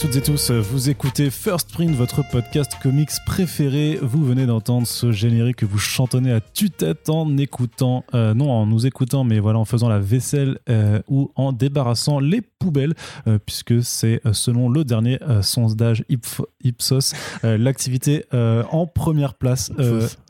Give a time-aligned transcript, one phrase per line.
[0.00, 3.98] Toutes et tous, vous écoutez First Print, votre podcast comics préféré.
[4.00, 8.64] Vous venez d'entendre ce générique que vous chantonnez à tue-tête en écoutant, euh, non en
[8.64, 12.94] nous écoutant, mais voilà en faisant la vaisselle euh, ou en débarrassant les poubelles,
[13.26, 17.12] euh, puisque c'est selon le dernier sondage Ipsos
[17.42, 19.70] l'activité en première place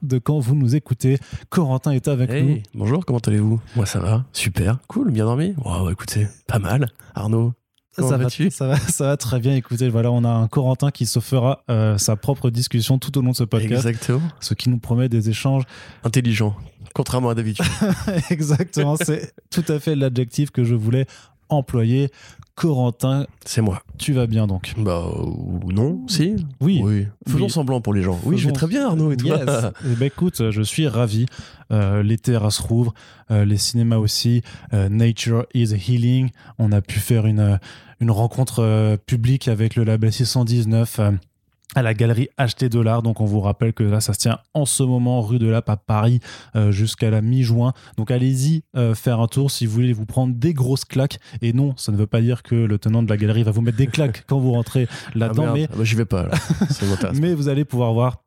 [0.02, 1.18] de quand vous nous écoutez.
[1.48, 2.58] Corentin est avec nous.
[2.74, 3.60] Bonjour, comment allez-vous?
[3.76, 5.54] Moi ça va, super, cool, bien dormi?
[5.64, 6.88] Wow, écoutez, pas mal.
[7.14, 7.52] Arnaud,
[7.92, 9.54] ça va, ça, va, ça va très bien.
[9.54, 13.22] Écoutez, voilà, on a un Corentin qui se fera euh, sa propre discussion tout au
[13.22, 13.86] long de ce podcast.
[13.86, 14.28] Exactement.
[14.40, 15.64] Ce qui nous promet des échanges
[16.04, 16.56] intelligents,
[16.94, 17.66] contrairement à d'habitude.
[18.30, 21.06] Exactement, c'est tout à fait l'adjectif que je voulais
[21.48, 22.10] employer.
[22.60, 23.82] Corentin, c'est moi.
[23.96, 26.36] Tu vas bien donc Bah ou non, si.
[26.60, 26.82] Oui.
[26.84, 27.06] oui.
[27.26, 28.20] Faisons semblant pour les gens.
[28.24, 29.38] Oui, je vais très bien Arnaud et toi.
[29.82, 31.24] Ben, écoute, je suis ravi.
[31.72, 32.92] Euh, les terrasses rouvrent,
[33.30, 34.42] euh, les cinémas aussi.
[34.74, 36.32] Euh, Nature is healing.
[36.58, 37.58] On a pu faire une
[37.98, 41.00] une rencontre publique avec le label 619
[41.74, 43.02] à la galerie HT Dollars.
[43.02, 45.70] Donc on vous rappelle que là ça se tient en ce moment rue de Lappe
[45.70, 46.20] à Paris
[46.56, 47.72] euh, jusqu'à la mi-juin.
[47.96, 51.18] Donc allez-y euh, faire un tour si vous voulez vous prendre des grosses claques.
[51.42, 53.62] Et non, ça ne veut pas dire que le tenant de la galerie va vous
[53.62, 55.46] mettre des claques quand vous rentrez là-dedans.
[55.48, 56.24] Ah mais ah bah, j'y vais pas.
[56.24, 56.32] Là.
[57.14, 58.22] mais vous allez pouvoir voir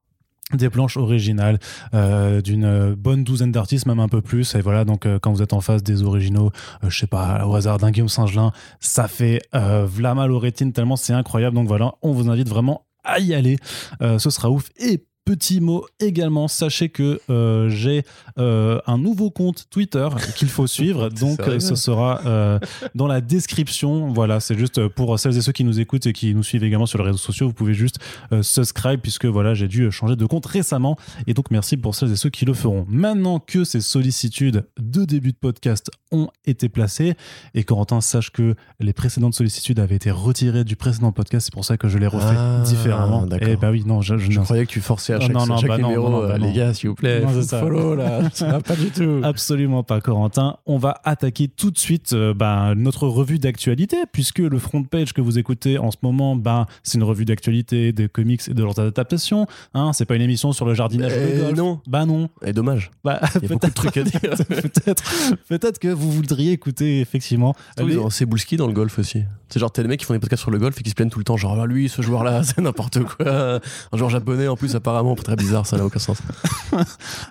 [0.53, 1.57] des planches originales
[1.93, 4.55] euh, d'une bonne douzaine d'artistes, même un peu plus.
[4.55, 6.51] Et voilà, donc quand vous êtes en face des originaux,
[6.87, 11.13] je sais pas, au hasard d'un Guillaume Saint-Gelin, ça fait vlama au rétine tellement c'est
[11.13, 11.55] incroyable.
[11.55, 13.57] Donc voilà, on vous invite vraiment à y aller.
[14.01, 14.69] Euh, ce sera ouf.
[14.77, 18.03] Et Petit mot également, sachez que euh, j'ai
[18.37, 22.59] euh, un nouveau compte Twitter qu'il faut suivre, donc ce sera
[22.95, 24.09] dans la description.
[24.09, 26.85] Voilà, c'est juste pour celles et ceux qui nous écoutent et qui nous suivent également
[26.85, 27.99] sur les réseaux sociaux, vous pouvez juste
[28.41, 32.15] subscribe puisque voilà, j'ai dû changer de compte récemment et donc merci pour celles et
[32.15, 32.85] ceux qui le feront.
[32.89, 37.15] Maintenant que ces sollicitudes de début de podcast ont été placées
[37.53, 41.65] et Corentin sache que les précédentes sollicitudes avaient été retirées du précédent podcast, c'est pour
[41.65, 43.25] ça que je les refais ah, différemment.
[43.41, 45.59] Et eh bah oui, non, je, je croyais que tu forçais à chaque, non, non,
[45.61, 46.09] bah numéro.
[46.09, 48.22] Non, bah les gars, s'il vous plaît, follow là.
[48.33, 49.21] ça va pas du tout.
[49.23, 50.57] Absolument pas, Corentin.
[50.65, 55.13] On va attaquer tout de suite euh, bah, notre revue d'actualité, puisque le front page
[55.13, 58.63] que vous écoutez en ce moment, bah, c'est une revue d'actualité des comics et de
[58.63, 59.47] leurs adaptations.
[59.73, 61.57] Hein, c'est pas une émission sur le jardinage de golf.
[61.57, 61.81] Non.
[61.87, 62.29] Bah non.
[62.45, 62.91] Et dommage.
[63.03, 64.19] Bah, Il y a beaucoup de trucs à dire.
[64.21, 65.03] peut-être,
[65.47, 67.55] peut-être que vous voudriez écouter effectivement.
[67.77, 67.97] C'est les...
[68.09, 69.23] Cebulski dans le golf aussi.
[69.49, 70.95] C'est genre, t'as des mecs qui font des podcasts sur le golf et qui se
[70.95, 71.37] plaignent tout le temps.
[71.37, 73.59] Genre, ah, lui, ce joueur-là, c'est n'importe quoi.
[73.91, 76.17] Un joueur japonais en plus, apparemment, très bizarre, ça n'a aucun sens.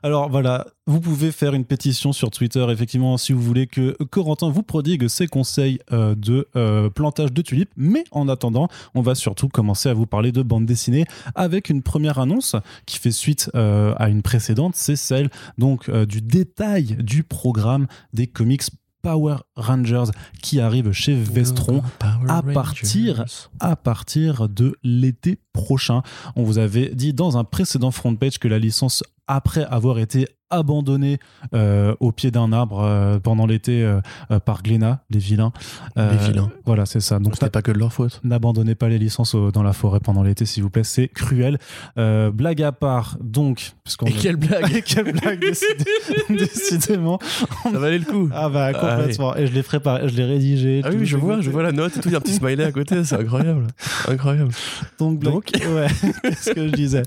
[0.02, 4.50] Alors voilà, vous pouvez faire une pétition sur Twitter, effectivement, si vous voulez que Corentin
[4.50, 7.70] vous prodigue ses conseils euh, de euh, plantage de tulipes.
[7.76, 11.04] Mais en attendant, on va surtout commencer à vous parler de bande dessinée
[11.37, 14.75] avec une première annonce qui fait suite euh, à une précédente.
[14.75, 18.62] C'est celle donc du détail du programme des comics
[19.03, 20.10] Power Rangers
[20.43, 21.82] qui arrive chez Vestron
[22.28, 23.25] à partir,
[23.60, 26.03] à partir de l'été prochain.
[26.37, 30.26] On vous avait dit dans un précédent front page que la licence après avoir été
[30.52, 31.18] abandonné
[31.54, 34.00] euh, au pied d'un arbre euh, pendant l'été euh,
[34.44, 35.52] par Glénat, les vilains.
[35.96, 36.50] les vilains.
[36.66, 37.18] Voilà, c'est ça.
[37.18, 38.20] Donc, c'était pas que de leur faute.
[38.22, 40.84] N'abandonnez pas les licences dans la forêt pendant l'été, s'il vous plaît.
[40.84, 41.58] C'est cruel.
[41.96, 43.72] blague à part, donc.
[44.06, 45.40] Et quelle blague Quelle blague,
[46.28, 47.19] décidément.
[47.64, 48.28] Ça valait le coup.
[48.32, 49.34] Ah bah, complètement.
[49.36, 50.82] Et je l'ai préparé, je l'ai rédigé.
[50.84, 52.08] Ah oui, je vois, je vois la note et tout.
[52.08, 53.69] Il y a un petit smiley à côté, c'est incroyable.
[54.06, 54.52] Incroyable.
[54.98, 55.88] Donc, donc ouais,
[56.34, 57.02] ce que je disais.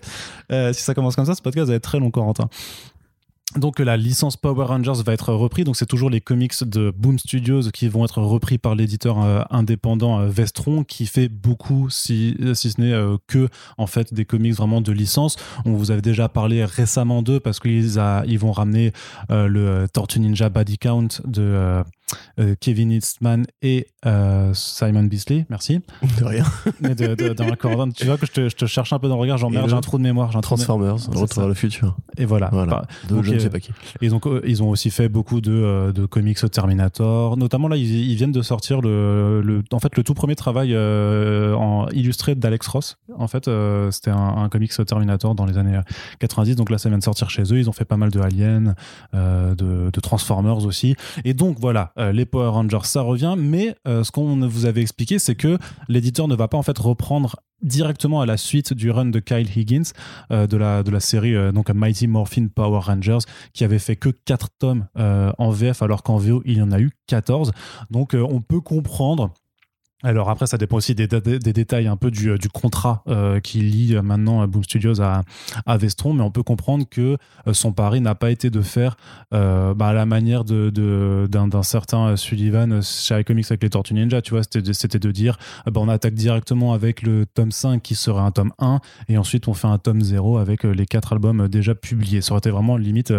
[0.50, 2.50] si ça commence comme ça, ce podcast va être très long, Corentin.
[3.56, 7.18] Donc la licence Power Rangers va être repris, donc c'est toujours les comics de Boom
[7.18, 12.36] Studios qui vont être repris par l'éditeur euh, indépendant euh, Vestron qui fait beaucoup, si,
[12.54, 13.48] si ce n'est euh, que
[13.78, 15.38] en fait des comics vraiment de licence.
[15.64, 17.98] On vous avait déjà parlé récemment d'eux parce qu'ils
[18.28, 18.92] ils vont ramener
[19.30, 21.84] le Tortue Ninja Body Count de euh,
[22.60, 25.82] Kevin Eastman et euh, Simon Beasley, merci.
[26.20, 26.44] De rien.
[26.80, 29.08] Mais de, dans la coordonnée, tu vois que je te, je te, cherche un peu
[29.08, 30.36] dans le regard, genre merde, j'ai un trou de mémoire.
[30.36, 31.18] Un Transformers, de...
[31.18, 31.98] Retour vers le futur.
[32.18, 32.50] Et voilà.
[32.52, 32.84] voilà.
[33.10, 33.72] de je ne sais pas qui.
[34.02, 37.38] Ils ont, ils ont aussi fait beaucoup de, euh, de comics Terminator.
[37.38, 40.76] Notamment là, ils, ils, viennent de sortir le, le, en fait, le tout premier travail
[40.76, 42.98] en illustré d'Alex Ross.
[43.18, 43.50] En fait,
[43.92, 45.80] c'était un, un, comics Terminator dans les années
[46.20, 46.56] 90.
[46.56, 47.58] Donc là, ça vient de sortir chez eux.
[47.58, 48.76] Ils ont fait pas mal de Alien,
[49.14, 50.96] de, de Transformers aussi.
[51.24, 54.82] Et donc voilà, euh, les Power Rangers, ça revient, mais euh, ce qu'on vous avait
[54.82, 55.58] expliqué, c'est que
[55.88, 59.48] l'éditeur ne va pas en fait reprendre directement à la suite du run de Kyle
[59.56, 59.92] Higgins
[60.32, 63.20] euh, de, la, série donc Mighty Morphin Power Rangers
[63.54, 66.80] qui avait fait que 4 tomes en VF alors qu'en VO il y en a
[66.80, 67.52] eu 14
[67.90, 69.34] donc on peut comprendre
[70.06, 73.96] Alors après, ça dépend aussi des, détails un peu du, euh, contrat euh, qui lie
[73.96, 75.24] euh, maintenant Boom Studios à,
[75.66, 77.18] à Vestron, mais on peut comprendre que
[77.54, 78.98] son pari n'a pas été de faire
[79.32, 84.44] bah, à la manière d'un, certain Sullivan chez iComics avec les Tortues Ninja, tu vois,
[84.44, 88.54] c'était de, dire bah, on attaque directement avec le tome 5 qui serait un tome
[88.60, 88.80] 1
[89.10, 92.22] et ensuite on fait un tome 0 avec les quatre albums déjà publiés.
[92.22, 93.12] Ça aurait été vraiment limite...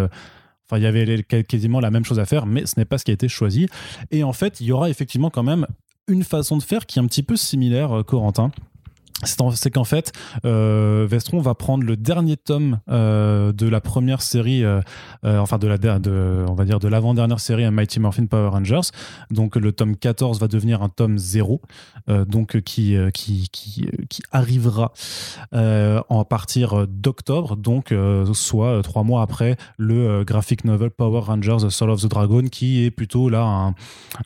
[0.69, 3.05] Enfin, il y avait quasiment la même chose à faire, mais ce n'est pas ce
[3.05, 3.67] qui a été choisi.
[4.11, 5.65] Et en fait, il y aura effectivement quand même
[6.07, 8.51] une façon de faire qui est un petit peu similaire, euh, Corentin.
[9.23, 10.11] C'est en- c'est qu'en fait,
[10.45, 14.79] euh, Vestron va prendre le dernier tome euh, de la première série, euh,
[15.23, 18.91] enfin de la, de, on va dire de l'avant-dernière série Mighty Morphin Power Rangers.
[19.31, 21.61] Donc le tome 14 va devenir un tome 0,
[22.09, 24.93] euh, donc qui, qui, qui, qui arrivera
[25.51, 27.93] en partir d'octobre, donc
[28.33, 32.91] soit trois mois après le graphic novel Power Rangers Soul of the Dragon, qui est
[32.91, 33.73] plutôt là un,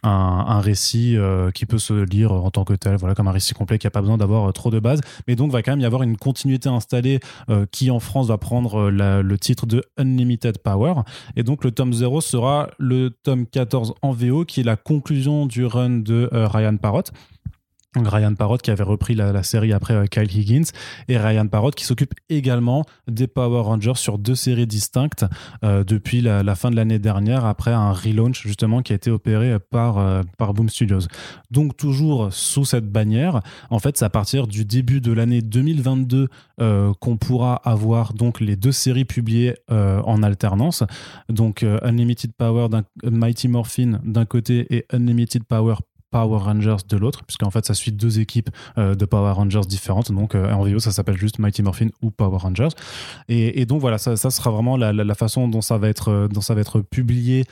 [0.04, 1.16] un, récit
[1.54, 3.92] qui peut se lire en tant que tel, voilà, comme un récit complet qui n'a
[3.92, 5.02] pas besoin d'avoir trop de base.
[5.28, 7.20] Mais donc, va quand même y avoir une continuité installée
[7.50, 10.94] euh, qui, en France, va prendre euh, le titre de Unlimited Power.
[11.36, 15.46] Et donc, le tome 0 sera le tome 14 en VO, qui est la conclusion
[15.46, 17.12] du run de euh, Ryan Parrott.
[17.96, 20.72] Ryan Parrott qui avait repris la, série après euh, Kyle Higgins
[21.10, 25.26] et Ryan Parrott qui s'occupe également des Power Rangers sur deux séries distinctes
[25.64, 29.58] euh, depuis la, fin de l'année dernière après un relaunch justement qui a été opéré
[29.60, 31.02] par, euh, par Boom Studios.
[31.50, 36.30] Donc toujours sous cette bannière, en fait c'est à partir du début de l'année 2022
[36.62, 40.84] euh, qu'on pourra avoir donc les deux séries publiées en alternance.
[41.30, 42.68] Donc Unlimited Power
[43.04, 45.76] Mighty Morphin d'un côté et Unlimited Power
[46.12, 50.12] Power Rangers de l'autre, puisqu'en fait ça suit deux équipes euh, de Power Rangers différentes.
[50.12, 52.70] Donc euh, en VO ça s'appelle juste Mighty Morphin ou Power Rangers.
[53.30, 56.42] Et, donc voilà, ça, ça sera vraiment la, façon dont ça va être, euh, dont
[56.42, 57.46] ça va être publié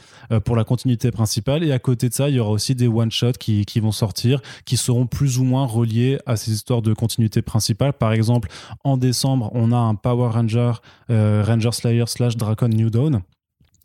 [0.44, 1.64] pour la continuité principale.
[1.64, 4.42] Et à côté de ça, il y aura aussi des one-shots qui, qui vont sortir,
[4.66, 7.94] qui seront plus ou moins reliés à ces histoires de continuité principale.
[7.94, 8.50] Par exemple,
[8.84, 10.74] en décembre, on a un Power Ranger,
[11.10, 13.22] Ranger Slayer slash Dragon New Dawn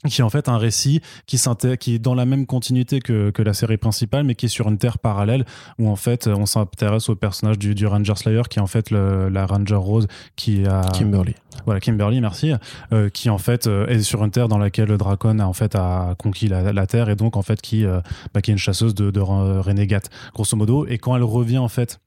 [0.08, 3.54] qui est en fait un récit qui, est dans la même continuité que, que la
[3.54, 5.44] série principale, mais qui est sur une terre parallèle,
[5.78, 8.90] où en fait on s'intéresse au personnage du, du Ranger Slayer, qui est en fait
[8.90, 10.06] le- la Ranger Rose,
[10.36, 11.34] qui a Kimberly.
[11.64, 12.52] voilà Kimberly, merci,
[12.92, 15.52] euh, qui en fait euh, est sur une terre dans laquelle le Dracon a en
[15.52, 18.00] fait a conquis la, la terre et donc en fait qui, euh,
[18.32, 20.86] bah, qui est une chasseuse de, de re- renégate, grosso modo.
[20.86, 21.98] Et quand elle revient en fait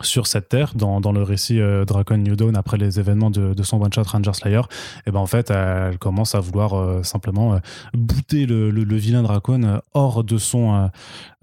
[0.00, 3.52] sur cette terre, dans, dans le récit euh, Dragon New Dawn, après les événements de,
[3.52, 4.62] de son one-shot Ranger Slayer,
[5.06, 7.58] et ben en fait, elle commence à vouloir euh, simplement euh,
[7.92, 10.90] bouter le, le, vilain Dracon euh, hors de son,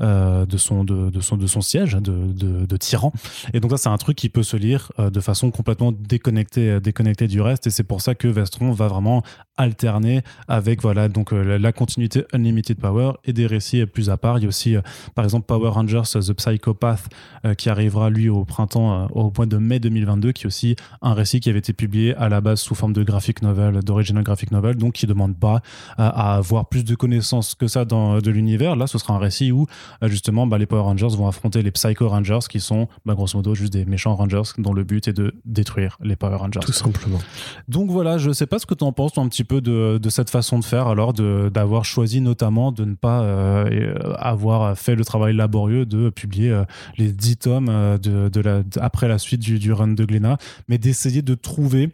[0.01, 3.13] euh, de son, de, son, de son siège de, de, tyran.
[3.53, 7.27] Et donc ça, c'est un truc qui peut se lire de façon complètement déconnectée, déconnectée
[7.27, 7.67] du reste.
[7.67, 9.21] Et c'est pour ça que Vestron va vraiment
[9.57, 14.37] alterner avec voilà donc la, continuité Unlimited Power et des récits plus à part.
[14.39, 14.75] Il y a aussi,
[15.13, 17.09] par exemple, Power Rangers The Psychopath
[17.57, 21.13] qui arrivera lui au printemps, euh, au mois de mai 2022, qui est aussi un
[21.13, 24.51] récit qui avait été publié à la base sous forme de graphic novel, d'original graphic
[24.51, 25.61] novel, donc qui demande pas
[25.97, 28.75] à, à avoir plus de connaissances que ça dans de l'univers.
[28.75, 29.65] Là, ce sera un récit où
[30.03, 33.37] euh, justement bah, les Power Rangers vont affronter les Psycho Rangers, qui sont bah, grosso
[33.37, 36.59] modo juste des méchants Rangers dont le but est de détruire les Power Rangers.
[36.61, 37.19] Tout simplement.
[37.67, 39.97] Donc voilà, je sais pas ce que tu en penses toi, un petit peu de,
[40.01, 43.69] de cette façon de faire, alors d'avoir choisi notamment de ne pas euh,
[43.99, 46.63] euh, avoir fait le travail laborieux de publier euh,
[46.97, 48.28] les 10 tomes euh, de,
[48.79, 51.91] après la suite du, run de Glénat, mais d'essayer de trouver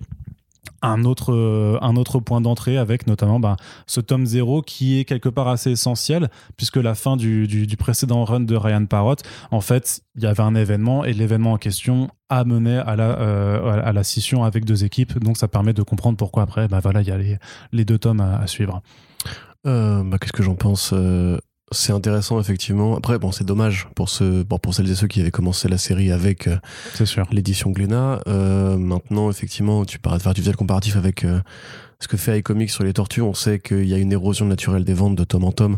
[0.82, 3.56] un autre, euh, un autre point d'entrée avec notamment bah,
[3.88, 8.42] ce tome 0 qui est quelque part assez essentiel puisque la fin du, précédent run
[8.42, 12.44] de Ryan Parrott, en fait, il y avait un événement et l'événement en question a
[12.44, 15.20] mené à la, euh, à la scission avec deux équipes.
[15.20, 17.18] Donc ça permet de comprendre pourquoi après, bah, voilà, il y a
[17.72, 18.82] les, deux tomes à, suivre.
[19.66, 20.94] Euh, bah, Qu'est-ce que j'en pense
[21.72, 22.96] C'est intéressant, effectivement.
[22.96, 25.80] Après, bon, c'est dommage pour, ceux, bon, pour celles et ceux qui avaient commencé la
[25.80, 26.58] série avec euh,
[27.32, 28.22] l'édition Glénat.
[28.28, 31.42] Euh, maintenant, effectivement, tu, parles, enfin, tu faisais le comparatif avec euh,
[32.00, 33.22] ce que fait iComics sur les tortues.
[33.22, 35.78] On sait qu'il y a une érosion naturelle des ventes de tome en tome.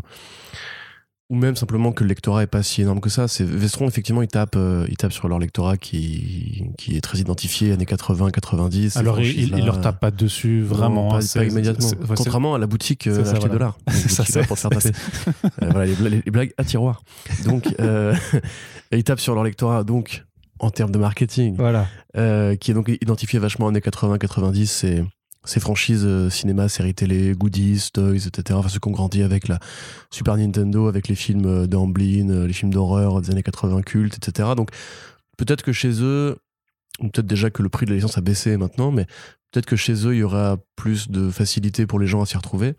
[1.30, 3.28] Ou même simplement que le lectorat est pas si énorme que ça.
[3.28, 7.18] C'est Vestron, effectivement, il tape, euh, il tape sur leur lectorat qui, qui est très
[7.18, 8.90] identifié, années 80, 90.
[8.94, 11.04] ces Alors il, il, leur tape pas dessus vraiment.
[11.04, 11.86] Non, pas, hein, pas c'est- immédiatement.
[11.86, 13.52] c'est- ouais, c'est- Contrairement à la boutique euh, c'est ça, acheter voilà.
[13.52, 13.78] dollars.
[14.08, 14.92] Ça, ça, pour faire passer.
[15.62, 17.02] Euh, voilà, les, bla- les blagues à tiroir.
[17.44, 18.14] Donc, euh,
[18.90, 19.84] et ils tapent sur leur lectorat.
[19.84, 20.24] Donc,
[20.60, 21.86] en termes de marketing, Voilà.
[22.16, 25.04] euh, qui est donc identifié vachement années 80-90, c'est
[25.48, 28.58] ces franchises euh, cinéma, séries télé, goodies, toys, etc.
[28.58, 29.58] Enfin, ceux qui ont grandi avec la
[30.10, 34.16] Super Nintendo, avec les films euh, d'Amblin, euh, les films d'horreur des années 80 cultes,
[34.16, 34.50] etc.
[34.54, 34.70] Donc,
[35.38, 36.36] peut-être que chez eux,
[37.00, 39.06] peut-être déjà que le prix de la licence a baissé maintenant, mais
[39.50, 42.36] peut-être que chez eux, il y aura plus de facilité pour les gens à s'y
[42.36, 42.74] retrouver.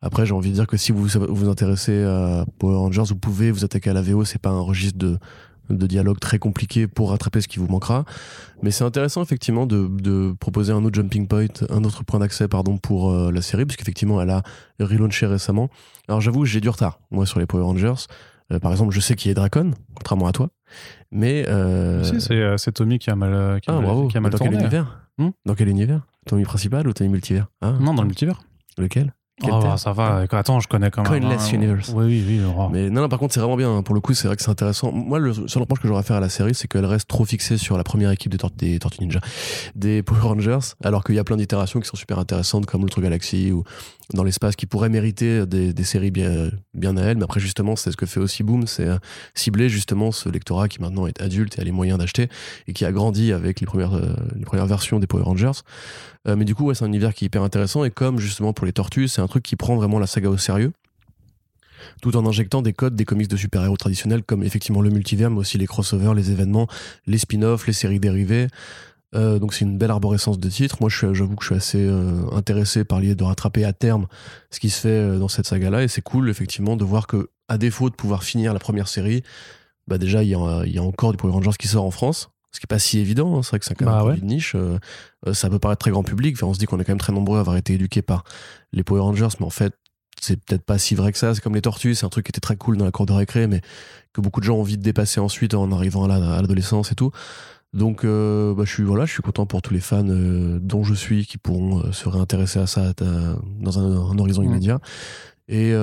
[0.00, 3.50] Après, j'ai envie de dire que si vous vous intéressez à Power Rangers, vous pouvez
[3.50, 5.18] vous attaquer à la VO, c'est pas un registre de,
[5.70, 8.04] de dialogue très compliqué pour rattraper ce qui vous manquera.
[8.62, 12.48] Mais c'est intéressant effectivement de, de, proposer un autre jumping point, un autre point d'accès
[12.48, 14.42] pardon pour euh, la série, puisqu'effectivement elle a
[14.80, 15.68] relaunché récemment.
[16.08, 18.06] Alors j'avoue, j'ai du retard moi sur les Power Rangers.
[18.52, 20.50] Euh, par exemple, je sais qui est Dracon, contrairement à toi.
[21.10, 22.04] Mais euh...
[22.04, 24.08] si, c'est Tommy qui a mal, qui ah, a mal, bravo.
[24.08, 24.52] Qui a mal dans tourné.
[24.52, 25.00] quel univers?
[25.18, 25.30] Hmm?
[25.46, 26.06] Dans quel univers?
[26.26, 27.46] Tommy principal ou Tommy multivers?
[27.62, 27.74] Ah.
[27.80, 28.42] Non, dans le multivers.
[28.76, 29.04] Lequel?
[29.04, 30.24] Quel Oh, bah, ça va.
[30.30, 31.20] Attends, je connais quand même.
[31.20, 31.54] Coinless hein.
[31.54, 31.92] Universe.
[31.94, 32.40] Oui, oui, oui.
[32.56, 32.68] oh.
[32.72, 33.82] Mais non, non, par contre, c'est vraiment bien.
[33.82, 34.92] Pour le coup, c'est vrai que c'est intéressant.
[34.92, 37.24] Moi, le seul reproche que j'aurais à faire à la série, c'est qu'elle reste trop
[37.24, 39.18] fixée sur la première équipe des, Tor- des Tortues Ninja,
[39.74, 43.02] des Power Rangers, alors qu'il y a plein d'itérations qui sont super intéressantes, comme l'Ultra
[43.02, 43.64] Galaxy ou
[44.12, 47.16] dans l'espace, qui pourraient mériter des, des séries bien, bien à elles.
[47.16, 48.98] Mais après, justement, c'est ce que fait aussi Boom, c'est euh,
[49.34, 52.28] cibler justement ce lectorat qui maintenant est adulte et a les moyens d'acheter
[52.68, 55.50] et qui a grandi avec les premières, euh, les premières versions des Power Rangers.
[56.26, 58.66] Euh, mais du coup, c'est un univers qui est hyper intéressant et comme justement pour
[58.66, 60.72] les Tortues, c'est un truc qui prend vraiment la saga au sérieux
[62.00, 65.38] tout en injectant des codes des comics de super-héros traditionnels comme effectivement le multivers, mais
[65.38, 66.66] aussi les crossovers, les événements,
[67.06, 68.46] les spin-offs, les séries dérivées.
[69.14, 70.78] Euh, donc c'est une belle arborescence de titres.
[70.80, 74.06] Moi, j'avoue que je suis assez euh, intéressé par l'idée de rattraper à terme
[74.50, 77.58] ce qui se fait dans cette saga-là, et c'est cool effectivement de voir que, à
[77.58, 79.22] défaut de pouvoir finir la première série,
[79.86, 82.30] bah déjà il y a, y a encore du Power Rangers qui sort en France.
[82.54, 83.42] Ce qui est pas si évident, hein.
[83.42, 84.10] c'est vrai que c'est quand même Bah un ouais.
[84.12, 84.54] produit de niche.
[84.54, 84.78] euh,
[85.26, 86.36] euh, ça peut paraître très grand public.
[86.38, 88.22] Enfin, on se dit qu'on est quand même très nombreux à avoir été éduqués par
[88.72, 89.74] les Power Rangers, mais en fait,
[90.20, 91.34] c'est peut-être pas si vrai que ça.
[91.34, 93.12] C'est comme les tortues, c'est un truc qui était très cool dans la cour de
[93.12, 93.60] récré, mais
[94.12, 96.92] que beaucoup de gens ont envie de dépasser ensuite en arrivant à la- à l'adolescence
[96.92, 97.10] et tout.
[97.72, 100.84] Donc, euh, bah, je suis voilà, je suis content pour tous les fans euh, dont
[100.84, 102.92] je suis qui pourront euh, se réintéresser à ça
[103.60, 104.46] dans un, un horizon Mm.
[104.46, 104.78] immédiat.
[105.48, 105.74] Et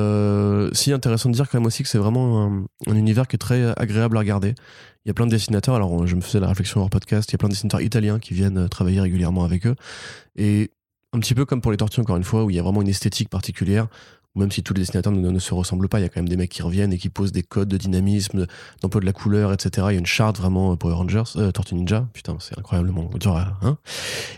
[0.73, 3.39] si intéressant de dire quand même aussi que c'est vraiment un, un univers qui est
[3.39, 4.55] très agréable à regarder.
[5.05, 5.75] Il y a plein de dessinateurs.
[5.75, 7.29] Alors, je me faisais la réflexion hors podcast.
[7.31, 9.75] Il y a plein de dessinateurs italiens qui viennent euh, travailler régulièrement avec eux.
[10.35, 10.71] Et
[11.13, 12.81] un petit peu comme pour les tortues, encore une fois, où il y a vraiment
[12.81, 13.87] une esthétique particulière.
[14.35, 16.29] Même si tous les dessinateurs ne, ne se ressemblent pas, il y a quand même
[16.29, 18.47] des mecs qui reviennent et qui posent des codes de dynamisme,
[18.81, 19.87] d'emploi de la couleur, etc.
[19.89, 22.07] Il y a une charte vraiment euh, Power Rangers, euh, Tortue Ninja.
[22.13, 23.77] Putain, c'est incroyablement dur, à- hein.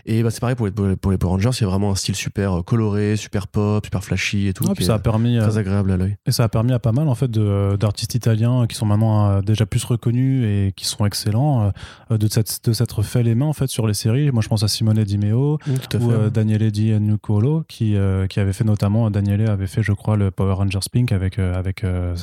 [0.06, 1.50] Et bah, c'est pareil pour les, pour les- pour les Power Rangers.
[1.52, 4.64] Il y a vraiment un style super euh, coloré, super pop, super flashy et tout.
[4.64, 5.38] Qui puis est ça a permis.
[5.38, 6.16] euh, très agréable à l'œil.
[6.26, 9.64] Et ça a permis à pas mal en fait d'artistes italiens qui sont maintenant déjà
[9.66, 11.72] plus reconnus et qui sont excellents
[12.10, 14.30] de s'être de s'être fait les mains en fait sur les séries.
[14.32, 15.76] Moi je pense à Simone Di Meo à ou
[16.10, 16.14] fait.
[16.16, 20.16] euh, Daniele Di Nucolo qui euh, qui avait fait notamment Daniele avait fait je crois
[20.16, 22.14] le Power Rangers Pink avec euh, avec euh,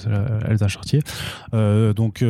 [0.49, 1.01] Elsa Chartier.
[1.53, 2.23] Euh, donc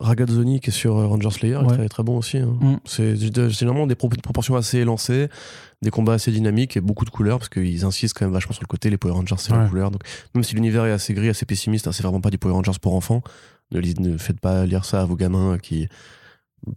[0.00, 2.38] Ragazzoni qui est sur euh, Ranger Slayer est très, très bon aussi.
[2.38, 2.56] hein.
[2.60, 2.76] Mm.
[2.84, 3.16] C'est
[3.50, 5.28] généralement des pro- proportions assez élancées,
[5.82, 8.62] des combats assez dynamiques et beaucoup de couleurs parce qu'ils insistent quand même vachement sur
[8.62, 9.90] le côté les Power Rangers c'est la couleur.
[9.90, 10.02] Donc
[10.34, 12.78] même si l'univers est assez gris, assez pessimiste, hein, c'est vraiment pas des Power Rangers
[12.80, 13.22] pour enfants.
[13.72, 15.88] Ne, ne faites pas lire ça à vos gamins qui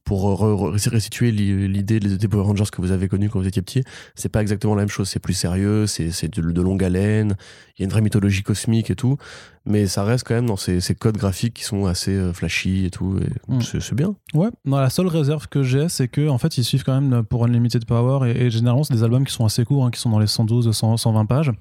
[0.03, 3.47] pour re- re- restituer l'i- l'idée des Power Rangers que vous avez connus quand vous
[3.47, 3.83] étiez petit,
[4.15, 5.09] c'est pas exactement la même chose.
[5.09, 7.35] C'est plus sérieux, c'est de, longue haleine,
[7.77, 9.17] il y a une vraie mythologie cosmique et tout,
[9.65, 12.85] mais ça reste quand même dans ces, ces codes graphiques qui sont assez euh, flashy
[12.85, 13.17] et tout.
[13.19, 13.61] et Mm.
[13.61, 14.15] C'est bien.
[14.33, 17.23] Ouais, non, la seule réserve que j'ai, c'est que en fait, ils suivent quand même
[17.23, 19.99] pour Unlimited Power et, et généralement, c'est des albums qui sont assez courts, hein, qui
[19.99, 21.51] sont dans les 112, 100, 120 pages.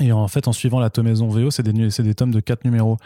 [0.00, 2.96] Et en fait, en suivant la tomaison VO, c'est des, des tomes de 4 numéros.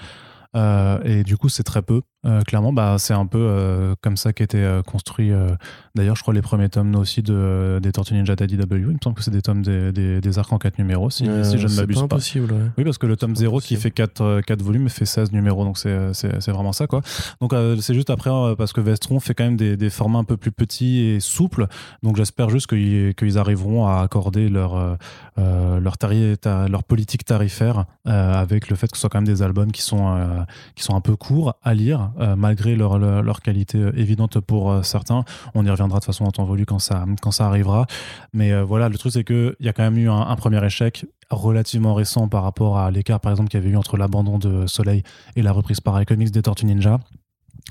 [0.55, 2.03] Euh, et du coup, c'est très peu.
[2.27, 5.31] Euh, clairement, bah, c'est un peu euh, comme ça qu'étaient euh, construits.
[5.33, 5.49] euh,
[5.95, 8.75] D'ailleurs, je crois les premiers tomes aussi de, des Tortues Ninja d'IDW.
[8.77, 11.25] Il me semble que c'est des tomes des, des, des arcs en 4 numéros, si,
[11.45, 12.05] si je ne m'abuse pas.
[12.05, 12.53] impossible.
[12.53, 12.61] ouais.
[12.79, 15.65] Oui, parce que le tome pas 0 qui fait 4, 4 volumes fait 16 numéros,
[15.65, 16.87] donc c'est vraiment ça.
[16.87, 17.03] quoi.
[17.41, 20.37] Donc c'est juste après, parce que Vestron fait quand même des, des formats un peu
[20.37, 21.67] plus petits et souples,
[22.03, 24.97] donc j'espère juste qu'ils qu'ils arriveront à accorder leur,
[25.37, 29.43] leur, tari- ta- leur politique tarifaire avec le fait que ce soit quand même des
[29.43, 30.17] albums qui sont,
[30.75, 34.83] qui sont un peu courts à lire, malgré leur, leur, qualité euh, évidente pour euh,
[34.83, 35.25] certains.
[35.55, 36.31] On y reviendra de façon en
[36.67, 37.87] quand ça, quand ça arrivera.
[38.33, 41.07] Mais euh, voilà, le truc c'est qu'il y a quand même eu un, premier échec
[41.31, 44.67] relativement récent par rapport à l'écart par exemple qu'il y avait eu entre l'abandon de
[44.67, 45.03] Soleil
[45.37, 47.01] et la reprise par iComics des Tortues Ninja.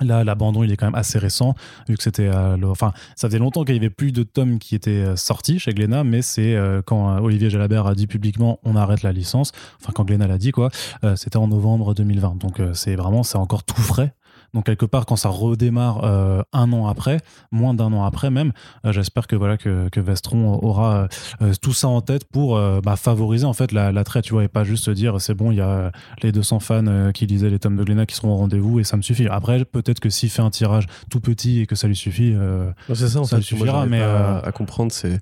[0.02, 1.54] Là, l'abandon, il est quand même assez récent,
[1.88, 2.28] vu que c'était.
[2.28, 5.60] euh, enfin, ça faisait longtemps qu'il n'y avait plus de tomes qui étaient euh, sortis
[5.60, 9.12] chez Glénat, mais c'est euh, quand euh, Olivier Jalabert a dit publiquement on arrête la
[9.12, 10.72] licence, enfin, quand Glénat l'a dit, quoi,
[11.04, 12.40] euh, c'était en novembre 2020.
[12.40, 14.16] Donc, euh, c'est vraiment, c'est encore tout frais.
[14.54, 17.20] Donc, quelque part, quand ça redémarre euh, un an après,
[17.52, 18.52] moins d'un an après même,
[18.86, 21.08] euh, j'espère que, voilà, que, que Vestron aura
[21.42, 24.48] euh, tout ça en tête pour bah, favoriser en fait la- l'attrait, tu vois, et
[24.48, 25.92] pas juste se dire c'est bon, il y a
[26.22, 28.96] les 200 fans qui lisaient les tomes de Glénat qui seront au rendez-vous et ça
[28.98, 29.28] me suffit.
[29.28, 32.74] Après, peut-être que s'il fait un tirage tout petit et que ça lui suffit, Non,
[32.94, 33.44] C'est ça, en Ça fait.
[33.44, 35.20] suffira, Moi, j'arrive mais, à, à comprendre, c'est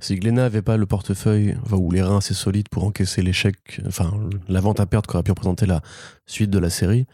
[0.00, 3.54] si Glénat avait pas le portefeuille enfin, ou les reins assez solides pour encaisser l'échec,
[3.86, 4.12] enfin
[4.48, 5.80] la vente à perte qu'aurait pu représenter la
[6.26, 7.06] suite de la série.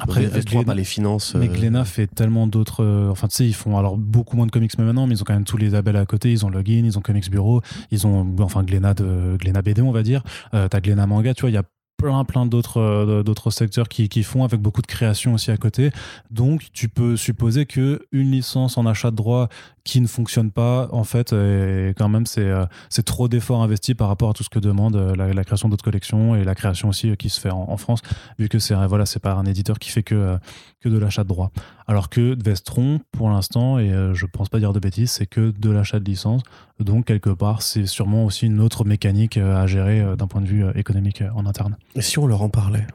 [0.00, 0.28] Après,
[0.64, 1.34] pas les finances.
[1.34, 2.84] Mais euh, Glénat fait tellement d'autres.
[2.84, 5.22] euh, enfin, tu sais, ils font alors beaucoup moins de comics mais maintenant, mais ils
[5.22, 6.30] ont quand même tous les labels à côté.
[6.30, 9.90] Ils ont Login, ils ont Comics Bureau, ils ont enfin Glénat de Glénat BD, on
[9.90, 10.22] va dire.
[10.54, 11.50] Euh, T'as Glénat Manga, tu vois.
[11.50, 11.64] Il y a
[11.98, 15.56] plein plein d'autres euh, d'autres secteurs qui, qui font avec beaucoup de création aussi à
[15.56, 15.90] côté.
[16.30, 19.48] Donc tu peux supposer que une licence en achat de droit
[19.84, 23.94] qui ne fonctionne pas en fait et quand même c'est euh, c'est trop d'efforts investis
[23.94, 26.88] par rapport à tout ce que demande euh, la, création d'autres collections et la création
[26.88, 28.00] aussi qui se fait en, France
[28.38, 30.38] vu que c'est voilà c'est pas un éditeur qui fait que
[30.80, 31.50] que de l'achat de droit
[31.88, 35.50] alors que Vestron pour l'instant et euh, je pense pas dire de bêtises c'est que
[35.50, 36.42] de l'achat de licence
[36.78, 40.42] donc quelque part c'est sûrement aussi une autre mécanique euh, à gérer euh, d'un point
[40.42, 41.76] de vue économique en interne.
[41.96, 42.86] Et si on leur en parlait?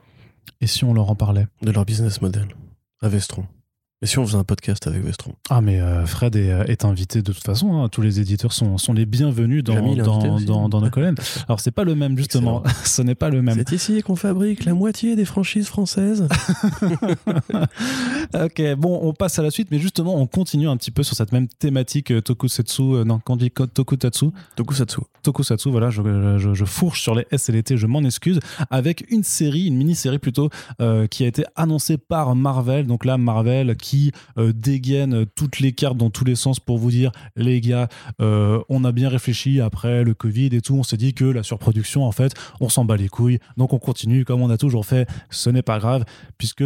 [0.61, 1.47] Et si on leur en parlait?
[1.61, 2.47] De leur business model
[3.01, 3.45] à Vestron?
[4.03, 6.83] Et si on faisait un podcast avec Vestron Ah mais euh, Fred est, euh, est
[6.83, 7.81] invité de toute façon.
[7.81, 7.87] hein.
[7.87, 11.15] Tous les éditeurs sont, sont les bienvenus dans, dans, dans, dans nos colonnes.
[11.47, 12.61] Alors c'est pas le même justement.
[12.83, 13.55] Ce n'est pas le même.
[13.55, 16.27] C'est ici qu'on fabrique la moitié des franchises françaises.
[18.33, 21.15] ok, bon, on passe à la suite, mais justement, on continue un petit peu sur
[21.15, 22.81] cette même thématique euh, tokusatsu.
[22.81, 24.25] euh, non, quand on dit tokutatsu,
[24.57, 24.99] Tokusatsu.
[25.23, 26.01] tokusatsu, voilà, je,
[26.39, 29.67] je, je fourche sur les S et les T, je m'en excuse, avec une série,
[29.67, 30.49] une mini-série plutôt,
[30.81, 32.85] euh, qui a été annoncée par Marvel.
[32.85, 33.92] Donc là, Marvel qui
[34.37, 37.87] euh, dégaine toutes les cartes dans tous les sens pour vous dire, les gars,
[38.21, 41.43] euh, on a bien réfléchi après le Covid et tout, on s'est dit que la
[41.43, 44.85] surproduction, en fait, on s'en bat les couilles, donc on continue comme on a toujours
[44.85, 46.03] fait, ce n'est pas grave,
[46.37, 46.63] puisque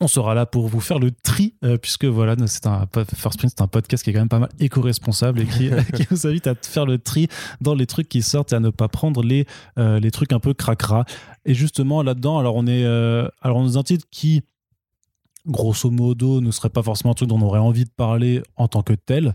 [0.00, 3.52] on sera là pour vous faire le tri, euh, puisque voilà, c'est un First Print,
[3.56, 6.46] c'est un podcast qui est quand même pas mal éco-responsable et qui, qui vous invite
[6.46, 7.28] à faire le tri
[7.60, 9.46] dans les trucs qui sortent et à ne pas prendre les,
[9.78, 11.04] euh, les trucs un peu cracra.
[11.44, 14.42] Et justement, là-dedans, alors on est, euh, alors on dans un titre qui,
[15.46, 18.68] grosso modo, ne serait pas forcément un truc dont on aurait envie de parler en
[18.68, 19.34] tant que tel,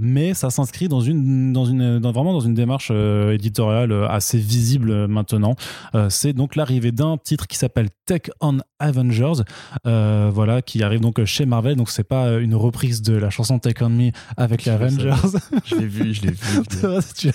[0.00, 4.08] mais ça s'inscrit dans une, dans une, dans- vraiment dans une démarche euh, éditoriale euh,
[4.08, 5.54] assez visible euh, maintenant.
[5.94, 9.42] Euh, c'est donc l'arrivée d'un titre qui s'appelle Tech on Avengers,
[9.86, 11.76] euh, voilà, qui arrive donc chez Marvel.
[11.76, 14.84] Donc c'est pas une reprise de la chanson Take on Me avec les Je le
[15.12, 15.38] Avengers.
[15.64, 16.36] Je l'ai vu, je l'ai vu.
[16.70, 17.30] C'est vrai, tu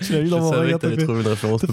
[0.00, 0.80] tu l'as vu Je dans mon regard.
[0.80, 1.62] fait- trouver une référence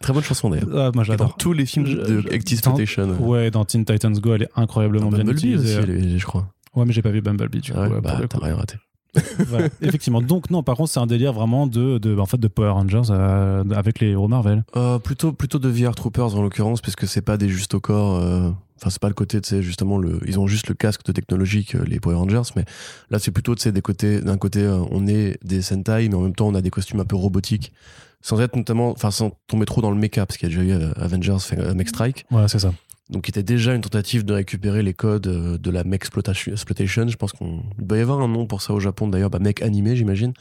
[0.00, 0.68] Très bonne chanson d'ailleurs.
[0.74, 1.36] Ah, moi Et Dans j'adore.
[1.36, 3.08] tous les films Je- de je- Exploitation.
[3.20, 5.80] Ouais, dans Teen Titans Go, elle est incroyablement bien utilisée.
[6.18, 6.48] je crois.
[6.76, 7.78] Ouais, mais j'ai pas vu Bumblebee du coup.
[7.78, 8.76] Ouais, ouais, pour bah, t'as rien raté.
[9.48, 10.20] Voilà, effectivement.
[10.20, 13.10] Donc non, par contre, c'est un délire vraiment de, de, en fait, de Power Rangers
[13.10, 14.64] euh, avec les héros Marvel.
[14.76, 17.80] Euh, plutôt, plutôt de VR Troopers en l'occurrence, parce que c'est pas des juste au
[17.80, 18.16] corps.
[18.16, 21.02] euh, Enfin, c'est pas le côté, tu sais, justement, le, ils ont juste le casque
[21.06, 22.66] de technologie que les Power Rangers, mais
[23.08, 26.14] là, c'est plutôt, tu sais, des côtés, d'un côté, euh, on est des Sentai, mais
[26.14, 27.72] en même temps, on a des costumes un peu robotiques,
[28.20, 30.62] sans être notamment, enfin, sans tomber trop dans le mecha, parce qu'il y a déjà
[30.70, 32.74] eu euh, Avengers, euh, Mech Strike, Voilà, c'est ça.
[33.10, 37.08] Donc qui était déjà une tentative de récupérer les codes euh, de la Mech Exploitation.
[37.08, 39.62] Je pense qu'on doit y avoir un nom pour ça au Japon, d'ailleurs, bah, Mech
[39.62, 40.32] animé, j'imagine.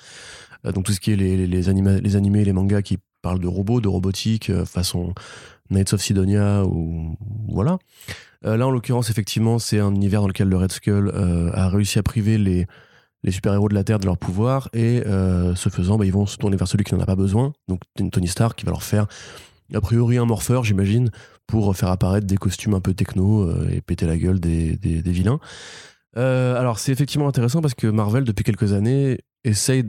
[0.66, 3.48] Euh, donc tout ce qui est les, les, les, animés, les mangas qui parlent de
[3.48, 5.14] robots, de robotique, euh, façon
[5.70, 7.80] Knights of Sidonia ou voilà.
[8.44, 11.12] Là, en l'occurrence, effectivement, c'est un univers dans lequel le Red Skull
[11.56, 12.68] a réussi à priver les,
[13.24, 16.38] les super-héros de la Terre de leur pouvoir et ce faisant, bah, ils vont se
[16.38, 17.54] tourner vers celui qui n'en a pas besoin.
[17.68, 19.08] Donc Tony Stark qui va leur faire
[19.74, 21.10] a priori un morpheur, j'imagine,
[21.48, 25.12] pour faire apparaître des costumes un peu techno euh, et péter la gueule des, des,
[25.12, 25.40] vilains.
[26.18, 29.84] Euh, alors c'est effectivement intéressant parce que Marvel, depuis quelques années, essaye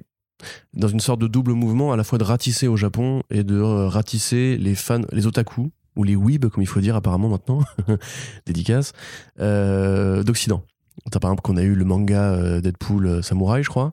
[0.74, 3.56] dans une sorte de double mouvement à la fois de ratisser au Japon et de
[3.56, 7.60] euh, ratisser les fans, les otaku, ou les weebs, comme il faut dire apparemment maintenant,
[8.46, 8.92] dédicace,
[9.38, 10.62] d'Occident.
[11.10, 13.92] Par exemple qu'on a eu le manga Deadpool Samurai, je crois,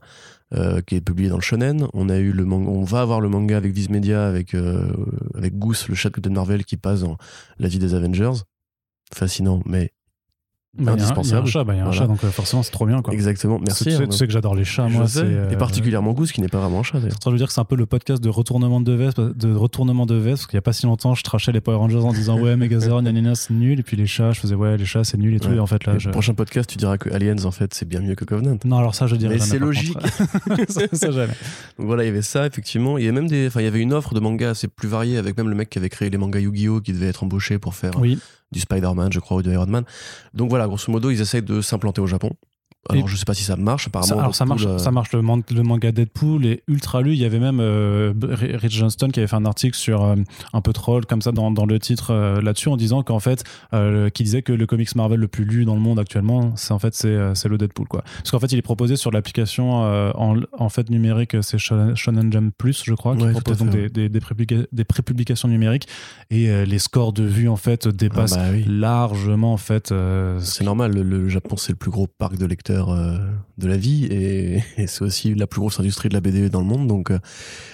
[0.56, 1.88] euh, qui est publié dans le shonen.
[1.94, 4.92] On a eu le manga, on va avoir le manga avec Viz Media, avec euh,
[5.36, 7.18] avec Goose, le chat de Marvel, qui passe dans
[7.58, 8.44] la vie des Avengers.
[9.14, 9.92] Fascinant, mais
[10.76, 11.46] Bah, Il y a un indispensable.
[11.48, 12.00] chat, bah, il y a un Voilà.
[12.02, 13.04] chat, donc euh, forcément, c'est trop bien.
[13.04, 13.14] Quoi.
[13.14, 13.58] exactement.
[13.60, 13.92] Tu Merci.
[13.92, 15.08] sais, tu sais que j'adore les chats, Je moi.
[15.08, 15.20] sais.
[15.24, 17.18] euh, Et particulièrement Goose, qui n'est pas vraiment un chat d'ailleurs.
[17.24, 20.08] Je veux dire que c'est un peu le podcast de retournement de veste, de retournement
[20.08, 22.12] de veste, parce qu'il y a pas si longtemps, je trachais les Power Rangers en
[22.12, 25.04] disant ouais, Megazord, gna, c'est nul, et puis les chats, je faisais ouais, les chats,
[25.04, 25.58] c'est nul et tout, Ouais.
[25.58, 28.00] et en fait là, Le prochain podcast, tu diras que Aliens, en fait, c'est bien
[28.02, 28.58] mieux que Covenant.
[28.66, 29.96] Non, alors ça, je dirais Mais c'est logique.
[30.70, 31.34] ça, ça, jamais.
[31.78, 32.98] Donc voilà, il y avait ça, effectivement.
[32.98, 34.88] Il y a même des, enfin, il y avait une offre de manga assez plus
[34.88, 36.82] variée avec même le mec qui avait créé les mangas Yu-Gi-Oh!
[36.82, 38.18] qui devait être embauché pour faire Oui,
[38.54, 39.84] du Spider-Man, je crois, ou de Iron Man.
[40.34, 42.30] Donc voilà, grosso modo, ils essayent de s'implanter au Japon.
[42.90, 44.08] Alors Et- je sais pas si ça marche, apparemment.
[44.14, 47.14] Ça, alors ça marche, euh, ça marche le, man- le manga Deadpool est ultra lu.
[47.14, 50.16] Il y avait même euh, Rich Johnston qui avait fait un article sur euh,
[50.52, 53.46] un peu troll comme ça dans, dans le titre euh, là-dessus en disant qu'en fait,
[54.14, 56.80] qui disait que le comics Marvel le plus lu dans le monde actuellement, c'est en
[56.80, 58.04] fait c'est le Deadpool quoi.
[58.18, 62.54] Parce qu'en fait il est proposé sur l'application en, en fait numérique, c'est Shonen Jump
[62.58, 65.88] Plus je crois, qui Ouais, propose donc des, des, des, prépublica- des prépublications numériques
[66.32, 68.66] et les scores de vues en fait ah dépassent bah oui.
[68.68, 69.88] largement en fait.
[69.90, 73.18] ce C'est normal, le, le Japon c'est le plus gros parc de lecteurs euh,
[73.58, 76.66] de la vie et, c'est aussi la plus grosse industrie de la BD dans le
[76.66, 76.88] monde.
[76.88, 77.20] Donc euh,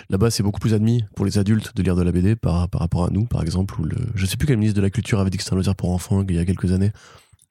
[0.09, 2.81] là-bas c'est beaucoup plus admis pour les adultes de lire de la BD par, par
[2.81, 3.79] rapport à nous par exemple.
[3.79, 5.57] Où le, je sais plus quel ministre de la Culture avait dit que c'était un
[5.57, 6.91] loisir pour enfants il y a quelques années.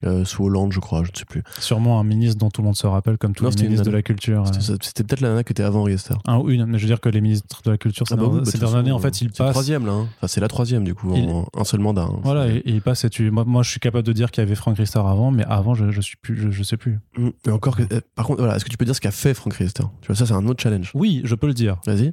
[0.04, 1.42] Euh, sous Hollande, je crois, je ne sais plus.
[1.58, 3.90] Sûrement un ministre dont tout le monde se rappelle, comme tous Non, les ministres de
[3.90, 4.44] la culture.
[4.46, 4.76] euh.
[4.80, 6.14] C'était peut-être la nana qui était avant Riester.
[6.26, 8.16] Un ou une, mais je veux dire que les ministres de la culture, ces Ah
[8.16, 9.50] bah oui, bah, ces dernières années, en fait, ils C'est le passent.
[9.52, 9.92] troisième là.
[9.92, 10.08] hein.
[10.18, 12.02] Enfin, c'est la troisième du coup, Il- en un seul mandat.
[12.04, 12.20] hein.
[12.22, 13.30] Voilà, C'est- et, et il passe et tu.
[13.30, 15.74] Moi, moi, je suis capable de dire qu'il y avait Frank Riester avant, mais avant,
[15.74, 16.98] je, je suis plus, je, je sais plus.
[17.16, 17.28] Mm.
[17.46, 17.82] Mais encore que.
[17.92, 19.82] euh, Par contre, voilà, est-ce que tu peux dire ce qu'a fait Frank Riester?
[20.00, 20.90] Tu vois, ça, c'est un autre challenge.
[20.94, 21.78] Oui, je peux le dire.
[21.86, 22.12] Vas-y.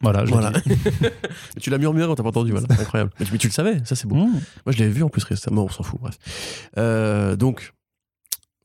[0.00, 0.52] Voilà, je Voilà.
[1.60, 2.66] tu l'as murmuré, on t'a pas entendu, voilà.
[2.70, 3.10] Incroyable.
[3.18, 4.14] Mais tu, mais tu le savais, ça c'est beau.
[4.14, 4.30] Mmh.
[4.30, 5.24] Moi, je l'avais vu en plus.
[5.50, 6.18] Bon, on s'en fout, bref.
[6.78, 7.72] Euh, donc,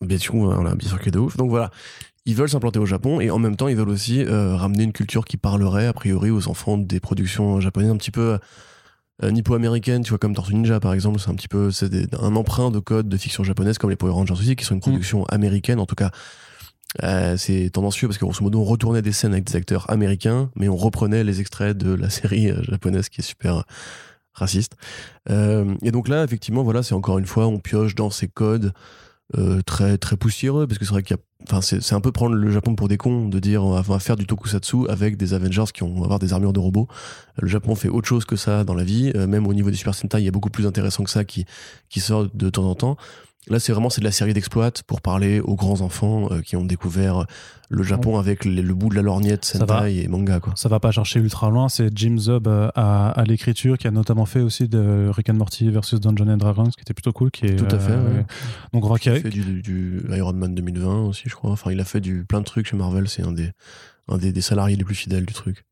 [0.01, 1.37] bien sûr, voilà, bien sûr que de ouf.
[1.37, 1.71] Donc voilà.
[2.25, 4.93] Ils veulent s'implanter au Japon et en même temps ils veulent aussi euh, ramener une
[4.93, 8.39] culture qui parlerait a priori aux enfants des productions japonaises un petit peu
[9.23, 12.35] euh, nippo-américaines, tu vois comme Tortue Ninja par exemple, c'est un petit peu c'est un
[12.37, 15.25] emprunt de code de fiction japonaise comme les Power Rangers aussi qui sont une production
[15.25, 16.11] américaine en tout cas.
[17.01, 20.51] Euh, c'est tendancieux parce que grosso modo on retournait des scènes avec des acteurs américains
[20.55, 23.61] mais on reprenait les extraits de la série euh, japonaise qui est super euh,
[24.33, 24.75] raciste.
[25.29, 28.73] Et donc là effectivement voilà c'est encore une fois on pioche dans ces codes
[29.65, 32.35] très très poussiéreux parce que c'est vrai qu'il y a enfin c'est un peu prendre
[32.35, 35.71] le Japon pour des cons de dire on va, faire du tokusatsu avec des Avengers
[35.71, 36.87] qui vont avoir des armures de robots.
[37.39, 39.11] Le Japon fait autre chose que ça dans la vie.
[39.15, 41.45] Même au niveau des Super Sentai il y a beaucoup plus intéressant que ça qui
[41.89, 42.97] qui sort de temps en temps
[43.49, 46.55] là c'est vraiment c'est de la série d'exploits pour parler aux grands enfants euh, qui
[46.55, 47.25] ont découvert
[47.69, 49.45] le Japon avec les- le bout de la lorgnette.
[49.45, 51.69] Sentai et manga quoi Ça va pas chercher ultra loin.
[51.69, 55.33] C'est Jim Zub euh, à, à l'écriture qui a notamment fait aussi de Rick and
[55.35, 57.31] Morty versus Dungeons and Dragons, qui était plutôt cool.
[57.31, 58.25] Qui est, Tout à fait, ouais.
[58.73, 61.71] Donc on voit il a fait du, du Iron Man 2020 aussi je crois enfin
[61.71, 63.49] il a fait du plein de trucs chez Marvel c'est un des
[64.07, 65.63] un des, des salariés les plus fidèles du truc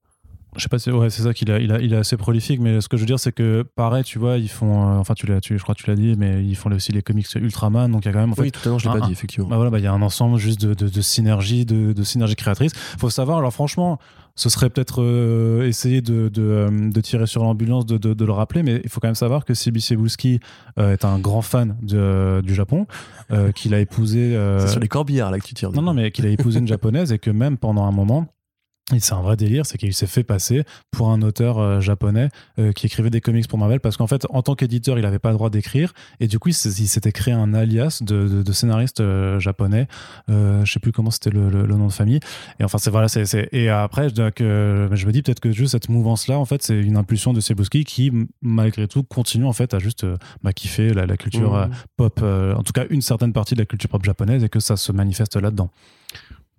[0.57, 2.59] Je sais pas, si- ouais, c'est ça qu'il a, il a, il est assez prolifique,
[2.59, 5.13] mais ce que je veux dire, c'est que pareil, tu vois, ils font, euh, enfin,
[5.13, 7.27] tu l'as, tu, je crois que tu l'as dit, mais ils font aussi les comics
[7.35, 8.99] Ultraman, donc il y a quand même, en fait, oui tout à l'heure je l'ai
[8.99, 11.01] pas dit effectivement bah voilà, bah, il y a un ensemble juste de, de, de
[11.01, 12.73] synergie, de, de synergie créatrice.
[12.97, 13.97] Faut savoir, alors franchement,
[14.35, 18.63] ce serait peut-être euh, essayer de, de, euh, de tirer sur l'ambulance, de, le rappeler,
[18.63, 20.39] mais il faut quand même savoir que Sibi Cebulski
[20.79, 22.87] euh, est un grand fan du Japon,
[23.31, 24.37] euh, qu'il a épousé.
[24.59, 25.71] C'est sur les corbillards là que tu tires.
[25.71, 28.27] non, non, mais qu'il a épousé une japonaise et que même pendant un moment,
[28.93, 32.27] et c'est un vrai délire, c'est qu'il s'est fait passer pour un auteur euh, japonais
[32.59, 35.19] euh, qui écrivait des comics pour Marvel parce qu'en fait, en tant qu'éditeur, il n'avait
[35.19, 38.51] pas le droit d'écrire et du coup, il s'était créé un alias de, de, de
[38.51, 39.87] scénariste euh, japonais.
[40.27, 42.19] Je sais plus comment c'était le, le- le nom de famille.
[42.59, 44.15] Et enfin, c'est voilà, c'est et après, je,
[45.05, 48.11] me dis peut-être que juste cette mouvance-là, en fait, c'est une impulsion de Sebuski qui,
[48.41, 50.05] malgré tout, continue en fait à juste
[50.43, 51.69] bah, kiffer la, la culture Mmh.
[51.97, 54.75] pop, en tout cas une certaine partie de la culture pop japonaise et que ça
[54.75, 55.69] se manifeste là-dedans.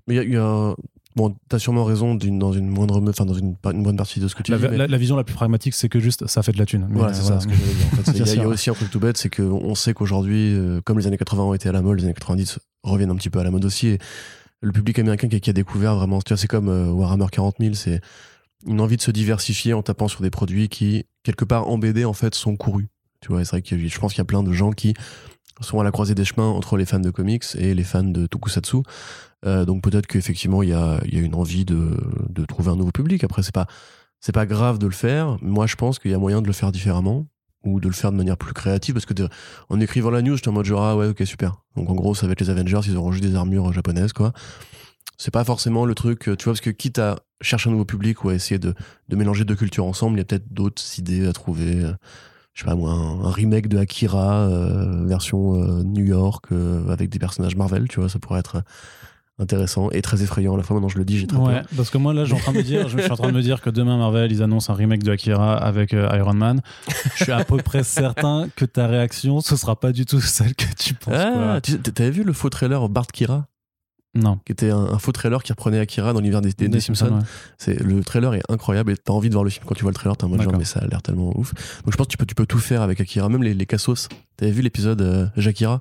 [0.07, 0.75] Mais il y a, y a-
[1.15, 4.29] Bon, t'as sûrement raison d'une- dans une moindre, enfin dans une, une bonne partie de
[4.29, 4.65] ce que tu La, dis.
[4.71, 6.87] mais- la- la vision la plus pragmatique, c'est que juste ça fait de la thune.
[6.89, 7.87] Mais, Voilà, c'est ça ce que j'allais dire.
[7.93, 9.93] En fait, il y, il y a aussi un truc tout bête, c'est qu'on sait
[9.95, 13.11] qu'aujourd'hui, euh, comme les années 80 ont été à la mode, les années 90 reviennent
[13.11, 13.89] un petit peu à la mode aussi.
[13.89, 13.99] Et
[14.63, 17.27] le public américain qui, a- qui a découvert vraiment, tu vois, c'est comme euh, Warhammer
[17.31, 18.01] 40 000, c'est
[18.67, 22.05] une envie de se diversifier en tapant sur des produits qui, quelque part en BD,
[22.05, 22.87] en fait, sont courus.
[23.21, 24.95] Tu vois, et c'est vrai que je pense qu'il y a plein de gens qui
[25.63, 28.27] sont à la croisée des chemins entre les fans de comics et les fans de
[28.27, 28.79] tokusatsu.
[29.45, 31.97] Euh, donc peut-être qu'effectivement il y a, une envie de,
[32.49, 33.25] trouver un nouveau public.
[33.25, 33.67] Après c'est pas
[34.33, 35.37] pas grave de le faire.
[35.43, 37.27] Moi je pense qu'il y a moyen de le faire différemment
[37.65, 39.15] ou de le faire de manière plus créative parce que
[39.69, 41.63] en écrivant la news j'étais en mode genre ah ouais ok super.
[41.77, 44.33] Donc en gros ça va être les Avengers ils auront juste des armures japonaises quoi.
[45.19, 47.85] C'est pas forcément le truc euh, tu vois parce que quitte à chercher un nouveau
[47.85, 48.75] public ou à essayer de,
[49.09, 51.85] de mélanger deux cultures ensemble il y a peut-être d'autres idées à trouver.
[52.55, 56.89] Je sais pas moi, un, un remake de Akira, euh, version euh, New York, euh,
[56.91, 58.63] avec des personnages Marvel, tu vois, ça pourrait être
[59.39, 60.75] intéressant et très effrayant à la fois.
[60.77, 61.65] Maintenant, je le dis, j'ai très Ouais, peur.
[61.77, 63.29] parce que moi là, je suis en train de me dire, je suis en train
[63.29, 66.35] de me dire que demain Marvel, ils annoncent un remake de Akira avec euh, Iron
[66.35, 66.61] Man.
[67.17, 70.55] Je suis à peu près certain que ta réaction, ce sera pas du tout celle
[70.55, 71.15] que tu penses.
[71.17, 73.47] Ah, tu sais, t'avais vu le faux trailer Bart Kira?
[74.15, 74.39] Non.
[74.45, 77.15] qui était un, un faux trailer qui reprenait Akira dans l'univers des, des- Simpsons.
[77.17, 77.23] ouais.
[77.57, 79.91] C'est le trailer est incroyable et t'as envie de voir le film quand tu vois
[79.91, 81.55] le trailer, t'es en mode genre mais ça a l'air tellement ouf.
[81.85, 83.67] Donc je pense que tu peux tu peux tout faire avec Akira, même les, les
[83.67, 84.09] cassos.
[84.37, 85.81] T'avais vu l'épisode euh, Jakira?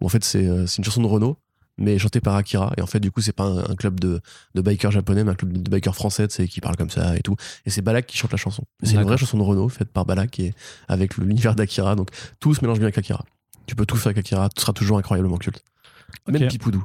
[0.00, 1.36] Où en fait c'est euh, c'est une chanson de Renault
[1.78, 4.22] mais chantée par Akira et en fait du coup c'est pas un, un club de,
[4.54, 7.36] de bikers japonais mais un club de bikers français qui parle comme ça et tout
[7.66, 8.64] et c'est Balak qui chante la chanson.
[8.82, 10.54] C'est une vraie chanson de Renault faite par Balak et
[10.88, 12.08] avec l'univers d'Akira donc
[12.40, 13.24] tout se mélange bien avec Akira.
[13.66, 15.62] Tu peux tout faire avec Akira, tout sera toujours incroyablement culte.
[16.28, 16.48] Même.
[16.48, 16.82] Pipoudou.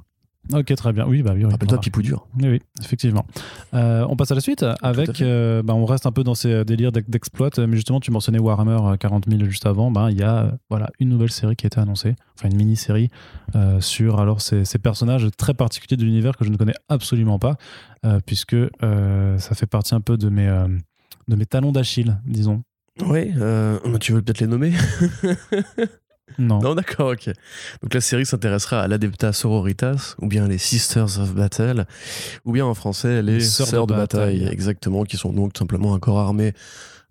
[0.54, 1.06] Ok, très bien.
[1.08, 1.46] Oui, bah oui.
[1.46, 1.80] oui, Rappelle-toi.
[1.80, 2.28] Pipou dur.
[2.38, 3.26] Oui, oui, effectivement.
[3.74, 5.22] Euh, on passe à la suite avec.
[5.22, 8.40] euh, bah, on reste un peu dans ces délires d'ex- d'exploit, mais justement, tu mentionnais
[8.40, 9.92] Warhammer euh, 40 000 juste avant.
[9.92, 12.58] Ben, il y a euh, voilà une nouvelle série qui a été annoncée, enfin une
[12.58, 13.10] mini-série
[13.56, 17.40] euh, sur alors ces, ces personnages très particuliers de l'univers que je ne connais absolument
[17.40, 17.56] pas,
[18.06, 20.68] euh, puisque euh, ça fait partie un peu de mes euh,
[21.28, 22.64] de mes talons d'Achille, disons.
[23.00, 24.74] Ouais, euh, tu veux peut-être les nommer?
[26.40, 26.60] Non.
[26.62, 27.30] Non, d'accord, ok.
[27.82, 31.86] Donc la série s'intéressera à l'Adepta Sororitas, ou bien les Sisters of Battle,
[32.46, 36.00] ou bien en français les, Les Sœurs, de, bataille, exactement, qui sont donc simplement un
[36.00, 36.54] corps armé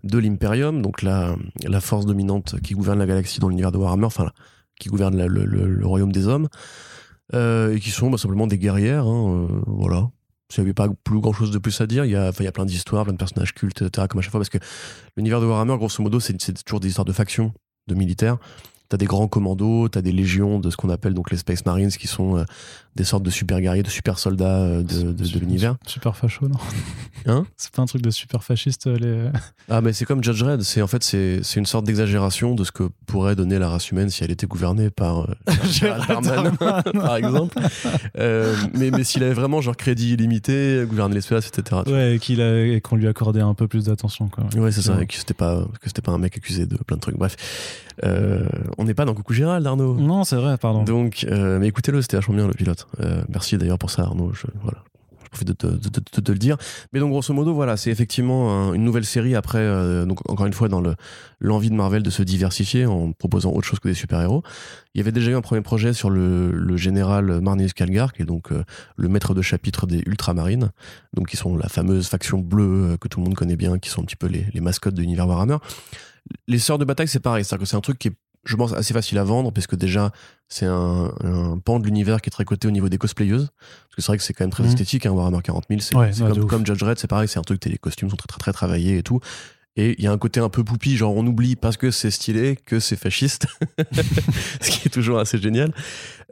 [0.04, 1.34] de l'Imperium, donc la,
[1.66, 4.30] la force dominante qui gouverne la galaxie dans l'univers de Warhammer, enfin,
[4.78, 6.48] qui gouvernent la- le, le- le royaume des hommes,
[7.34, 9.04] euh, et qui sont bah, simplement des guerrières.
[9.06, 10.08] hein, euh, voilà.
[10.56, 12.04] Il n'y avait pas plus grand chose de plus à dire.
[12.04, 14.08] Il y a, il y a plein d'histoires, plein de personnages cultes, etc.
[14.10, 14.58] Comme à chaque fois, parce que
[15.16, 16.32] l'univers de Warhammer, grosso modo, c'est
[16.64, 17.52] toujours des histoires de factions,
[17.86, 18.36] de militaires.
[18.90, 21.90] T'as des grands commandos, t'as des légions de ce qu'on appelle donc les Space Marines,
[21.90, 22.44] qui sont euh,
[22.96, 25.76] des sortes de super guerriers, de super soldats euh, de, de- de l'univers.
[25.86, 26.58] Super facho, non
[27.26, 27.44] Hein?
[27.58, 29.38] C'est pas un truc de super fasciste, euh, les.
[29.68, 30.62] Ah, mais c'est comme Judge Red.
[30.62, 34.08] C'est en fait c'est une sorte d'exagération de ce que pourrait donner la race humaine
[34.08, 35.34] si elle était gouvernée par euh,
[35.70, 37.58] Gérald Darmanin, par exemple.
[38.18, 41.82] Euh, mais mais s'il avait vraiment genre crédit illimité, gouverner l'espace, etc.
[41.86, 44.44] Ouais, et qu'il et qu'on lui accordait un peu plus d'attention, quoi.
[44.56, 46.96] Ouais, c'est ça, et que c'était pas, que c'était pas un mec accusé de plein
[46.96, 47.16] de trucs.
[47.18, 47.36] Bref,
[48.02, 48.46] Euh,
[48.78, 49.94] on n'est pas dans Coucou Gérald, Arnaud?
[49.94, 50.84] Non, c'est vrai, pardon.
[50.84, 52.79] Donc, mais écoutez-le, c'était vachement bien le pilote.
[53.00, 54.32] Euh, merci d'ailleurs pour ça, Arnaud.
[54.32, 54.46] Je,
[55.30, 56.56] profite de de- de- le dire.
[56.92, 60.46] Mais donc, grosso modo, voilà, c'est effectivement un- une nouvelle série après, euh, donc encore
[60.46, 60.96] une fois, dans le,
[61.38, 64.42] l'envie de Marvel de se diversifier en proposant autre chose que des super-héros.
[64.94, 68.26] Il y avait déjà eu un premier projet sur le, général Marnius Calgar, qui est
[68.26, 68.64] donc euh,
[68.96, 70.72] le maître de chapitre des Ultramarines,
[71.14, 74.00] donc qui sont la fameuse faction bleue que tout le monde connaît bien, qui sont
[74.02, 75.58] un petit peu les, mascottes de l'univers Warhammer.
[76.48, 78.72] Les sœurs de bataille, c'est pareil, c'est-à-dire que c'est un truc qui est, je pense,
[78.72, 80.12] assez facile à vendre, parce que déjà,
[80.48, 83.50] c'est un, un pan de l'univers qui est très coté au niveau des cosplayeuses.
[83.58, 84.70] Parce que c'est vrai que c'est quand même très Mhm.
[84.70, 85.80] esthétique, hein, Warhammer 40 000.
[85.80, 88.26] C'est Ouais, comme, comme Judge Red, c'est pareil, c'est un truc, les costumes sont très,
[88.28, 89.20] très, très travaillés et tout.
[89.76, 92.10] Et il y a un côté un peu poupi, genre on oublie parce que c'est
[92.10, 93.46] stylé que c'est fasciste,
[94.60, 95.72] ce qui est toujours assez génial.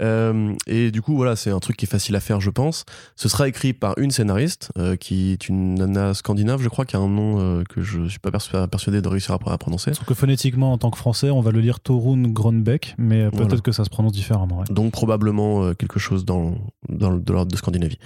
[0.01, 2.85] Euh, et du coup, voilà, c'est un truc qui est facile à faire, je pense.
[3.17, 6.97] Ce sera écrit par une scénariste, euh, qui est une nana scandinave, je crois, qui
[6.97, 9.95] a un nom euh, que je suis pas persu- persuadé de réussir à, à prononcer.
[9.95, 13.47] Sauf que phonétiquement, en tant que français, on va le lire Torun Gronbeck, mais peut-être
[13.49, 13.61] Voilà.
[13.61, 14.59] que ça se prononce différemment.
[14.61, 14.65] ouais.
[14.71, 16.55] donc probablement quelque chose dans,
[16.89, 17.99] dans le- de l'ordre de Scandinavie.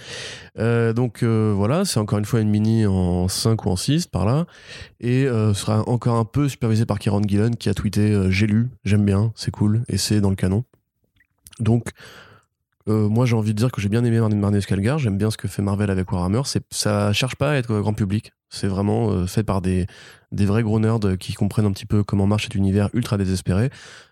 [0.56, 4.46] Donc voilà, c'est encore une fois une mini en 5 ou en 6 par là,
[5.00, 9.04] et sera encore un peu supervisé par Kieron Gillen qui a tweeté J'ai lu, j'aime
[9.04, 10.64] bien, c'est cool, et c'est dans le canon.
[11.60, 11.90] Donc
[12.88, 15.30] euh, moi j'ai envie de dire que j'ai bien aimé Marne Marnez Calgar, j'aime bien
[15.30, 19.10] ce que fait Marvel avec Warhammer, ça cherche pas à être grand public, c'est vraiment
[19.10, 19.86] euh, fait par des,
[20.30, 23.70] vrais gros nerds qui comprennent un petit peu comment marche cet univers ultra désespéré.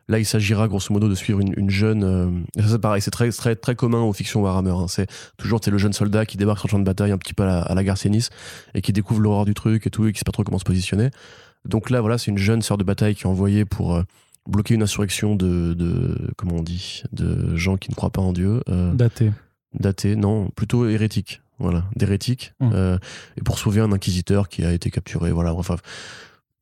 [0.08, 2.02] Là, il s'agira grosso modo de suivre une, une jeune.
[2.02, 2.30] euh,
[2.66, 4.70] c'est pareil, c'est très, très, commun aux fictions Warhammer.
[4.70, 4.86] hein.
[4.88, 7.42] C'est toujours le jeune soldat qui débarque sur le champ de bataille un petit peu
[7.42, 8.28] à la, à la Garcénis
[8.74, 10.64] et qui découvre l'horreur du truc et tout et qui sait pas trop comment se
[10.64, 11.10] positionner.
[11.64, 14.02] Donc là, voilà, c'est une jeune sœur de bataille qui est envoyée pour euh,
[14.48, 16.30] bloquer une insurrection de, de.
[16.36, 18.62] Comment on dit De gens qui ne croient pas en Dieu.
[18.68, 19.30] euh, Daté.
[19.78, 21.42] datés, non, plutôt hérétiques.
[21.58, 22.54] Voilà, d'hérétiques.
[22.60, 22.72] Hum.
[22.74, 22.98] euh,
[23.36, 25.30] et pour sauver un inquisiteur qui a été capturé.
[25.30, 25.76] Voilà, enfin.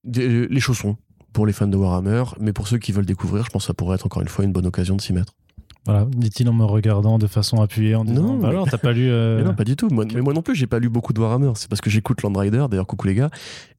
[0.04, 0.96] des- les chaussons
[1.32, 3.74] pour les fans de Warhammer, mais pour ceux qui veulent découvrir, je pense que ça
[3.74, 5.34] pourrait être encore une fois une bonne occasion de s'y mettre.
[5.88, 8.76] Voilà, dit-il en me regardant de façon appuyée en disant Non, Bah mais- alors, t'as
[8.76, 9.06] pas lu.
[9.10, 9.88] euh, Mais non, pas du tout.
[9.90, 11.50] Moi, mais moi non plus, j'ai pas lu beaucoup de Warhammer.
[11.54, 13.30] C'est parce que j'écoute Land Rider, d'ailleurs, coucou les gars,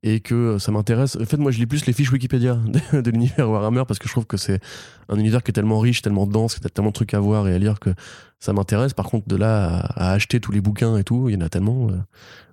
[0.02, 1.18] et que euh, ça m'intéresse.
[1.22, 2.56] En fait, moi, je lis plus les fiches Wikipédia
[2.94, 4.60] de, de l'univers Warhammer parce que je trouve que c'est
[5.08, 7.20] un univers qui est tellement riche, tellement dense, qu'il y a tellement de trucs à
[7.20, 7.92] voir et à lire que
[8.40, 8.94] ça m'intéresse.
[8.96, 11.42] Par contre, de là à, à acheter tous les bouquins et tout, il y en
[11.42, 11.90] a tellement.
[11.92, 11.94] euh,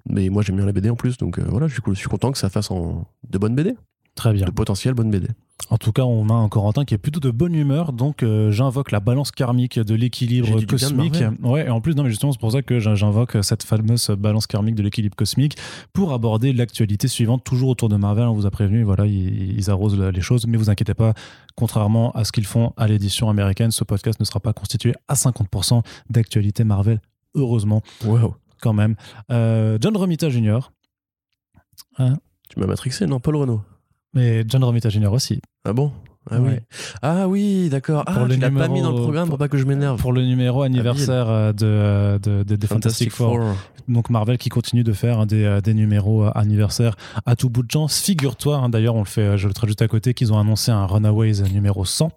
[0.09, 1.95] mais moi, j'aime bien la BD en plus, donc euh, voilà, je suis, cool.
[1.95, 3.75] je suis content que ça fasse en de bonnes BD,
[4.17, 4.47] Très bien.
[4.47, 5.29] de potentielles bonnes BD.
[5.71, 8.51] En tout cas, on a un Corentin qui est plutôt de bonne humeur, donc euh,
[8.53, 11.15] j'invoque la balance karmique de l'équilibre cosmique.
[11.43, 14.11] Ouais, et en plus, non, mais justement, c'est pour ça que j'in- j'invoque cette fameuse
[14.11, 15.57] balance karmique de l'équilibre cosmique
[15.93, 18.27] pour aborder l'actualité suivante, toujours autour de Marvel.
[18.29, 21.15] On vous a prévenu, voilà, ils, ils arrosent les choses, mais vous inquiétez pas,
[21.57, 25.15] contrairement à ce qu'ils font à l'édition américaine, ce podcast ne sera pas constitué à
[25.15, 27.01] 50% d'actualité Marvel,
[27.35, 28.35] heureusement, Waouh.
[28.61, 28.95] quand même.
[29.33, 30.71] Euh, John Romita Jr.,
[31.97, 33.21] Tu m'as matrixé, non?
[33.21, 33.63] Paul Renault.
[34.17, 35.13] Mais John Romita Jr.
[35.13, 35.93] aussi, Ah bon?
[36.29, 36.49] Ah oui.
[36.49, 36.63] Ouais.
[37.03, 38.05] Ah oui, d'accord.
[38.05, 40.01] Pour Ah, tu l'as pas numéro- mis dans le programme pour pas que je m'énerve.
[40.01, 43.39] pour le numéro anniversaire euh, de, euh, de, de- Fantastic, Four.
[43.87, 47.63] Donc Marvel qui continue de faire hein, des, euh, des numéros anniversaires à tout bout
[47.63, 47.87] de champ.
[47.87, 50.73] Figure-toi, hein, d'ailleurs, on le fait, je le traite juste à côté, qu'ils ont annoncé
[50.73, 52.11] un Runaways numéro 100.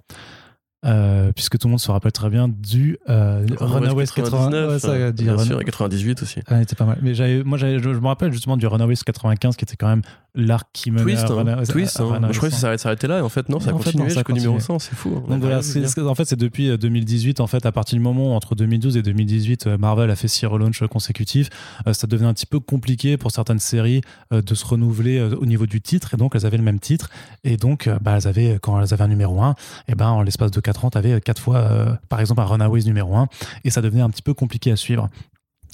[0.85, 4.67] Euh, puisque tout le monde se rappelle très bien du euh, Runaways 80.
[4.69, 6.39] Ouais, ça, euh, bien Run- sûr, et 98 aussi.
[6.47, 6.99] Ah, c'était pas mal.
[7.01, 9.89] Mais j'avais, moi, j'avais- je, je me rappelle justement du Runaways 95 qui était quand
[9.89, 10.01] même
[10.35, 11.99] l'arc qui menait Twist, à hein, Runaways- twist.
[11.99, 12.19] à hein.
[12.31, 12.61] Je croyais que 100.
[12.61, 14.77] ça s'arrêtait- là, et en fait, non, ça a continué jusqu'au numéro continué.
[14.77, 15.15] 100, c'est fou.
[15.17, 15.23] hein.
[15.27, 18.31] Donc voilà, c'est- en fait, c'est depuis euh, 2018, en fait, à partir du moment
[18.31, 21.49] où, entre 2012 et 2018, euh, Marvel a fait six relaunchs consécutifs,
[21.87, 25.35] euh, ça devenait un petit peu compliqué pour certaines séries euh, de se renouveler euh,
[25.35, 27.09] au niveau du titre, et donc elles avaient le même titre,
[27.43, 29.55] et donc euh, bah, elles avaient, quand elles avaient un numéro 1,
[29.87, 32.45] et ben en l'espace de 4 ans, tu avais 4 fois, euh, par exemple, un
[32.45, 33.27] Runaways numéro 1,
[33.63, 35.09] et ça devenait un petit peu compliqué à suivre.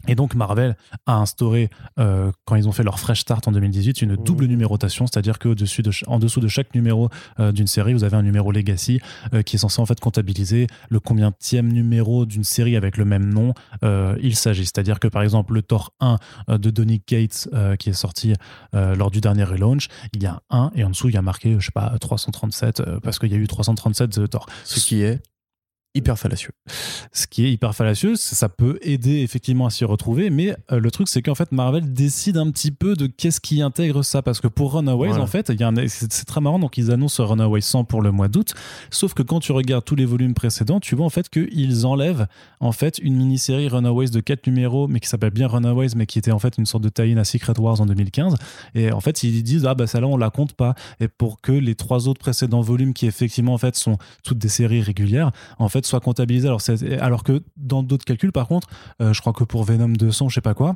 [0.08, 4.02] Et donc Marvel a instauré, euh, quand ils ont fait leur fresh start en 2018,
[4.02, 4.48] une double Mmh.
[4.50, 8.04] numérotation, c'est-à-dire que dessus de ch- en dessous de chaque numéro euh, d'une série, vous
[8.04, 9.00] avez un numéro legacy
[9.34, 13.34] euh, qui est censé en fait comptabiliser le combienième numéro d'une série avec le même
[13.34, 13.54] nom
[14.22, 14.66] il s'agit.
[14.66, 16.18] C'est-à-dire que par exemple le Thor 1
[16.50, 17.48] euh, de Donny Cates
[17.80, 18.34] qui est sorti
[18.74, 21.22] lors du dernier relaunch, il y a un 1 et en dessous il y a
[21.22, 24.46] marqué je sais pas 337 euh, parce qu'il y a eu 337 de Thor.
[24.64, 25.22] Ce qui est
[25.96, 26.52] hyper fallacieux.
[27.14, 30.92] Ce qui est hyper fallacieux, ça peut aider effectivement à s'y retrouver, mais euh, le
[30.92, 34.42] truc c'est qu'en fait Marvel décide un petit peu de qu'est-ce qui intègre ça, parce
[34.42, 35.24] que pour Runaways Voilà.
[35.24, 35.52] en fait,
[35.88, 38.54] c'est très marrant, donc ils annoncent Runaways 100 pour le mois d'août,
[38.92, 42.28] sauf que quand tu regardes tous les volumes précédents, tu vois en fait qu'ils enlèvent
[42.60, 46.20] en fait une mini-série Runaways de 4 numéros, mais qui s'appelle bien Runaways, mais qui
[46.20, 48.36] était en fait une sorte de tie-in à Secret Wars en 2015,
[48.76, 51.54] et en fait ils disent ah bah celle-là on la compte pas, et pour que
[51.54, 55.70] les trois autres précédents volumes qui effectivement en fait sont toutes des séries régulières, en
[55.70, 56.50] fait soit comptabilisé.
[57.00, 58.68] Alors, que dans d'autres calculs, par contre,
[59.02, 60.76] euh, je crois que pour Venom 200, je sais pas quoi,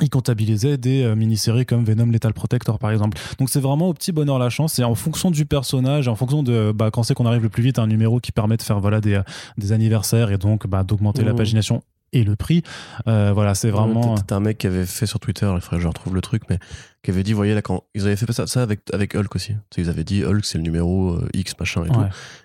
[0.00, 3.18] ils comptabilisaient des euh, mini-séries comme Venom Lethal Protector par exemple.
[3.38, 6.42] Donc c'est vraiment au petit bonheur la chance, c'est en fonction du personnage, en fonction
[6.44, 8.62] de bah, quand c'est qu'on arrive le plus vite à un numéro qui permet de
[8.62, 9.22] faire voilà des, euh,
[9.56, 11.36] des anniversaires et donc bah, d'augmenter la Mhm.
[11.38, 12.62] pagination et le prix.
[13.06, 15.82] Euh, voilà, c'est vraiment T'as un mec qui avait fait sur Twitter, il faudrait que
[15.82, 16.58] je retrouve le truc, mais
[17.02, 19.34] qui avait dit, vous voyez là, quand ils avaient fait ça, ça avec, avec Hulk
[19.36, 19.54] aussi.
[19.76, 22.00] Ils avaient dit Hulk, c'est le numéro euh, X, machin et tout.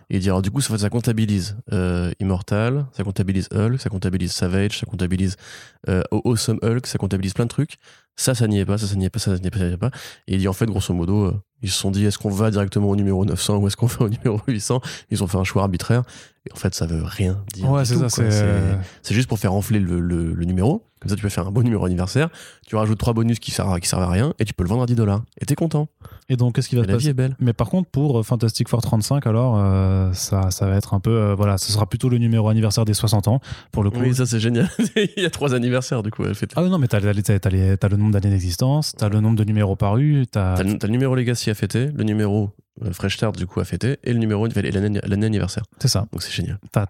[0.09, 4.31] Et il dit, alors du coup, ça, comptabilise euh, Immortal, ça comptabilise Hulk, ça comptabilise
[4.31, 5.37] Savage, ça comptabilise
[5.87, 7.77] Awesome Hulk, ça comptabilise plein de trucs.
[8.15, 9.57] Ça, ça n'y est pas, ça, ça n'y est pas, ça, ça n'y est pas,
[9.59, 9.89] ça n'y est pas.
[10.27, 12.51] Et il dit, en fait, grosso modo, euh, ils se sont dit, est-ce qu'on va
[12.51, 15.43] directement au numéro 900 ou est-ce qu'on va au numéro 800 Ils ont fait un
[15.43, 16.03] choix arbitraire.
[16.47, 17.69] Et en fait, ça veut rien dire.
[17.71, 18.09] ouais, c'est ça,
[19.01, 20.85] C'est juste pour faire enfler le, le- le numéro.
[21.03, 22.29] Comme ça, tu peux faire un beau numéro anniversaire.
[22.65, 24.69] Tu rajoutes trois bonus qui servent, à- qui servent à rien et tu peux le
[24.69, 25.21] vendre à 10 dollars.
[25.39, 25.89] Et t'es content.
[26.29, 27.35] Et donc qu'est-ce qui va se la vie passer est belle.
[27.39, 30.99] Mais par contre, pour euh, Fantastic Four 35, alors, euh, ça, ça va être un
[30.99, 31.11] peu.
[31.11, 33.99] euh, voilà, ce sera plutôt le numéro anniversaire des 60 ans, pour le coup.
[33.99, 34.69] Oui, ça c'est génial.
[34.95, 36.23] il y a trois anniversaires du coup.
[36.23, 39.75] Elle fait Ah non, mais t'as, le nombre d'années d'existence, t'as le nombre de numéros
[39.75, 40.55] parus, t'as.
[40.55, 42.51] T'as le, le numéro Legacy à fêter, le numéro
[42.91, 45.63] Fresh Start du coup à fêter et le numéro et l'année l'année anniversaire.
[45.79, 46.07] C'est ça.
[46.11, 46.59] Donc c'est génial.
[46.71, 46.85] T'as,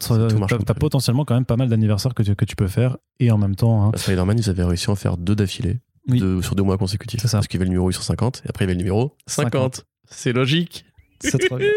[0.80, 3.56] potentiellement quand même pas mal d'anniversaires que tu, que tu peux faire, et en même
[3.56, 3.84] temps.
[3.84, 6.20] hein, Bah, Spider-Man, ils avaient réussi à en faire deux d'affilée Oui.
[6.42, 7.20] sur deux mois consécutifs.
[7.22, 7.38] C'est ça.
[7.38, 9.86] Parce qu'il y avait le numéro 850 et après il y avait le numéro 50.
[10.10, 10.86] C'est logique.
[11.30, 11.70] c'est trop bien.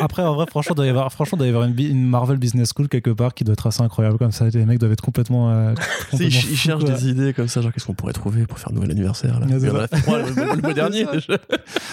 [0.00, 2.88] Après, en vrai, franchement, doit y avoir, franchement, doit y avoir une, Marvel Business School
[2.88, 4.48] quelque part qui doit être assez incroyable comme ça.
[4.48, 5.50] Les mecs doivent être complètement.
[5.50, 5.74] euh,
[6.10, 6.94] complètement ils, cherchent quoi.
[6.94, 9.46] des idées comme ça, genre qu'est-ce qu'on pourrait trouver pour faire un nouvel anniversaire là?
[9.46, 11.04] Ouais, trois le, le mois dernier.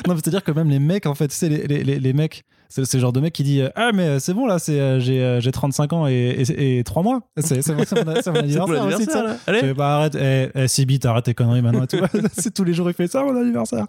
[0.08, 2.44] Non, c'est-à-dire que même les mecs, en fait, tu sais, les, les, les, les mecs,
[2.70, 4.80] c'est le genre de mec qui dit euh, Ah, mais euh, c'est bon, là, c'est,
[4.80, 7.22] euh, j'ai, euh, j'ai 35 ans et, et, et 3 mois.
[7.38, 8.86] C'est, mon- mon, c'est mon C'est anniversaire.
[8.86, 9.38] aussi, là.
[9.48, 9.74] Allez.
[9.74, 11.86] Bah arrête, eh, eh, Sibi, t'arrêtes tes conneries maintenant
[12.34, 13.86] c'est tous les jours, il fait ça, mon anniversaire.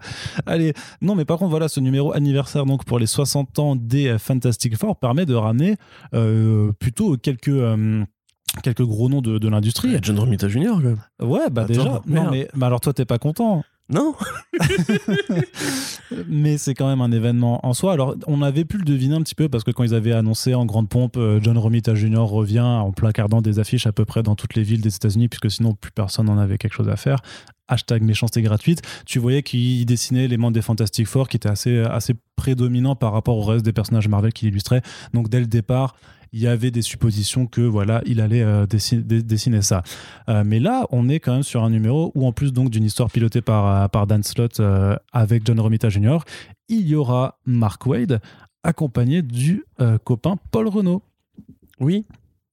[0.46, 0.72] Allez.
[1.02, 4.76] Non, mais par contre, voilà, ce numéro anniversaire, donc pour les 60 ans des Fantastic
[4.76, 5.76] Four, permet de ramener
[6.14, 7.48] euh, plutôt quelques.
[7.48, 8.04] euh,
[8.62, 9.92] quelques gros noms de, de l'industrie.
[9.92, 10.70] Ouais, John Romita Jr.
[11.20, 12.00] Ouais, bah Attends, déjà.
[12.06, 13.62] Non, mais bah alors toi, t'es pas content.
[13.88, 14.16] Non.
[16.28, 17.92] mais c'est quand même un événement en soi.
[17.92, 20.54] Alors, on avait pu le deviner un petit peu parce que quand ils avaient annoncé
[20.54, 22.18] en grande pompe euh, John Romita Jr.
[22.18, 25.50] revient en placardant des affiches à peu près dans toutes les villes des États-Unis, puisque
[25.50, 27.20] sinon plus personne n'en avait quelque chose à faire.
[27.68, 28.82] Hashtag méchanceté gratuite.
[29.06, 33.12] Tu voyais qu'il dessinait les membres des Fantastic Four qui étaient assez, assez prédominants par
[33.12, 34.82] rapport au reste des personnages Marvel qu'il illustrait.
[35.14, 35.96] Donc, dès le départ,
[36.32, 39.82] il y avait des suppositions que voilà, il allait euh, dessiner ça.
[40.28, 42.84] Euh, mais là, on est quand même sur un numéro où, en plus donc d'une
[42.84, 46.18] histoire pilotée par, euh, par Dan Slott euh, avec John Romita Jr.,
[46.68, 48.20] il y aura Mark Wade
[48.64, 49.64] accompagné du
[50.02, 51.02] copain Paul Renault.
[51.78, 52.04] Oui.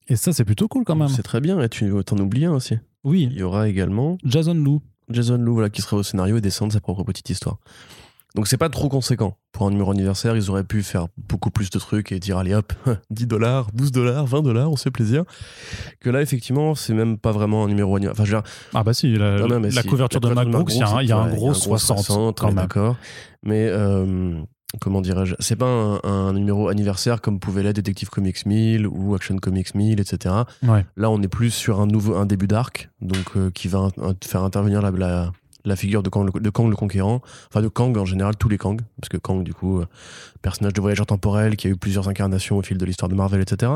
[0.07, 1.07] Et ça, c'est plutôt cool quand même.
[1.07, 1.59] C'est très bien.
[1.61, 2.75] Et tu t'en oublies un aussi.
[2.75, 4.81] Il Oui, y aura également Jason Lou.
[5.09, 7.57] Jason Lou voilà, qui sera au scénario et descend de sa propre petite histoire.
[8.35, 9.37] Donc c'est pas trop conséquent.
[9.51, 12.55] Pour un numéro anniversaire, ils auraient pu faire beaucoup plus de trucs et dire allez
[12.55, 12.73] hop,
[13.11, 15.23] 10 dollars, 12 dollars, 20 dollars, on se fait plaisir.
[15.99, 18.23] Que là, effectivement, c'est même pas vraiment un numéro anniversaire.
[18.23, 20.33] Enfin, je veux dire, Ah bah si, la, non, non, mais la si, couverture de
[20.33, 22.53] Brooks, il y a un, il y a un ouais, gros 60, quand on est
[22.53, 22.63] même.
[22.63, 22.95] d'accord.
[23.43, 24.39] Mais euh,
[24.81, 29.13] comment dirais-je C'est pas un, un numéro anniversaire comme pouvait l'être Detective Comics 1000 ou
[29.13, 30.33] Action Comics 1000, etc.
[30.63, 30.83] Ouais.
[30.97, 33.89] Là, on est plus sur un nouveau, un début d'arc, donc euh, qui va
[34.25, 35.31] faire intervenir la, la,
[35.65, 38.49] la figure de Kang, le, de Kang le Conquérant, enfin de Kang en général, tous
[38.49, 39.85] les Kang, parce que Kang, du coup, euh,
[40.41, 43.41] personnage de voyageur temporel qui a eu plusieurs incarnations au fil de l'histoire de Marvel,
[43.41, 43.73] etc.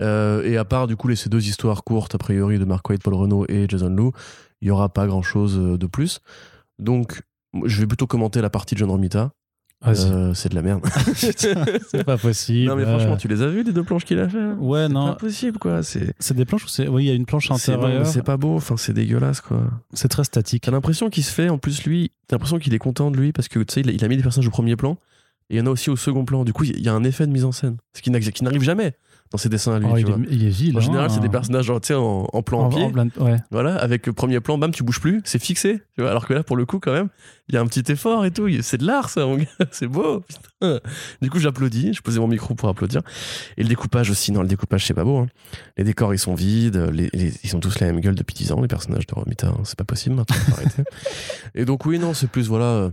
[0.00, 2.88] Euh, et à part, du coup, les, ces deux histoires courtes, a priori, de Mark
[2.88, 4.12] Waid, Paul Renault et Jason Lou,
[4.60, 6.20] il y aura pas grand-chose euh, de plus.
[6.78, 7.22] Donc,
[7.64, 9.32] je vais plutôt commenter la partie de John Romita.
[9.86, 10.84] Euh, c'est de la merde.
[11.14, 12.68] c'est pas possible.
[12.68, 14.54] non, mais euh, franchement, tu les as vus, les deux planches qu'il a fait là
[14.58, 15.06] Ouais, C'est non.
[15.06, 15.82] pas possible, quoi.
[15.82, 16.86] C'est C'est des planches où c'est.
[16.86, 18.06] Oui, il y a une planche c'est intérieure.
[18.06, 19.62] c'est pas beau, enfin, c'est dégueulasse, quoi.
[19.94, 20.64] C'est très statique.
[20.64, 23.32] T'as l'impression qu'il se fait, en plus, lui, t'as l'impression qu'il est content de lui
[23.32, 24.98] parce que, tu sais, il a, mis des personnages au premier plan
[25.48, 26.44] et il y en a aussi au second plan.
[26.44, 27.78] Du coup, il y a un effet de mise en scène.
[27.94, 28.94] Ce qui n'arrive jamais
[29.32, 30.16] dans ses dessins à lui, Oh, tu il, vois.
[30.16, 30.76] est, il est.
[30.76, 31.30] En général, c'est des hein.
[31.30, 32.82] personnages, genre, en, en plan en, pied.
[32.82, 33.36] en plein- ouais.
[33.52, 35.82] Voilà, avec le premier plan, bam, tu bouges plus, c'est fixé.
[35.94, 37.08] Tu vois, alors que là, pour le coup, quand même,
[37.48, 38.48] il y a un petit effort et tout.
[38.62, 39.44] C'est de l'art, ça, mon gars.
[39.70, 40.20] C'est beau.
[40.20, 40.80] putain.
[41.22, 41.94] Du coup, j'applaudis.
[41.94, 43.02] Je posais mon micro pour applaudir.
[43.56, 44.32] Et le découpage aussi.
[44.32, 45.18] Non, le découpage, c'est pas beau.
[45.18, 45.26] hein.
[45.76, 46.76] Les décors, ils sont vides.
[46.92, 49.46] Les, les- ils ont tous la même gueule depuis 10 ans, les personnages de Romita.
[49.48, 49.60] hein.
[49.64, 50.36] C'est pas possible maintenant.
[51.54, 52.64] et donc, oui, non, c'est plus, voilà.
[52.64, 52.90] euh,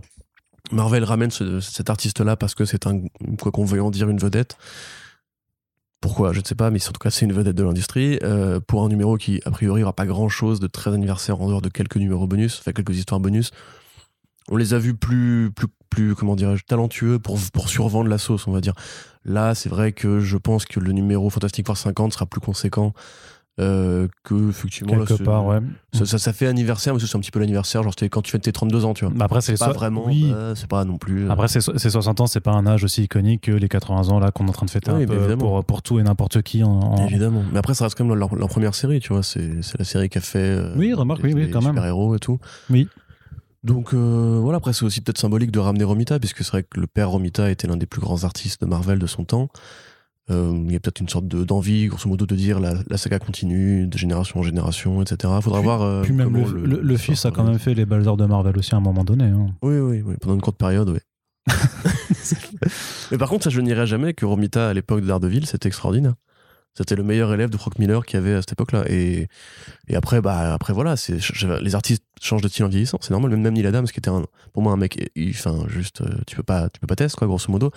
[0.70, 3.00] Marvel ramène ce- cet artiste-là parce que c'est un,
[3.40, 4.56] quoi qu'on veuille en dire, une vedette.
[6.00, 8.18] Pourquoi Je ne sais pas, mais en tout cas, c'est une vedette de l'industrie.
[8.22, 11.48] Euh, pour un numéro qui, a priori, aura pas grand chose de très anniversaire en
[11.48, 13.50] dehors de quelques numéros bonus, enfin quelques histoires bonus,
[14.50, 18.46] on les a vus plus, plus, plus comment dirais-je, talentueux pour, pour survendre la sauce,
[18.46, 18.74] on va dire.
[19.24, 22.94] Là, c'est vrai que je pense que le numéro Fantastic Four 50 sera plus conséquent
[23.60, 25.58] euh, que effectivement Quelque là, part, ouais.
[25.92, 28.38] ça, ça, ça fait anniversaire mais c'est un petit peu l'anniversaire genre quand tu fais
[28.38, 30.30] tes 32 ans tu vois Bah Après, c'est pas so- vraiment oui.
[30.32, 32.66] euh, c'est pas non plus euh, Après, c'est so- c'est 60 ans, c'est pas un
[32.66, 34.96] âge aussi iconique que les 80 ans là qu'on est en train de fêter Oui,
[34.96, 35.38] un mais peu évidemment.
[35.40, 36.62] pour, pour tout et n'importe qui.
[36.62, 39.22] En, en- évidemment mais après ça reste quand même leur, leur première série tu vois
[39.24, 41.70] c'est la série qui a fait euh, Oui, remarque, oui, oui, quand même.
[41.70, 42.38] super héros et tout
[42.70, 42.86] Oui.
[43.64, 46.78] donc euh, voilà après c'est aussi peut-être symbolique de ramener Romita puisque c'est vrai que
[46.80, 49.48] le père Romita était l'un des plus grands artistes de Marvel de son temps
[50.30, 53.18] il y a peut-être une sorte de- d'envie grosso modo de dire la, la saga
[53.18, 56.80] continue de génération en génération etc faudra Puis- voir euh, Puis même le, comment le-
[56.82, 59.04] le fils a quand euh, même fait les heures de Marvel aussi à un moment
[59.04, 59.24] donné.
[59.24, 59.46] hein.
[59.62, 60.98] Oui, oui, oui, pendant une courte période, oui.
[63.10, 66.14] Mais par contre, ça, je n'irai jamais que Romita, à l'époque de Daredevil, c'était extraordinaire.
[66.76, 68.84] C'était le meilleur élève de Frank Miller qu'il y avait à cette époque-là.
[68.88, 69.28] Et,
[69.88, 70.94] et après, bah, après, voilà,
[71.62, 72.98] les artistes changent de style en vieillissant.
[73.00, 73.30] C'est normal.
[73.30, 76.36] Même, même Neil Adams, qui était un, pour moi un mec, enfin, juste, euh, tu
[76.36, 77.70] peux pas, tu peux pas tester, quoi, grosso modo.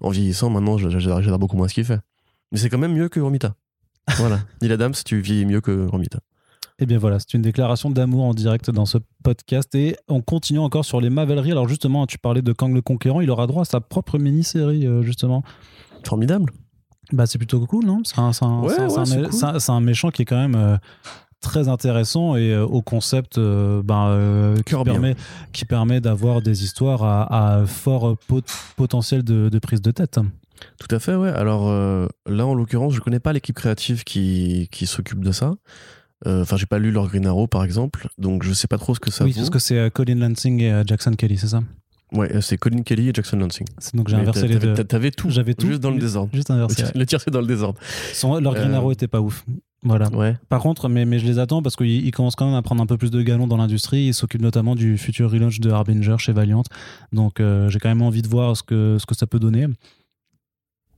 [0.00, 2.00] En vieillissant, maintenant, je- j'adore beaucoup moins ce qu'il fait.
[2.52, 3.54] Mais c'est quand même mieux que Romita.
[4.18, 4.40] Voilà.
[4.62, 6.20] Neil Adams, tu vieillis mieux que Romita.
[6.78, 9.74] Et bien voilà, c'est une déclaration d'amour en direct dans ce podcast.
[9.74, 11.50] Et on continue encore sur les Maveleries.
[11.52, 14.86] Alors justement, tu parlais de Kang le Conquérant, il aura droit à sa propre mini-série,
[14.86, 15.42] euh, justement.
[16.04, 16.52] Formidable.
[17.12, 18.02] Bah c'est plutôt cool, non?
[18.16, 19.60] Un, un- Ouais, ouais, un- cool.
[19.60, 20.76] c'est un méchant qui est quand même euh,
[21.40, 24.94] très intéressant et euh, au concept euh, ben, euh, qui, Cœur bien.
[24.94, 25.14] permet,
[25.52, 28.44] qui permet d'avoir des histoires à, à fort pot-
[28.76, 30.18] potentiel de, de prise de tête.
[30.80, 31.28] Tout à fait, ouais.
[31.28, 35.52] Alors euh, là, en l'occurrence, je connais pas l'équipe créative qui, qui s'occupe de ça.
[36.26, 38.94] Euh, Enfin, j'ai pas lu leur Green Arrow, par exemple, donc je sais pas trop
[38.94, 39.36] ce que ça oui, vaut.
[39.40, 41.60] parce que c'est euh, Colin Lansing et euh, Jackson Kelly, c'est ça?
[42.12, 43.66] Ouais, euh, c'est Colin Kelly et Jackson Lansing.
[43.92, 44.72] Donc j'ai inversé les deux.
[44.72, 45.28] t'a- T'avais tout.
[45.28, 45.66] J'avais tout.
[45.66, 46.30] Juste dans le désordre.
[46.32, 46.84] Juste inversé.
[46.94, 47.78] Le tir, c'est dans le désordre.
[48.14, 49.44] Son- leur Green Euh, Arrow était pas ouf.
[49.86, 50.08] Voilà.
[50.10, 50.36] Ouais.
[50.48, 52.82] Par contre, mais, mais je les attends parce qu'ils ils commencent quand même à prendre
[52.82, 54.06] un peu plus de galon dans l'industrie.
[54.08, 56.62] Ils s'occupent notamment du futur relaunch de Harbinger chez Valiant.
[57.12, 59.66] Donc euh, j'ai quand même envie de voir ce que, ce que ça peut donner.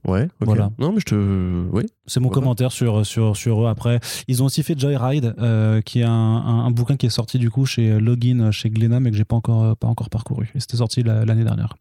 [0.07, 0.29] Ouais.
[0.41, 0.71] Voilà.
[0.79, 1.65] Non, mais je te.
[1.73, 1.83] Oui.
[2.07, 3.69] C'est mon commentaire sur, sur, sur eux.
[3.69, 7.11] Après, ils ont aussi fait Joyride, euh, qui est un, un, un bouquin qui est
[7.11, 10.51] sorti du coup chez Login, chez Glénat, mais que j'ai pas encore, pas encore parcouru.
[10.55, 11.75] Et c'était sorti la- l'année dernière.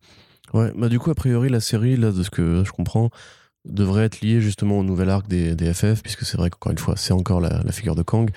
[0.53, 3.11] Ouais, bah du coup, a priori, la série, là, de ce que je comprends,
[3.67, 6.95] devrait être liée justement au nouvel arc des, FF, puisque c'est vrai qu'encore une fois,
[6.97, 8.29] c'est encore la, figure de Kang.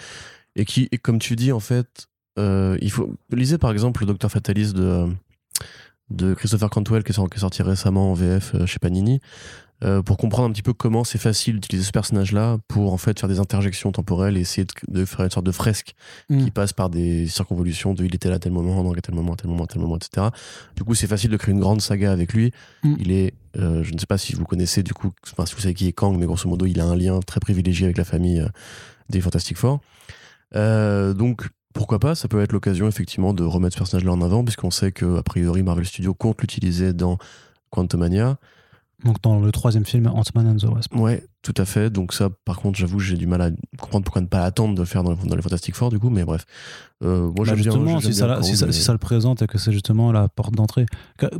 [0.56, 2.08] Et qui, et comme tu dis, en fait,
[2.38, 3.14] euh, il faut.
[3.30, 5.06] Lisez par exemple le Docteur Fatalis de,
[6.10, 9.20] de Christopher Cantwell, qui est, sorti, qui est sorti récemment en VF euh, chez Panini,
[9.84, 13.18] euh, pour comprendre un petit peu comment c'est facile d'utiliser ce personnage-là pour en fait
[13.18, 15.94] faire des interjections temporelles et essayer de, de faire une sorte de fresque
[16.28, 16.44] Mm.
[16.44, 19.14] qui passe par des circonvolutions de il était là à tel moment, donc à tel
[19.14, 20.28] moment, à tel moment, à tel moment, etc.
[20.76, 22.52] Du coup, c'est facile de créer une grande saga avec lui.
[22.82, 22.94] Mm.
[22.98, 25.60] Il est, euh, je ne sais pas si vous connaissez du coup, enfin si vous
[25.60, 28.04] savez qui est Kang, mais grosso modo, il a un lien très privilégié avec la
[28.04, 28.48] famille euh,
[29.08, 29.80] des Fantastic Four.
[30.54, 34.70] Donc, pourquoi pas, ça peut être l'occasion effectivement de remettre ce personnage-là en avant, puisqu'on
[34.70, 37.18] sait que a priori Marvel Studios compte l'utiliser dans
[37.70, 38.38] Quantumania.
[39.04, 40.94] Donc dans le troisième film, Ant-Man and the Wasp.
[40.94, 41.88] Ouais, tout à fait.
[41.88, 44.80] Donc ça, par contre, j'avoue, j'ai du mal à comprendre pourquoi ne pas attendre de
[44.80, 46.44] le faire dans, les- dans les Fantastic Four, du coup, mais bref.
[47.02, 49.40] Euh, moi, Bah, bien- justement, si, bien ça, si, ça, mais- si ça le présente
[49.40, 50.84] et que c'est justement la porte d'entrée.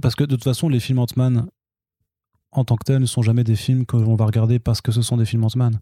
[0.00, 1.48] Parce que de toute façon, les films Ant-Man,
[2.52, 4.90] en tant que tels, ne sont jamais des films que l'on va regarder parce que
[4.90, 5.80] ce sont des films Ant-Man.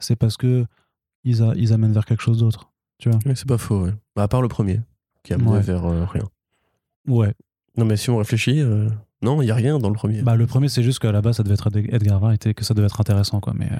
[0.00, 0.64] C'est parce que
[1.24, 2.70] ils, a- ils amènent vers quelque chose d'autre.
[2.98, 3.94] Tu vois c'est pas faux, ouais.
[4.16, 4.80] Bah, à part le premier,
[5.24, 5.60] qui a mené Ouais.
[5.60, 6.24] vers euh, rien.
[7.06, 7.34] Ouais.
[7.76, 8.88] Non, mais si on réfléchit, euh,
[9.22, 10.22] non, il y a rien dans le premier.
[10.22, 12.54] Bah, le premier, c'est juste qu'à la base, ça devait être Ed- Edgar Wright et
[12.54, 13.40] que ça devait être intéressant.
[13.40, 13.52] Quoi.
[13.56, 13.76] Mais, euh,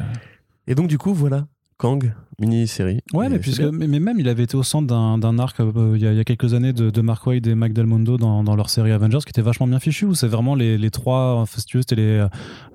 [0.66, 1.47] Et donc, du coup, voilà,
[1.79, 3.01] Kang, mini-série.
[3.14, 5.93] Ouais, mais, puisque, mais, mais même, il avait été au centre d'un d'un arc euh,
[5.95, 7.87] il y, a- il y a quelques années de, de Mark Waid et Mike Del
[7.87, 10.05] Mundo dans, dans leur série Avengers qui était vachement bien fichu.
[10.07, 12.26] Où c'est vraiment les, les trois, enfin, si tu veux, c'était les.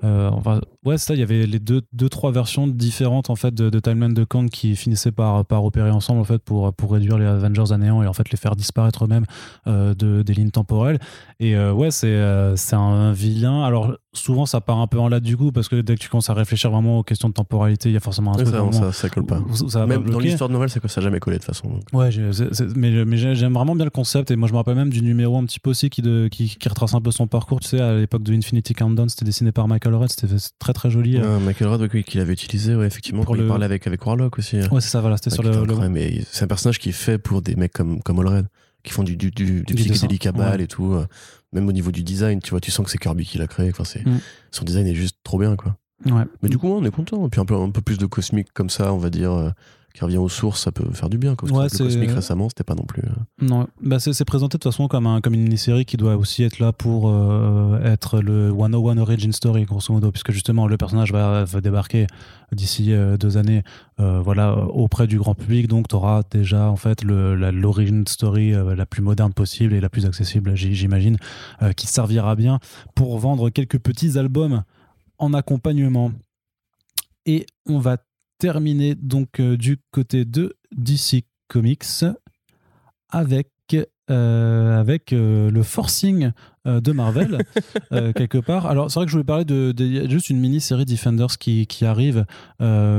[0.04, 3.36] euh, enfin, ouais, c'est ça, il y avait les deux, deux, trois versions différentes en
[3.36, 6.72] fait de, de Timeline de Kang qui finissaient par, par opérer ensemble en fait pour,
[6.72, 9.26] pour réduire les Avengers à néant et en fait les faire disparaître eux-mêmes
[9.66, 10.98] euh, de, des lignes temporelles.
[11.40, 13.62] Et euh, ouais, c'est euh, c'est un vilain.
[13.64, 16.08] Alors, souvent, ça part un peu en latte du coup parce que dès que tu
[16.08, 18.48] commences à réfléchir vraiment aux questions de temporalité, il y a forcément un truc.
[18.48, 19.38] ça, ça, ça colle pas.
[19.40, 21.42] où- où ça va Même dans l'histoire de Noël, ça ça a jamais collé de
[21.42, 21.68] toute façon.
[21.68, 21.82] donc.
[21.92, 22.10] Ouais,
[22.76, 25.02] mais, mais j'ai- j'aime vraiment bien le concept et moi je me rappelle même du
[25.02, 27.60] numéro un petit peu aussi qui, de, qui, qui retrace un peu son parcours.
[27.60, 30.90] Tu sais, à l'époque de Infinity Countdown, c'était dessiné par Michael Red, c'était très très
[30.90, 31.16] joli.
[31.18, 31.38] euh.
[31.40, 34.38] Michael Rudd, oui, qu'il avait utilisé, ouais, effectivement, Pour le- il parlait avec, avec Warlock
[34.38, 34.56] aussi.
[34.56, 35.50] Ouais, c'est ça, voilà, c'était Ouais, sur le,
[36.30, 38.46] c'est un personnage qui est fait pour des mecs comme, comme Allred,
[38.82, 40.64] qui font du, du, du, du Du dessin, balle ouais.
[40.64, 40.94] et tout.
[41.54, 43.70] Même au niveau du design, tu vois, tu sens que c'est Kirby qui l'a créé.
[43.70, 44.18] Enfin, c'est, Mm.
[44.50, 45.76] Son design est juste trop bien, quoi.
[46.04, 46.24] Ouais.
[46.42, 47.24] Mais du coup, on est content.
[47.26, 49.50] Et puis un peu, un peu plus de cosmique comme ça, on va dire, euh,
[49.94, 51.36] qui revient aux sources, ça peut faire du bien.
[51.36, 51.48] Quoi.
[51.52, 53.02] Ouais, le Cosmic récemment, c'était pas non plus.
[53.04, 53.12] euh,
[53.46, 56.42] Non, bah c'est présenté de toute façon comme, un, comme une mini-série qui doit aussi
[56.42, 61.12] être là pour euh, être le 101 Origin Story, grosso modo, puisque justement le personnage
[61.12, 62.08] va, va débarquer
[62.50, 63.62] d'ici euh, deux années
[64.00, 65.68] euh, voilà, auprès du grand public.
[65.68, 70.06] Donc tu auras déjà en fait l'origin story la plus moderne possible et la plus
[70.06, 71.18] accessible, j'imagine,
[71.76, 72.58] qui servira bien
[72.96, 74.64] pour vendre quelques petits albums
[75.18, 76.10] en accompagnement.
[77.26, 77.98] Et on va
[78.38, 81.84] terminer donc euh, du côté de DC Comics
[83.10, 83.48] avec,
[84.10, 86.32] euh, avec euh, le forcing
[86.66, 87.44] de Marvel,
[88.14, 88.64] quelque part.
[88.64, 92.24] Alors, c'est vrai que je voulais parler de, juste une mini-série Defenders qui, qui arrive,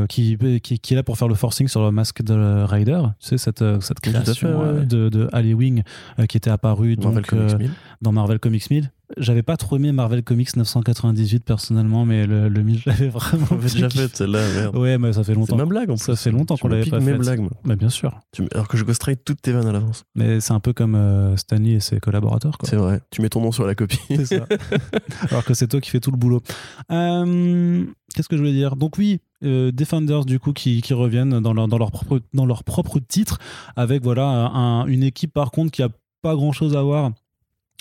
[0.07, 3.01] qui, qui, qui est là pour faire le forcing sur le masque de Rider.
[3.19, 5.81] Tu sais, cette, cette fait, création ouais, de, de Ali Wing
[6.29, 7.71] qui était apparue Marvel donc, Comics 1000.
[8.03, 8.91] dans Marvel Comics 1000.
[9.17, 13.45] J'avais pas trop aimé Marvel Comics 998 personnellement, mais le, le 1000, je l'avais vraiment
[13.51, 14.75] On déjà fait celle-là, merde.
[14.75, 15.55] Ouais, mais ça fait C'est longtemps.
[15.57, 16.03] ma blague en plus.
[16.05, 17.19] Ça fait longtemps qu'on l'avait pas mes faite.
[17.21, 17.51] blagues, moi.
[17.63, 18.19] Bah, bien sûr.
[18.31, 20.05] Tu Alors que je ghostwrite toutes tes vannes à l'avance.
[20.15, 22.57] Mais c'est un peu comme euh, Stanley et ses collaborateurs.
[22.57, 22.67] Quoi.
[22.69, 23.01] C'est vrai.
[23.11, 23.99] Tu mets ton nom sur la copie.
[24.09, 24.47] C'est ça.
[25.29, 26.41] Alors que c'est toi qui fais tout le boulot.
[26.91, 27.83] Euh,
[28.15, 28.75] Qu'est-ce que je voulais dire?
[28.77, 32.45] Donc oui, euh, Defenders du coup qui, qui reviennent dans leur, dans leur propre dans
[32.45, 33.39] leur propre titre
[33.75, 35.89] avec voilà un- une équipe par contre qui a
[36.21, 37.11] pas grand chose à voir.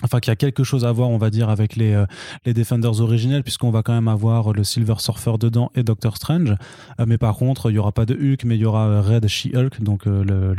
[0.03, 2.05] Enfin, qui a quelque chose à voir, on va dire, avec les, euh,
[2.45, 6.53] les Defenders originels, puisqu'on va quand même avoir le Silver Surfer dedans et Doctor Strange.
[6.99, 9.25] Euh, mais par contre, il y aura pas de Hulk, mais il y aura Red
[9.27, 10.53] She-Hulk, donc euh,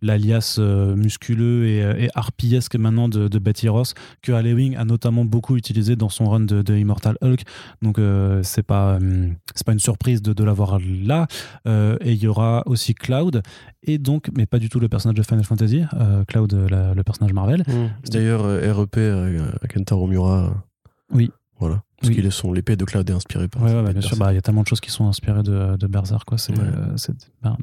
[0.00, 0.58] l'alias
[0.96, 5.94] musculeux et, et harpiesque maintenant de, Betty Ross, que Halle Wing a notamment beaucoup utilisé
[5.94, 7.42] dans son run de, Immortal Hulk.
[7.82, 8.00] Donc
[8.42, 8.98] c'est pas
[9.66, 11.26] pas une surprise de, de l'avoir là.
[11.66, 13.42] Et il y aura aussi Cloud
[13.82, 15.82] et donc mais pas du tout le personnage de Final Fantasy,
[16.26, 17.64] Cloud le personnage Marvel.
[18.10, 20.64] D'ailleurs, euh, REP euh, Kentaro Miura.
[21.12, 21.30] Oui.
[21.58, 21.82] Voilà.
[22.00, 22.16] Parce Oui.
[22.16, 23.62] qu'il est son l'épée de Cloud est inspirée par.
[23.62, 25.76] Ouais, ouais, bien sûr, bah, il y a tellement de choses qui sont inspirées de,
[25.76, 26.38] de Berserk, quoi.
[26.38, 26.64] C'est, Ouais.
[26.64, 27.12] euh,
[27.42, 27.56] bah,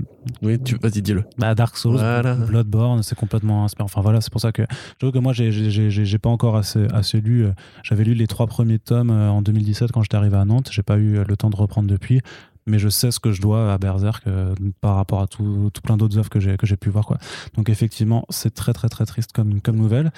[0.43, 0.75] Oui, tu...
[0.79, 1.23] vas-y, dis-le.
[1.39, 2.35] bah, Dark Souls, Voilà.
[2.35, 3.85] Bloodborne, c'est complètement inspiré.
[3.85, 4.61] Enfin voilà, c'est pour ça que
[5.01, 7.45] j'avoue que moi, j'ai, j'ai, pas encore assez, assez lu.
[7.45, 7.51] euh,
[7.81, 10.69] J'avais lu les trois premiers tomes en 2017 quand j'étais arrivé à Nantes.
[10.71, 12.21] J'ai pas eu le temps de reprendre depuis.
[12.67, 15.81] Mais je sais ce que je dois à Berserk euh, par rapport à tout, tout
[15.81, 17.05] plein d'autres œuvres que j'ai, que j'ai pu voir.
[17.05, 17.17] Quoi.
[17.55, 20.11] Donc effectivement, c'est très très très triste comme, comme nouvelle.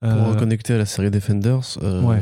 [0.00, 1.78] Pour Euh, reconnecter à la série Defenders.
[1.82, 2.20] euh, Ouais.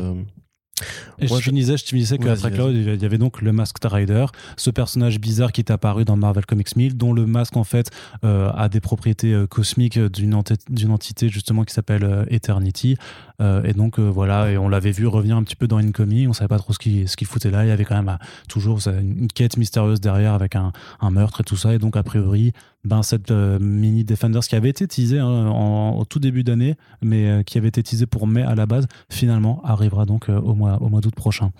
[1.20, 2.50] Et Moi, je finissais, je finissais qu'après.
[2.50, 4.26] Cloud, il y avait donc le Masked Rider,
[4.56, 7.90] ce personnage bizarre qui est apparu dans Marvel Comics 1000, dont le masque en fait
[8.24, 12.96] euh, a des propriétés euh, cosmiques d'une enti- d'une entité justement qui s'appelle euh, Eternity.
[13.40, 16.32] Euh, et donc euh, voilà, on l'avait vu revenir un petit peu dans Incoming, on
[16.32, 18.24] savait pas trop ce qu'il ce qu'il foutait là, il y avait quand même euh,
[18.48, 22.04] toujours une quête mystérieuse derrière avec un, un meurtre et tout ça, et donc a
[22.04, 22.52] priori,
[22.84, 25.50] ben, cette euh, mini Defenders qui avait été teasée hein,
[25.96, 29.60] au tout début d'année, mais qui avait été teasée pour mai à la base, finalement
[29.64, 31.50] arrivera donc au mois, au mois d'août prochain.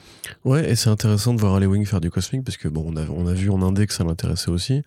[0.44, 3.06] Ouais, et c'est intéressant de voir Wing faire du cosmic parce que bon, on a,
[3.08, 4.82] on a vu en que ça l'intéressait aussi.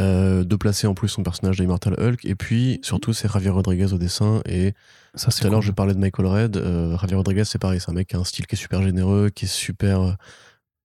[0.00, 3.92] Euh, de placer en plus son personnage d'Immortal Hulk et puis surtout c'est Javier Rodriguez
[3.92, 4.74] au dessin et
[5.16, 5.66] Ça, c'est tout à l'heure cool.
[5.66, 8.20] je parlais de Michael Red euh, Javier Rodriguez c'est pareil c'est un mec qui a
[8.20, 10.12] un style qui est super généreux qui est super euh,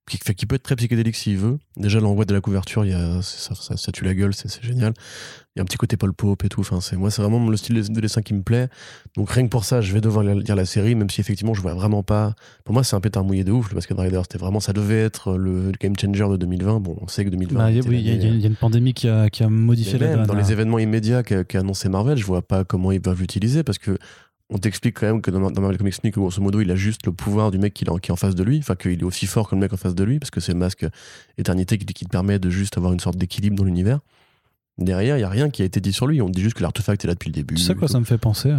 [0.09, 1.57] qui, fait, qui peut être très psychédélique s'il veut.
[1.77, 4.61] Déjà l'envoi de la couverture il y a, ça, ça, ça tue la gueule c'est
[4.63, 4.93] génial.
[5.55, 7.47] Il y a un petit côté Paul Pope et tout enfin c'est moi c'est vraiment
[7.47, 8.67] le style de dessin qui me plaît.
[9.15, 11.61] Donc rien que pour ça je vais devoir lire la série même si effectivement je
[11.61, 12.33] vois vraiment pas.
[12.65, 15.01] Pour moi c'est un pétard mouillé de ouf le Basket Rider c'était vraiment ça devait
[15.01, 17.83] être le game changer de 2020 bon on sait que 2020 Bah, il y a-
[17.87, 20.47] oui, y, y une pandémie qui a, qui a modifié la dans les hein.
[20.49, 23.97] événements immédiats qu'a qu'a annoncé Marvel, je vois pas comment ils peuvent l'utiliser parce que
[24.49, 27.05] on t'explique quand même que dans, dans Marvel Comics Sneak, grosso modo, il a juste
[27.05, 28.99] le pouvoir du mec qui, est en- qui est en face de lui, enfin qu'il
[28.99, 30.85] est aussi fort que le mec en face de lui, parce que c'est le masque
[31.37, 33.99] éternité qui, qui te permet de juste avoir une sorte d'équilibre dans l'univers.
[34.77, 36.21] Derrière, il y a rien qui a été dit sur lui.
[36.21, 37.55] On dit juste que l'artefact est là depuis le début.
[37.55, 38.53] Tu sais quoi ça me fait penser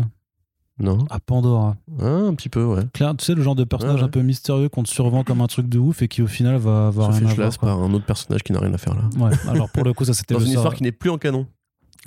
[0.79, 1.77] Non À Pandora.
[2.01, 2.83] Ah, Un petit peu, ouais.
[2.93, 4.05] Claire, tu sais, le genre de personnage ouais.
[4.07, 6.57] un peu mystérieux qu'on te survend comme un truc de ouf et qui au final
[6.57, 7.59] va avoir Se fait à voir.
[7.59, 9.09] par un autre personnage qui n'a rien à faire là.
[9.19, 10.61] Ouais, alors pour le coup, ça c'était Dans le une sort.
[10.63, 11.47] histoire qui n'est plus en canon.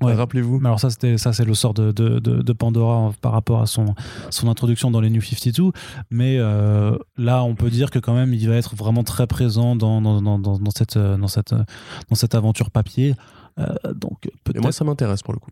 [0.01, 0.13] Ouais.
[0.13, 0.59] Rappelez-vous.
[0.63, 3.61] Alors ça, c'était ça, c'est le sort de, de, de, de Pandora en- par rapport
[3.61, 3.95] à son,
[4.29, 5.71] son introduction dans les New 52.
[6.11, 9.75] Mais euh, là, on peut dire que quand même, il va être vraiment très présent
[9.75, 11.63] dans, dans, dans, dans, dans cette, euh, dans, cette, euh,
[12.09, 13.15] dans cette aventure papier.
[13.59, 15.49] Euh, donc Et peut-être moi, ça m'intéresse pour le coup.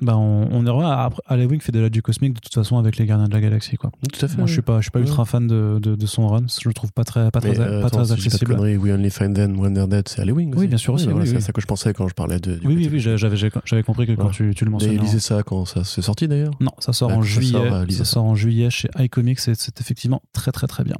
[0.00, 2.96] Bah, on, on est vraiment après Halloween fait déjà du cosmique de toute façon avec
[2.96, 3.90] les Gardiens de la Galaxie quoi.
[4.12, 4.36] Tout à fait.
[4.38, 6.68] Moi, je suis pas je suis pas ultra fan de, de, de son run, je
[6.68, 8.26] le trouve pas très pas très, Mais, euh, pas attends, très si dis pas de
[8.28, 8.54] accessible.
[8.56, 10.54] conneries, We Only Find Them When They're Dead, c'est Halloween.
[10.56, 11.38] Oui, bien sûr aussi, voilà, oui, c'est oui.
[11.38, 12.56] à ça que je pensais quand je parlais de.
[12.56, 14.98] du Oui oui côté- oui, j'avais j'avais compris que quand tu, tu le Et mentionnais.
[14.98, 16.52] en- lisez ça quand ça c'est sorti d'ailleurs.
[16.60, 17.52] Non, ça sort Bah, en ça juillet.
[17.52, 18.04] sort, euh, ça.
[18.04, 20.96] sort en juillet chez iComics et c'est effectivement très très très bien.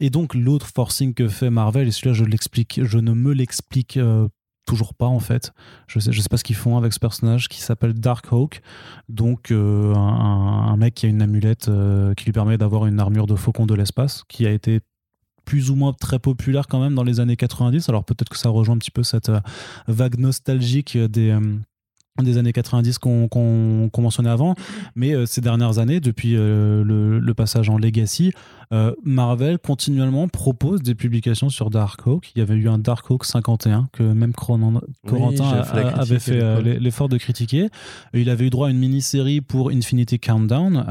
[0.00, 3.96] Et donc l'autre forcing que fait Marvel, et celui-là je l'explique, je ne me l'explique
[3.96, 4.28] euh,
[4.64, 5.52] toujours pas en fait.
[5.86, 8.62] Je sais, sais pas ce qu'ils font avec ce personnage qui s'appelle Darkhawk.
[9.08, 13.26] Donc euh, un, mec qui a une amulette euh, qui lui permet d'avoir une armure
[13.26, 14.80] de faucon de l'espace qui a été
[15.44, 17.88] plus ou moins très populaire quand même dans les années 90.
[17.88, 19.32] Alors peut-être que ça rejoint un petit peu cette
[19.88, 21.36] vague nostalgique des
[22.20, 24.54] des années 90 qu'on mentionnait avant,
[24.94, 28.32] mais euh, ces dernières années, depuis euh, le, passage en Legacy,
[28.74, 32.32] euh, Marvel continuellement propose des publications sur Darkhawk.
[32.34, 34.84] Il y avait eu un Darkhawk 51 que même Corentin
[35.94, 37.70] avait fait l'effort de critiquer.
[38.12, 40.84] Il avait eu droit à une mini-série pour Infinity Countdown,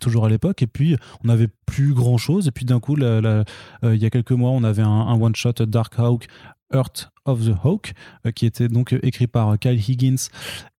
[0.00, 2.46] toujours à l'époque, et puis on n'avait plus grand-chose.
[2.46, 6.28] Et puis d'un coup, il y a quelques mois, on avait un, un one-shot Darkhawk
[6.72, 7.92] Earth of the Hawk,
[8.26, 10.28] euh, qui était donc euh, écrit par euh, Kyle Higgins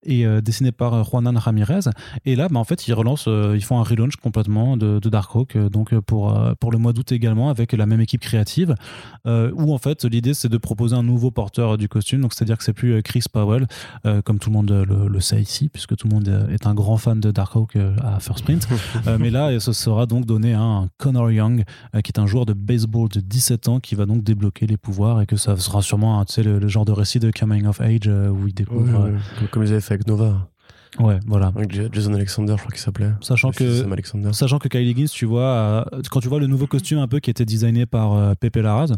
[0.04, 1.88] et dessiné par Juanan Ramirez.
[2.24, 5.56] Et là, bah, en fait, ils relancent, ils font un relaunch complètement de, de Darkhawk,
[5.56, 8.74] donc pour, pour le mois d'août également, avec la même équipe créative,
[9.24, 12.64] où en fait, l'idée, c'est de proposer un nouveau porteur du costume, donc c'est-à-dire que
[12.64, 13.68] c'est plus Chris Powell,
[14.24, 17.20] comme tout le monde le, sait ici, puisque tout le monde est un grand fan
[17.20, 18.66] de Darkhawk à First Print.
[19.20, 21.62] mais là, ce sera donc donné à un Connor Young,
[22.02, 25.20] qui est un joueur de baseball de 17 ans, qui va donc débloquer les pouvoirs
[25.20, 28.28] et que ça sera sûrement un le, genre de récit de coming of age euh,
[28.28, 29.06] où il découvre.
[29.06, 30.48] Euh, comme ils avaient fait avec Nova.
[30.98, 31.52] Ouais, voilà.
[31.56, 33.12] Avec Jason Alexander, je crois qu'il s'appelait.
[33.20, 33.84] Sachant que,
[34.32, 35.42] sachant que Kylie Higgins, tu vois,
[35.92, 38.92] euh, quand tu vois le nouveau costume un peu qui était designé par Pepe Larraz,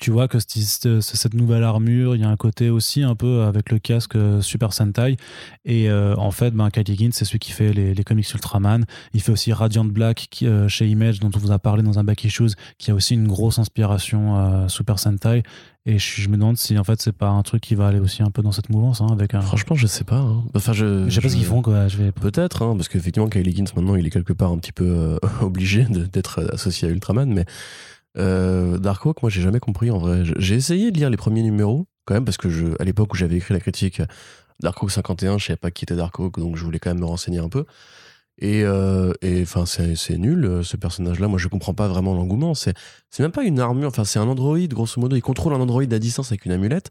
[0.00, 3.70] tu vois que cette nouvelle armure, il y a un côté aussi un peu avec
[3.70, 5.16] le casque Super Sentai.
[5.64, 8.84] Et euh, en fait, ben, Kylie c'est celui qui fait les, comics Ultraman.
[9.14, 11.98] Il fait aussi Radiant Black qui, euh, chez Image, dont on vous a parlé dans
[11.98, 15.42] un Back Issues, qui a aussi une grosse inspiration Super Sentai.
[15.88, 18.22] Et je, me demande si en fait c'est pas un truc qui va aller aussi
[18.22, 19.00] un peu dans cette mouvance.
[19.00, 19.40] Hein, avec un...
[19.40, 20.18] Franchement, je sais pas.
[20.18, 20.44] Hein.
[20.54, 21.62] Enfin, je, je sais pas ce qu'ils font.
[21.62, 21.88] Quoi.
[21.88, 22.12] Je vais...
[22.12, 25.84] Peut-être, hein, parce qu'effectivement, Kylie Higgins, maintenant, il est quelque part un petit peu obligé
[25.84, 27.32] d'être associé à Ultraman.
[27.32, 27.46] Mais
[28.18, 30.24] euh, Darkhawk, moi j'ai jamais compris en vrai.
[30.36, 33.16] J'ai essayé de lire les premiers numéros quand même parce que je, à l'époque où
[33.16, 34.02] j'avais écrit la critique
[34.60, 37.38] Darkhawk 51, je savais pas qui était Darkhawk donc je voulais quand même me renseigner
[37.38, 37.64] un peu.
[38.40, 39.12] Et euh,
[39.42, 41.28] enfin c'est nul euh, ce personnage-là.
[41.28, 42.54] Moi je comprends pas vraiment l'engouement.
[42.54, 42.74] C'est
[43.18, 43.88] même pas une armure.
[43.88, 45.16] Enfin c'est un androïde grosso modo.
[45.16, 46.90] Il contrôle un androïde à distance avec une amulette.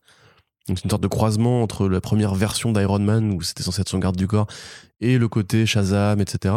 [0.67, 3.81] Donc c'est une sorte de croisement entre la première version d'Iron Man où c'était censé
[3.81, 4.47] être son garde du corps
[4.99, 6.53] et le côté Shazam, etc.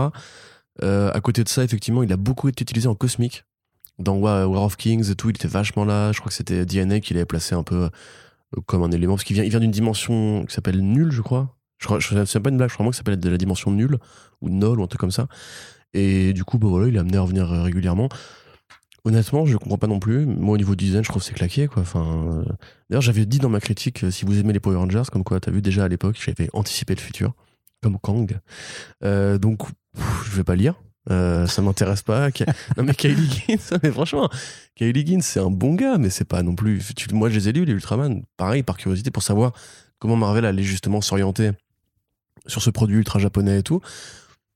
[0.83, 3.45] à côté de ça, effectivement, il a beaucoup été utilisé en cosmique
[4.01, 6.13] dans War of Kings et tout, il était vachement là.
[6.13, 7.85] Je crois que c'était DNA qui l'avait placé un peu
[8.57, 11.57] euh, comme un élément, parce qu'il il vient d'une dimension qui s'appelle nul, je crois.
[11.81, 13.71] Je crois, c'est pas une blague, je crois moi que ça s'appelle de la dimension
[13.71, 13.99] nulle,
[14.41, 15.29] ou null, ou un truc comme ça.
[15.95, 18.09] Et du coup, bah voilà, il est amené à revenir euh, régulièrement.
[19.05, 20.27] Honnêtement, je comprends pas non plus.
[20.27, 21.83] Moi, au niveau du design, je trouve que c'est claqué, quoi.
[21.83, 22.53] Enfin, euh,
[22.91, 25.51] D'ailleurs, j'avais dit dans ma critique, si vous aimez les Power Rangers, comme quoi, t'as
[25.51, 27.33] vu déjà à l'époque, j'avais anticipé le futur,
[27.83, 28.39] comme Kang.
[29.03, 29.63] donc,
[30.25, 30.75] je vais pas lire,
[31.11, 32.29] euh, ça m'intéresse pas.
[32.77, 34.29] non mais Kylie Higgins, franchement,
[34.75, 36.83] Kylie Higgins c'est un bon gars, mais c'est pas non plus.
[37.13, 39.53] Moi je les ai lus les Ultraman, pareil par curiosité pour savoir
[39.99, 41.53] comment Marvel allait justement s'orienter
[42.51, 43.81] sur ce produit ultra japonais et tout.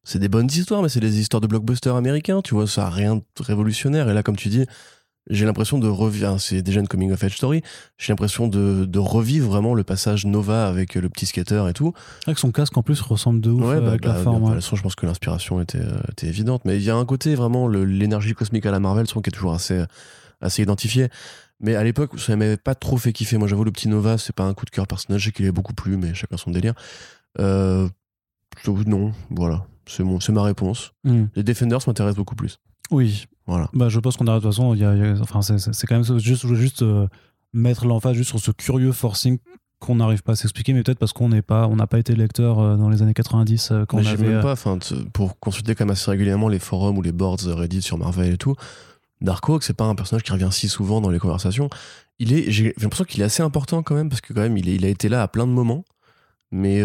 [0.04, 2.90] C'est des bonnes histoires, mais c'est des histoires de blockbuster américains, tu vois, ça a
[2.90, 4.08] rien de révolutionnaire.
[4.10, 4.66] Et là, comme tu dis,
[5.30, 7.62] j'ai l'impression de revivre, c'est déjà une coming of age story,
[7.96, 11.94] j'ai l'impression de, de, revivre vraiment le passage Nova avec le petit skater et tout.
[12.26, 14.54] Avec son casque en plus ressemble de ouf ouais, bah, avec la bah, forme.
[14.54, 17.34] De je pense que l'inspiration était, euh, était, évidente, mais il y a un côté
[17.34, 19.82] vraiment, l'énergie cosmique à la Marvel, qui est toujours assez,
[20.42, 21.08] assez identifié.
[21.60, 23.38] Mais à l'époque, ça m'avait pas trop fait kiffer.
[23.38, 25.46] Moi, j'avoue, le petit Nova, c'est pas un coup de cœur personnage, je sais qu'il
[25.46, 26.74] est beaucoup plu, mais chacun son délire.
[27.40, 27.88] Euh,
[28.86, 30.92] non, voilà, c'est ma réponse.
[31.04, 31.24] Hmm.
[31.34, 32.58] Les Defenders m'intéressent beaucoup plus.
[32.90, 33.68] Oui, voilà.
[33.72, 36.46] Bah, je pense qu'on a de toute façon, y a, enfin, c'est quand même juste,
[36.54, 37.06] juste euh,
[37.52, 39.38] mettre l'emphase juste sur ce curieux forcing
[39.80, 42.14] qu'on n'arrive pas à s'expliquer, mais peut-être parce qu'on n'est pas, on n'a pas été
[42.14, 44.28] lecteur euh, dans les années 90 euh, quand on avait.
[44.28, 44.78] Même pas, enfin,
[45.12, 48.38] pour consulter quand même assez régulièrement les forums ou les boards Reddit sur Marvel et
[48.38, 48.54] tout.
[49.20, 51.68] Darkhawk, c'est pas un personnage qui revient si souvent dans les conversations.
[52.18, 54.68] Il est, j'ai l'impression qu'il est assez important quand même parce que quand même il,
[54.68, 55.84] est, il a été là à plein de moments,
[56.50, 56.82] mais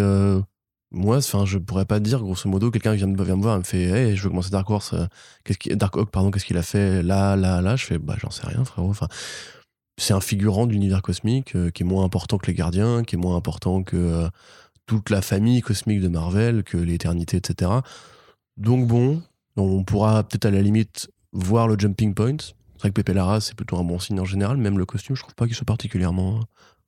[0.92, 3.64] moi, enfin, je pourrais pas dire, grosso modo, quelqu'un vient, vient me voir et me
[3.64, 5.06] fait Hey, je veux commencer Dark Horse, euh,
[5.44, 7.76] qu'est-ce Dark Oak, pardon, qu'est-ce qu'il a fait là, là, là?
[7.76, 8.90] Je fais Bah, j'en sais rien, frérot.
[8.90, 9.08] Enfin,
[9.98, 13.16] c'est un figurant de l'univers cosmique euh, qui est moins important que les gardiens, qui
[13.16, 14.30] est moins important que euh,
[14.88, 17.72] toute la famille cosmique de Marvel, que l'éternité, etc.
[18.58, 19.22] Donc, bon,
[19.58, 22.38] on pourra peut-être à la limite voir le jumping point.
[22.40, 24.58] C'est vrai que Pepe Lara, c'est plutôt un bon signe en général.
[24.58, 26.40] Même le costume, je trouve pas qu'il soit particulièrement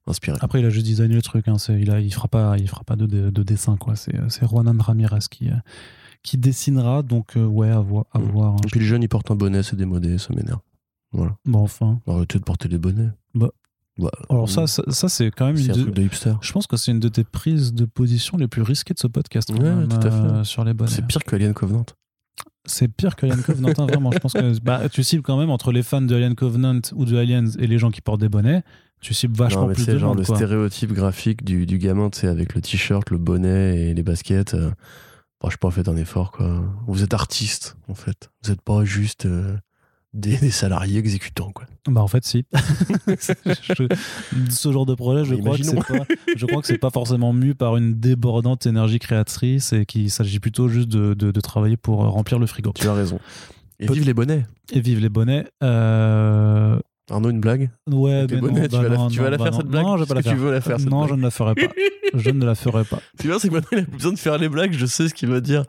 [0.08, 0.38] inspiré.
[0.41, 1.47] Après, il a juste designé le truc.
[1.47, 3.78] Hein, il, a, il fera pas, il fera pas de, de, dessin.
[3.78, 3.95] quoi.
[3.95, 4.16] C'est
[4.47, 5.56] Juanan Ramirez qui, euh,
[6.24, 7.04] qui dessinera.
[7.04, 8.02] Donc, euh, ouais, à, mm.
[8.32, 8.58] voir hein.
[8.66, 10.60] Et puis le jeune, il porte un bonnet, c'est démodé, ça m'énerve.
[11.12, 11.36] Voilà.
[11.45, 11.99] Bon, enfin.
[12.08, 13.10] Arrêtez de porter des bonnets.
[13.36, 13.49] Bah.
[13.97, 15.70] bah alors, ça, ça, c'est quand même une.
[15.70, 16.34] Un truc de hipster.
[16.41, 19.08] Je pense que c'est une de tes prises de position les plus risquées de ce
[19.08, 19.49] podcast.
[19.52, 20.18] Ouais, tout à fait.
[20.18, 20.91] Euh, sur les bonnets.
[20.91, 21.86] C'est pire que Alien Covenant.
[22.66, 24.12] C'est pire que Alien Covenant, hein, vraiment.
[24.12, 27.06] Je pense que bah, tu cibles quand même entre les fans de Alien Covenant ou
[27.06, 28.64] de Aliens et les gens qui portent des bonnets
[29.02, 32.54] tu cibles vachement plus de genre le stéréotype graphique du, du gamin, tu sais, avec
[32.56, 34.54] le t-shirt, le bonnet et les baskets.
[34.54, 34.70] Euh,
[35.41, 36.64] bon, je sais pas, faites un effort, quoi.
[36.88, 38.30] Vous êtes artiste, en fait.
[38.43, 39.58] Vous êtes pas juste euh,
[40.14, 41.66] des, des salariés exécutants, quoi.
[41.88, 42.45] Bah en fait si.
[43.08, 43.88] Je-
[44.52, 47.34] ce genre de projet, je crois, que c'est pas, je crois que c'est pas forcément
[47.34, 51.78] mu par une débordante énergie créatrice et qu'il s'agit plutôt juste de, de- de travailler
[51.78, 52.72] pour euh, remplir le frigo.
[52.76, 53.20] Tu as raison.
[53.80, 54.45] Et vive les bonnets.
[54.72, 55.47] Et vive les bonnets.
[55.64, 56.78] Euh,
[57.12, 59.43] Arnaud, une blague Ouais, mais non, tu bah vas la, non, tu vas la bah
[59.45, 59.59] faire non.
[59.59, 60.32] cette blague Non, je vais pas la faire.
[60.34, 61.62] tu veux la faire cette non, blague je ne la ferai pas.
[62.16, 62.99] Je ne la ferai pas.
[63.20, 65.07] Tu vois, c'est que maintenant il a plus besoin de faire les blagues, je sais
[65.09, 65.64] ce qu'il va dire.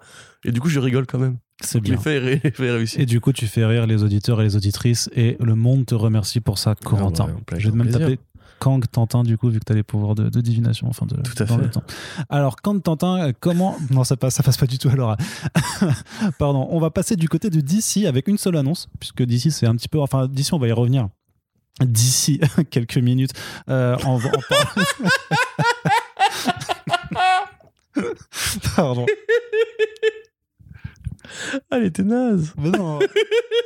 [0.44, 1.36] Et du coup, je rigole quand même.
[1.62, 1.96] C'est bien.
[1.98, 3.00] fait, ré- fait réussir.
[3.00, 5.94] Et du coup, tu fais rire les auditeurs et les auditrices et le monde te
[5.94, 7.26] remercie pour ça, Corentin.
[7.28, 8.00] Ah ouais, avec Je vais même plaisir.
[8.06, 8.18] taper
[8.58, 11.16] Kang Tantin, du coup, vu que tu as les pouvoirs de, de divination, enfin de,
[11.16, 11.62] Tout à dans fait.
[11.64, 11.82] le temps.
[12.28, 13.76] Alors, Kang Tantin, euh, comment.
[13.90, 15.16] Non, ça passe, ça passe pas du tout à l'oral.
[16.38, 19.66] Pardon, on va passer du côté de DC avec une seule annonce, puisque DC, c'est
[19.66, 20.00] un petit peu.
[20.00, 21.08] Enfin, DC, on va y revenir.
[21.80, 23.32] D'ici quelques minutes,
[23.68, 24.18] euh, en
[24.48, 24.86] parler.
[28.76, 29.06] Pardon.
[31.70, 32.52] Ah, elle était naze.
[32.58, 32.98] Mais non.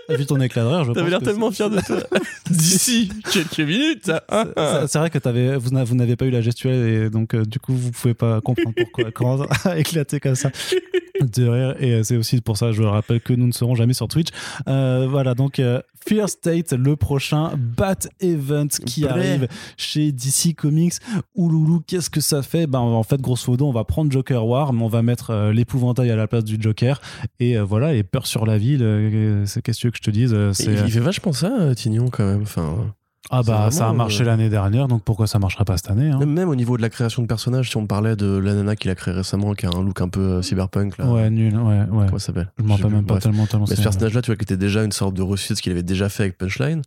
[0.08, 1.98] T'as vu ton éclat de rire, je T'avais l'air tellement fier de toi.
[2.50, 4.06] D'ici quelques minutes.
[4.06, 4.22] ça.
[4.28, 4.84] Ah, ah.
[4.86, 7.44] C'est vrai que t'avais- vous n'a- vous n'avez pas eu la gestuelle et donc euh,
[7.44, 10.50] du coup vous pouvez pas comprendre pourquoi quand a éclaté comme ça
[11.20, 13.74] de rire et euh, c'est aussi pour ça je le rappelle que nous ne serons
[13.74, 14.28] jamais sur Twitch.
[14.68, 20.94] Euh, voilà donc euh, Fear State le prochain Bat Event qui arrive chez DC Comics.
[21.34, 22.66] Ouloulou qu'est-ce que ça fait?
[22.66, 25.52] Ben en fait grosso modo on va prendre Joker War mais on va mettre euh,
[25.52, 27.00] l'épouvantail à la place du Joker.
[27.40, 30.10] Et voilà et peur sur la ville c'est qu'est-ce que tu veux que je te
[30.10, 32.42] dise Il, fait vachement ça, Tignon, quand même.
[32.42, 32.94] Enfin,
[33.30, 36.10] ah bah ça a marché euh, l'année dernière donc pourquoi ça marcherait pas cette année
[36.10, 36.18] hein?
[36.18, 38.76] Même, même au niveau de la création de personnages, si on parlait de la nana
[38.76, 41.06] qu'il a créé récemment, qui a un look un peu euh, cyberpunk, là.
[41.06, 42.06] Ouais, nul, ouais, ouais.
[42.06, 42.50] Comment ça s'appelle?
[42.58, 43.24] Je m'en rappelle même pas Bref.
[43.24, 45.56] tellement, tellement Mais ce personnage-là, tu vois, qui était déjà une sorte de reçu de
[45.58, 46.82] ce qu'il avait déjà fait avec Punchline.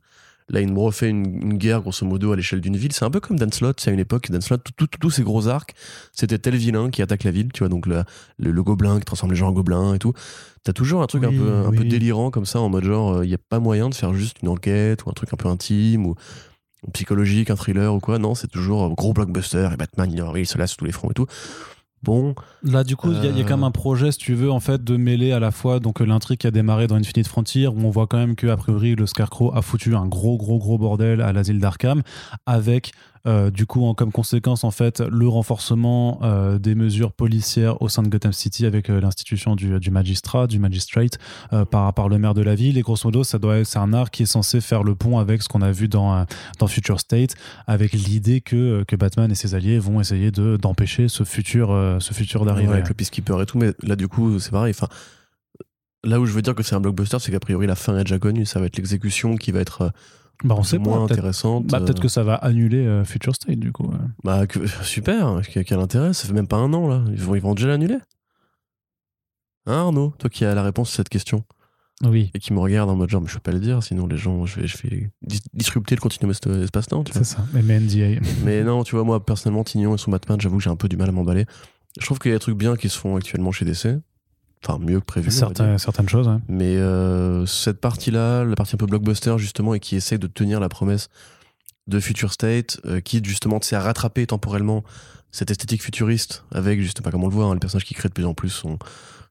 [0.49, 2.91] Là, il me refait une, une guerre, grosso modo, à l'échelle d'une ville.
[2.91, 4.31] C'est un peu comme Danslot, c'est à une époque.
[4.31, 5.73] Danslot, tout- tout- tous ces gros arcs,
[6.11, 8.03] c'était tel vilain qui attaque la ville, tu vois, donc le,
[8.37, 10.13] le, le gobelin qui transforme les gens en gobelins et tout.
[10.63, 11.87] T'as toujours un truc un, peu, un peu oui.
[11.87, 14.49] délirant comme ça, en mode genre, il n'y a pas moyen de faire juste une
[14.49, 16.15] enquête ou un truc un peu intime ou,
[16.85, 18.17] ou psychologique, un thriller ou quoi.
[18.19, 21.11] Non, c'est toujours euh, gros blockbuster et Batman, il, il se laisse tous les fronts
[21.11, 21.27] et tout.
[22.01, 22.33] Bon,
[22.63, 24.33] Là, du coup, il y, a- il y a quand même un projet, si tu
[24.33, 27.27] veux, en fait, de mêler à la fois donc l'intrigue qui a démarré dans Infinite
[27.27, 30.37] Frontier, où on voit quand même que a priori le Scarecrow a foutu un gros,
[30.37, 32.01] gros, gros bordel à l'asile d'Arkham,
[32.45, 32.91] avec
[33.27, 37.89] euh, du coup en, comme conséquence en fait le renforcement euh, des mesures policières au
[37.89, 41.17] sein de Gotham City avec euh, l'institution du, magistrat, du magistrate
[41.69, 42.77] par, le maire de la ville.
[42.77, 45.41] Et grosso modo, ça doit c'est un arc qui est censé faire le pont avec
[45.41, 46.25] ce qu'on a vu dans,
[46.67, 47.35] Future State,
[47.67, 52.45] avec l'idée que, Batman et ses alliés vont essayer de d'empêcher ce futur, ce futur
[52.45, 52.73] d'arriver.
[52.73, 54.73] Avec le Peacekeeper et tout, mais là, du coup, c'est pareil.
[54.75, 54.87] Enfin,
[56.03, 58.03] là où je veux dire que c'est un blockbuster, c'est qu'a priori, la fin est
[58.03, 58.45] déjà connue.
[58.45, 59.91] Ça va être l'exécution qui va être
[60.43, 60.83] Bah, on sait pas.
[60.85, 61.65] moins Peut-être intéressante.
[61.67, 63.83] bah, peut-être euh, que ça va annuler euh, Future State, du coup.
[63.87, 63.97] ouais.
[64.23, 66.13] bah, que- super, quel, intérêt.
[66.13, 67.03] Ça fait même pas un an, là.
[67.11, 67.97] Ils vont, ils vont déjà l'annuler.
[69.65, 71.43] Hein, Arnaud Toi qui as la réponse à cette question
[72.05, 74.07] Oui, et qui me regarde en mode genre, mais je peux pas le dire, sinon
[74.07, 77.03] les gens, je vais, je vais dis- disrupter le continuum esp- espace-temps.
[77.11, 77.45] c'est ça.
[77.53, 78.21] Mais NDA.
[78.45, 80.87] Mais non, tu vois, moi, personnellement, Tignon et son Batman, j'avoue que j'ai un peu
[80.87, 81.45] du mal à m'emballer.
[81.99, 83.99] Je trouve qu'il y a des trucs bien qui se font actuellement chez DC.
[84.65, 85.31] Enfin, mieux que prévu.
[85.31, 86.37] Certains- certaines choses, ouais.
[86.49, 90.59] Mais euh, cette partie-là, la partie un peu blockbuster justement, et qui essaie de tenir
[90.59, 91.07] la promesse
[91.87, 94.83] de Future State, euh, qui justement sait à rattraper temporellement
[95.31, 98.13] cette esthétique futuriste, avec justement, comme on le voit, hein, les personnages qui créent de
[98.13, 98.77] plus en plus sont,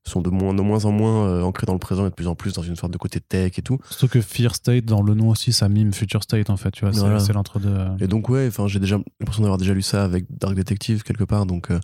[0.04, 2.26] sont de, moins, de moins en moins euh, ancrés dans le présent et de plus
[2.28, 3.78] en plus dans une sorte de côté tech et tout.
[3.90, 6.70] Surtout que Fear State, dans le nom aussi, ça mime Future State, en fait.
[6.70, 7.20] Tu vois, c'est Voilà.
[7.20, 7.76] c'est l'entre-deux.
[8.00, 11.44] Et donc, ouais, j'ai déjà l'impression d'avoir déjà lu ça avec Dark Detective quelque part,
[11.46, 11.78] donc euh,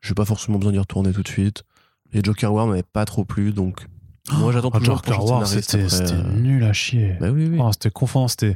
[0.00, 1.64] j'ai pas forcément besoin d'y retourner tout de suite.
[2.12, 3.86] Et Joker War m'avait pas trop plu, donc
[4.32, 7.16] moi j'attends Ah, toujours Joker War, c'était euh, nul à chier.
[7.20, 7.58] Bah oui, oui.
[7.60, 8.54] Oh, c'était confond, c'était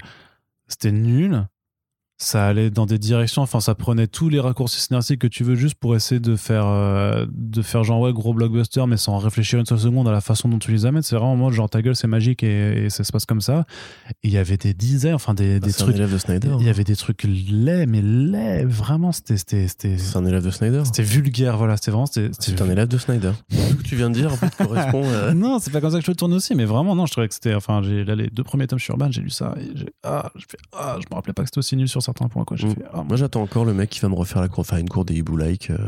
[0.69, 1.47] c'était nul.
[2.23, 5.57] Ça allait dans des directions, enfin ça prenait tous les raccourcis scénaristiques que tu veux
[5.57, 9.59] juste pour essayer de faire euh, de faire genre ouais gros blockbuster mais sans réfléchir
[9.59, 11.03] une seule seconde à la façon dont tu les amènes.
[11.03, 13.41] C'est vraiment en mode genre ta gueule c'est magique et, et ça se passe comme
[13.41, 13.67] ça.
[14.23, 16.19] Et il y avait des dizaines, enfin des, Bah, des c'est un trucs, élève de
[16.19, 16.57] Snyder.
[16.61, 20.83] il y avait des trucs laids mais laids vraiment c'était C'est un élève de Snyder.
[20.85, 23.33] c'était vulgaire voilà c'était vraiment C'est un élève de Snyder.
[23.51, 25.35] Tout ce que tu viens de dire en fait correspond à...
[25.35, 27.27] non, c'est pas comme ça que je le tourne aussi, mais vraiment, non, je trouvais
[27.27, 27.55] que c'était.
[27.55, 29.93] Enfin, j'ai là les deux premiers tomes sur Urban, j'ai lu ça et j'ai.
[30.05, 30.45] Ah, je.
[30.73, 32.57] Ah, je me rappelais pas que c'était aussi nul sur certains points, quoi.
[32.57, 32.75] J'ai Mm.
[32.75, 32.85] fait.
[32.93, 35.05] Ah, Moi j'attends encore le mec qui va me refaire la cour, enfin une cour
[35.05, 35.79] des hibou like, euh,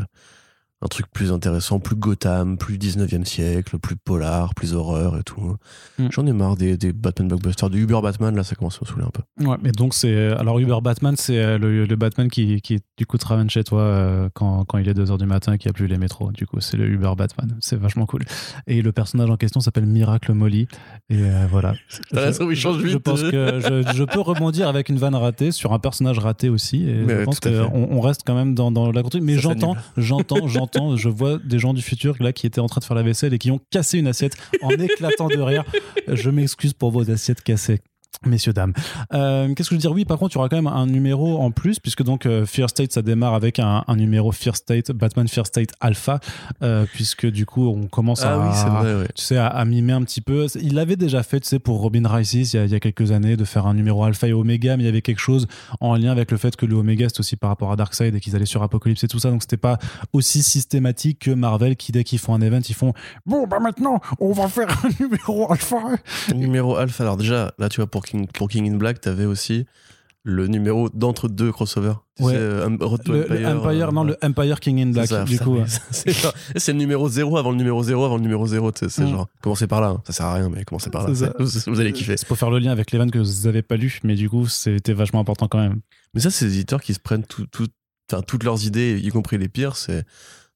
[0.85, 5.55] un truc plus intéressant, plus Gotham, plus 19e siècle, plus polar, plus horreur et tout.
[5.97, 6.07] Mm.
[6.11, 8.87] J'en ai marre des, des Batman blockbusters, du Uber Batman là ça commence à me
[8.87, 9.45] saouler un peu.
[9.45, 10.27] Ouais, mais donc c'est.
[10.33, 13.63] Alors, Uber Batman, c'est euh, le, le Batman qui, qui, du coup, te ramène chez
[13.63, 15.97] toi euh, quand, quand il est 2h du matin et qu'il n'y a plus les
[15.97, 16.31] métros.
[16.31, 17.57] Du coup, c'est le Uber Batman.
[17.59, 18.23] C'est vachement cool.
[18.67, 20.67] Et le personnage en question s'appelle Miracle Molly.
[21.09, 21.73] Et euh, voilà.
[21.89, 21.99] Je-
[22.97, 26.87] pense que je, je peux rebondir avec une vanne ratée sur un personnage raté aussi.
[26.87, 29.23] Et Mais je ouais, pense qu'on on reste quand même dans, dans la continue.
[29.25, 32.79] Mais j'entends, j'entends, j'entends je vois des gens du futur là qui étaient en train
[32.79, 35.63] de faire la vaisselle et qui ont cassé une assiette en éclatant de rire.
[36.07, 37.79] Je m'excuse pour vos assiettes cassées.
[38.25, 38.73] Messieurs, dames.
[39.13, 39.91] Euh, Qu'est-ce que je veux dire?
[39.91, 42.45] Oui, par contre, il y aura quand même un numéro en plus, puisque donc euh,
[42.45, 46.19] Fear State, ça démarre avec un, un numéro Fear State, Batman Fear State Alpha,
[46.63, 49.07] euh, puisque du coup, on commence Ah à, oui, c'est vrai, ouais.
[49.15, 50.47] tu sais, à, à mimer un petit peu.
[50.61, 52.79] Il l'avait déjà fait, tu sais, pour Robin Rises il y, a, il y a
[52.79, 55.47] quelques années, de faire un numéro Alpha et Omega, mais il y avait quelque chose
[55.79, 58.19] en lien avec le fait que le Omega, c'était aussi par rapport à Darkseid et
[58.19, 59.77] qu'ils allaient sur Apocalypse et tout ça, donc c'était pas
[60.13, 62.93] aussi systématique que Marvel qui, dès qu'ils font un event, ils font
[63.25, 65.77] Bon, bah maintenant, on va faire un numéro Alpha.
[66.33, 67.03] Numéro Alpha.
[67.03, 69.65] Alors déjà, là, tu vois, pour King, pour King in Black, t'avais aussi
[70.27, 71.97] le numéro d'entre deux crossovers.
[72.17, 72.31] Tu Ouais.
[72.33, 73.89] sais, euh, Road to Le, le Empire.
[73.89, 75.57] Euh, non, le Empire King in Black, ça, du coup.
[76.55, 78.71] c'est le numéro 0 avant le numéro 0 avant le numéro 0.
[78.71, 79.09] tu sais, C'est Mm.
[79.09, 79.89] genre, commencez par là.
[79.89, 80.01] hein.
[80.07, 81.13] Ça sert à rien, mais commencez par là.
[81.13, 81.31] Ça.
[81.67, 82.17] Vous, allez kiffer.
[82.17, 84.47] C'est pour faire le lien avec l'event que vous avez pas lu, mais du coup,
[84.47, 85.81] c'était vachement important quand même.
[86.15, 87.67] Mais ça, c'est des éditeurs qui se prennent tout, tout-
[88.11, 90.05] enfin, toutes leurs idées, y compris les pires, c'est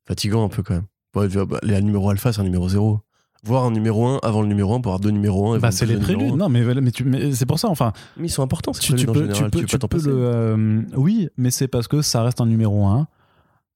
[0.07, 0.85] fatigant un peu quand même.
[1.13, 1.27] Bah,
[1.63, 3.01] les numéro alpha, c'est un numéro 0.
[3.43, 5.57] Voir un numéro 1 avant le numéro 1 pour avoir deux numéros 1.
[5.57, 6.33] et Bah, c'est les préludes.
[6.33, 6.35] 1.
[6.35, 6.61] Non, mais,
[7.05, 7.93] mais, c'est pour ça, enfin.
[8.17, 9.51] Mais ils sont importants, ces Tu, tu peux, tu général.
[9.51, 10.13] peux, tu le.
[10.17, 13.07] euh, oui, mais c'est parce que ça reste un numéro 1.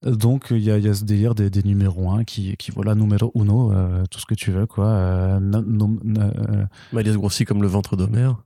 [0.06, 2.70] Donc, il y, a- il y a ce délire des, des numéros 1 qui, qui
[2.72, 4.84] voilà, numéro uno, euh, tout ce que tu veux, quoi.
[4.86, 8.36] Euh, no- no- euh, Bah, il est grossi comme le ventre d'Homère.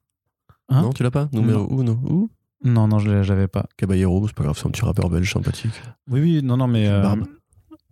[0.68, 1.28] Hein non, tu l'as pas?
[1.32, 2.30] Numéro 1 ou
[2.64, 3.66] non, non, je j'avais pas.
[3.76, 5.72] Caballero, c'est pas grave, c'est un petit rappeur belge sympathique.
[6.10, 6.86] Oui, oui, non, non, mais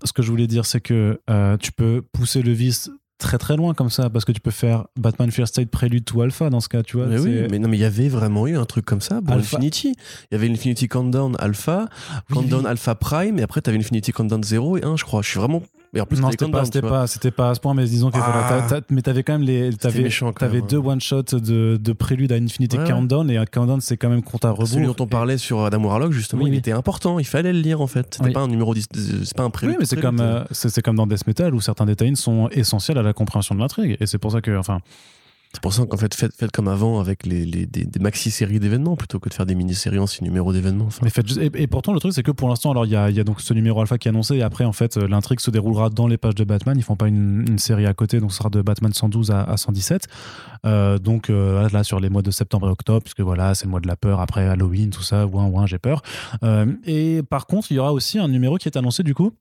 [0.05, 3.57] ce que je voulais dire, c'est que euh, tu peux pousser le vice très très
[3.57, 6.61] loin comme ça, parce que tu peux faire Batman Fear State Prélude to Alpha dans
[6.61, 7.07] ce cas, tu vois.
[7.07, 9.33] Mais oui, mais non, mais il y avait vraiment eu un truc comme ça pour
[9.35, 9.57] Alpha.
[9.57, 9.95] Infinity.
[10.31, 11.89] Il y avait l'Infinity Countdown Alpha,
[12.31, 12.71] Oui, Countdown oui.
[12.71, 15.23] Alpha Prime, et après t'avais l'Infinity Countdown 0 et 1, je crois.
[15.23, 15.63] Je suis vraiment.
[15.97, 18.61] Et en plus, non, c'était pas, pas, pas à ce point, mais disons que Ah.
[18.69, 20.83] voilà, mais t'avais quand même les, t'avais, même, deux hein.
[20.85, 22.89] one shots de, de prélude à Infinity Ouais, ouais.
[22.91, 24.69] Countdown et un Countdown c'est quand même compte à rebours.
[24.69, 26.59] Celui dont on parlait sur Adam Warlock, justement, Oui, il oui.
[26.59, 27.19] était important.
[27.19, 28.07] Il fallait le lire en fait.
[28.15, 28.33] C'était Oui.
[28.33, 28.87] pas un numéro 10,
[29.25, 29.77] c'est pas un Oui, prélude.
[29.81, 33.03] mais c'est comme, euh, c'est comme dans Death Metal où certains détails sont essentiels à
[33.03, 33.97] la compréhension de l'intrigue.
[34.01, 34.81] Et c'est pour ça que, enfin,
[35.53, 39.19] C'est pour ça qu'en fait, faites, comme avant avec les, les- des, maxi-séries d'événements plutôt
[39.19, 40.87] que de faire des mini-séries en six numéros d'événements.
[40.87, 41.07] Enfin,
[41.41, 43.55] et, et pourtant le truc c'est que pour l'instant, alors il y a, donc ce
[43.55, 46.19] numéro alpha qui est annoncé et après en fait euh, l'intrigue se déroulera dans les
[46.19, 46.77] pages de Batman.
[46.77, 49.57] Ils font pas une, série à côté, donc ce sera de Batman 112 à, à
[49.57, 50.09] 117.
[50.67, 53.71] Euh, donc euh, là sur les mois de septembre et octobre, puisque voilà c'est le
[53.71, 56.03] mois de la peur après Halloween, tout ça, ouin ouin j'ai peur.
[56.85, 59.33] Et par contre il y aura aussi un numéro qui est annoncé du coup.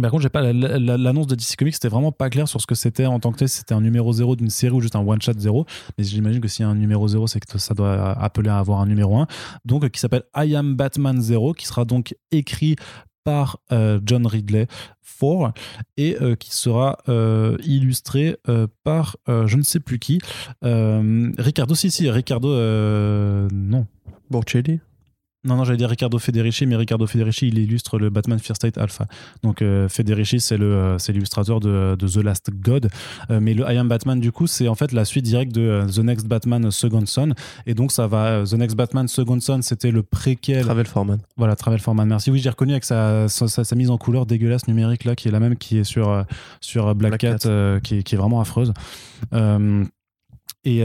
[0.00, 2.60] Par contre, j'ai pas la- la- l'annonce de DC Comics, c'était vraiment pas clair sur
[2.62, 3.48] ce que c'était en tant que tel.
[3.48, 5.66] C'était un numéro 0 d'une série ou juste un one shot 0.
[5.98, 8.58] Mais j'imagine que s'il y a un numéro 0, c'est que ça doit appeler à
[8.58, 9.26] avoir un numéro 1.
[9.66, 12.76] Donc, euh, qui s'appelle I Am Batman 0, qui sera donc écrit
[13.24, 14.66] par euh, John Ridley
[15.20, 15.52] 4
[15.98, 16.96] et euh, qui sera
[17.62, 18.36] illustré
[18.84, 20.20] par je ne sais plus qui.
[20.62, 22.48] Ricardo, si, si, Ricardo,
[23.52, 23.86] non.
[24.30, 24.80] Borcelli
[25.44, 28.78] Non, non, j'allais dire Ricardo Federici, mais Ricardo Federici, il illustre le Batman Fear State
[28.78, 29.06] Alpha.
[29.42, 32.88] Donc, euh, Federici, c'est euh, l'illustrateur de, de The Last God.
[33.30, 35.62] Euh, mais le I Am Batman, du coup, c'est en fait la suite directe de
[35.62, 37.34] euh, The Next Batman Second Son.
[37.66, 38.44] Et donc, ça va.
[38.44, 40.62] The Next Batman Second Son, c'était le préquel.
[40.64, 41.18] Travel Foreman.
[41.36, 42.30] Voilà, Travel Forman, merci.
[42.30, 45.40] Oui, j'ai reconnu avec sa, sa, mise en couleur dégueulasse numérique, là, qui est la
[45.40, 46.24] même, qui est sur,
[46.60, 47.48] sur Black, Black Cat, Cat.
[47.48, 48.72] euh, qui, est- qui est vraiment affreuse.
[50.64, 50.84] Et.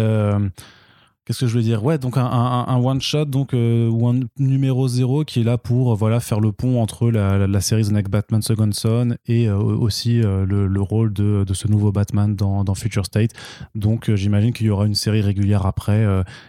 [1.27, 1.83] Qu'est-ce que je veux dire?
[1.83, 5.57] Ouais, donc un, un- un one shot, donc euh, one, numéro 0 qui est là
[5.57, 9.57] pour euh, voilà faire le pont entre la, série The Batman Second Son et euh,
[9.57, 13.31] aussi le, le rôle de, ce nouveau Batman dans, Future State.
[13.75, 16.05] Donc j'imagine qu'il y aura une série régulière après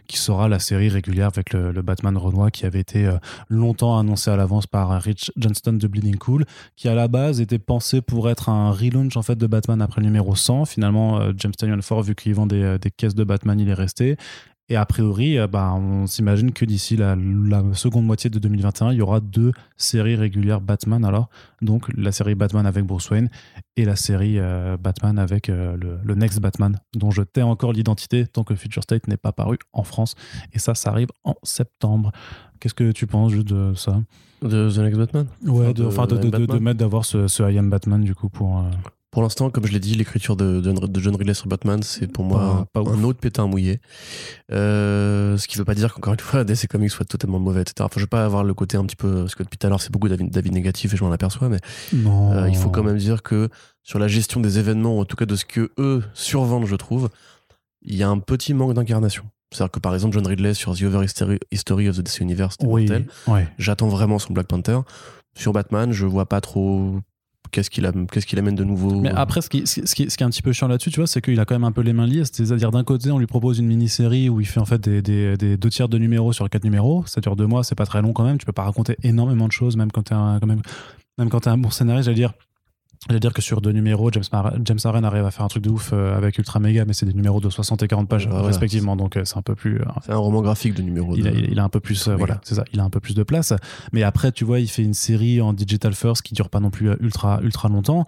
[0.07, 3.11] qui sera la série régulière avec le, Batman renois qui avait été
[3.49, 6.45] longtemps annoncé à l'avance par Rich Johnston de Bleeding Cool,
[6.77, 10.03] qui à la base était pensé pour être un relaunch en fait de Batman après
[10.03, 10.67] le numéro 100.
[10.67, 14.17] Finalement, James Tynion Ford, vu qu'il vend des caisses de Batman, il est resté.
[14.71, 18.93] Et a priori, euh, bah, on s'imagine que d'ici la, la seconde moitié de 2021,
[18.93, 21.05] il y aura deux séries régulières Batman.
[21.07, 21.31] Alors,
[21.63, 23.31] donc la série Batman avec Bruce Wayne
[23.77, 27.73] et la série euh, Batman avec euh, le, le Next Batman, dont je tais encore
[27.73, 30.17] l'identité tant que Future State n'est pas paru en France.
[30.53, 32.13] Et ça, ça arrive en septembre.
[32.61, 34.03] Qu'est-ce que tu penses juste de ça?
[34.43, 35.27] De The Next Batman?
[35.47, 38.59] Ouais, Enfin, de, de- de, mettre d'avoir ce, ce I Am Batman du coup pour.
[38.59, 38.63] euh,
[39.11, 42.07] Pour l'instant, comme je l'ai dit, l'écriture de, de, de John Ridley sur Batman, c'est
[42.13, 43.05] pour moi Pas- pas un ouf.
[43.05, 43.81] autre pétain mouillé.
[44.53, 47.77] Euh, ce qui veut pas dire qu'encore une fois, DC Comics soit totalement mauvais, etc.
[47.81, 49.21] Enfin, je veux pas avoir le côté un petit peu.
[49.23, 51.59] Parce que depuis tout à l'heure, c'est beaucoup d'avis négatifs et je m'en aperçois, mais
[51.95, 53.49] euh, il faut quand même dire que
[53.83, 57.09] sur la gestion des événements, en tout cas de ce que eux survendent, je trouve,
[57.83, 59.25] il y a un petit manque d'incarnation.
[59.53, 61.05] C'est-à-dire que par exemple, John Ridley sur The Over
[61.51, 62.87] History, of the DC Universe, Oui,
[63.29, 63.49] ouais.
[63.59, 64.81] J'attends vraiment son Black Panther.
[65.35, 66.99] Sur Batman, je vois pas trop
[67.51, 69.01] qu'est-ce qu'il am- qu'est-ce qu'il amène de nouveau.
[69.01, 70.91] Mais après, ce qui, ce, qui, est- ce qui est un petit peu chiant là-dessus,
[70.91, 72.25] tu vois, c'est qu'il a quand même un peu les mains liées.
[72.25, 75.37] C'est-à-dire, d'un côté, on lui propose une mini-série où il fait en fait des, des,
[75.37, 77.05] des deux tiers de numéros sur quatre numéros.
[77.07, 78.39] Ça dure deux mois, c'est pas très long quand même.
[78.39, 80.63] Tu peux pas raconter énormément de choses, même quand t'es un, quand même,
[81.19, 82.33] même quand t'es un bon scénariste, j'allais dire.
[83.09, 85.63] J'allais dire que sur deux numéros, James, Mar- James Aaron arrive à faire un truc
[85.63, 88.29] de ouf euh, avec Ultra Mega, mais c'est des numéros de 60 et 40 pages
[88.29, 88.47] voilà.
[88.47, 89.81] respectivement, donc euh, c'est un peu plus.
[89.81, 91.39] euh, C'est un roman graphique de numéro il, a, 2.
[91.51, 93.55] il- a un peu plus, voilà, c'est ça, il a un peu plus de place.
[93.93, 96.71] Mais après, tu vois, il fait une série en digital first qui dure pas non
[96.71, 98.05] plus ultra, ultra longtemps.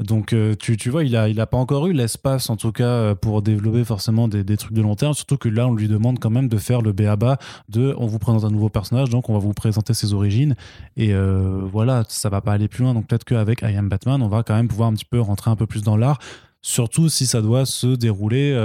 [0.00, 2.84] Donc, euh, tu, tu vois, il a, il pas encore eu l'espace, en tout cas,
[2.84, 5.14] euh, pour développer forcément des, des trucs de long terme.
[5.14, 7.38] Surtout que là, on lui demande quand même de faire le béaba
[7.68, 10.54] de, on vous présente un nouveau personnage, donc on va vous présenter ses origines.
[10.96, 12.94] Et euh, voilà, ça va pas aller plus loin.
[12.94, 15.50] Donc, peut-être qu'avec I Am Batman, on va quand même pouvoir un petit peu rentrer
[15.50, 16.18] un peu plus dans l'art.
[16.62, 18.56] Surtout si ça doit se dérouler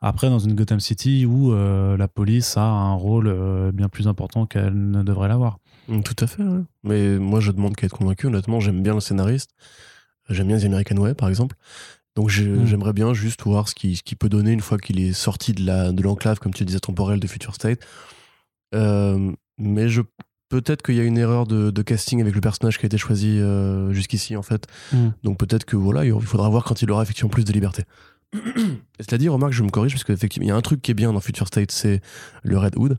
[0.00, 4.90] après dans une Gotham City où la police a un rôle bien plus important qu'elle
[4.90, 5.58] ne devrait l'avoir.
[5.88, 6.62] Tout à fait, ouais.
[6.84, 8.28] Mais moi, je demande qu'à être convaincu.
[8.28, 9.50] Honnêtement, j'aime bien le scénariste.
[10.30, 11.56] J'aime bien The American Way, par exemple.
[12.16, 12.66] Donc, j'ai- Mm.
[12.66, 15.52] j'aimerais bien juste voir ce qu'il ce qu'il peut donner une fois qu'il est sorti
[15.52, 17.80] de la de l'enclave, comme tu disais, temporelle de Future State.
[18.74, 20.02] Euh, mais je
[20.48, 22.98] peut-être qu'il y a une erreur de, de casting avec le personnage qui a été
[22.98, 24.66] choisi euh, jusqu'ici, en fait.
[24.92, 25.08] Mm.
[25.24, 27.82] Donc, peut-être que voilà, il faudra voir quand il aura effectivement plus de liberté.
[28.34, 30.90] Et cela dit, remarque, je me corrige parce qu'effectivement, il y a un truc qui
[30.90, 32.00] est bien dans Future State, c'est
[32.44, 32.98] le Red Hood.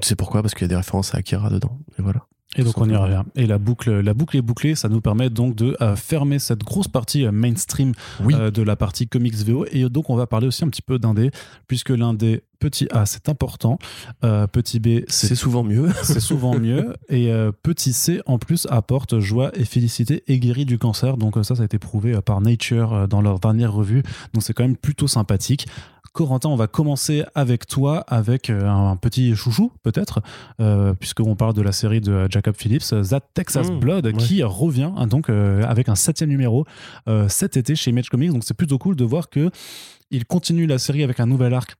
[0.00, 0.42] Tu sais pourquoi?
[0.42, 1.78] Parce qu'il y a des références à Akira dedans.
[1.98, 2.26] Et voilà.
[2.56, 3.22] Et donc on y revient.
[3.34, 6.64] Et la boucle, la boucle est bouclée, ça nous permet donc de euh, fermer cette
[6.64, 7.92] grosse partie euh, mainstream
[8.24, 8.34] Oui.
[8.34, 9.66] euh, de la partie comics VO.
[9.70, 11.30] Et donc on va parler aussi un petit peu d'indé,
[11.68, 13.78] puisque l'indé petit A c'est important,
[14.22, 15.90] petit B C'est souvent mieux.
[16.02, 17.30] c'est souvent mieux, et
[17.62, 21.18] petit C en plus apporte joie et félicité et guérit du cancer.
[21.18, 24.02] Donc ça, ça a été prouvé par Nature dans leur dernière revue.
[24.32, 25.66] Donc c'est quand même plutôt sympathique.
[26.16, 30.22] Corentin, on va commencer avec toi, avec euh, un petit chouchou peut-être,
[30.60, 34.12] euh, puisqu'on parle de la série de Jacob Phillips, That Texas Mmh, Blood, ouais.
[34.14, 36.64] qui revient hein, donc euh, avec un septième numéro
[37.28, 38.32] cet été chez Image Comics.
[38.32, 39.50] Donc c'est plutôt cool de voir que
[40.10, 41.76] il continue la série avec un nouvel arc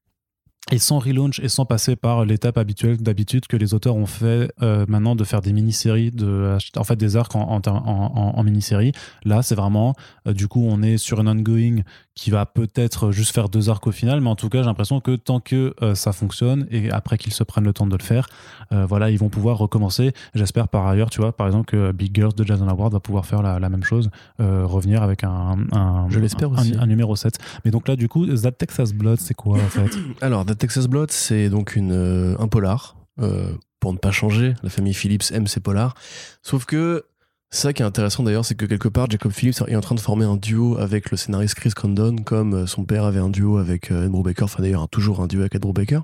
[0.73, 4.51] et sans relaunch et sans passer par l'étape habituelle d'habitude que les auteurs ont fait
[4.62, 8.33] euh, maintenant de faire des mini-séries, de, en fait des arcs en, en, en, en-
[8.37, 8.91] en mini-série.
[9.25, 9.95] Là, c'est vraiment,
[10.27, 11.83] euh, du coup, on est sur un ongoing
[12.17, 15.01] qui va peut-être juste faire deux arcs au final, mais en tout cas, j'ai l'impression
[15.01, 18.03] que tant que euh, ça fonctionne et après qu'ils se prennent le temps de le
[18.03, 18.27] faire,
[18.73, 20.12] euh, voilà, ils vont pouvoir recommencer.
[20.35, 23.27] J'espère par ailleurs, tu vois, par exemple, que Big Girls de Jason Award va pouvoir
[23.27, 24.11] faire la, la même chose,
[24.41, 26.75] euh, revenir avec un, un, Je l'espère un- aussi.
[26.77, 27.39] un numéro 7.
[27.67, 29.91] Mais donc là, du coup, That Texas Blood, c'est quoi en fait?
[30.23, 32.97] Alors, The Texas Blood, c'est donc une, euh, un polar.
[33.21, 35.95] euh, pour ne pas changer, la famille Phillips aime ses polars.
[36.43, 37.05] Sauf que
[37.51, 40.01] ça qui est intéressant d'ailleurs, c'est que quelque part, Jacob Phillips est en train de
[40.01, 43.59] former un duo avec le scénariste Chris Condon, comme euh, son père avait un duo
[43.59, 46.03] avec Ed Brubaker, enfin d'ailleurs toujours un duo avec Ed Brubaker.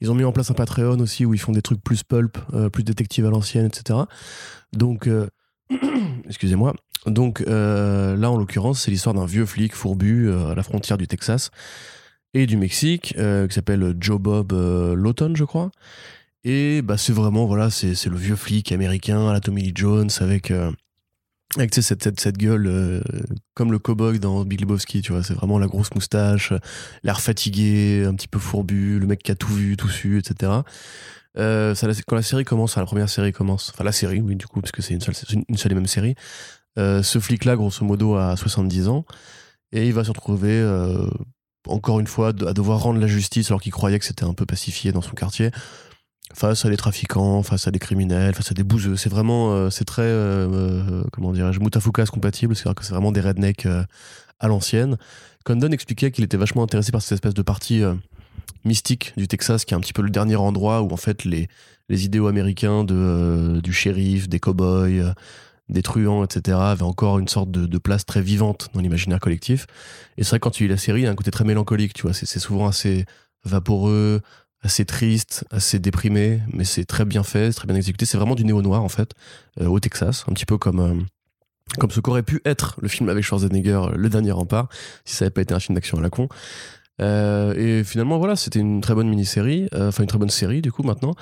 [0.00, 2.38] Ils ont mis en place un Patreon aussi où ils font des trucs plus pulp,
[2.70, 4.00] plus détective à l'ancienne, etc.
[4.74, 5.08] Donc,
[6.28, 6.74] excusez-moi.
[7.06, 11.50] Donc là, en l'occurrence, c'est l'histoire d'un vieux flic fourbu à la frontière du Texas
[12.38, 15.70] et du Mexique, euh, qui s'appelle Joe Bob euh, Lawton, je crois.
[16.44, 20.10] Et bah, c'est vraiment, voilà, c'est le vieux flic américain à la Tommy Lee Jones
[20.20, 20.70] avec, euh,
[21.56, 23.02] avec cette, cette, cette gueule
[23.54, 25.22] comme le cowboy dans Big Lebowski, tu vois.
[25.22, 26.52] C'est vraiment la grosse moustache,
[27.02, 30.52] l'air fatigué, un petit peu fourbu, le mec qui a tout vu, tout su, etc.
[31.34, 34.60] Quand la série commence, enfin, la première série commence, enfin la série, oui, du coup,
[34.60, 35.14] parce que c'est une seule,
[35.48, 36.14] une- seule et même série,
[36.76, 39.04] ce flic-là, grosso modo, a 70 ans,
[39.72, 40.62] et il va se retrouver,
[41.66, 44.46] encore une fois, à devoir rendre la justice alors qu'il croyait que c'était un peu
[44.46, 45.50] pacifié dans son quartier,
[46.34, 48.96] face à des trafiquants, face à des criminels, face à des bouseux.
[48.96, 53.12] C'est vraiment, euh, c'est très, euh, euh, comment dirais-je, moutafoukas compatible, c'est-à-dire que c'est vraiment
[53.12, 53.66] des rednecks
[54.38, 54.96] à l'ancienne.
[55.44, 57.82] Condon expliquait qu'il était vachement intéressé par cette espèce de partie
[58.64, 61.48] mystique du Texas, qui est un petit peu le dernier endroit où en fait les,
[61.88, 65.14] les idéaux américains de, du shérif, des cow-boys,
[65.68, 69.66] des truands, etc., avaient encore une sorte de, place très vivante dans l'imaginaire collectif.
[70.16, 71.94] Et c'est vrai quand tu lis la série, il y a un côté très mélancolique,
[71.94, 73.04] tu vois, c'est souvent assez
[73.44, 74.20] vaporeux,
[74.62, 78.06] assez triste, assez déprimé, mais c'est très bien fait, très bien exécuté.
[78.06, 79.12] C'est vraiment du néo-noir, en fait,
[79.60, 80.94] euh, au Texas, un petit peu comme, euh,
[81.78, 84.68] comme ce qu'aurait pu être le film avec Schwarzenegger, euh, Le Dernier Rempart,
[85.04, 86.28] si ça n'avait pas été un film d'action à la con.
[86.98, 90.82] Et finalement, voilà, c'était une très bonne mini-série, enfin une très bonne série, du coup,
[90.82, 91.14] maintenant.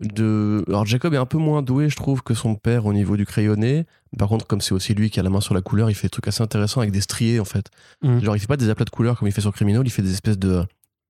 [0.00, 0.64] De...
[0.66, 3.24] Alors, Jacob est un peu moins doué, je trouve, que son père au niveau du
[3.24, 3.86] crayonné.
[4.18, 6.06] Par contre, comme c'est aussi lui qui a la main sur la couleur, il fait
[6.06, 7.66] des trucs assez intéressants avec des striés, en fait.
[8.02, 8.22] Mhm.
[8.24, 10.02] Genre, il fait pas des aplats de couleurs comme il fait sur Criminal, il fait
[10.02, 10.64] des espèces de,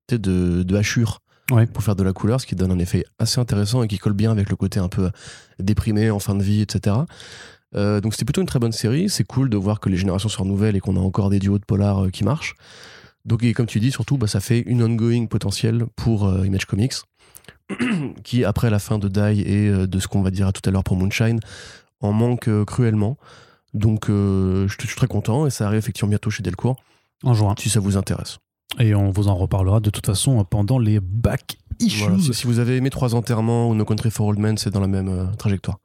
[0.09, 1.19] de, de hachures
[1.51, 1.65] Ouais.
[1.65, 4.13] pour faire de la couleur, ce qui donne un effet assez intéressant et qui colle
[4.13, 5.09] bien avec le côté un peu
[5.59, 6.95] déprimé en fin de vie, etc.
[7.75, 9.09] Euh, donc c'était plutôt une très bonne série.
[9.09, 11.59] C'est cool de voir que les générations se renouvellent et qu'on a encore des duos
[11.59, 12.55] de polar euh, qui marchent.
[13.25, 16.65] Donc et comme tu dis, surtout, bah, ça fait une ongoing potentielle pour euh, Image
[16.65, 16.93] Comics,
[18.23, 20.71] qui après la fin de Die et euh, de ce qu'on va dire tout à
[20.71, 21.39] l'heure pour Moonshine,
[22.01, 23.17] en manque euh, cruellement.
[23.73, 26.75] Donc euh, je je suis très content et ça arrive effectivement bientôt chez Delcourt,
[27.23, 27.55] En juin.
[27.57, 28.37] si ça vous intéresse.
[28.79, 32.03] Et on vous en reparlera de toute façon pendant les back issues.
[32.03, 32.19] Voilà.
[32.19, 34.79] Si, si vous avez aimé Trois enterrements ou No Country for Old Men, c'est dans
[34.79, 35.79] la même euh, trajectoire.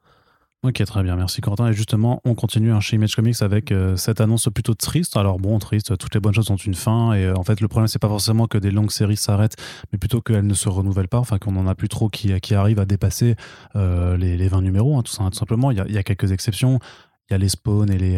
[0.61, 1.69] Ok, très bien, merci Quentin.
[1.69, 5.15] Et justement, on continue hein, chez Image Comics avec euh, cette annonce plutôt triste.
[5.15, 7.13] Alors bon, triste, toutes les bonnes choses ont une fin.
[7.13, 9.55] Et euh, en fait, le problème, c'est pas forcément que des longues séries s'arrêtent,
[9.93, 12.55] mais plutôt qu'elles ne se renouvellent pas, enfin qu'on en a plus trop qui, qui
[12.55, 13.37] arrivent à dépasser
[13.77, 15.71] euh, les, les 20 numéros, hein, tout, ça, tout simplement.
[15.71, 16.79] Il y, a, il y, a, quelques exceptions.
[17.29, 18.15] Il y a les Spawn et les,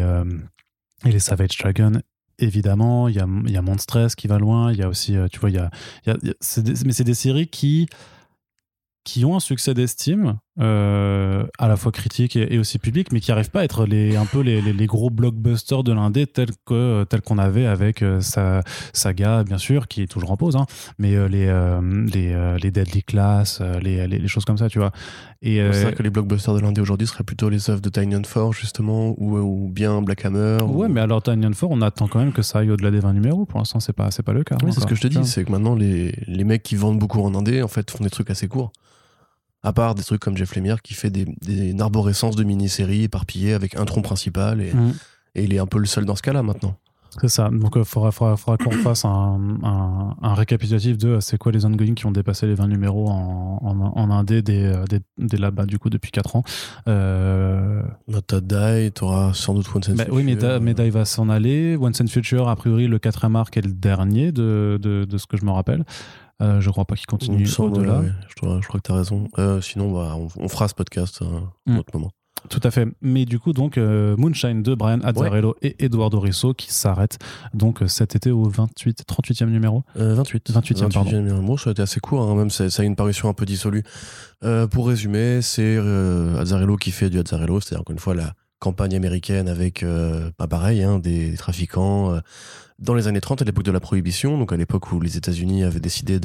[1.04, 1.92] et les Savage Dragon
[2.38, 5.14] évidemment, il y a, il y a Monstress qui va loin, il y a aussi,
[5.30, 5.70] tu vois, il y a,
[6.06, 6.34] il y a,
[6.84, 7.86] mais c'est des séries qui,
[9.04, 13.30] qui ont un succès d'estime, euh, à la fois critique et, aussi public, mais qui
[13.30, 17.04] n'arrivent pas à être les, un peu les, les, gros blockbusters de l'indé tels que
[17.04, 18.60] tel qu'on avait avec euh, sa
[18.92, 20.66] saga, bien sûr, qui est toujours en pause, hein,
[20.98, 24.92] mais euh, les, Deadly Class, les, choses comme ça, tu vois.
[25.40, 28.22] Et c'est vrai que les blockbusters de l'indé aujourd'hui seraient plutôt les œuvres de Tiny
[28.26, 30.58] Four justement, ou, ou bien Black Hammer.
[30.64, 33.14] Ouais, mais alors Tiny Four on attend quand même que ça aille au-delà des 20
[33.14, 33.46] numéros.
[33.46, 34.58] Pour l'instant, c'est pas, pas le cas.
[34.62, 36.98] Oui, c'est ce que je te dis, c'est que maintenant les, les mecs qui vendent
[36.98, 38.70] beaucoup en indé, en fait, font des trucs assez courts.
[39.62, 43.54] À part des trucs comme Jeff Lemire qui fait des, des arborescences de mini-séries éparpillées
[43.54, 44.94] avec un tronc principal et, mm.
[45.36, 46.76] et, il est un peu le seul dans ce cas-là maintenant.
[47.20, 47.50] C'est ça.
[47.50, 51.36] Donc, il euh, faudra, faudra, faudra qu'on fasse un, un, un, récapitulatif de euh, c'est
[51.36, 54.84] quoi les ongoing qui ont dépassé les 20 numéros en, en, en indé des, euh,
[54.84, 56.42] des, des là-bas, du coup, depuis 4 ans.
[56.88, 57.82] Euh...
[58.26, 60.14] T'as Die, t'auras sans doute Once and bah, Future.
[60.14, 61.76] Oui, mais, mais Die va s'en aller.
[61.76, 65.26] Once and Future, a priori, le 4 arc est le dernier de, de, de ce
[65.26, 65.84] que je me rappelle.
[66.42, 68.02] Euh, je crois pas qu'il continue au-delà.
[68.28, 69.28] Je, crois, je, crois que tu as raison.
[69.38, 71.78] Euh, sinon, bah, on, fera ce podcast à un mm.
[71.78, 72.10] autre moment.
[72.48, 72.88] Tout à fait.
[73.00, 77.18] Mais du coup, donc, euh, Moonshine de Brian Azzarello et Eduardo Risso qui s'arrêtent
[77.54, 80.50] donc cet été au 28, 38e numéro 28.
[80.50, 81.10] 28e, 28 pardon.
[81.12, 81.56] numéro.
[81.56, 83.84] Ça a été assez court, hein, même ça, ça, a une parution un peu dissolue.
[84.72, 89.48] pour résumer, c'est Azzarello qui fait du Azzarello, c'est-à-dire encore une fois la campagne américaine
[89.48, 89.84] avec,
[90.36, 92.20] pas pareil, hein, des, trafiquants
[92.82, 95.62] dans les années 30, à l'époque de la prohibition, donc à l'époque où les États-Unis
[95.62, 96.18] avaient décidé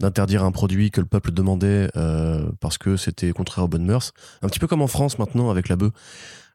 [0.00, 4.12] d'interdire un produit que le peuple demandait euh, parce que c'était contraire aux bonnes mœurs,
[4.42, 5.92] un petit peu comme en France maintenant avec la bœuf.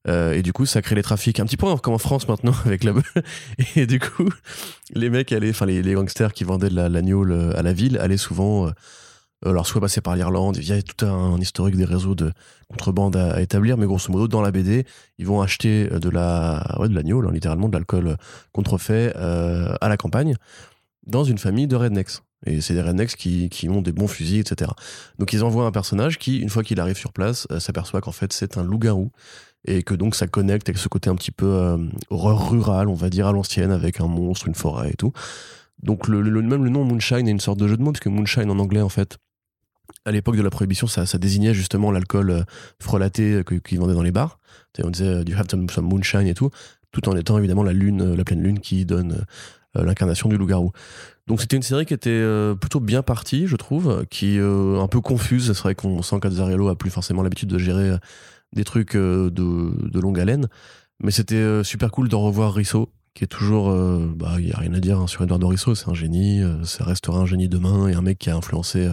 [0.07, 2.53] Euh, et du coup, ça crée les trafics, un petit peu comme en France maintenant
[2.65, 3.13] avec la bœuf.
[3.75, 4.29] Et du coup,
[4.93, 8.67] les mecs allaient, enfin les, gangsters qui vendaient de l'agneau à la ville allaient souvent
[8.67, 8.73] euh, euh,
[9.45, 12.31] alors soit passer par l'Irlande, il y a tout un, historique des réseaux de
[12.69, 14.85] contrebande à, établir, mais grosso modo dans la BD,
[15.19, 18.15] ils vont acheter euh, de la l'agneau, littéralement de l'alcool euh,
[18.51, 20.35] contrefait euh, à la campagne,
[21.05, 22.19] dans une famille de rednecks.
[22.45, 24.71] Et c'est des rednecks qui, qui ont des bons fusils, etc.
[25.19, 28.31] Donc ils envoient un personnage qui, une fois qu'il arrive sur place, s'aperçoit qu'en fait
[28.33, 29.11] c'est un loup-garou
[29.65, 33.09] et que donc ça connecte avec ce côté un petit peu horreur rurale, on va
[33.09, 35.13] dire à l'ancienne, avec un monstre, une forêt et tout.
[35.81, 38.51] Donc le, même le nom Moonshine est une sorte de jeu de mots, puisque Moonshine
[38.51, 39.17] en anglais en fait
[40.07, 42.43] à l'époque de la prohibition, ça, désignait justement l'alcool euh,
[42.79, 44.39] frelaté euh, qu'ils vendaient dans les bars.
[44.81, 46.49] On disait euh, du have some, moonshine et tout,
[46.91, 49.25] tout en étant évidemment la lune, la pleine lune qui donne
[49.75, 50.71] l'incarnation du loup-garou.
[51.27, 52.23] Donc c'était une série qui était
[52.59, 55.51] plutôt bien partie, je trouve, qui un peu confuse.
[55.53, 57.91] C'est vrai qu'on sent qu'Azzarello a plus forcément l'habitude de gérer
[58.53, 60.47] des trucs de, de, longue haleine,
[61.03, 63.71] mais c'était super cool de revoir Risso, qui est toujours,
[64.15, 66.83] bah il y a rien à dire hein, sur Eduardo Risso, c'est un génie, ça
[66.83, 68.89] restera un génie demain et un mec qui a influencé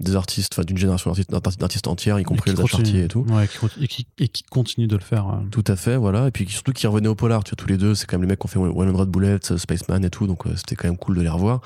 [0.00, 3.24] des artistes, enfin d'une génération d'artistes entières, y compris les Chartier et tout.
[3.28, 3.46] Ouais,
[3.80, 5.40] et, qui, et, qui, continue de le faire.
[5.50, 6.28] Tout à fait, voilà.
[6.28, 8.22] Et puis surtout qui revenaient au polar, tu vois, tous les deux, c'est quand même
[8.22, 11.16] les mecs qui ont fait 100 Bullets, Spaceman et tout, donc c'était quand même cool
[11.16, 11.60] de les revoir.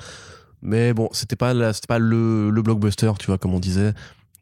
[0.61, 3.93] Mais bon, c'était pas, c'était pas le, le blockbuster, tu vois, comme on disait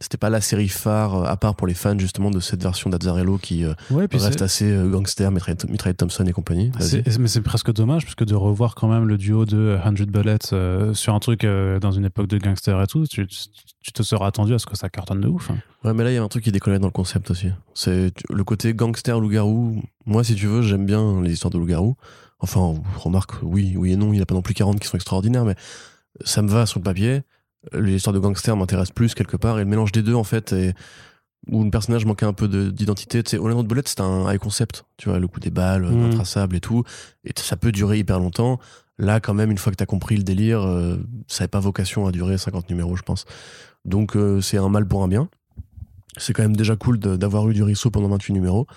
[0.03, 2.89] c'était pas la série phare euh, à part pour les fans justement de cette version
[2.89, 6.71] d'Azzarello qui euh, reste assez euh, gangster Mitraille Thompson et compagnie.
[6.77, 10.93] Mais c'est presque dommage parce que de revoir quand même le duo de 100 Bullets
[10.93, 14.59] sur un truc dans une époque de gangster et tout tu, te seras attendu à
[14.59, 15.57] ce que ça cartonne de ouf hein.
[15.83, 17.47] ouais mais là il y a un truc qui décollait dans le concept aussi.
[17.73, 19.81] C'est le côté gangster loup-garou.
[20.05, 21.95] Moi si tu veux j'aime bien les histoires de loup-garou.
[22.39, 24.97] Enfin remarque oui oui et non il n'y a pas non plus 40 qui sont
[24.97, 25.55] extraordinaires mais
[26.25, 27.21] ça me va sur le papier
[27.71, 30.73] l'histoire de gangster m'intéresse plus quelque part et le mélange des deux en fait et
[31.49, 33.21] où le personnage manquait un peu d'identité.
[33.23, 36.05] Tu sais Holland Bullet c'est un high concept tu vois le coup des balles mmh.
[36.05, 36.83] intraçable et tout
[37.25, 38.59] et ça peut durer hyper longtemps.
[38.97, 42.05] Là quand même une fois que t'as compris le délire euh, ça n'avait pas vocation
[42.07, 43.25] à durer 50 numéros je pense.
[43.85, 45.29] Donc euh, c'est un mal pour un bien.
[46.17, 48.67] C'est quand même déjà cool d'avoir eu du Risso pendant 28 numéros.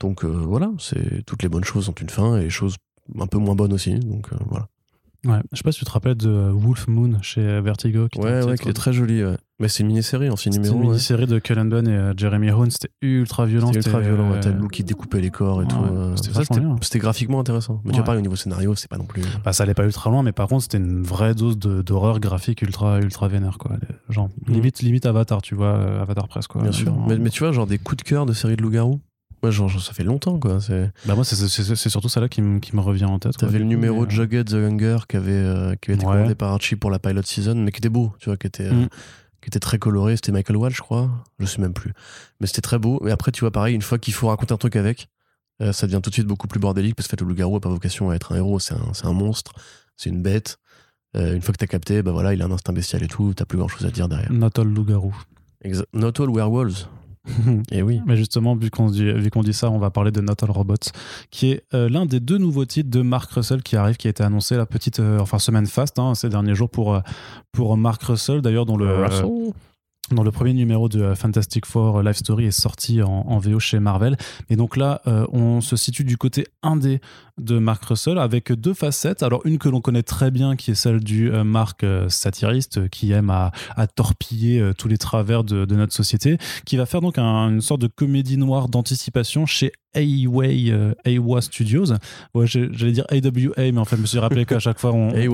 [0.00, 2.76] Donc euh, voilà c'est toutes les bonnes choses ont une fin et les choses
[3.18, 4.68] un peu moins bonnes aussi donc voilà
[5.24, 8.08] Ouais, je sais pas si tu te rappelles de Wolf Moon chez Vertigo.
[8.08, 9.24] Qui ouais, ouais, qui est très joli.
[9.24, 9.36] Ouais.
[9.60, 10.72] Mais c'est une mini-série en six numéros.
[10.72, 12.70] C'est une mini-série de Cullen Bunn et euh, Jeremy Hoon.
[12.70, 13.66] C'était ultra violent.
[13.72, 14.30] C'était ultra violent.
[14.32, 14.40] Euh...
[14.40, 15.76] T'as le qui découpait les corps et tout.
[15.76, 16.14] Euh,
[16.80, 17.80] c'était graphiquement intéressant.
[17.84, 19.22] Mais tu vois, pas au niveau scénario, c'est pas non plus.
[19.44, 22.62] Bah, ça allait pas ultra loin, mais par contre, c'était une vraie dose d'horreur graphique
[22.62, 23.72] ultra, ultra vénère, quoi.
[24.08, 24.52] Genre, mm.
[24.52, 26.62] limite, limite Avatar, tu vois, euh, Avatar presque, quoi.
[26.62, 26.94] Bien sûr.
[27.08, 29.00] Mais, mais, tu vois, genre des coups de cœur de série de loups-garous
[29.42, 30.58] Ouais, genre, ça fait longtemps, quoi.
[31.06, 31.36] Bah, moi, c'est
[31.88, 33.36] surtout ça là qui, qui me revient en tête.
[33.36, 36.14] T'avais le numéro de Jughead the Hunger qui avait, euh, qui avait été ouais.
[36.14, 38.64] commandé par Archie pour la pilot season, mais qui était beau, tu vois, qui était,
[38.64, 38.88] euh, mm.
[39.40, 40.16] qui était très coloré.
[40.16, 41.10] C'était Michael Wall, je crois.
[41.38, 41.92] Je sais même plus.
[42.40, 43.00] Mais c'était très beau.
[43.04, 45.08] Mais après, tu vois, pareil, une fois qu'il faut raconter un truc avec,
[45.62, 47.60] euh, ça devient tout de suite beaucoup plus bordélique parce que fait, le loup-garou n'a
[47.60, 48.58] pas vocation à être un héros.
[48.58, 49.52] C'est un, c'est un monstre.
[49.96, 50.58] C'est une bête.
[51.16, 53.34] Euh, une fois que t'as capté, bah voilà, il a un instinct bestial et tout.
[53.34, 54.32] T'as plus grand chose à dire derrière.
[54.32, 55.14] Not all loup-garou.
[55.64, 56.88] Exa- Not all werewolves.
[57.70, 58.00] Et oui.
[58.06, 60.50] Mais justement, vu qu'on dit, vu qu'on dit ça, on va parler de Not All
[60.50, 60.74] Robots,
[61.30, 64.10] qui est euh, l'un des deux nouveaux titres de Mark Russell qui arrive, qui a
[64.10, 67.00] été annoncé la petite, euh, enfin semaine fast, hein, ces derniers jours pour euh,
[67.52, 68.40] pour Mark Russell.
[68.40, 69.06] D'ailleurs, dont le
[70.10, 73.78] dans le premier numéro de Fantastic Four, Life Story est sorti en, en VO chez
[73.78, 74.16] Marvel.
[74.48, 77.00] Et donc là, euh, on se situe du côté indé
[77.38, 79.22] de Mark Russell avec deux facettes.
[79.22, 82.78] Alors une que l'on connaît très bien, qui est celle du euh, Mark euh, satiriste,
[82.78, 86.76] euh, qui aime à, à torpiller euh, tous les travers de, de notre société, qui
[86.76, 90.70] va faire donc un- une sorte de comédie noire d'anticipation chez Away,
[91.06, 91.86] Awa Studios.
[92.34, 95.10] Ouais, j'allais dire AWA, mais en fait, je me suis rappelé qu'à chaque fois, on,
[95.12, 95.26] ouais.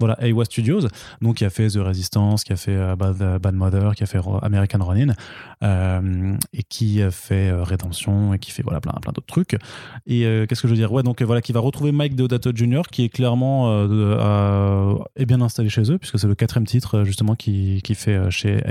[0.00, 0.80] voilà, Awa Studios,
[1.22, 4.18] donc qui a fait The Resistance, qui a fait Bad, Bad Mother, qui a fait
[4.42, 5.14] American Ronin,
[5.62, 9.56] euh, et qui a fait Rédemption, et qui fait voilà plein, plein d'autres trucs.
[10.06, 10.92] Et euh, qu'est-ce que je veux dire?
[10.92, 15.26] Ouais, donc voilà, qui va retrouver Mike Deodato Jr., qui est clairement euh, euh, est
[15.26, 18.30] bien installé chez eux, puisque c'est le quatrième titre euh, justement qui, qui fait euh,
[18.30, 18.62] chez.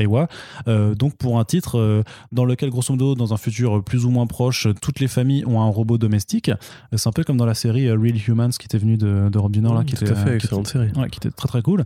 [0.68, 4.28] Euh, donc pour un titre dans lequel, grosso modo, dans un futur plus ou moins
[4.28, 6.52] proche, toutes les familles ont un robot domestique.
[6.96, 9.56] C'est un peu comme dans la série Real Humans qui était venue de, de Rob
[9.56, 10.90] là, qui tout était, à fait, euh, qui excellente série.
[10.96, 11.84] Ouais, qui était très très cool.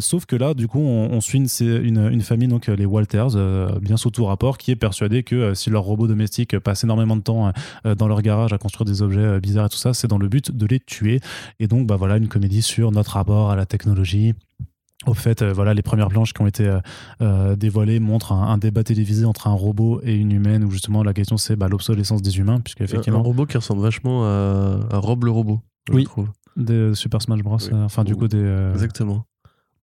[0.00, 3.30] Sauf que là, du coup, on, on suit une, une, une famille, donc les Walters,
[3.80, 7.22] bien sous tout rapport, qui est persuadée que si leur robot domestique passe énormément de
[7.22, 7.52] temps
[7.84, 10.50] dans leur garage à construire des objets bizarres et tout ça, c'est dans le but
[10.50, 11.20] de les tuer.
[11.60, 14.34] Et donc, bah voilà, une comédie sur notre rapport à la technologie.
[15.06, 16.80] Au fait, euh, voilà, les premières planches qui ont été euh,
[17.22, 21.04] euh, dévoilées montrent un, un débat télévisé entre un robot et une humaine, où justement
[21.04, 24.24] la question c'est bah, l'obsolescence des humains, puisque Un, un effectivement, robot qui ressemble vachement
[24.24, 25.60] à, à Rob le robot.
[25.88, 26.04] je Oui.
[26.04, 26.28] trouve.
[26.56, 27.68] des Super Smash Bros, Oui.
[27.72, 29.24] enfin du Ou- coup des, euh, Exactement.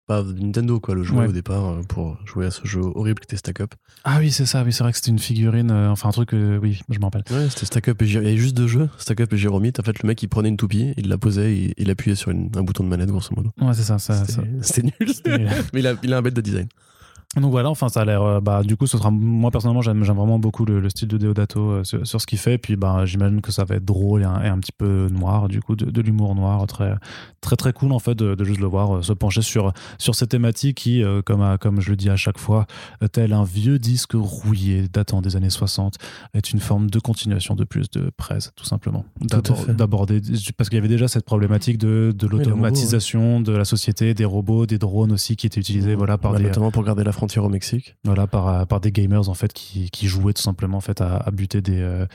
[0.07, 1.27] Pas de Nintendo, quoi, le jouet Ouais.
[1.27, 3.73] au départ euh, pour jouer à ce jeu horrible qui était Stack Up.
[4.03, 6.33] Ah oui, c'est ça, oui, c'est vrai que c'était une figurine, euh, enfin un truc,
[6.33, 7.23] euh, oui, je m'en rappelle.
[7.35, 8.27] Ouais, c'était Stack Up et Jérôme.
[8.27, 9.79] Il y avait juste deux jeux, Stack Up et Jérômite.
[9.79, 12.29] En fait, le mec, il prenait une toupie, il la posait et il appuyait sur
[12.29, 13.49] une- un bouton de manette, grosso modo.
[13.59, 14.43] Ouais, c'est ça, ça, ça.
[14.61, 14.93] C'était nul.
[15.25, 15.49] Nul.
[15.73, 16.67] Mais il a, il a un bête de design.
[17.35, 18.21] Donc voilà, enfin ça a l'air.
[18.21, 21.07] euh, bah, du coup, ce sera moi personnellement, j'aime j'aime vraiment beaucoup le, le style
[21.07, 22.57] de Deodato euh, sur, sur ce qu'il fait.
[22.57, 25.47] Puis bah, j'imagine que ça va être drôle et un, et un petit peu noir,
[25.47, 26.95] du coup, de, de l'humour noir, très
[27.41, 30.15] très très cool en fait de, de juste le voir euh, se pencher sur sur
[30.15, 32.65] ces thématiques qui, comme à- comme je le dis à chaque fois,
[33.11, 35.95] tel un vieux disque rouillé datant des années 60,
[36.33, 39.05] est une forme de continuation de plus de presse, tout simplement.
[39.73, 40.21] D'aborder
[40.57, 44.65] parce qu'il y avait déjà cette problématique de, de l'automatisation de la société, des robots,
[44.65, 47.49] des drones aussi qui étaient utilisés, voilà, par Bah, des Notamment pour garder la au
[47.49, 47.95] Mexique.
[48.03, 51.29] voilà par, euh, par des gamers en fait qui, jouaient tout simplement en fait à,
[51.31, 52.05] buter des euh,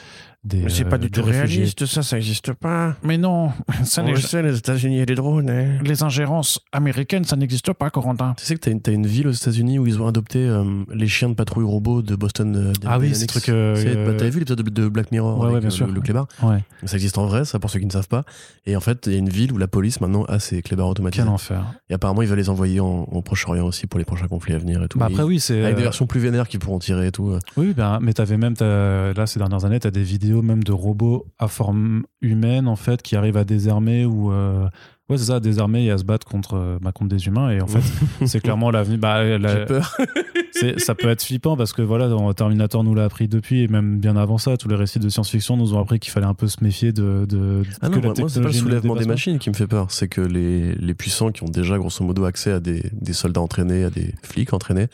[0.69, 2.97] c'est pas euh, du tout réaliste, ça, ça n'existe pas.
[3.03, 3.51] Mais non,
[3.85, 5.51] ça On le sait, les États-Unis et les drones.
[5.51, 5.79] hein.
[5.85, 8.35] les ingérences américaines, ça n'existe pas, Corentin.
[8.39, 10.65] Tu sais que t'as une, t'as une ville aux États-Unis où ils ont adopté euh,
[10.95, 12.57] les chiens de patrouille robots de Boston.
[12.57, 15.39] euh, Ah oui, ces trucs, euh, C'est- bah, T'avais vu l'épisode de, de Black Mirror
[15.39, 15.87] Ouais, avec ouais, bien sûr.
[15.87, 18.25] le, le clébard Ouais, Ça existe en vrai, ça pour ceux qui ne savent pas.
[18.67, 20.89] Et en fait, il y a une ville où la police maintenant a ses clébards
[20.89, 21.23] automatisés.
[21.23, 21.63] quel enfer.
[21.91, 24.59] Et apparemment, ils veulent les envoyer en, en Proche-Orient aussi pour les prochains conflits à
[24.59, 24.99] venir et tout.
[24.99, 27.37] Bah Et après oui, c'est Avec des versions plus vénères qui pourront tirer et tout.
[27.59, 30.63] Oui, ben, mais t'avais même, t'as- là, ces dernières années, tu as des vidéos même
[30.65, 34.33] de robots à forme humaine, en fait, qui arrivent à désarmer ou.
[34.33, 34.69] euh,
[35.09, 37.51] Ouais, c'est ça, à désarmer et à se battre contre, euh, bah, contre des humains.
[37.51, 37.81] Et en fait,
[38.27, 39.01] c'est clairement l'avenir.
[39.01, 39.97] Bah, la- J'ai peur.
[40.77, 44.17] ça peut être flippant parce que voilà, Terminator nous l'a appris depuis, et même bien
[44.17, 46.63] avant ça, tous les récits de science-fiction nous ont appris qu'il fallait un peu se
[46.63, 47.27] méfier de.
[47.29, 49.67] de Ah que non, la moi, c'est pas le soulèvement des machines qui me fait
[49.67, 49.91] peur.
[49.91, 53.41] C'est que les, les puissants qui ont déjà, grosso modo, accès à des, des soldats
[53.41, 54.87] entraînés, à des flics entraînés,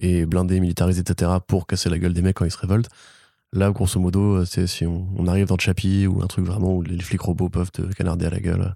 [0.00, 2.90] et blindés, militarisés, etc., pour casser la gueule des mecs quand ils se révoltent.
[3.52, 6.98] Là, grosso modo, c'est si on, arrive dans Chappie ou un truc vraiment où les
[7.00, 8.74] flics robots peuvent te canarder à la gueule,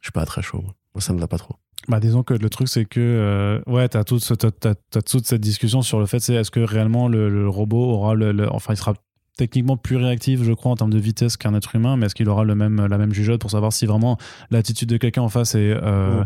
[0.00, 0.62] je suis pas très chaud.
[0.62, 0.74] moi.
[0.98, 1.54] Ça me va pas trop.
[1.88, 4.22] Bah, disons que le truc, c'est que, euh, ouais, t'as toute,
[4.60, 8.48] t'as toute cette discussion sur le fait, c'est est-ce que réellement le, robot aura le-
[8.52, 8.94] Enfin, il sera
[9.38, 12.28] techniquement plus réactif, je crois, en termes de vitesse qu'un être humain, mais est-ce qu'il
[12.28, 14.18] aura le même, la même jugeote pour savoir si vraiment
[14.50, 15.70] l'attitude de quelqu'un en face est.
[15.70, 16.24] euh, Ouais.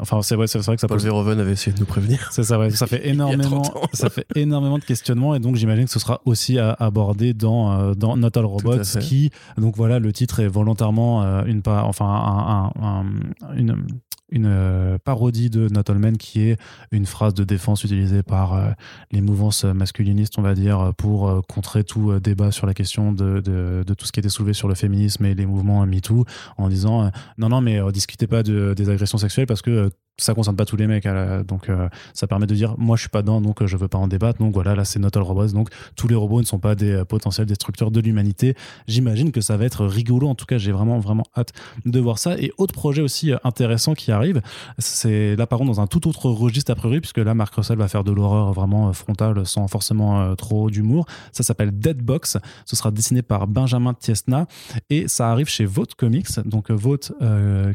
[0.00, 1.04] Enfin, c'est vrai, c'est vrai que ça Paul pose.
[1.04, 2.28] Verhoeven avait essayé de nous prévenir.
[2.32, 3.80] C'est ça, ouais, ça fait énormément, 30 ans.
[3.92, 7.72] ça fait énormément de questionnements et donc j'imagine que ce sera aussi à aborder dans
[7.72, 12.04] euh, dans Not All Robots, qui donc voilà le titre est volontairement euh, une enfin
[12.06, 13.86] un- un- un- une
[14.30, 16.58] une euh, parodie de Not All Men qui est
[16.90, 18.70] une phrase de défense utilisée par euh,
[19.12, 23.84] les mouvances masculinistes, on va dire, pour euh, contrer tout débat sur la question de,
[23.96, 26.24] tout ce qui était soulevé sur le féminisme et les mouvements MeToo,
[26.56, 30.56] en disant non, non, mais discutez pas de, des agressions sexuelles parce que ça concerne
[30.56, 31.06] pas tous les mecs,
[31.46, 33.88] donc euh, ça permet de dire moi je suis pas dedans, donc euh, je veux
[33.88, 34.38] pas en débattre.
[34.38, 36.92] Donc voilà, là c'est Not All Robots, donc tous les robots ne sont pas des
[36.92, 38.54] euh, potentiels destructeurs de l'humanité.
[38.88, 40.28] J'imagine que ça va être rigolo.
[40.28, 41.52] En tout cas, j'ai vraiment vraiment hâte
[41.84, 42.38] de voir ça.
[42.38, 44.40] Et autre projet aussi euh, intéressant qui arrive,
[44.78, 47.78] c'est là par contre dans un tout autre registre a priori, puisque là Marc Russell
[47.78, 51.06] va faire de l'horreur vraiment frontale sans forcément trop d'humour.
[51.32, 52.38] Ça s'appelle Deadbox.
[52.64, 54.46] Ce sera dessiné par Benjamin Tiesna
[54.90, 56.40] et ça arrive chez Vote Comics.
[56.44, 57.12] Donc Vote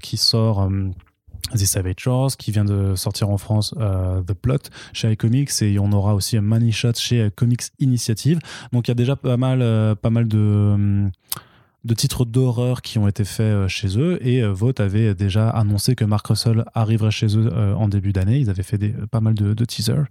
[0.02, 0.70] qui sort.
[1.54, 5.80] The Savage Shores, qui vient de sortir en France euh, The Plot chez iComics et
[5.80, 8.40] on aura aussi Money Shot chez euh, Comics Initiative.
[8.72, 11.12] Donc il y a déjà pas mal, euh, pas mal de, hum,
[11.84, 15.50] de titres d'horreur qui ont été faits euh, chez eux et euh, Vote avait déjà
[15.50, 18.38] annoncé que Mark Russell arriverait chez eux euh, en début d'année.
[18.38, 18.78] Ils avaient fait
[19.08, 20.06] pas mal de, teasers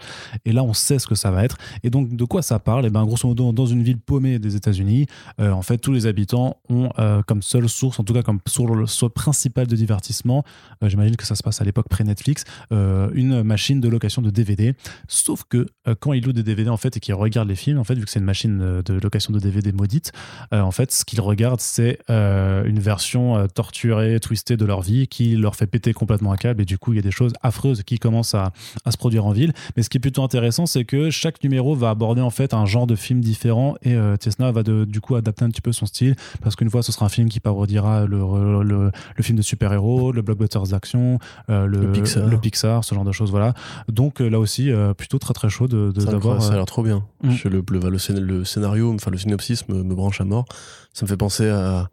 [0.44, 1.59] et là on sait ce que ça va être.
[1.84, 2.86] Et donc de quoi ça parle?
[2.86, 5.06] Et ben grosso modo dans une ville paumée des États-Unis,
[5.38, 6.90] en fait tous les habitants ont
[7.26, 10.44] comme seule source, en tout cas comme source principale de divertissement,
[10.82, 14.74] j'imagine que ça se passe à l'époque pré-Netflix, une machine de location de DVD.
[15.09, 15.66] Sauf que
[15.98, 18.05] quand ils louent des DVD en fait et qu'ils regardent les films, en fait vu
[18.05, 20.12] que c'est une machine de location de DVD maudite,
[20.52, 25.06] en fait ce qu'ils regardent c'est euh, une version euh, torturée, twistée de leur vie
[25.08, 27.32] qui leur fait péter complètement un câble et du coup il y a des choses
[27.42, 28.52] affreuses qui commencent à,
[28.84, 29.52] à se produire en ville.
[29.76, 32.64] Mais ce qui est plutôt intéressant c'est que chaque numéro va aborder en fait un
[32.66, 35.72] genre de film différent et euh, Tiesna va de- du coup adapter un petit peu
[35.72, 38.18] son style parce qu'une fois ce sera un film qui parodiera le,
[38.62, 41.18] le, le film de super-héros, le blockbuster d'action,
[41.50, 42.26] euh, le, Pixar.
[42.26, 43.30] le Pixar, ce genre de choses.
[43.30, 43.52] Voilà.
[43.88, 46.40] Donc là aussi, plutôt très très chaud de, de- d'avoir.
[46.42, 47.04] ça a l'air trop bien.
[47.22, 47.30] Mm.
[47.32, 50.46] Je- le, le, le scén- le scénario, enfin le synopsis me, me branche à mort.
[50.92, 51.88] Ça me fait penser à,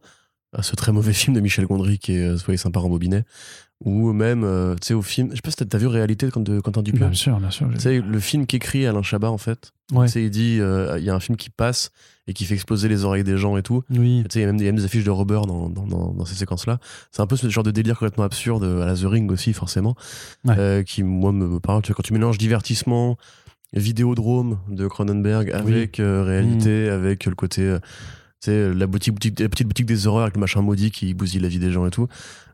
[0.54, 3.24] à ce très mauvais film de Michel Gondry qui est euh, Soyez sympa en bobinet.
[3.86, 6.42] Ou même, euh, tu sais, au film, je sais pas si t'as- vu Réalité quand
[6.42, 7.06] de Quentin Dupieux.
[7.06, 7.70] Bien sûr, bien sûr.
[7.76, 9.72] Tu sais, le film qu'écrit Alain Chabat, en fait.
[9.92, 10.08] Ouais.
[10.08, 11.92] Tu sais, il dit, euh, il y a un film qui passe
[12.26, 13.84] et qui fait exploser les oreilles des gens et tout.
[13.92, 14.24] Oui.
[14.24, 16.34] Tu sais, il y a même des, affiches de Robert dans, dans, dans, dans ces
[16.34, 16.80] séquences-là.
[17.12, 19.96] C'est un peu ce genre de délire complètement absurde à la The Ring aussi, forcément,
[20.44, 20.56] Ouais.
[20.58, 21.84] euh, qui, moi, me, me parle.
[21.84, 23.16] Tu vois, quand tu mélanges divertissement,
[23.74, 27.78] Vidéodrome de Cronenberg avec euh, réalité, avec le côté,
[28.42, 31.14] tu sais, la, boutique, boutique, la petite boutique des horreurs avec le machin maudit qui
[31.14, 32.08] bousille la vie des gens et tout.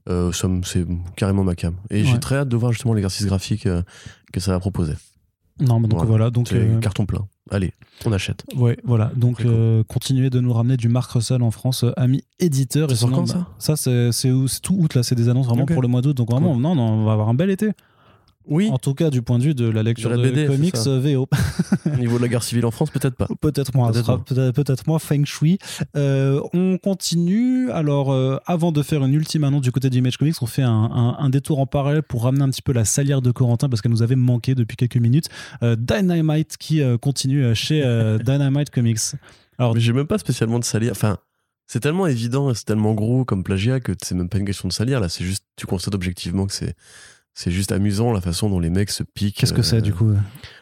[0.09, 0.85] Euh, ça me- c'est
[1.15, 1.75] carrément ma cam.
[1.89, 2.05] Et Ouais.
[2.07, 3.81] j'ai très hâte de voir justement l'exercice graphique euh,
[4.33, 4.93] que ça va proposer.
[5.59, 6.09] Non, mais donc Voilà.
[6.09, 6.29] voilà.
[6.31, 7.27] Donc, C'est euh, carton plein.
[7.51, 7.73] Allez,
[8.05, 8.43] on achète.
[8.55, 9.11] ouais, voilà.
[9.15, 9.53] Donc, Très cool.
[9.53, 12.89] euh, continuez de nous ramener du Marc Russell en France, euh, ami éditeur.
[12.89, 15.03] Ça Et sort sinon, quand, ça bah, Ça, c'est, c'est, où- c'est tout août, là.
[15.03, 15.73] C'est des annonces vraiment Ok.
[15.73, 16.15] pour le mois d'août.
[16.17, 17.69] Donc, vraiment, non, non, on va avoir un bel été.
[18.47, 20.75] Oui, En tout cas, du point de vue de la lecture De la BD, comics
[20.75, 21.27] VO.
[21.85, 23.27] au niveau de la guerre civile en France, peut-être pas.
[23.41, 24.99] Peut-être moins, Peut-être moins.
[24.99, 25.57] feng shui.
[25.95, 27.71] Euh, on continue.
[27.71, 30.69] Alors, euh, avant de faire une ultime annonce du côté d'Image Comics, on fait un,
[30.71, 33.81] un- un détour en parallèle pour ramener un petit peu la salière de Corentin parce
[33.81, 35.29] qu'elle nous avait manqué depuis quelques minutes.
[35.63, 37.81] Euh, Dynamite qui continue chez
[38.25, 38.99] Dynamite Comics.
[39.57, 40.91] Alors, Mais j'ai même pas spécialement de salir.
[40.91, 41.17] Enfin,
[41.67, 44.67] c'est tellement évident et c'est tellement gros comme plagiat que c'est même pas une question
[44.67, 44.99] de salir.
[44.99, 46.75] Là, c'est juste, tu constates objectivement que c'est,
[47.33, 49.37] c'est juste amusant la façon dont les mecs se piquent.
[49.37, 50.11] qu'est-ce que euh, c'est du coup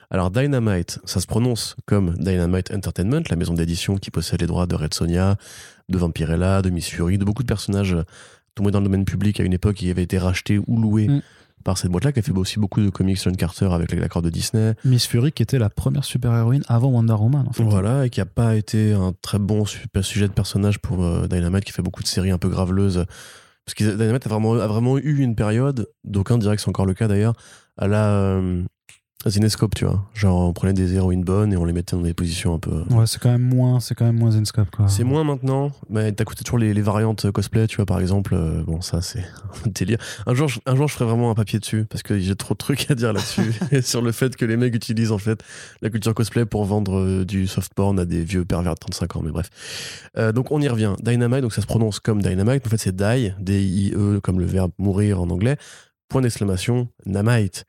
[0.09, 4.67] Alors, Dynamite, ça se prononce comme Dynamite Entertainment, la maison d'édition qui possède les droits
[4.67, 5.35] de Red Sonja,
[5.89, 8.03] de Vampirella, de Miss Fury, de beaucoup de personnages euh,
[8.55, 11.21] tombés dans le domaine public à une époque qui avaient été rachetés ou loués Mm.
[11.63, 14.29] par cette boîte-là, qui a fait aussi beaucoup de comics John Carter avec l'accord de
[14.29, 14.73] Disney.
[14.83, 17.63] Miss Fury qui était la première super-héroïne avant Wonder Woman en fait.
[17.63, 21.63] Voilà, et qui a pas été un très bon sujet de personnage pour euh, Dynamite,
[21.65, 23.05] qui fait beaucoup de séries un peu graveleuses.
[23.65, 27.07] Parce que Dynamite a vraiment, eu une période, d'aucuns diraient que c'est encore le cas
[27.07, 27.33] d'ailleurs,
[27.77, 28.63] à la euh,
[29.29, 30.03] Zinescope, tu vois.
[30.13, 32.83] Genre, on prenait des héroïnes bonnes et on les mettait dans des positions un peu.
[32.89, 34.87] Ouais, c'est quand même moins, c'est quand même moins Zenscope quoi.
[34.87, 38.33] C'est moins maintenant, mais t'as toujours les, les variantes cosplay, tu vois, par exemple.
[38.33, 39.19] euh, bon, ça, c'est
[39.65, 39.99] un délire.
[40.25, 42.53] Un jour, je, un jour, je ferai vraiment un papier dessus, parce que j'ai trop
[42.53, 43.53] de trucs à dire là-dessus.
[43.83, 45.43] sur le fait que les mecs utilisent, en fait,
[45.81, 49.15] la culture cosplay pour vendre euh, du soft porn à des vieux pervers de 35
[49.17, 49.49] ans, mais bref.
[50.17, 50.93] Euh, donc, on y revient.
[51.01, 52.65] Dynamite, donc ça se prononce comme Dynamite.
[52.65, 55.57] En fait, c'est die, D-I-E, comme le verbe mourir en anglais.
[56.09, 57.65] Point d'exclamation, Namite.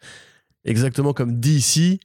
[0.64, 1.98] Exactement comme DC,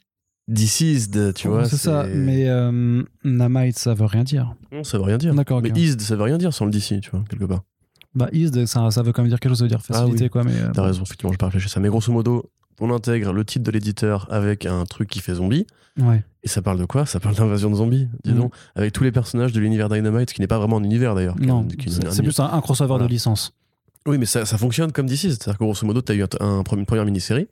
[0.47, 1.65] deceased, tu vois.
[1.65, 2.05] c'est ça.
[2.07, 4.55] Mais euh, Namite, ça veut rien dire.
[4.71, 5.33] Non, ça veut rien dire.
[5.35, 5.77] D'accord, Mais ok.
[5.77, 7.63] Eased, ça veut rien dire sans le DC, tu vois, quelque part.
[8.15, 10.23] Bah, Eased, ça, ça veut quand même dire quelque chose, ça veut dire facilité Ah
[10.25, 10.29] oui.
[10.29, 10.43] quoi.
[10.43, 11.79] Mais euh, T'as raison, effectivement, j'ai pas réfléchi à ça.
[11.79, 15.67] Mais grosso modo, on intègre le titre de l'éditeur avec un truc qui fait zombie.
[15.99, 16.23] ouais.
[16.43, 17.05] Et ça parle de quoi?
[17.05, 18.53] Ça parle d'invasion de zombies, dis donc.
[18.75, 21.35] Avec tous les personnages de l'univers Dynamite, ce qui n'est pas vraiment un univers d'ailleurs.
[21.41, 23.03] Non, c'est un- plus un, un crossover Voilà.
[23.05, 23.53] de licence.
[24.07, 25.27] Oui, mais ça, fonctionne comme d'ici.
[25.29, 27.47] C'est-à-dire que grosso modo, tu as eu un, un- une première mini-série.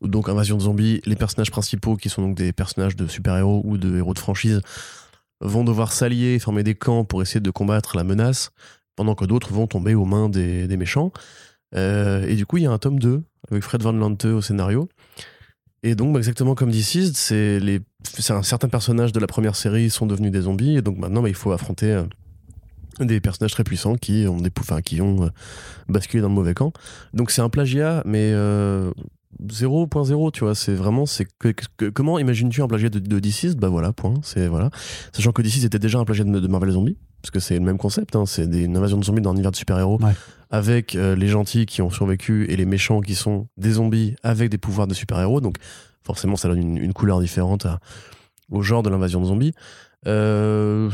[0.00, 3.78] Donc, Invasion de zombies, les personnages principaux, qui sont donc des personnages de super-héros ou
[3.78, 4.60] de héros de franchise,
[5.40, 8.52] vont devoir s'allier former des camps pour essayer de combattre la menace,
[8.94, 11.12] pendant que d'autres vont tomber aux mains des, méchants.
[11.74, 14.40] Euh, et du coup, il y a un tome 2 avec Fred Van Lante au
[14.40, 14.88] scénario.
[15.82, 19.56] Et donc, bah, exactement comme Deceased, c'est les, c'est un certain personnage de la première
[19.56, 22.04] série sont devenus des zombies, et donc maintenant, bah, il faut affronter euh,
[23.00, 25.28] des personnages très puissants qui ont des, enfin, qui ont euh,
[25.88, 26.72] basculé dans le mauvais camp.
[27.14, 28.90] Donc c'est un plagiat, mais euh,
[29.46, 30.54] 0.0, tu vois.
[30.54, 34.14] C'est vraiment, c'est que, que- comment imagines-tu un plagiat de, de Bah voilà, point.
[34.22, 34.70] C'est voilà.
[35.12, 37.60] Sachant que DC's était déjà un plagiat de, de Marvel Zombie, parce que c'est le
[37.64, 38.16] même concept.
[38.16, 40.12] hein, c'est des, une invasion de zombies dans un univers de super-héros, Ouais.
[40.50, 44.50] avec euh, les gentils qui ont survécu et les méchants qui sont des zombies avec
[44.50, 45.40] des pouvoirs de super-héros.
[45.40, 45.56] Donc
[46.02, 47.78] forcément, ça donne une, une couleur différente à-
[48.50, 49.52] au genre de l'invasion de zombies.
[50.06, 50.90] Euh,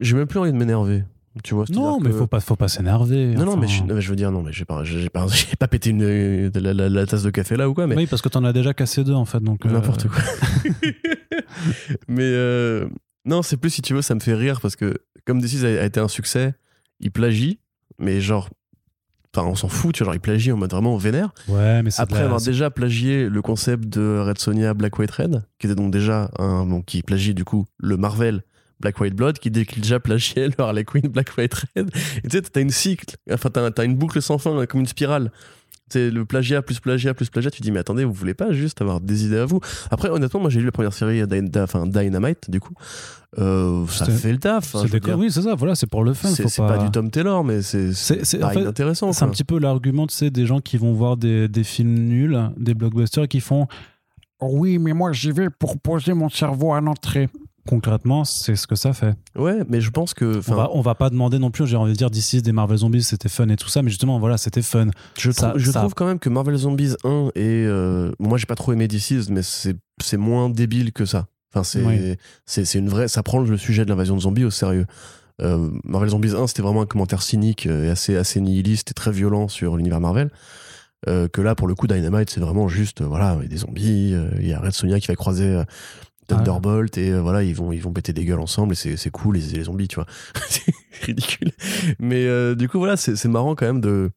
[0.00, 1.04] J'ai même plus envie de m'énerver.
[1.42, 3.28] Tu vois, Non, mais que- faut pas, faut pas s'énerver.
[3.34, 5.26] non, non, mais je, non, mais je veux dire, non, mais j'ai pas, j'ai pas,
[5.32, 7.96] j'ai pas pété une, euh, la, la- la tasse de café là ou quoi, mais
[7.96, 9.40] Oui, parce que t'en as déjà cassé deux en fait.
[9.40, 10.20] Donc, euh, n'importe quoi.
[12.08, 12.86] mais euh,
[13.24, 14.94] non, c'est plus si tu veux, ça me fait rire parce que
[15.24, 16.54] comme DC a, a été un succès,
[17.00, 17.58] il plagie,
[17.98, 18.50] mais genre,
[19.34, 21.32] enfin, on s'en fout, tu vois, genre, il plagie en mode vraiment vénère.
[21.48, 25.42] Ouais, mais Après la- avoir déjà plagié le concept de Red Sonia Black White Red,
[25.58, 28.42] qui était donc déjà un, bon, qui plagie du coup le Marvel
[28.82, 31.90] Black White Blood, qui dé- qui déjà plagiait le Harley Quinn Black White Red.
[32.22, 35.32] Et tu sais, t'as une cycle, enfin t'as, une boucle sans fin, comme une spirale.
[35.90, 37.50] C'est le plagiat plus plagiat plus plagiat.
[37.50, 39.60] Tu dis mais attendez, vous voulez pas juste avoir des idées à vous?
[39.90, 41.22] Après honnêtement, moi j'ai lu la première série
[41.56, 42.72] enfin, Dynamite du coup.
[43.38, 44.74] Euh, ça fait le taf.
[44.74, 45.14] hein, c'est.
[45.14, 45.54] Oui, c'est ça.
[45.54, 46.28] Voilà, c'est pour le fun.
[46.28, 46.78] c'est, pas...
[46.78, 49.12] du Tom Taylor, mais c'est, c'est, C'est- c'est- pas en fait, inintéressant.
[49.12, 51.94] C'est un petit peu l'argument, tu sais, des gens qui vont voir des, des films
[51.94, 53.66] nuls, des blockbusters, qui font
[54.40, 57.28] Oui, mais moi j'y vais pour poser mon cerveau à l'entrée.
[57.68, 59.14] Concrètement, c'est ce que ça fait.
[59.36, 60.40] Ouais, mais je pense que.
[60.50, 62.78] On va, on va pas demander non plus, j'ai envie de dire, d'ici des Marvel
[62.78, 64.88] Zombies, c'était fun et tout ça, mais justement, voilà, c'était fun.
[65.16, 68.36] Je, Ça- trouve, je ça- trouve quand même que Marvel Zombies 1 et euh, moi
[68.38, 71.26] j'ai pas trop aimé DC's mais c'est moins débile que ça.
[71.54, 72.16] Enfin c'est Oui.
[72.78, 74.86] une vraie ça prend le sujet de l'invasion de zombies au sérieux.
[75.40, 78.94] Euh, Marvel Zombies 1 c'était vraiment un commentaire cynique euh, et assez assez nihiliste et
[78.94, 80.30] très violent sur l'univers Marvel.
[81.08, 83.56] Euh, que là pour le coup Dynamite c'est vraiment juste voilà il y a des
[83.58, 85.62] zombies il y a Red Sonia qui va croiser
[86.28, 89.10] Thunderbolt et euh, voilà ils vont ils vont péter des gueules ensemble et c'est c'est
[89.10, 90.06] cool les, les zombies tu vois.
[90.48, 90.72] C'est
[91.02, 91.50] ridicule.
[91.98, 94.10] Mais euh, du coup voilà c'est c'est marrant quand même de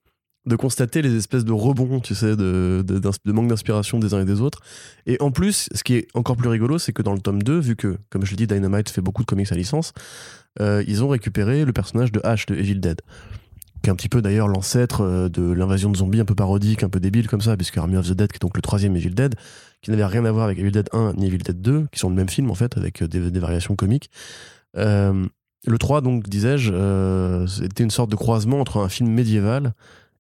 [0.46, 4.26] de constater les espèces de rebonds, tu sais, de, de, manque d'inspiration des uns et
[4.26, 4.60] des autres.
[5.08, 7.58] Et en plus, ce qui est encore plus rigolo, c'est que dans le tome 2,
[7.58, 9.94] vu que, comme je l'ai dit, Dynamite fait beaucoup de comics à licence,
[10.62, 13.02] euh, ils ont récupéré le personnage de Ash de Evil Dead,
[13.82, 16.90] qui est un petit peu d'ailleurs l'ancêtre de l'invasion de zombies un peu parodique, un
[16.90, 19.16] peu débile comme ça, puisque Army of the Dead, qui est donc le troisième Evil
[19.16, 19.34] Dead,
[19.86, 22.10] qui n'avait rien à voir avec Evil Dead 1 ni Evil Dead 2, qui sont
[22.10, 24.10] le même film en fait, avec euh, des, variations comiques.
[24.78, 25.28] Euh,
[25.68, 29.74] le 3, donc, disais-je, euh, c'était une sorte de croisement entre un film médiéval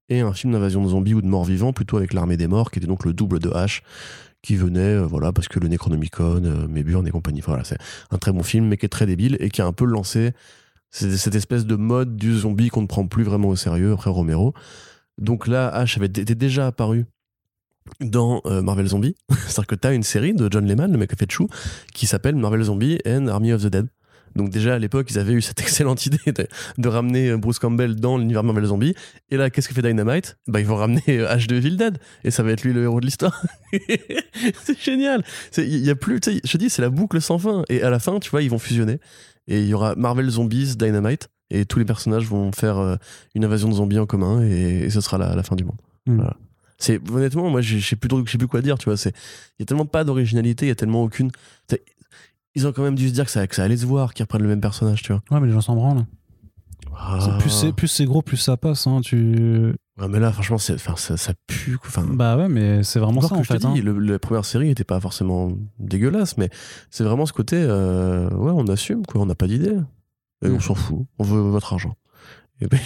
[0.08, 2.70] et un film d'invasion de zombies ou de morts vivants, plutôt avec l'armée des morts,
[2.70, 3.82] qui était donc le double de H,
[4.44, 7.42] qui venait, voilà, parce que le Necronomicon, euh, Méburn et compagnie.
[7.42, 7.80] Voilà, c'est
[8.12, 10.34] un très bon film, mais qui est très débile et qui a un peu lancé
[10.92, 14.54] cette espèce de mode du zombie qu'on ne prend plus vraiment au sérieux après Romero.
[15.18, 17.08] Donc là, H avait était déjà apparu
[18.02, 19.16] dans euh, Marvel Zombie.
[19.30, 21.48] C'est-à-dire que tu as une série de John Lehman, le mec qui a fait Chou,
[21.94, 23.88] qui s'appelle Marvel Zombie and Army of the Dead.
[24.36, 26.48] Donc déjà à l'époque, ils avaient eu cette excellente idée de,
[26.78, 28.94] de ramener euh, Bruce Campbell dans l'univers Marvel Zombie.
[29.30, 30.38] Et là, qu'est-ce que fait Dynamite?
[30.48, 32.84] Bah ils vont ramener euh, H de Evil Dead et ça va être lui le
[32.84, 33.42] héros de l'histoire.
[34.64, 35.24] c'est génial.
[35.58, 37.64] Il y a plus, tu sais, je te dis, c'est la boucle sans fin.
[37.70, 39.00] Et à la fin, tu vois, ils vont fusionner
[39.48, 42.96] et il y aura Marvel Zombies, Dynamite et tous les personnages vont faire euh,
[43.36, 45.78] une invasion de zombies en commun et, et ce sera la, la fin du monde.
[46.08, 46.16] Mm.
[46.16, 46.36] Voilà.
[46.78, 48.78] C'est honnêtement, moi, je sais plus, trop- je sais plus quoi dire.
[48.78, 49.12] Tu vois, c'est
[49.58, 51.32] il y a tellement pas d'originalité, il y a tellement aucune.
[52.56, 54.24] Ils ont quand même dû se dire que ça, que ça allait se voir qu'ils
[54.24, 55.22] reprennent le même personnage, tu vois.
[55.32, 56.06] Ouais, mais les gens s'en branlent.
[56.98, 57.38] Ah.
[57.76, 58.88] Plus c'est gros, plus ça passe.
[58.88, 59.02] Hein.
[59.04, 59.74] Tu...
[60.00, 61.78] Ouais, mais là, franchement, c'est, ça, ça pue.
[61.78, 61.88] quoi.
[61.90, 63.64] Enfin, Bah ouais, mais c'est vraiment ça en fait.
[63.66, 63.74] hein.
[63.74, 66.50] dis, le- la première série était pas forcément dégueulasse, mais
[66.92, 69.76] c'est vraiment ce côté, euh, ouais, on assume, quoi, on n'a pas d'idée.
[70.44, 71.96] Et on s'en fout, on veut votre argent.
[72.62, 72.80] Et ben,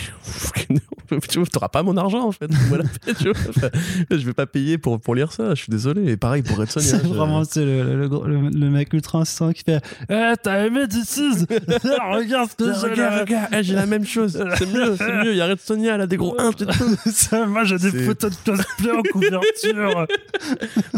[1.30, 2.50] tu n'auras pas mon argent en fait.
[2.70, 2.86] Voilà,
[3.20, 3.34] tu vois.
[3.50, 3.70] Enfin,
[4.10, 6.12] je vais pas payer pour, pour lire ça, je suis désolé.
[6.12, 6.88] Et pareil pour Red Sonja.
[6.98, 9.80] C'est je- vraiment le, le, le, le- le mec ultra insistant qui fait
[10.10, 14.44] Eh, t'as aimé DC's Regarde ce que j'ai Regarde, regarde, eh, j'ai la même chose.
[14.58, 15.32] C'est mieux, c'est mieux.
[15.34, 16.98] Il y a Red Sonia, elle a des gros 1, c'est tout.
[17.12, 20.08] Ça, Moi j'ai des photos de cosplay en couverture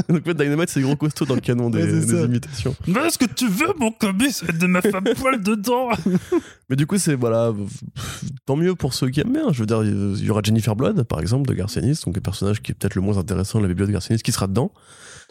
[0.07, 2.73] Donc, fait, Dynamite, c'est gros costauds dans le canon des, Ouais, imitations.
[2.87, 5.89] Mais est-ce que tu veux mon comics de ma femme poil dedans?
[6.71, 7.53] Mais du coup, c'est voilà,
[8.45, 9.51] tant mieux pour ceux qui aiment bien.
[9.51, 12.61] Je veux dire, il y aura Jennifer Blood, par exemple, de Garcianis, donc le personnage
[12.61, 14.71] qui est peut-être le moins intéressant de la bibliothèque de Garcianis, qui sera dedans.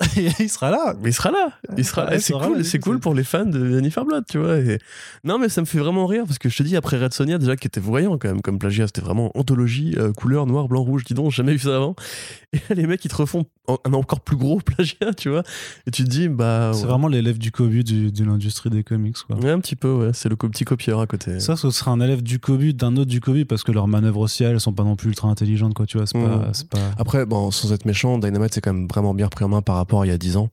[0.38, 2.10] Il sera là Mais il sera là, il sera là.
[2.10, 4.58] Ouais, Et c'est cool, c'est cool pour les fans de Jennifer Blood, tu vois.
[4.58, 4.78] Et...
[5.24, 7.38] Non, mais ça me fait vraiment rire parce que je te dis, après Red Sonia,
[7.38, 10.82] déjà qui était voyant quand même comme plagiat, c'était vraiment anthologie, euh, couleur noir, blanc,
[10.82, 11.94] rouge, dis donc, jamais vu ça avant.
[12.52, 15.42] Et là, les mecs, ils te refont un encore plus gros plagiat, tu vois.
[15.86, 16.70] Et tu te dis, bah.
[16.74, 16.88] C'est ouais.
[16.88, 19.36] vraiment l'élève du Kobu du- de l'industrie des comics quoi.
[19.36, 20.10] Ouais, un petit peu, ouais.
[20.14, 21.40] C'est le petit copieur à côté.
[21.40, 24.20] Ça, ce sera un élève du Kobu d'un autre du Kobu parce que leurs manœuvres
[24.20, 26.06] aussi, elles sont pas non plus ultra intelligentes, quoi, tu vois.
[26.06, 26.78] C'est pas.
[26.98, 29.76] Après, bon, sans être méchant, Dynamite c'est quand même vraiment bien repris en main par
[29.76, 30.50] rapport à il y a 10 ans.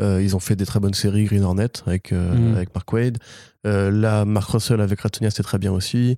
[0.00, 2.54] Euh, ils ont fait des très bonnes séries, Green Hornet avec, euh, Mm.
[2.56, 3.18] avec Mark Wade.
[3.66, 6.16] Euh, là, Mark Russell avec Sonja, c'était très bien aussi.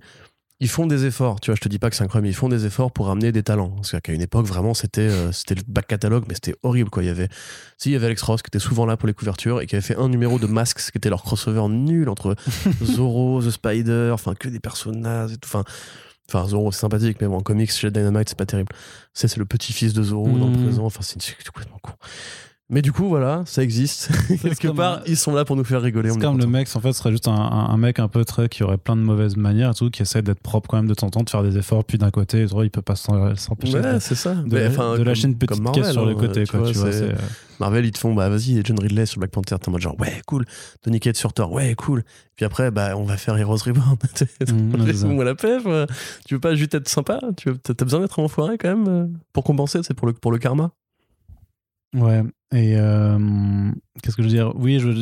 [0.59, 2.35] ils font des efforts, tu vois, je te dis pas que c'est incroyable, mais ils
[2.35, 3.71] font des efforts pour amener des talents.
[3.71, 7.03] Parce qu'à une époque, vraiment, c'était euh, c'était le back catalogue, mais c'était horrible, quoi.
[7.03, 7.27] Il y avait,
[7.77, 9.75] si, il y avait Alex Ross qui était souvent là pour les couvertures et qui
[9.75, 12.35] avait fait un numéro de Masks, qui était leur crossover nul entre
[12.81, 15.49] Zorro, The Spider, enfin, que des personnages et tout.
[15.51, 15.65] Enfin,
[16.29, 18.71] enfin Zorro, c'est sympathique, mais bon, en comics, chez Dynamite, c'est pas terrible.
[19.13, 20.63] C'est c'est le petit-fils de Zorro dans le Mm.
[20.63, 21.91] présent, enfin, c'est c'est complètement con.
[22.73, 24.09] Mais du coup, voilà, ça existe.
[24.41, 26.09] Quelque part, un- ils sont là pour nous faire rigoler.
[26.09, 28.63] C'est est comme le mec, en fait, serait juste un, mec un peu très qui
[28.63, 31.05] aurait plein de mauvaises manières et tout, qui essaie d'être propre quand même de temps
[31.07, 33.99] en temps, de faire des efforts, puis d'un côté, il peut pas s'empêcher Ouais, de,
[33.99, 34.33] c'est ça.
[34.33, 36.61] de, Mais, enfin, de lâcher une petite Marvel, caisse sur le hein, côté, tu quoi,
[36.61, 36.87] vois, tu vois.
[36.89, 37.13] euh,
[37.59, 39.99] Marvel, ils te font, bah vas-y, John Ridley sur Black Panther, t'es en mode genre,
[39.99, 40.43] ouais, cool.
[40.81, 42.03] Tony Kate sur Thor, ouais, cool.
[42.35, 43.97] Puis après, bah, on va faire Heroes Reborn.
[44.85, 45.57] Laisse-moi la paix.
[46.25, 48.69] Tu veux pas juste être sympa Tu veux- T'as t'as besoin d'être un enfoiré quand
[48.75, 50.71] même euh, pour compenser, c'est pour le, pour le karma.
[51.95, 52.23] Ouais,
[52.53, 53.71] et euh,
[54.01, 54.53] qu'est-ce que je veux dire?
[54.55, 54.99] Oui, je veux, veux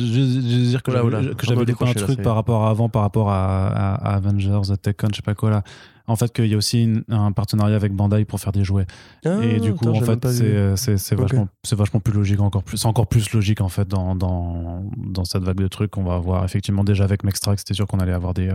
[0.70, 3.68] dire que j'avais, va loupé un là, truc par rapport à avant, par rapport à,
[3.68, 5.62] à- à Avengers, à Tekken, je sais pas quoi là.
[6.08, 8.86] En fait, qu'il y a aussi une- un partenariat avec Bandai pour faire des jouets.
[9.24, 11.20] et du coup, Ah, attends, en fait, c'est, euh, c'est, c'est Ok.
[11.22, 14.82] vachement, c'est vachement plus logique, encore plus, c'est encore plus logique en fait dans, dans,
[14.96, 16.44] dans cette vague de trucs qu'on va avoir.
[16.44, 18.54] Effectivement, déjà avec Mextrax, c'était sûr qu'on allait avoir des, euh,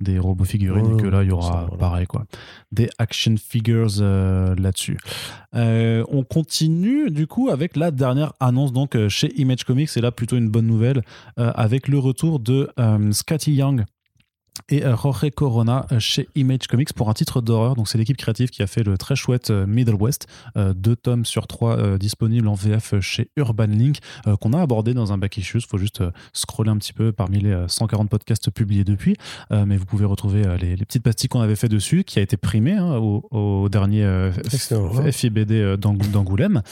[0.00, 1.76] des robots figurines et que là, il y ça, aura voilà.
[1.78, 2.26] pareil quoi.
[2.70, 4.98] Des action figures euh, là-dessus.
[5.54, 10.00] Euh, on continue du coup avec la dernière annonce donc euh, chez Image Comics et
[10.00, 11.02] là plutôt une bonne nouvelle
[11.38, 13.84] euh, avec le retour de euh, Scotty Young
[14.70, 17.74] et euh, Jorge Corona euh, chez Image Comics pour un titre d'horreur.
[17.74, 20.26] Donc c'est l'équipe créative qui a fait le très chouette euh, Middle West,
[20.56, 24.60] euh, deux tomes sur trois euh, disponibles en VF chez Urban Link euh, qu'on a
[24.60, 25.58] abordé dans un back issues.
[25.58, 26.02] Il faut juste
[26.32, 29.16] scroller un petit peu parmi les euh, 140 podcasts publiés depuis,
[29.50, 32.36] mais vous pouvez retrouver les, les petites pastilles qu'on avait fait dessus, qui a été
[32.36, 34.30] primé hein, au, au dernier.
[35.12, 36.62] FIBD d'Angou- d'Angoulême.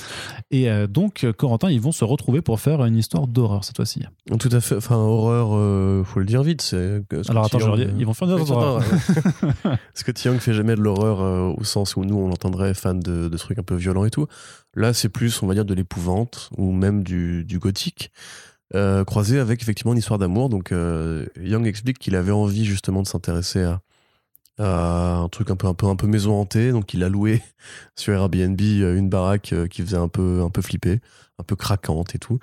[0.51, 4.03] Et donc Corentin, ils vont se retrouver pour faire une histoire d'horreur cette fois-ci.
[4.39, 4.77] Tout à fait.
[4.77, 6.63] Enfin, horreur, faut le dire vite.
[6.63, 7.03] C'est.
[7.29, 8.83] Alors attends, ils vont faire histoire d'horreur.
[9.65, 9.77] ouais.
[9.95, 13.29] Scott Young fait jamais de l'horreur euh, au sens où nous on l'entendrait fan de,
[13.29, 14.27] de trucs un peu violents et tout.
[14.75, 18.11] Là, c'est plus, on va dire, de l'épouvante ou même du, du gothique.
[18.75, 20.49] euh, croisé avec effectivement une histoire d'amour.
[20.49, 23.81] Donc, euh, Young explique qu'il avait envie justement de s'intéresser à,
[24.59, 26.71] à un truc un peu, un peu, un peu maison hantée.
[26.73, 27.43] Donc, il a loué
[27.97, 31.01] sur Airbnb euh, une baraque qui faisait un peu, un peu flipper,
[31.39, 32.39] un peu craquante et tout.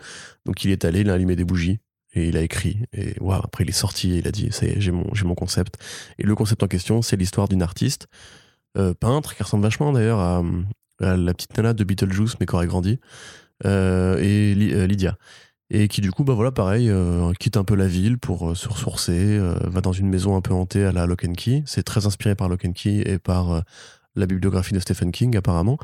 [0.45, 1.79] Donc, il est allé, il a allumé des bougies
[2.13, 2.79] et il a écrit.
[2.93, 5.35] Et waouh, après, il est sorti et il a dit Ça y est, j'ai mon,
[5.35, 5.75] concept.
[6.17, 8.07] Et le concept en question, c'est l'histoire d'une artiste,
[8.77, 10.43] euh, peintre, qui ressemble vachement d'ailleurs à,
[10.99, 12.99] la petite nana de Beetlejuice, mais qui aurait grandi,
[13.65, 15.17] euh, et euh, Lydia.
[15.71, 16.91] Et qui, du coup, bah voilà, pareil,
[17.39, 20.83] quitte un peu la ville pour se ressourcer, va dans une maison un peu hantée
[20.83, 21.61] à la Lock and Key.
[21.67, 23.63] C'est très inspiré par Lock and Key et par
[24.15, 25.77] la bibliographie de Stephen King, apparemment.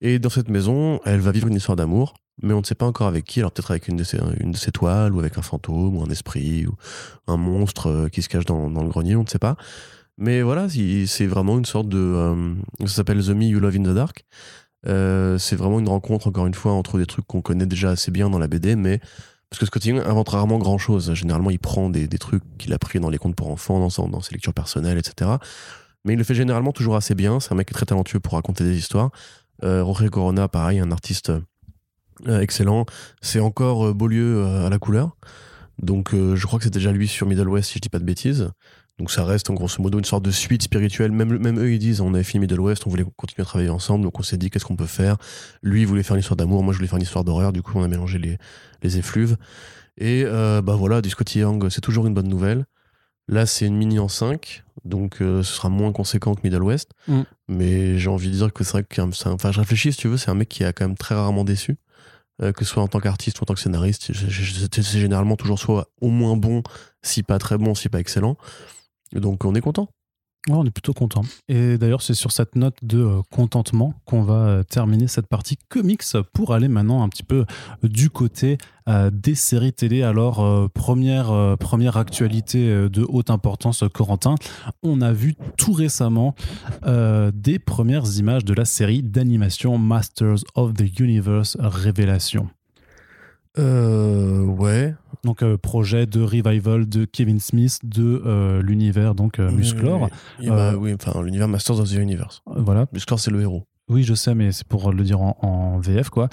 [0.00, 2.86] Et dans cette maison, elle va vivre une histoire d'amour, mais on ne sait pas
[2.86, 3.40] encore avec qui.
[3.40, 6.02] Alors peut-être avec une de, ses, une de ses toiles, ou avec un fantôme, ou
[6.02, 6.74] un esprit, ou
[7.26, 9.56] un monstre euh, qui se cache dans, dans le grenier, on ne sait pas.
[10.18, 11.98] Mais voilà, c'est vraiment une sorte de...
[11.98, 14.24] euh, ça s'appelle The Me You Love in the Dark.
[14.86, 18.10] Euh, c'est vraiment une rencontre, encore une fois, entre des trucs qu'on connaît déjà assez
[18.10, 19.00] bien dans la BD, mais...
[19.48, 21.12] Parce que Scott Young invente rarement grand-chose.
[21.14, 24.08] Généralement, il prend des, des trucs qu'il a pris dans les contes pour enfants, dans,
[24.08, 25.28] dans ses lectures personnelles, etc.
[26.04, 27.40] Mais il le fait généralement toujours assez bien.
[27.40, 29.10] C'est un mec très talentueux pour raconter des histoires.
[29.64, 31.32] Euh, Corona, pareil, un artiste
[32.26, 32.86] excellent.
[33.20, 35.16] C'est encore euh, Beaulieu euh, à la couleur.
[35.82, 37.98] Donc euh, je crois que c'était déjà lui sur Middle West, si je dis pas
[37.98, 38.50] de bêtises.
[38.98, 41.10] Donc ça reste en grosso modo une sorte de suite spirituelle.
[41.10, 43.70] Même, même eux, ils disent, on avait fini Middle West, on voulait continuer à travailler
[43.70, 45.16] ensemble, donc on s'est dit qu'est-ce qu'on peut faire?
[45.62, 47.62] Lui, il voulait faire une histoire d'amour, moi je voulais faire une histoire d'horreur, du
[47.62, 48.36] coup on a mélangé les,
[48.82, 49.38] les effluves.
[49.96, 52.66] Et euh, bah voilà, du Scotty Young, c'est toujours une bonne nouvelle.
[53.28, 56.90] Là, c'est une mini en 5, donc euh, ce sera moins conséquent que Middle West.
[57.08, 57.20] Mm.
[57.48, 59.98] Mais j'ai envie de dire que c'est vrai que c'est un- enfin, je réfléchis, si
[59.98, 61.76] tu veux, c'est un mec qui a quand même très rarement déçu.
[62.42, 65.58] Euh, que ce soit en tant qu'artiste ou en tant que scénariste, c'est généralement toujours
[65.58, 66.62] soit au moins bon,
[67.02, 68.36] si pas très bon, si pas excellent.
[69.12, 69.88] Donc on est content.
[70.48, 71.20] On est plutôt content.
[71.48, 75.58] Et d'ailleurs, c'est sur cette note de euh, contentement qu'on va euh, terminer cette partie
[75.68, 76.02] comics
[76.32, 77.44] pour aller maintenant un petit peu
[77.82, 78.56] du côté
[78.88, 80.02] euh, des séries télé.
[80.02, 84.36] Alors, euh, première, euh, première actualité euh, de haute importance, Corentin,
[84.82, 86.34] on a vu tout récemment
[86.86, 92.48] euh, des premières images de la série d'animation Masters of the Universe Révélation.
[93.58, 94.94] Euh, ouais.
[95.24, 100.08] Donc, euh, projet de revival de Kevin Smith de euh, l'univers donc euh, Musclor.
[100.40, 102.42] Oui, bah Euh, oui, enfin, l'univers Masters of the Universe.
[102.46, 103.64] Voilà, Musclor, c'est le héros.
[103.88, 106.28] Oui, je sais, mais c'est pour le dire en, en VF, quoi.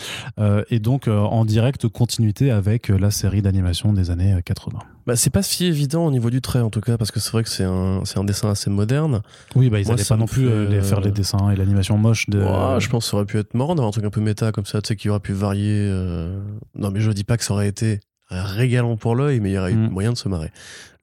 [0.69, 4.77] Et donc, en direct continuité avec la série d'animation des années euh, 80.
[5.07, 7.31] Bah, c'est pas si évident au niveau du trait, en tout cas, parce que c'est
[7.31, 9.21] vrai que c'est un, c'est un dessin assez moderne.
[9.55, 12.29] Oui, bah, ils n'allaient pas non plus euh, les faire les dessins et l'animation moche
[12.29, 12.41] de.
[12.41, 14.65] Je pense que ça aurait pu être marrant d'avoir un truc un peu méta comme
[14.65, 15.73] ça, tu sais, qui aurait pu varier.
[15.89, 16.39] euh,
[16.75, 19.57] Non, mais je dis pas que ça aurait été régalant pour l'œil, mais il y
[19.57, 19.89] aurait eu Mm.
[19.89, 20.51] moyen de se marrer.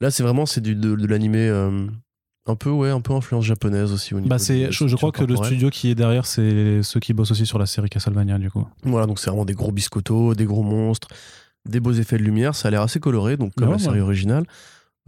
[0.01, 1.87] Là, c'est vraiment c'est du, de, de l'animé euh,
[2.47, 5.13] Un peu, ouais, un peu influence japonaise aussi au niveau Bah c'est, je, je crois
[5.13, 8.37] que le studio qui est derrière, c'est ceux qui bossent aussi sur la série Castlevania
[8.39, 8.67] du coup.
[8.83, 11.09] Voilà, donc c'est vraiment des gros biscottos, des gros monstres,
[11.67, 12.55] des beaux effets de lumière.
[12.55, 14.03] Ça a l'air assez coloré, donc comme Ouais, la série ouais.
[14.03, 14.45] originale.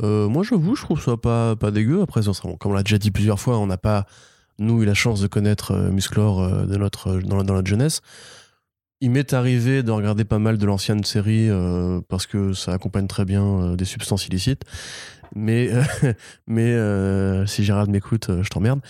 [0.02, 2.01] Euh, moi, j'avoue, je trouve ça pas, pas dégueu.
[2.01, 4.06] Après, ça comme on l'a déjà dit plusieurs fois, on n'a pas,
[4.59, 8.01] nous, eu la chance de connaître euh, Musclor euh, de notre, dans, dans notre jeunesse.
[9.02, 13.06] Il m'est arrivé de regarder pas mal de l'ancienne série euh, parce que ça accompagne
[13.06, 14.62] très bien euh, des substances illicites.
[15.35, 15.70] Mais,
[16.48, 18.81] euh, si Gérard m'écoute, je t'emmerde.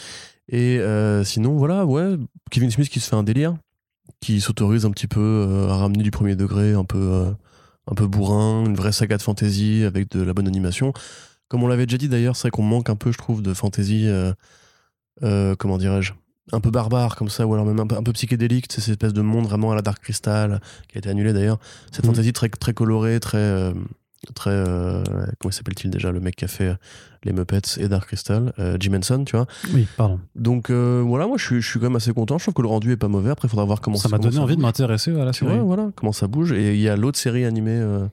[0.48, 0.78] Et
[1.24, 2.16] sinon, voilà, ouais,
[2.52, 3.56] Kevin Smith qui se fait un délire,
[4.20, 7.34] qui s'autorise un petit peu à ramener du premier degré, un peu,
[7.88, 10.92] un peu bourrin, une vraie saga de fantasy avec de la bonne animation.
[11.48, 13.54] Comme on l'avait déjà dit d'ailleurs, c'est vrai qu'on manque un peu, je trouve, de
[13.54, 14.08] fantasy,
[15.20, 16.12] comment dirais-je,
[16.52, 18.92] un peu barbare comme ça, ou alors même un peu, un peu psychédélique, c'est cette
[18.92, 21.58] espèce de monde vraiment à la Dark Crystal, qui a été annulé d'ailleurs.
[21.90, 22.12] Cette Mhm.
[22.14, 23.38] fantasy très, très colorée, très.
[23.38, 23.72] euh,
[24.34, 25.04] très euh,
[25.38, 26.74] comment s'appelle-t-il déjà le mec qui a fait
[27.22, 30.18] les Muppets et Dark Crystal euh, Jim Henson tu vois Oui, pardon.
[30.34, 32.62] donc euh, voilà moi je suis, je suis quand même assez content je trouve que
[32.62, 34.62] le rendu est pas mauvais après il faudra voir comment ça m'a donné envie de
[34.62, 35.54] m'intéresser à la série.
[35.54, 38.08] vois voilà comment ça bouge et il y a l'autre série animée euh,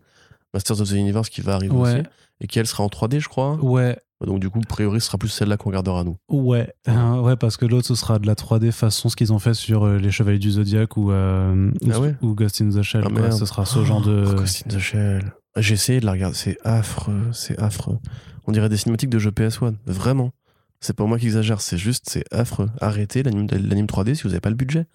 [0.54, 1.94] Masters of the Universe qui va arriver Ouais.
[1.94, 2.04] aussi
[2.42, 5.08] et qui elle sera en 3D je crois Ouais, donc du coup a priori ce
[5.08, 8.28] sera plus celle-là qu'on regardera nous ouais, Euh, ouais, parce que l'autre ce sera de
[8.28, 11.72] la 3D façon ce qu'ils ont fait sur euh, les Chevaliers du Zodiac ou euh,
[11.92, 13.04] Ah ouais ou Ghost in the Shell.
[13.06, 13.32] Ah, quoi.
[13.32, 14.26] Ce sera ce genre de.
[14.28, 15.34] Oh, Ghost in the Shell.
[15.58, 18.00] J'ai essayé de la regarder, c'est affreux, c'est affreux.
[18.48, 20.32] On dirait des cinématiques de jeux PS1, vraiment.
[20.80, 22.70] C'est pas moi qui exagère, c'est juste, c'est affreux.
[22.82, 24.86] Arrêtez l'anime l'anime 3D si vous avez pas le budget.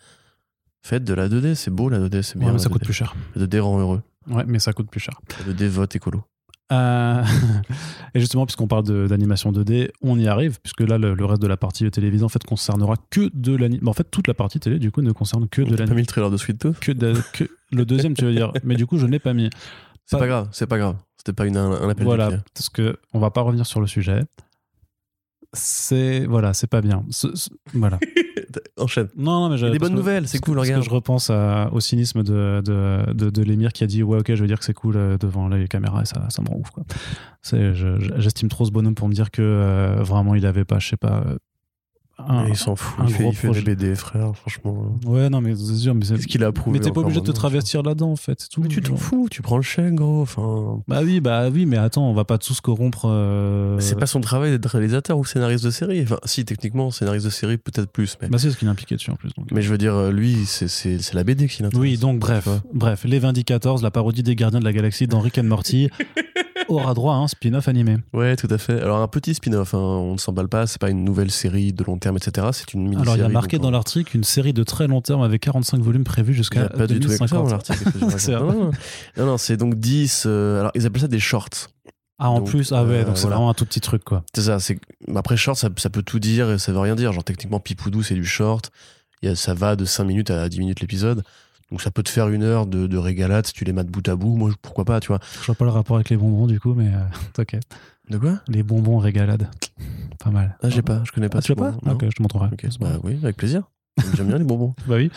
[0.82, 2.48] Faites de la 2D, c'est beau la 2D, c'est Ouais, bien.
[2.48, 2.84] mais la ça coûte 2D.
[2.84, 3.14] plus cher.
[3.36, 4.02] La 2D rend heureux.
[4.28, 5.20] Ouais, mais ça coûte plus cher.
[5.46, 6.24] La 2D vote écolo.
[6.70, 7.22] Euh,
[8.14, 11.40] et justement, puisqu'on parle de- d'animation 2D, on y arrive, puisque là, le, le reste
[11.40, 13.88] de la partie télévision en fait concernera que de l'animation.
[13.88, 15.78] En fait, toute la partie télé, du coup, ne concerne que de T'as pas mis
[15.78, 15.96] l'animation.
[16.02, 18.52] le trailer de Sweet Tooth Que, de- que le deuxième, tu veux dire.
[18.64, 19.48] Mais du coup, je ne l'ai pas mis.
[20.04, 20.96] C'est Pas- pas grave, c'est pas grave.
[21.16, 23.86] C'était pas une, un, un appel Voilà, parce que on va pas revenir sur le
[23.86, 24.22] sujet.
[25.54, 27.04] C'est voilà, c'est pas bien.
[27.74, 27.98] Voilà.
[28.78, 29.08] Enchaîne.
[29.16, 30.82] Non, non, mais j'ai- des bonnes nouvelles, c'est cool, regarde.
[30.82, 34.18] que je repense à- au cynisme de, de, de, de l'émir qui a dit ouais
[34.18, 36.48] ok je veux dire que c'est cool euh, devant les caméras et ça, ça me
[36.48, 36.70] rend ouf
[37.74, 40.88] je- J'estime trop ce bonhomme pour me dire que euh, vraiment il avait pas je
[40.88, 41.36] sais pas euh,
[42.18, 44.92] un- Mais il s'en fout, un il fait, il des BD, frère, franchement.
[45.06, 47.20] Ouais non mais c'est sûr mais c'est- Qu'est-ce qu'il a approuvé mais t'es pas obligé
[47.20, 48.60] de te travestir là-dedans en fait c'est tout.
[48.60, 50.22] Mais tu t'en fous, tu prends le chèque, gros.
[50.22, 53.06] Enfin, Bah oui bah oui mais attends on va pas tous corrompre.
[53.08, 56.02] euh, C'est pas son travail d'être réalisateur ou scénariste de série.
[56.02, 58.16] Enfin, si, techniquement, scénariste de série, peut-être plus.
[58.20, 59.30] Mais, Bah c'est ce qu'il est impliqué dessus en plus.
[59.36, 59.46] donc.
[59.52, 61.80] mais je veux dire, euh, lui, c'est- c'est c'est la BD qui l'intéresse.
[61.82, 65.88] Oui, donc bref, bref, les Vindicators, la parodie des Gardiens de la Galaxie and Morty,
[66.76, 67.96] aura droit à un spin-off animé.
[68.12, 68.80] Ouais, tout à fait.
[68.80, 71.82] Alors, un petit spin-off, hein, on ne s'emballe pas, c'est pas une nouvelle série de
[71.84, 72.46] long terme, etc.
[72.52, 73.02] C'est une mini-série.
[73.02, 75.42] Alors il y a marqué dans on- l'article une série de très long terme avec
[75.42, 77.50] 45 volumes prévus Il jusqu'à a pas du tout dans 2050.
[77.50, 77.84] l'article.
[78.00, 78.70] non, non, non.
[79.16, 80.24] Non, non, c'est donc 10.
[80.26, 81.48] euh, alors, ils appellent ça des shorts.
[82.20, 83.36] Ah en Donc, plus, ah ouais, euh, donc c'est voilà.
[83.36, 84.24] vraiment un tout petit truc quoi.
[84.34, 84.58] C'est ça.
[84.58, 84.80] c'est-
[85.14, 87.12] Après, short, ça, ça peut tout dire et ça veut rien dire.
[87.12, 88.70] Genre, techniquement, Pipoudou, c'est du short.
[89.22, 91.22] Il a, ça va de 5 minutes à 10 minutes l'épisode.
[91.70, 94.06] Donc, ça peut te faire une heure de, de régalade si tu les mates bout
[94.08, 94.36] à bout.
[94.36, 95.20] Moi, pourquoi pas, tu vois.
[95.40, 97.02] Je vois pas le rapport avec les bonbons du coup, mais euh,
[97.42, 97.56] ok.
[98.10, 98.40] De quoi?
[98.48, 99.48] Les bonbons régalades,
[100.18, 100.56] pas mal.
[100.62, 101.38] Ah, j'ai pas, je connais pas.
[101.38, 101.74] Ah, tu l'as pas.
[101.92, 102.46] Ok, je te montrerai.
[102.52, 102.86] Ok, C'est bon.
[102.88, 103.64] bah oui, avec plaisir.
[104.16, 104.74] J'aime bien les bonbons.
[104.86, 105.10] Bah oui.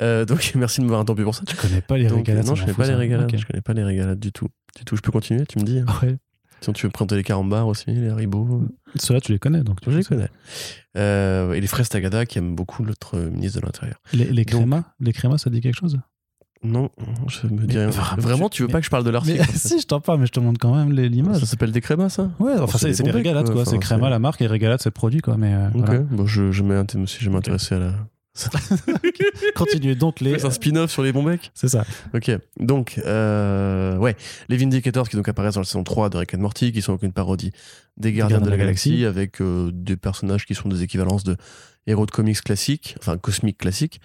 [0.00, 1.42] Euh, donc, merci de m'avoir interrompu pour ça.
[1.46, 3.36] Tu connais pas les régalades non, je connais pas les régalades.
[3.36, 4.48] Je connais pas les régalades du tout.
[4.76, 5.80] Du tout, je peux continuer, tu me dis.
[5.80, 5.86] hein.
[6.02, 6.16] Ouais.
[6.60, 8.62] Sinon, tu veux me présenter les carambars aussi, les haribots.
[8.96, 9.80] Ceux-là tu les connais donc.
[9.80, 10.08] tu Je les sais.
[10.08, 10.28] connais.
[10.96, 14.00] Euh, et les fraises Tagada qui aiment beaucoup notre ministre de l'Intérieur.
[14.12, 15.98] Les, les Donc- crémas, les crémas, ça dit quelque chose?
[16.64, 16.90] Non,
[17.28, 17.88] je me dis rien.
[17.90, 20.18] vraiment, Vraiment, tu- veux mais- pas que je parle de l'article si, je t'en parle,
[20.18, 21.38] mais je te montre quand même les- l'image.
[21.38, 22.32] Ça s'appelle des crémas, ça?
[22.40, 23.62] Ouais, enfin, c'est ça, des c'est des régalades, quoi.
[23.62, 25.36] Enfin, c'est Créma, la marque, et régalade, c'est le produit, quoi.
[25.36, 26.00] Mais euh, Ok, voilà.
[26.00, 26.64] bon, je, je,
[27.06, 27.92] si je m'intéressais à la.
[29.56, 29.96] Continue.
[29.96, 30.38] Donc, les.
[30.38, 31.84] C'est un spin-off sur les bons mecs C'est ça.
[32.14, 34.16] Ok, donc, euh, ouais,
[34.48, 36.92] les Vindicators qui donc apparaissent dans la saison 3 de Rick and Morty, qui sont
[36.92, 37.52] donc une parodie
[37.96, 41.36] des Gardiens de la Galaxie, avec euh, des personnages qui sont des équivalences de
[41.86, 44.00] héros de comics classiques, enfin cosmiques classiques,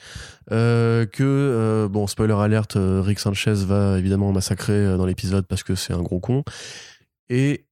[0.51, 5.75] euh, que, euh, bon, spoiler alerte, Rick Sanchez va évidemment massacrer dans l'épisode parce que
[5.75, 6.43] c'est un gros con.
[7.29, 7.65] Et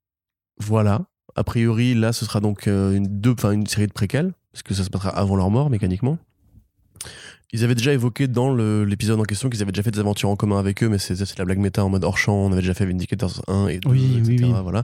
[0.60, 1.06] voilà,
[1.36, 4.84] a priori, là, ce sera donc une, deux, une série de préquels, parce que ça
[4.84, 6.18] se passera avant leur mort, mécaniquement.
[7.54, 10.38] Ils avaient déjà évoqué dans l'épisode en question qu'ils avaient déjà fait des aventures en
[10.38, 12.34] commun avec eux, mais c'est c'est la blague méta en mode hors champ.
[12.34, 14.38] On avait déjà fait Vindicators 1 et 2, Oui, etc.
[14.44, 14.60] oui, oui.
[14.64, 14.84] Voilà.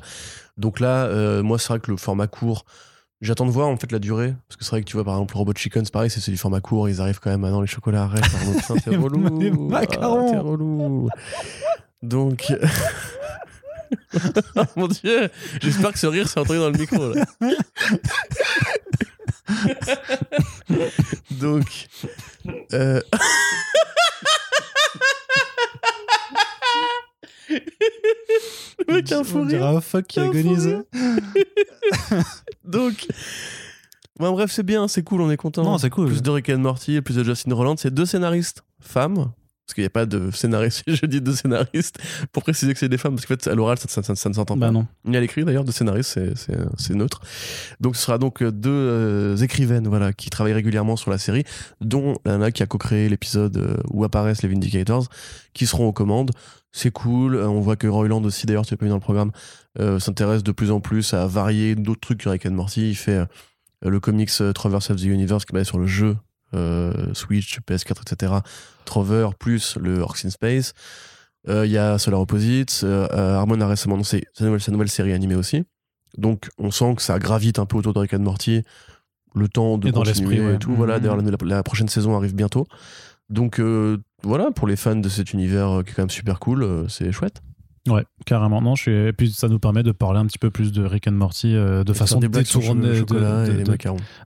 [0.57, 2.65] Donc là, euh, moi, c'est vrai que le format court,
[3.21, 4.35] j'attends de voir en fait la durée.
[4.49, 6.19] Parce que c'est vrai que tu vois, par exemple, le Robot Chicken, c'est pareil, c'est
[6.19, 6.89] c'est du format court.
[6.89, 8.29] Ils arrivent quand même à non, les chocolats arrêtent.
[8.29, 9.69] Pardon, putain, t'es Les relou.
[9.69, 10.33] macarons.
[10.35, 11.07] Ah, relou.
[12.03, 12.51] Donc.
[14.75, 15.29] mon dieu,
[15.61, 17.23] j'espère que ce rire s'est entendu dans le micro là.
[21.31, 21.87] Donc,
[22.73, 23.01] euh...
[28.87, 29.65] le mec a un fou rire.
[29.65, 30.83] un fuck qui agonise.
[32.63, 33.07] Donc,
[34.17, 35.63] bref, c'est bien, c'est cool, on est content.
[35.63, 36.07] Non, c'est cool.
[36.07, 37.75] Plus de Rick and Morty, plus de Justin Roland.
[37.77, 39.31] C'est deux scénaristes femmes.
[39.67, 41.97] Parce qu'il n'y a pas de scénariste, je dis deux scénaristes,
[42.31, 44.29] pour préciser que c'est des femmes, parce qu'en fait, à l'oral, ça, ça- ça- ça
[44.29, 44.71] ne s'entend Bah pas.
[44.71, 44.87] non.
[45.03, 47.19] Ni à l'écrit d'ailleurs, de scénaristes, c'est- neutre.
[47.81, 51.43] Donc ce sera donc deux euh, écrivaines voilà, qui travaillent régulièrement sur la série,
[51.81, 55.09] dont la nana qui a co-créé l'épisode euh, où apparaissent les Vindicators,
[55.53, 56.31] qui seront aux commandes.
[56.71, 57.35] C'est cool.
[57.35, 59.31] Euh, On voit que Royland aussi, d'ailleurs, tu l'as pas vu dans le programme,
[59.79, 62.89] euh, s'intéresse de plus en plus à varier d'autres trucs que Rick and Morty.
[62.91, 63.25] Il fait euh,
[63.81, 66.15] le comics Traverse of the Universe qui est basé sur le jeu
[66.53, 68.33] euh, Switch, PS4, etc.
[68.85, 70.73] Trover plus le Orcs in Space.
[71.47, 72.81] Euh, Il y a Solar Opposites.
[72.83, 75.63] Euh, Harmon a récemment annoncé sa nouvelle, sa nouvelle série animée aussi.
[76.17, 78.63] Donc on sent que ça gravite un peu autour de Rick and Morty.
[79.35, 80.55] Le temps de Et dans continuer ouais.
[80.55, 80.73] et tout.
[80.73, 81.01] Voilà, Mhm.
[81.01, 82.65] d'ailleurs, la, la prochaine saison arrive bientôt.
[83.29, 83.59] Donc
[84.23, 87.41] voilà, pour les fans de cet univers qui est quand même super cool, c'est chouette.
[87.87, 88.61] Ouais, carrément.
[88.61, 88.91] Non, je suis...
[88.91, 91.55] Et puis ça nous permet de parler un petit peu plus de Rick and Morty
[91.55, 93.63] euh, de Et façon détournée, de, de-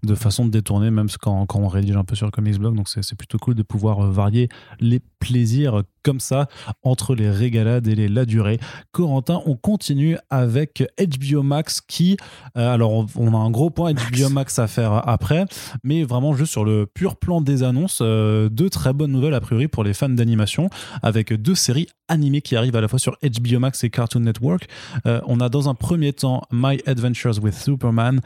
[0.03, 2.75] de- façon détournée, même quand, quand on rédige un peu sur le Comics Blog.
[2.75, 6.47] Donc c'est c'est plutôt cool de pouvoir euh, varier les plaisirs comme ça
[6.83, 8.59] entre les régalades et les la durée.
[8.91, 12.17] Corentin, on continue avec HBO Max qui,
[12.57, 15.45] euh, alors on, on a un gros point HBO Max à faire après,
[15.83, 19.41] mais vraiment juste sur le pur plan des annonces, euh, deux très bonnes nouvelles a
[19.41, 20.69] priori pour les fans d'animation
[21.01, 24.67] avec deux séries animées qui arrivent à la fois sur HBO Max et Cartoon Network.
[25.05, 28.19] Euh, on a dans un premier temps My Adventures with Superman,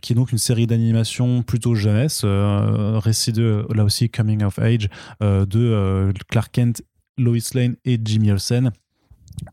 [0.00, 4.88] qui est donc une série d'animation plutôt jeunesse, récit de, là aussi, coming of age,
[5.20, 6.82] de Clark Kent,
[7.18, 8.72] Lois Lane et Jimmy Olsen.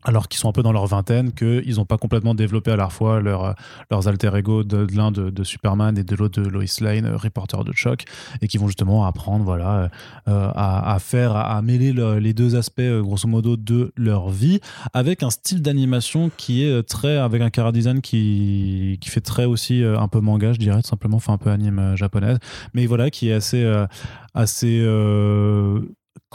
[0.02, 2.88] Alors qu'ils sont un peu dans leur vingtaine, qu'ils n'ont pas complètement développé à la
[2.88, 3.54] fois euh,
[3.90, 7.64] leurs alter ego de, l'un de, Superman et de l'autre de Lois Lane, euh, reporter
[7.64, 8.04] de choc,
[8.40, 9.90] et qui vont justement apprendre voilà,
[10.28, 14.60] euh, à, faire, à, mêler le- les deux aspects, grosso modo, de leur vie,
[14.94, 19.44] avec un style d'animation qui est très, avec un chara design qui, qui fait très
[19.44, 22.38] aussi un peu manga, je dirais, tout simplement, enfin un peu anime japonaise,
[22.72, 23.70] mais voilà, qui est assez,
[24.32, 24.80] assez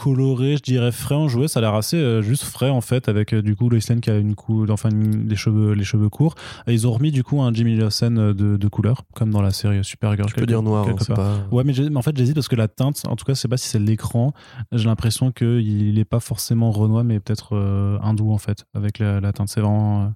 [0.02, 3.08] coloré, je dirais frais en jouet, ça a l'air assez euh, juste frais en fait,
[3.08, 5.84] avec euh, du coup Lois Lane qui a une cou enfin une- les cheveux, les
[5.84, 6.34] cheveux courts.
[6.66, 9.42] Et ils ont remis du coup un Jimmy Lawson euh, de, de couleur, comme dans
[9.42, 10.28] la série Supergirl.
[10.28, 11.46] Je peux dire noir, hein, quelque c'est part.
[11.48, 11.54] pas.
[11.54, 13.56] Ouais, mais, en fait, j'hésite parce que la teinte, en tout cas, je sais pas
[13.58, 14.32] si c'est l'écran.
[14.72, 17.54] J'ai l'impression qu'il n'est pas forcément renois, mais peut-être
[18.02, 19.48] hindou en fait, avec la, la teinte.
[19.48, 20.12] C'est vraiment.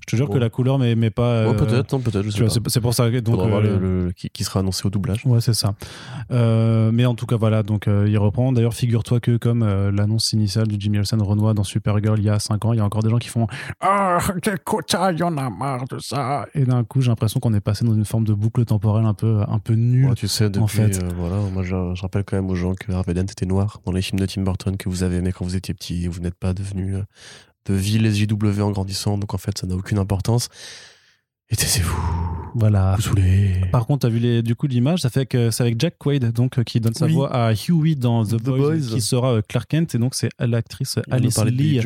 [0.00, 0.34] Je te jure Bon.
[0.34, 1.44] que la couleur, mais, mais pas.
[1.44, 2.24] Bon, euh, peut-être, non, peut-être,
[2.68, 3.36] c'est pour ça donc.
[3.36, 5.22] Voir euh, le, le- qui, qui sera annoncé au doublage.
[5.26, 5.74] Ouais, c'est ça.
[6.30, 8.52] Euh, mais en tout cas, voilà, donc il reprend.
[8.52, 12.38] D'ailleurs, figure-toi que comme l'annonce initiale du Jimmy Olsen Renoir dans Supergirl il y a
[12.38, 13.46] 5 ans, il y a encore des gens qui font
[13.80, 16.46] Ah, écoute ça, il y en a marre de ça.
[16.54, 19.14] Et d'un coup, j'ai l'impression qu'on est passé dans une forme de boucle temporelle un
[19.14, 20.06] peu, un peu nulle.
[20.08, 21.02] Ouais, tu sais, depuis, en fait.
[21.02, 23.80] euh, voilà, moi je, je rappelle quand même aux gens que Harvey Dent était noir
[23.84, 26.08] dans les films de Tim Burton que vous avez aimé quand vous étiez petit et
[26.08, 26.96] vous n'êtes pas devenu
[27.66, 30.48] de villes SJW en grandissant, donc en fait ça n'a aucune importance.
[31.52, 32.00] Et taisez-vous,
[32.54, 32.94] Voilà.
[32.94, 33.60] vous saoulez.
[33.72, 35.98] Par contre, tu as vu les, du coup l'image, ça fait que c'est avec Jack
[35.98, 37.12] Quaid donc euh, qui donne sa Oui.
[37.12, 38.94] voix à Huey dans The, The Boys, Boys.
[38.94, 41.80] qui sera euh, Clark Kent et donc c'est l'actrice Alice Lee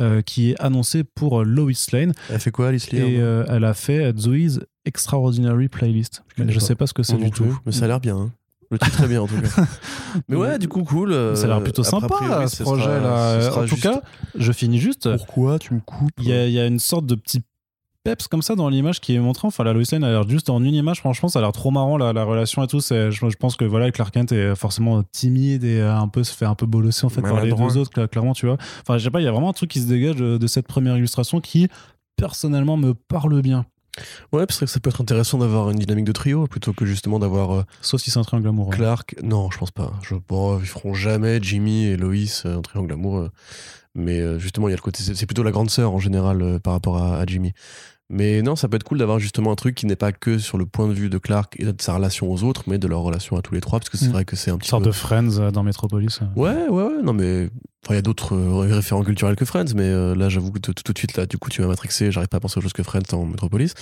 [0.00, 3.44] euh, qui est annoncée pour Lois Lane Elle fait quoi, Alice Lee et hein euh,
[3.48, 6.24] elle a fait Zoe's Extraordinary Playlist.
[6.36, 6.58] Je pas.
[6.60, 7.56] sais pas ce que c'est du tout.
[7.66, 8.16] Mais ça a l'air bien.
[8.16, 8.32] hein.
[8.74, 9.62] Le titre très bien en tout cas.
[10.28, 11.12] mais ouais, du coup, cool.
[11.12, 13.50] euh, Ça a l'air plutôt a sympa priori, ce projet-là.
[13.56, 14.02] En tout juste- cas,
[14.34, 15.08] je finis juste.
[15.16, 17.42] pourquoi tu me coupes Il y, a, il y a une sorte de petit
[18.04, 19.48] peps comme ça dans l'image qui est montré.
[19.48, 20.98] Enfin, la Lois Lane a l'air juste en une image.
[21.00, 22.80] Franchement, ça a l'air trop marrant la, la relation et tout.
[22.80, 26.22] C'est, je, je pense que voilà, Clark Kent est forcément timide et euh, un peu
[26.22, 27.68] se fait un peu bolosser en fait par les Maladroit.
[27.72, 28.58] deux autres, cla- clairement, tu vois.
[28.82, 30.46] Enfin, je sais pas, il y a vraiment un truc qui se dégage de, de
[30.46, 31.68] cette première illustration qui
[32.16, 33.64] personnellement me parle bien.
[34.32, 37.18] Ouais, parce que ça peut être intéressant d'avoir une dynamique de trio plutôt que justement
[37.18, 38.74] d'avoir euh, Sauf si c'est un triangle amoureux.
[38.74, 39.14] Clark.
[39.22, 39.92] Non, je pense pas.
[40.02, 42.14] Je, bon, ils feront jamais Jimmy et Lois
[42.46, 43.30] euh, un triangle amoureux.
[43.94, 45.02] Mais euh, justement, il y a le côté.
[45.02, 47.52] C'est c'est plutôt la grande sœur en général euh, par rapport à, à Jimmy.
[48.10, 50.58] Mais non, ça peut être cool d'avoir justement un truc qui n'est pas que sur
[50.58, 53.00] le point de vue de Clark et de sa relation aux autres, mais de leur
[53.00, 54.12] relation à tous les trois, parce que c'est Mm.
[54.12, 54.90] vrai que c'est un Une petit sorte peu.
[54.90, 56.20] de Friends euh, dans Metropolis.
[56.36, 57.48] Ouais, ouais, ouais, non, mais.
[57.84, 60.58] Enfin, il y a d'autres euh, référents culturels que Friends, mais euh, là, j'avoue que
[60.58, 62.62] tout, tout de suite, là, du coup, tu m'as matrixé, j'arrive pas à penser aux
[62.62, 63.74] choses que Friends en Metropolis.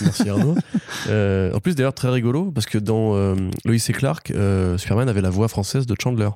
[0.00, 0.54] Merci Arnaud.
[1.08, 3.34] Euh, en plus, d'ailleurs, très rigolo, parce que dans euh,
[3.66, 6.28] et Clark, euh, Superman avait la voix française de Chandler.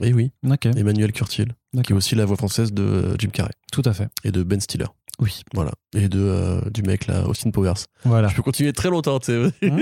[0.00, 1.48] Et oui, Ok, Emmanuel Curtil,
[1.84, 4.08] qui est aussi la voix française de euh, Jim Carrey Tout à fait.
[4.24, 4.86] et de Ben Stiller.
[5.18, 5.42] Oui.
[5.52, 5.72] Voilà.
[5.94, 7.74] Et de, euh, du mec là, Austin Powers.
[8.04, 8.28] Voilà.
[8.28, 9.52] Je peux continuer très longtemps, tu sais.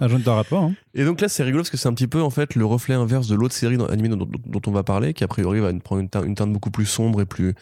[0.00, 0.58] Ah, je ne t'arrête pas.
[0.58, 0.74] hein.
[0.94, 2.94] Et donc là, c'est rigolo parce que c'est un petit peu en fait le reflet
[2.94, 5.72] inverse de l'autre série animée dont, dont- dont on va parler, qui a priori va
[5.74, 7.54] prendre une teinte, une teinte beaucoup plus sombre et plus,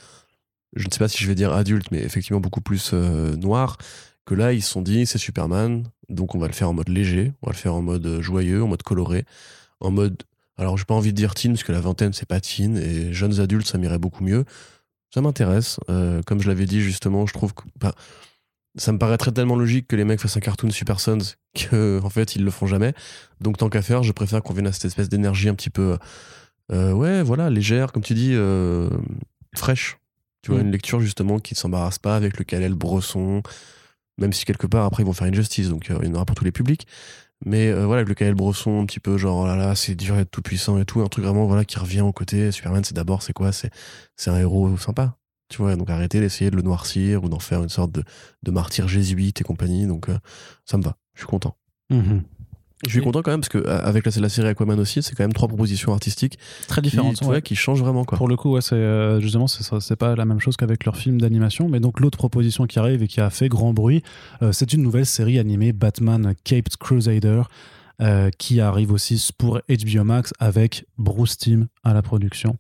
[0.75, 3.77] je ne sais pas si je vais dire adulte, mais effectivement beaucoup plus euh, noir.
[4.25, 6.89] Que là, ils se sont dit, c'est Superman, donc on va le faire en mode
[6.89, 9.25] léger, on va le faire en mode euh, joyeux, en mode coloré,
[9.81, 10.23] en mode.
[10.63, 13.13] Alors, j'ai pas envie de dire teen parce que la vingtaine, c'est pas teen, et
[13.13, 14.45] jeunes adultes, ça m'irait beaucoup mieux.
[15.13, 15.81] Ça m'intéresse.
[15.91, 17.93] Euh, comme je l'avais dit justement, je trouve que bah,
[18.77, 21.19] ça me paraîtrait tellement logique que les mecs fassent un cartoon Super Sons
[21.55, 22.95] que en fait ils le font jamais.
[23.41, 25.99] Donc tant qu'à faire, je préfère qu'on vienne à cette espèce d'énergie un petit peu,
[26.71, 28.89] euh, ouais, voilà, légère, comme tu dis, euh,
[29.57, 29.99] fraîche.
[30.43, 30.67] Tu vois, Mm.
[30.67, 33.43] une lecture justement qui ne s'embarrasse pas avec le Calel Bresson,
[34.19, 36.15] même si quelque part après ils vont faire une justice, donc euh, il y en
[36.15, 36.87] aura pour tous les publics.
[37.45, 39.95] Mais euh, voilà, avec le Calel Bresson, un petit peu genre, oh là là, c'est
[39.95, 42.53] dur d'être tout puissant et tout, un truc vraiment voilà qui revient au côté.
[42.53, 43.51] Superman, c'est d'abord, c'est quoi?
[43.53, 43.71] C'est
[44.27, 45.17] un héros sympa.
[45.49, 48.89] Tu vois, donc arrêtez d'essayer de le noircir ou d'en faire une sorte de, martyr
[48.89, 49.87] jésuite et compagnie.
[49.87, 50.19] Donc euh,
[50.65, 51.57] ça me va, je suis content.
[51.91, 52.23] Mhm.
[52.85, 55.23] Je suis content quand même parce que avec la, la série Aquaman aussi, c'est quand
[55.25, 57.17] même trois propositions artistiques Très qui, différente.
[57.17, 58.19] tu vois, qui changent vraiment quoi.
[58.19, 61.21] Pour le coup, ouais, c'est euh, justement, c'est pas la même chose qu'avec leur film
[61.21, 61.69] d'animation.
[61.69, 64.03] Mais donc, l'autre proposition qui arrive et qui a fait grand bruit,
[64.43, 67.43] euh, c'est une nouvelle série animée Batman Caped Crusader.
[68.01, 72.57] euh, qui arrive aussi pour HBO Max avec Bruce Timm à la production,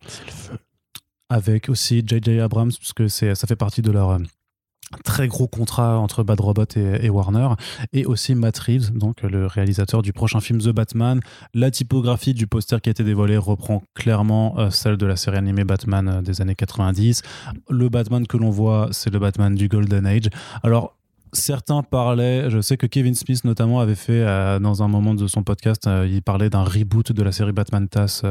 [1.28, 2.39] avec aussi J.J.
[2.40, 4.19] Abrams, parce que c'est- ça fait partie de leur
[5.05, 7.48] très gros contrat entre Bad Robot et, Warner,
[7.93, 11.20] et aussi Matt Reeves, donc le réalisateur du prochain film The Batman.
[11.55, 15.39] La typographie du poster qui a été dévoilé reprend clairement euh, celle de la série
[15.39, 17.23] animée Batman euh, des années 90.
[17.69, 20.28] Le Batman que l'on voit, c'est le Batman du Golden Age.
[20.62, 20.97] Alors,
[21.32, 25.27] certains parlaient, je sais que Kevin Smith notamment avait fait euh, dans un moment de
[25.27, 28.23] son podcast, il parlait d'un reboot de la série Batman TAS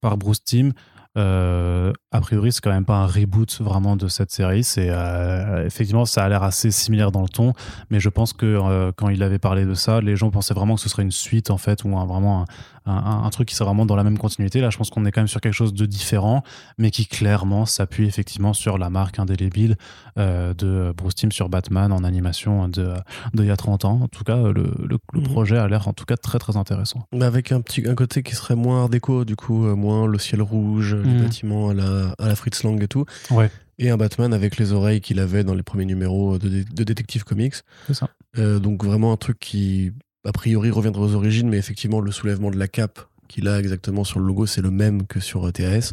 [0.00, 0.72] par Bruce Timm.
[1.16, 4.64] Euh, a priori, c'est quand même pas un reboot vraiment de cette série.
[4.64, 7.52] C'est euh, effectivement, ça a l'air assez similaire dans le ton,
[7.90, 10.74] mais je pense que euh, quand il avait parlé de ça, les gens pensaient vraiment
[10.74, 12.44] que ce serait une suite en fait, ou un, vraiment
[12.86, 14.60] un, truc qui serait vraiment dans la même continuité.
[14.60, 16.42] Là, je pense qu'on est quand même sur quelque chose de différent,
[16.78, 19.76] mais qui clairement s'appuie effectivement sur la marque indélébile
[20.18, 22.94] euh, de Bruce Timm sur Batman en animation de,
[23.34, 24.00] de il y a 30 ans.
[24.02, 25.24] En tout cas, le, le- le Mhm.
[25.28, 27.06] projet a l'air en tout cas très très intéressant.
[27.12, 30.06] Mais avec un petit un côté qui serait moins art déco, du coup, euh, moins
[30.06, 31.22] le ciel rouge, les Mhm.
[31.22, 33.04] bâtiments à la, à la Fritz Lang et tout.
[33.30, 33.50] Ouais.
[33.78, 37.24] Et un Batman avec les oreilles qu'il avait dans les premiers numéros de, de Detective
[37.24, 37.56] Comics.
[37.86, 38.08] C'est ça.
[38.38, 39.92] Euh, donc vraiment un truc qui,
[40.26, 42.98] a priori, reviendrait aux origines, mais effectivement, le soulèvement de la cape
[43.28, 45.92] qu'il a exactement sur le logo, c'est le même que sur euh, TAS.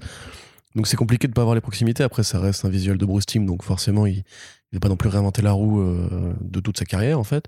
[0.76, 2.04] Donc c'est compliqué de pas avoir les proximités.
[2.04, 4.24] Après, ça reste un visuel de Bruce Timm, donc forcément, il
[4.72, 7.46] ne va pas non plus réinventer la roue euh, de toute sa carrière, en fait.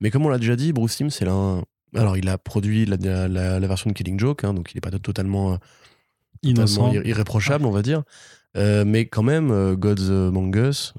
[0.00, 1.62] Mais comme on l'a déjà dit, Bruce Timm, c'est l'un...
[1.94, 2.96] Alors, il a produit la,
[3.28, 5.56] la- la version de Killing Joke, hein, donc il n'est pas totalement, euh,
[6.54, 8.02] totalement ir- irréprochable, on va dire.
[8.56, 10.94] Euh, mais quand même, Gods Among Us...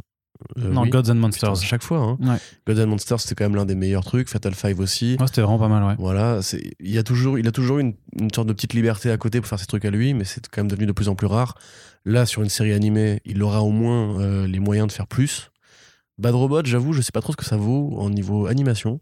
[0.58, 0.90] euh, Non, oui.
[0.90, 1.52] Gods and Putain, Monsters.
[1.52, 2.00] à chaque fois.
[2.00, 2.18] Hein.
[2.22, 2.38] Ouais.
[2.68, 4.30] Gods and Monsters, c'était quand même l'un des meilleurs trucs.
[4.30, 5.18] Fatal Five aussi.
[5.20, 5.96] Ouais, c'était vraiment pas mal, ouais.
[6.00, 6.40] Voilà,
[6.80, 9.40] il y a toujours, il a toujours une, une sorte de petite liberté à côté
[9.42, 11.28] pour faire ses trucs à lui, mais c'est quand même devenu de plus en plus
[11.28, 11.56] rare.
[12.06, 15.52] Là, sur une série animée, il aura au moins euh, les moyens de faire plus.
[16.18, 19.00] Bad Robot, j'avoue, je sais pas trop ce que ça vaut en niveau animation.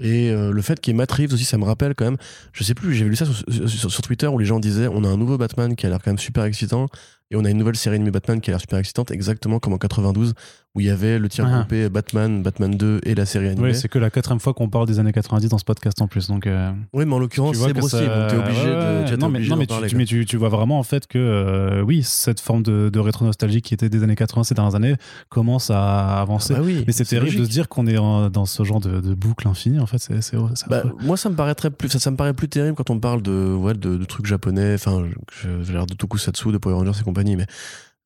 [0.00, 2.16] Et euh, le fait qu'il y ait Matt Reeves aussi, ça me rappelle quand même.
[2.52, 5.04] Je sais plus, j'ai lu ça sur, sur- sur Twitter où les gens disaient on
[5.04, 6.88] a un nouveau Batman qui a l'air quand même super excitant
[7.30, 9.72] et on a une nouvelle série animée Batman qui a l'air super excitante, exactement comme
[9.72, 10.34] en 92
[10.76, 11.58] où il y avait le tir Ah.
[11.60, 13.68] groupé Batman, Batman 2 et la série animée.
[13.68, 16.08] Oui, c'est que la quatrième fois qu'on parle des années 90 dans ce podcast en
[16.08, 16.26] plus.
[16.26, 18.60] Donc, euh, Oui, mais en l'occurrence, tu vois c'est que Bruce ça- donc t'es obligé
[18.74, 19.16] Ouais, de.
[19.16, 19.98] non, mais, non, tu, parler, tu- quoi.
[19.98, 23.62] mais tu, tu vois vraiment en fait que euh, oui, cette forme de, de rétro-nostalgie
[23.62, 24.96] qui était des années 80 ces dernières années
[25.28, 26.54] commence à avancer.
[26.56, 28.80] Ah bah oui, mais c'est terrible de se dire qu'on est en- dans ce genre
[28.80, 29.78] de, de boucle infinie.
[29.78, 30.34] En fait, c'est
[30.68, 33.22] Bah, moi, ça me paraîtrait plus, ça, ça me paraît plus terrible quand on parle
[33.22, 35.04] de, ouais, de, de trucs japonais, enfin,
[35.62, 37.46] j'ai l'air de Tokusatsu, de Power Rangers et mais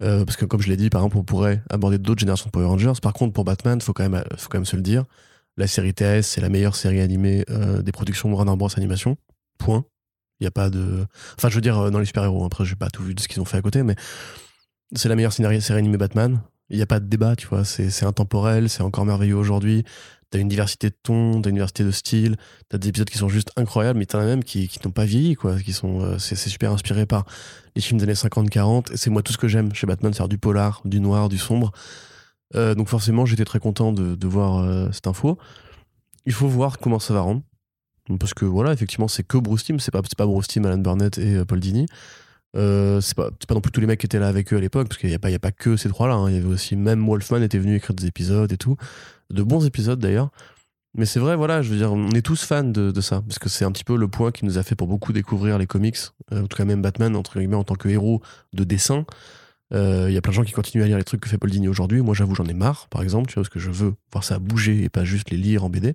[0.02, 2.50] euh, parce que comme je l'ai dit, par exemple, on pourrait aborder d'autres générations de
[2.50, 2.92] Power Rangers.
[3.02, 5.04] Par contre, pour Batman, faut quand même, faut quand même se le dire,
[5.56, 9.16] la série TAS, c'est la meilleure série animée euh, des productions Warner Bros Animation.
[9.58, 9.84] Point.
[10.40, 11.04] Il y a pas de,
[11.36, 12.44] enfin, je veux dire euh, dans les super héros.
[12.44, 13.96] Après, j'ai pas tout vu de ce qu'ils ont fait à côté, mais
[14.94, 16.40] c'est la meilleure série animée Batman.
[16.70, 17.64] Il n'y a pas de débat, tu vois.
[17.64, 19.84] C'est intemporel, c'est encore merveilleux aujourd'hui.
[20.30, 22.36] T'as une diversité de tons, t'as une diversité de styles,
[22.68, 25.06] t'as des épisodes qui sont juste incroyables, mais t'en as même qui, qui n'ont pas
[25.06, 25.58] vieilli, quoi.
[25.58, 27.24] Qui sont, euh, c'est super inspiré par
[27.74, 28.92] les films des années 50-40.
[28.92, 31.38] Et c'est moi tout ce que j'aime chez Batman, c'est du polar, du noir, du
[31.38, 31.72] sombre.
[32.56, 35.38] Euh, donc forcément, j'étais très content de, de voir euh, cette info.
[36.26, 37.42] Il faut voir comment ça va rendre.
[38.20, 41.16] Parce que voilà, effectivement, c'est que Bruce Timm, c'est pas, pas Bruce Timm, Alan Burnett
[41.18, 41.86] et Paul Dini.
[42.58, 44.60] Euh, c'est pas, pas non plus tous les mecs qui étaient là avec eux à
[44.60, 46.14] l'époque, parce qu'il n'y a, pas- y a pas que ces trois-là.
[46.14, 46.28] hein.
[46.28, 48.76] Il y avait aussi, même Wolfman était venu écrire des épisodes et tout.
[49.30, 50.30] De bons épisodes d'ailleurs.
[50.96, 53.38] Mais c'est vrai, voilà, je veux dire, on est tous fans de, de ça, parce
[53.38, 55.66] que c'est un petit peu le point qui nous a fait pour beaucoup découvrir les
[55.66, 55.98] comics,
[56.32, 58.22] euh, en tout cas même Batman, entre guillemets, en tant que héros
[58.54, 59.04] de dessin.
[59.74, 61.36] Euh, Il y a plein de gens qui continuent à lire les trucs que fait
[61.38, 62.00] Paul Dini aujourd'hui.
[62.00, 64.38] Moi, j'avoue, j'en ai marre, par exemple, tu vois, parce que je veux voir ça
[64.38, 65.94] bouger et pas juste les lire en BD.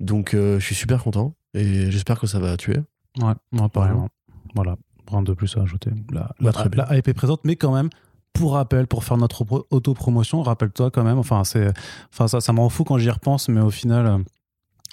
[0.00, 2.78] Donc, euh, je suis super content et j'espère que ça va tuer.
[3.22, 4.08] Ouais, ouais, pareillement.
[4.56, 4.76] Voilà,
[5.10, 5.90] rien de plus à ajouter.
[6.12, 6.84] La, la, très bien.
[6.88, 7.88] la hype est présente, mais quand même,
[8.32, 11.72] pour rappel, pour faire notre pro- autopromotion, rappelle-toi quand même, enfin, c'est,
[12.12, 14.18] enfin ça, ça me rend fou quand j'y repense, mais au final, euh,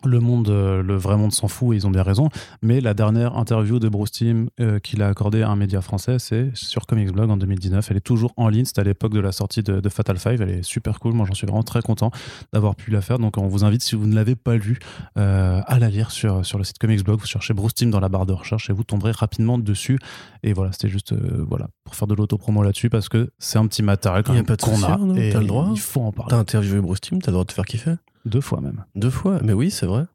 [0.06, 2.30] le monde, euh, le vrai monde s'en fout et ils ont bien raison.
[2.62, 6.18] Mais la dernière interview de Bruce Timm euh, qu'il a accordé à un média français,
[6.20, 7.90] c'est sur Comics Blog en 2019.
[7.92, 8.66] Elle est toujours en ligne.
[8.66, 10.42] C'était à l'époque de la sortie de, de Fatal Five.
[10.42, 11.14] Elle est super cool.
[11.14, 12.12] Moi, j'en suis vraiment très content
[12.52, 13.20] d'avoir pu la faire.
[13.20, 14.80] Donc, on vous invite, si vous ne l'avez pas lu,
[15.18, 17.20] euh, à la lire sur, sur le site Comics Blog.
[17.20, 20.00] Vous cherchez Bruce Timm dans la barre de recherche et vous tomberez rapidement dessus.
[20.44, 23.68] Et voilà, c'était juste euh, voilà, pour faire de l'autopromo là-dessus parce que c'est un
[23.68, 24.98] petit matériel quand Y a qu'on souci, a.
[25.16, 25.70] et le droit.
[25.72, 26.30] Il faut en parler.
[26.32, 28.86] T'as interviewé Bruce Timm, t'as le droit de te faire kiffer Deux fois même.
[28.96, 30.06] Deux fois, mais oui, c'est vrai.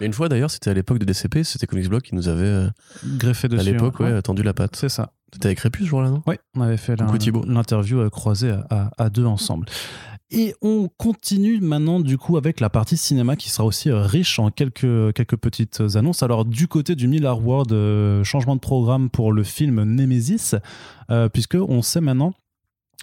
[0.00, 2.44] Et une fois d'ailleurs, c'était à l'époque de DCP, c'était Comics Blog qui nous avait,
[2.44, 2.68] euh,
[3.16, 3.60] Greffé dessus.
[3.60, 4.14] à l'époque, hein.
[4.14, 4.76] ouais, tendu la patte.
[4.76, 5.12] C'est ça.
[5.32, 6.22] T'étais avec Répus ce jour-là, non?
[6.26, 6.96] Oui, on avait fait
[7.46, 9.66] l'interview euh, croisée à, à- à deux ensemble.
[10.30, 14.40] Et on continue maintenant du coup avec la partie cinéma qui sera aussi euh, riche
[14.40, 16.22] en quelques, quelques petites annonces.
[16.24, 20.56] Alors du côté du Miller World, euh, changement de programme pour le film Nemesis,
[21.12, 22.34] euh, puisque on sait maintenant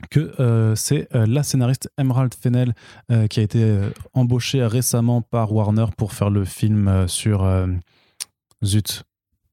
[0.10, 2.74] que euh, c'est euh, la scénariste Emerald Fennell
[3.12, 7.46] euh, qui a été euh, embauchée récemment par Warner pour faire le film sur
[8.64, 9.04] zut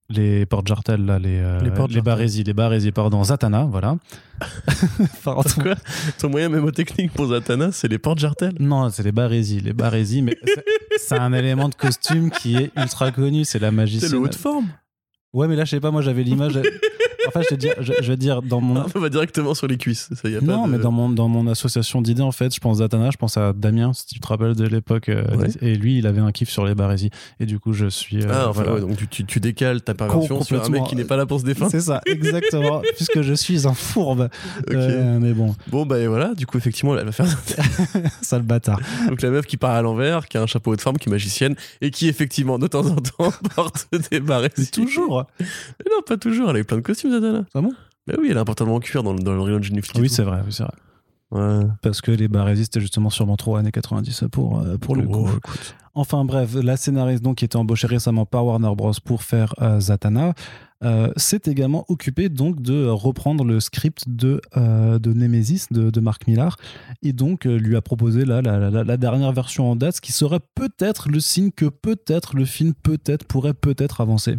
[0.09, 2.03] les porte jartelles là les Les porte-jartelles.
[2.03, 3.97] barésies les barésies pardon Zatanna voilà
[5.25, 5.43] Pardon.
[5.63, 5.75] Quoi
[6.19, 8.55] Ton moyen mémotechnique pour Zatanna, c'est les portes jartelles?
[8.59, 10.65] Non c'est les barésies les barésies mais c'est-
[10.99, 14.29] c'est un élément de costume qui est ultra connu c'est la C'est magicienne le haut
[14.29, 14.69] de forme?
[15.33, 16.55] ouais mais là je sais pas moi j'avais l'image
[17.29, 20.09] enfin je dire je, je vais dire dans mon On va directement sur les cuisses.
[20.15, 22.55] Ça, y a non, pas de- mais dans mon, dans mon association d'idées, en fait,
[22.55, 25.09] je pense à Tana, je pense à Damien, si tu te rappelles de l'époque.
[25.09, 25.49] euh, Ouais.
[25.63, 27.11] Et lui, il avait un kiff sur les barésies.
[27.39, 28.23] Et du coup, je suis.
[28.23, 28.75] euh, Ah, enfin, voilà.
[28.75, 31.27] ouais, donc tu, tu, tu décales ta perversion sur un mec qui n'est pas là
[31.27, 31.71] pour se défendre.
[31.71, 32.81] C'est ça, exactement.
[32.97, 34.29] puisque je suis un fourbe.
[34.69, 34.75] Ok.
[34.75, 37.27] Euh, mais bon, Bon, bah et voilà, du coup, effectivement, elle va faire.
[38.23, 38.81] sale bâtard.
[39.09, 41.13] Donc la meuf qui part à l'envers, qui a un chapeau de forme, qui est
[41.13, 44.21] magicienne, et qui, effectivement, de temps en temps, porte des.
[44.21, 45.25] Mais toujours.
[45.39, 47.45] Mais non, pas toujours, elle a eu plein de costumes, Zatanna.
[47.55, 47.73] Ah bon?
[48.07, 50.01] Bah oui, elle a un pantalon en cuir dans, le- dans le Real Nifty.
[50.01, 50.73] Oui, c'est vrai, oui, c'est vrai.
[51.33, 51.61] Ouais.
[51.83, 55.13] Parce que les barésies, c'était justement sûrement trop années 90 pour, euh, pour le Oh,
[55.25, 55.29] coup.
[55.37, 55.77] écoute.
[55.95, 59.81] Enfin bref, la scénariste donc qui était embauchée récemment par Warner Bros pour faire euh,
[59.81, 60.35] Zatanna
[60.83, 66.01] euh, s'est également occupée donc de reprendre le script de, euh, de Nemesis de, de
[66.01, 66.57] Mark Millar
[67.03, 70.01] et donc euh, lui a proposé là, la, la- la dernière version en date, ce
[70.01, 74.39] qui serait peut-être le signe que peut-être le film peut-être pourrait peut-être avancer.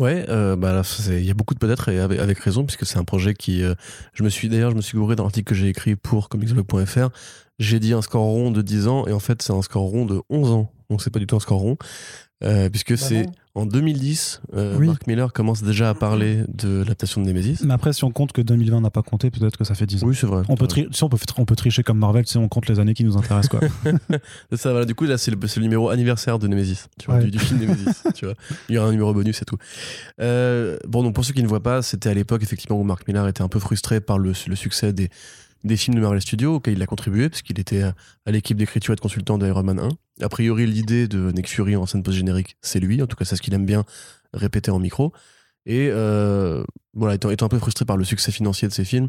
[0.00, 2.96] Ouais, euh, bah il y a beaucoup de peut-être et avec, avec raison puisque c'est
[2.96, 3.74] un projet qui, euh,
[4.14, 7.10] je me suis d'ailleurs, je me suis gouré dans l'article que j'ai écrit pour comicsblog.fr.
[7.58, 10.06] J'ai dit un score rond de 10 ans et en fait c'est un score rond
[10.06, 10.72] de 11 ans.
[10.88, 11.76] Donc c'est pas du tout un score rond
[12.42, 14.86] euh, puisque c'est en 2010, euh, Oui.
[14.86, 17.58] Mark Miller commence déjà à parler de l'adaptation de Nemesis.
[17.64, 20.04] Mais après, si on compte que 2020 n'a pas compté, peut-être que ça fait 10
[20.04, 20.06] ans.
[20.06, 20.42] Oui, c'est vrai.
[20.48, 22.78] On peut, tri- si on, peut, on peut tricher comme Marvel si on compte les
[22.78, 23.58] années qui nous intéressent.
[23.58, 23.68] Quoi.
[24.56, 27.24] Ça, voilà, du coup, là, c'est le, numéro anniversaire de Nemesis, tu vois, Ouais.
[27.24, 28.34] du, du film Nemesis, tu vois.
[28.68, 29.58] Il y aura un numéro bonus et tout.
[30.20, 33.06] Euh, bon, donc pour ceux qui ne voient pas, c'était à l'époque, effectivement, où Mark
[33.08, 35.10] Millar était un peu frustré par le, le succès des,
[35.64, 37.94] des films de Marvel Studios, auxquels il a contribué, parce qu'il était à,
[38.26, 40.24] à l'équipe d'écriture et de consultant d'Iron Man 1.
[40.24, 43.36] A priori, l'idée de Nick Fury en scène post-générique, c'est lui, en tout cas, c'est
[43.36, 43.84] ce qu'il aime bien
[44.32, 45.12] répéter en micro.
[45.66, 46.64] Et euh,
[46.94, 49.08] voilà, étant, un peu frustré par le succès financier de ses films,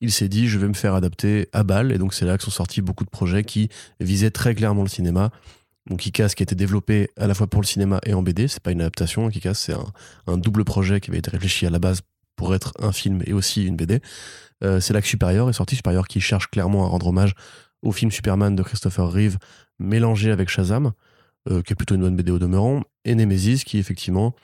[0.00, 1.92] il s'est dit, je vais me faire adapter à balle.
[1.92, 3.68] Et donc, c'est là que sont sortis beaucoup de projets qui
[4.00, 5.30] visaient très clairement le cinéma.
[5.88, 8.48] Donc, Kikas qui a été développé à la fois pour le cinéma et en BD,
[8.48, 9.28] c'est pas une adaptation.
[9.30, 9.74] Kikas, c'est
[10.26, 12.02] un double projet qui avait été réfléchi à la base
[12.36, 14.00] pour être un film et aussi une BD.
[14.62, 15.76] Euh, c'est là Superior est sorti.
[15.76, 17.34] Superior qui cherche clairement à rendre hommage
[17.82, 19.38] au film Superman de Christopher Reeve
[19.78, 20.92] mélangé avec Shazam,
[21.50, 22.82] euh, qui est plutôt une bonne BD au demeurant.
[23.04, 24.34] Et Nemesis qui, effectivement,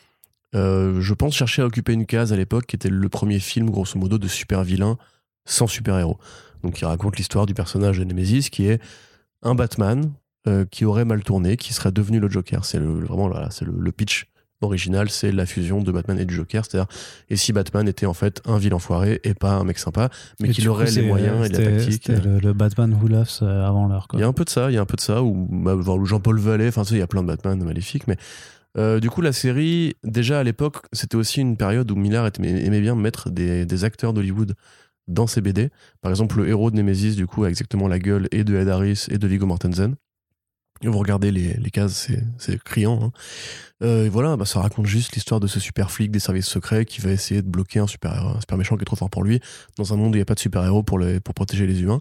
[0.55, 3.71] euh, je pense chercher à occuper une case à l'époque qui était le premier film,
[3.71, 4.99] grosso modo, de super vilain
[5.45, 6.19] sans super-héros.
[6.63, 8.83] Donc, il raconte l'histoire du personnage de Nemesis qui est
[9.43, 10.13] un Batman
[10.71, 12.65] qui aurait mal tourné, qui serait devenu le Joker.
[12.65, 14.25] C'est vraiment c'est le pitch
[14.61, 16.65] original, c'est la fusion de Batman et du Joker.
[16.65, 16.89] C'est-à-dire,
[17.29, 20.11] et si Batman était en fait un vilain enfoiré et pas un mec sympa,
[20.41, 22.09] mais qu'il coup, aurait les moyens et la tactique.
[22.09, 24.07] Le, le Batman Who Laughs euh, avant l'heure.
[24.15, 25.47] Il y a un peu de ça, il y a un peu de ça, ou
[25.51, 28.17] bah, Jean-Paul Vallée, enfin, tu sais, il y a plein de Batman maléfiques, mais
[28.77, 32.65] euh, du coup, la série, déjà à l'époque, c'était aussi une période où Millard aimait,
[32.65, 34.55] aimait bien mettre des, des acteurs d'Hollywood
[35.09, 35.71] dans ses BD.
[36.01, 38.69] Par exemple, le héros de Nemesis, du coup, a exactement la gueule et de Ed
[38.69, 39.97] Harris et de Viggo Mortensen.
[40.83, 43.01] Et vous regardez les, les cases, c'est- criant.
[43.03, 43.13] hein.
[43.83, 46.85] Euh, et voilà, bah, ça raconte juste l'histoire de ce super flic des services secrets
[46.85, 49.23] qui va essayer de bloquer un super, un super méchant qui est trop fort pour
[49.25, 49.41] lui
[49.77, 51.81] dans un monde où il n'y a pas de super-héros pour, les- pour protéger les
[51.83, 52.01] humains.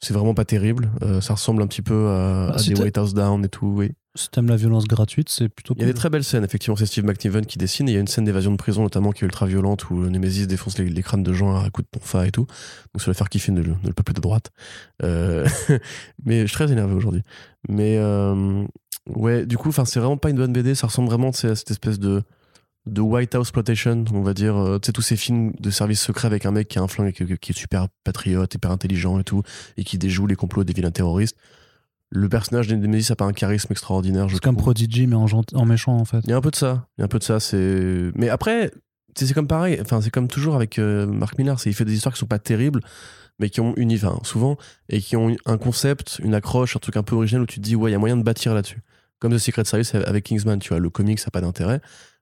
[0.00, 0.90] C'est vraiment pas terrible.
[1.02, 3.66] Euh, ça ressemble un petit peu à, Ah, à des White House Down et tout.
[3.76, 3.92] Oui.
[4.14, 6.76] Si t'aimes la violence gratuite, c'est plutôt Il y a des très belles scènes, effectivement.
[6.76, 7.88] C'est Steve McNiven qui dessine.
[7.88, 9.94] Et il y a une scène d'évasion de prison, notamment, qui est ultra violente, où
[9.94, 12.46] Nemesis défonce les, les crânes de gens à coups de tonfa et tout.
[12.92, 14.50] Donc, ça va faire kiffer le, le peuple de droite.
[15.02, 15.48] Euh,
[16.26, 17.22] mais je suis très énervé aujourd'hui.
[17.70, 18.64] Mais euh,
[19.08, 20.74] ouais, du coup, c'est vraiment pas une bonne BD.
[20.74, 22.22] Ça ressemble vraiment à cette espèce de
[22.86, 26.00] de White House Plotation, on va dire, euh, tu sais, tous ces films de service
[26.00, 28.72] secret avec un mec qui a un flingue et qui, qui est super patriote, hyper
[28.72, 29.42] intelligent et tout,
[29.76, 31.36] et qui déjoue les complots des vilains terroristes.
[32.14, 34.26] Le personnage de Nemesis a pas un charisme extraordinaire.
[34.30, 34.56] C'est comme.
[34.56, 36.20] Prodigy, mais en, méchant, en fait.
[36.24, 36.86] Il y a un peu de ça.
[36.96, 37.40] Il y a un peu de ça.
[37.40, 38.12] C'est.
[38.14, 38.70] Mais après,
[39.16, 39.78] c'est comme pareil.
[39.80, 41.58] Enfin, c'est comme toujours avec euh, Mark Millar.
[41.58, 42.80] C'est il fait des histoires qui sont pas terribles,
[43.38, 44.58] mais qui ont une enfin, souvent
[44.90, 47.64] et qui ont un concept, une accroche, un truc un peu original où tu te
[47.64, 48.82] dis ouais, il y a moyen de bâtir là-dessus.
[49.18, 50.58] Comme The Secret Service avec Kingsman.
[50.58, 51.80] Tu vois, le comic ça n'a pas d'intérêt,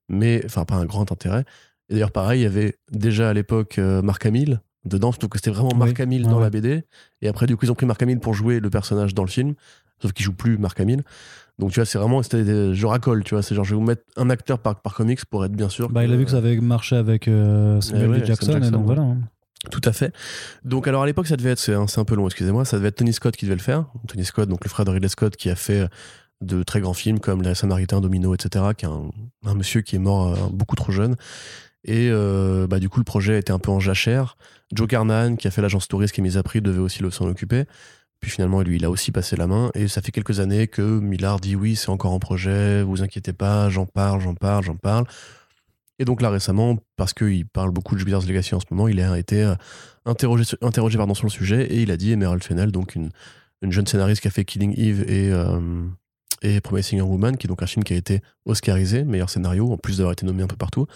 [0.08, 1.44] mais enfin pas un grand intérêt.
[1.88, 5.51] Et d'ailleurs, pareil, il y avait déjà à l'époque euh, Mark Hamill dedans, donc c'était
[5.51, 6.02] vraiment Mark Oui.
[6.02, 6.43] Hamill dans ouais.
[6.43, 6.85] la BD.
[7.23, 9.28] Et après, du coup, ils ont pris Mark Hamill pour jouer le personnage dans le
[9.31, 9.55] film,
[10.01, 11.02] sauf qu'il joue plus Mark Hamill.
[11.59, 13.85] Donc tu vois, c'est vraiment, c'était je racole, tu vois, c'est genre je vais vous
[13.86, 15.90] mettre un acteur par, par comics pour être bien sûr.
[15.90, 18.24] Bah, il a vu que ça avait marché avec euh, Samuel Eh ouais.
[18.27, 18.94] Jackson, et donc ouais.
[18.94, 19.02] voilà.
[19.02, 19.19] hein.
[19.70, 20.15] Tout à fait.
[20.65, 22.97] Donc alors à l'époque, ça devait être, c'est un, peu long, excusez-moi, ça devait être
[22.97, 23.85] Tony Scott qui devait le faire.
[24.09, 25.86] Tony Scott, donc le frère de Ridley Scott, qui a fait
[26.40, 29.11] de très grands films comme Les Samaritains, Domino, etc., qui est un,
[29.44, 31.16] un monsieur qui est mort euh, beaucoup trop jeune.
[31.85, 34.36] Et euh, bah, du coup, le projet était un peu en jachère.
[34.73, 37.27] Joe Carnahan, qui a fait l'agence touriste qui est mise à prix, devait aussi s'en
[37.27, 37.65] occuper.
[38.20, 39.70] Puis finalement, lui, il a aussi passé la main.
[39.74, 43.32] Et ça fait quelques années que Millard dit oui, c'est encore en projet, vous inquiétez
[43.32, 45.07] pas, j'en parle, j'en parle, j'en parle.
[45.98, 49.01] Et donc là, récemment, parce qu'il parle beaucoup de Jupiter's Legacy en ce moment, il
[49.01, 49.55] a été euh,
[50.07, 53.11] interrogé, interrogé pardon, sur le sujet et il a dit Emerald Fennell, donc une,
[53.62, 55.82] une jeune scénariste qui a fait Killing Eve et, euh,
[56.43, 59.70] et Promising Young Woman, qui est donc un film qui a été oscarisé, meilleur scénario,
[59.70, 60.86] en plus d'avoir été nommé un peu partout,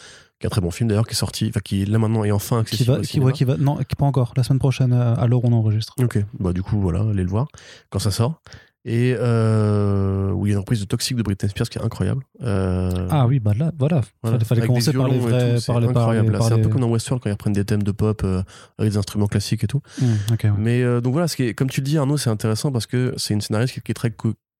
[0.44, 2.30] qui est un très bon film d'ailleurs, qui est sorti, enfin qui là maintenant est
[2.30, 2.92] enfin Qui accessible.
[2.92, 4.34] va, au qui, ouais, qui va, non, qui- pas encore.
[4.36, 5.94] La semaine prochaine, euh, à l'heure où on enregistre.
[6.02, 7.48] Ok, bah du coup voilà, allez le voir
[7.90, 8.42] quand ça sort.
[8.86, 11.82] Et euh, oui, il y a une reprise de Toxic de Britney Spears qui est
[11.82, 12.22] incroyable.
[12.42, 14.02] Euh, Ah oui, bah là, voilà.
[14.22, 15.58] voilà, fallait fallait commencer par les vrais.
[15.58, 16.38] c'est incroyable.
[16.42, 18.42] C'est un peu comme dans Westworld quand ils reprennent des thèmes de pop euh,
[18.78, 19.80] avec des instruments classiques et tout.
[20.02, 20.50] Ouais.
[20.58, 23.14] Mais donc voilà, ce qui est, comme tu le dis Arnaud, c'est intéressant parce que
[23.16, 24.12] c'est une scénariste qui, qui est très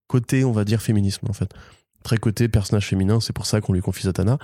[0.06, 1.50] côté, on va dire, féminisme en fait.
[2.02, 4.38] Très côté personnage féminin, c'est pour ça qu'on lui confie Zatanna,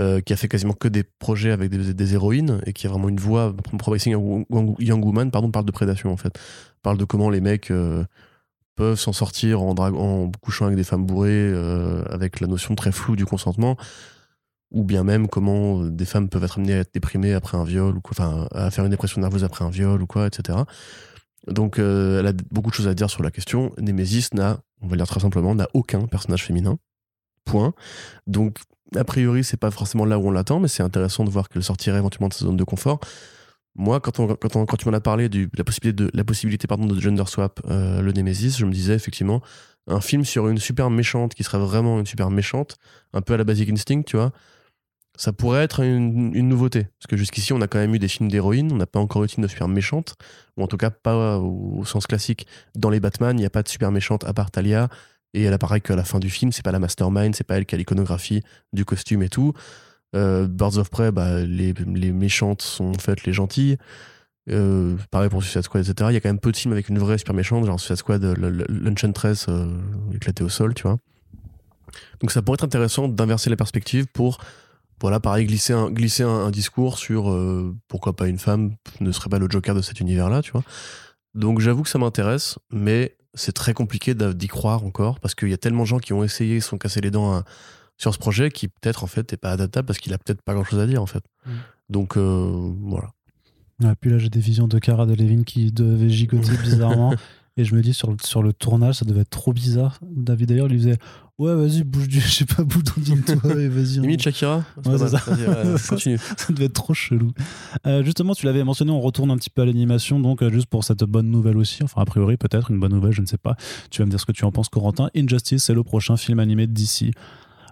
[0.00, 3.08] euh, qui a fait quasiment que des projets avec des, héroïnes et qui a vraiment
[3.08, 3.54] une voix.
[3.78, 4.44] Promising
[4.80, 6.36] Young, Woman, pardon, parle de prédation en fait.
[6.82, 8.04] Parle de comment les mecs euh,
[8.74, 13.14] peuvent s'en sortir en, couchant avec des femmes bourrées, euh, avec la notion très floue
[13.14, 13.76] du consentement.
[14.72, 17.96] Ou bien même comment des femmes peuvent être amenées à être déprimées après un viol,
[17.96, 20.58] ou enfin à faire une dépression nerveuse après un viol ou quoi, etc.
[21.46, 23.72] Donc elle a beaucoup de choses à dire sur la question.
[23.78, 26.78] Nemesis n'a, on va dire très simplement, n'a aucun personnage féminin.
[27.44, 27.74] Point.
[28.26, 28.58] Donc
[28.96, 31.64] a priori c'est pas forcément là où on l'attend, mais c'est intéressant de voir qu'elle
[31.64, 33.00] sortirait éventuellement de sa zone de confort.
[33.76, 36.86] Moi, quand, on- quand, tu m'en as parlé de la possibilité de, la possibilité, pardon,
[36.86, 39.42] de gender swap, euh, le Nemesis, je me disais effectivement
[39.86, 42.76] un film sur une super méchante qui serait vraiment une super méchante,
[43.12, 44.32] un peu à la Basic Instinct, tu vois.
[45.16, 46.84] Ça pourrait être une, nouveauté.
[46.98, 49.22] Parce que jusqu'ici, on a quand même eu des films d'héroïnes, on n'a pas encore
[49.22, 50.14] eu de film de super méchante,
[50.56, 52.46] ou en tout cas pas au, au sens classique.
[52.74, 54.88] Dans les Batman, il n'y a pas de super méchante à part Talia,
[55.34, 57.66] et elle apparaît qu'à la fin du film, c'est pas la mastermind, c'est pas elle
[57.66, 58.42] qui a l'iconographie
[58.72, 59.52] du costume et tout.
[60.16, 63.76] Euh, Birds of Prey, bah, les, les méchantes sont en fait les gentilles.
[64.50, 66.10] Euh, pareil pour Suicide Squad, etc.
[66.10, 67.96] Il y a quand même peu de films avec une vraie super méchante, genre Suicide
[67.96, 69.66] Squad, le- l'Enchantress euh,
[70.40, 70.98] au sol, tu vois.
[72.20, 74.38] Donc ça pourrait être intéressant d'inverser la perspective pour,
[75.00, 79.30] voilà, pareil, glisser un, glisser un discours sur euh, pourquoi pas une femme ne serait
[79.30, 80.62] pas le Joker de cet univers-là, tu vois.
[81.34, 85.52] Donc j'avoue que ça m'intéresse, mais c'est très compliqué d'y croire encore parce qu'il y
[85.52, 87.44] a tellement de gens qui ont essayé, se sont cassés les dents à-
[87.96, 90.54] sur ce projet qui peut-être en fait n'est pas adaptable parce qu'il a peut-être pas
[90.54, 91.24] grand-chose à dire en fait.
[91.46, 91.50] Mm.
[91.90, 93.10] Donc euh, voilà.
[93.82, 97.14] Ouais, puis là, j'ai des visions de Cara Delevingne qui devait gigoter bizarrement.
[97.56, 99.98] Et je me dis, sur le, sur le tournage, ça devait être trop bizarre.
[100.02, 100.98] David, d'ailleurs, lui disait
[101.38, 102.20] Ouais, vas-y, bouge du.
[102.20, 103.98] Je sais pas, bouge toi et vas-y.
[103.98, 105.20] on- Limite Shakira Ouais, ça.
[105.88, 106.18] Continue.
[106.18, 107.30] ça devait être trop chelou.
[107.86, 110.66] Euh, justement, tu l'avais mentionné, on retourne un petit peu à l'animation, donc euh, juste
[110.66, 113.38] pour cette bonne nouvelle aussi, enfin a priori peut-être une bonne nouvelle, je ne sais
[113.38, 113.56] pas.
[113.90, 115.10] Tu vas me dire ce que tu en penses, Corentin.
[115.16, 117.12] Injustice, c'est le prochain film animé de DC.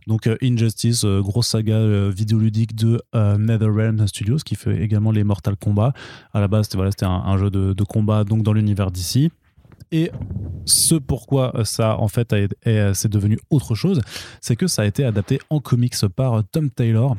[0.09, 5.23] Donc euh, Injustice, euh, grosse saga euh, vidéoludique de NetherRealm Studios, qui fait également les
[5.25, 5.93] Mortal Kombat.
[6.33, 9.31] À la base, c'était voilà, un, un jeu de, de combat donc dans l'univers DC.
[9.93, 10.11] Et
[10.65, 14.01] ce pourquoi ça en fait c'est devenu autre chose,
[14.41, 17.17] c'est que ça a été adapté en comics par Tom Taylor,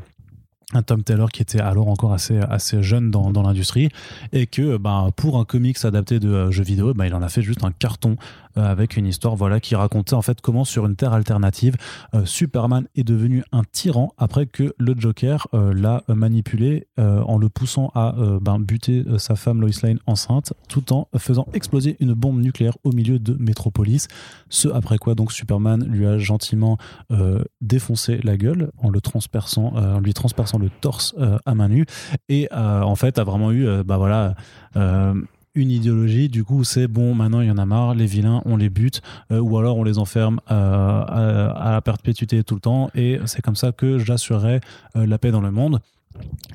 [0.74, 2.42] un Tom Taylor qui était alors encore assez,
[2.82, 3.90] jeune dans, l'industrie
[4.32, 7.30] et que ben, pour un comics adapté de euh, jeux vidéo ben, il en a
[7.30, 8.16] fait juste un carton
[8.62, 11.76] avec une histoire voilà qui racontait en fait comment sur une terre alternative
[12.14, 17.22] euh, Superman est devenu un tyran après que le Joker euh, l'a euh, manipulé euh,
[17.22, 21.08] en le poussant à euh, ben, buter euh, sa femme Lois Lane enceinte tout en
[21.18, 24.08] faisant exploser une bombe nucléaire au milieu de Metropolis.
[24.50, 26.78] Ce après quoi donc Superman lui a gentiment
[27.12, 31.56] euh, défoncé la gueule en le transperçant euh, en lui transperçant le torse euh, à
[31.56, 31.86] main nue.
[32.30, 34.36] Et euh, en fait a vraiment eu euh, bah voilà
[34.76, 35.14] euh,
[35.56, 38.58] une idéologie du coup c'est bon maintenant il y en a marre les vilains on
[38.58, 39.02] les bute
[39.32, 43.20] euh, ou alors on les enferme euh, à, à la perpétuité tout le temps et
[43.26, 44.62] c'est comme ça que j'assurerai
[44.96, 45.80] euh, la paix dans le monde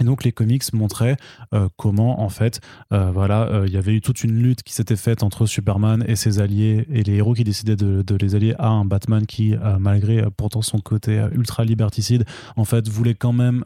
[0.00, 1.16] Et donc les comics montraient
[1.54, 2.60] euh, comment en fait,
[2.92, 6.04] euh, voilà, euh, il y avait eu toute une lutte qui s'était faite entre Superman
[6.06, 9.54] et ses alliés et les héros qui décidaient de, les allier à un Batman qui,
[9.78, 12.24] malgré pourtant son côté ultra liberticide,
[12.56, 13.62] en fait voulait quand même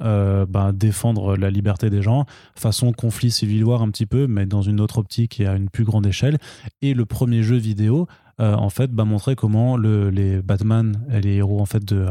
[0.49, 4.63] bah, défendre la liberté des gens, façon conflit civil war un petit peu, mais dans
[4.63, 6.39] une autre optique et à une plus grande échelle.
[6.83, 8.07] Et le premier jeu vidéo,
[8.39, 12.07] en fait, bah, montrait comment le, les Batman et les héros en fait de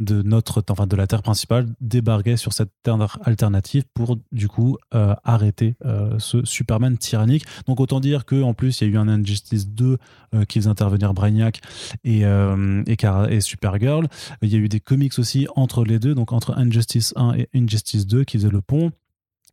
[0.00, 4.76] de notre enfin de la terre principale débarquaient sur cette terre alternative pour du coup
[4.94, 7.44] euh, arrêter euh, ce Superman tyrannique.
[7.66, 9.98] Donc autant dire que en plus il y a eu un Injustice 2
[10.34, 11.60] euh, qui faisait intervenir Brainiac
[12.02, 14.08] et, et, Cara- et Supergirl.
[14.42, 17.48] Il y a eu des comics aussi entre les deux donc entre Injustice 1 et
[17.54, 18.90] Injustice 2 qui faisaient le pont.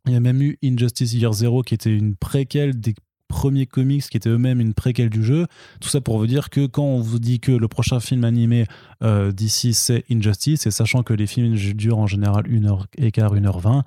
[0.06, 2.94] Il y a même eu Injustice Year Zero qui était une préquelle des
[3.32, 5.46] premiers comics qui étaient eux-mêmes une préquelle du jeu.
[5.80, 8.66] Tout ça pour vous dire que quand on vous dit que le prochain film animé
[9.02, 13.82] euh, d'ici c'est Injustice, et sachant que les films durent en général 1h15, 1h20,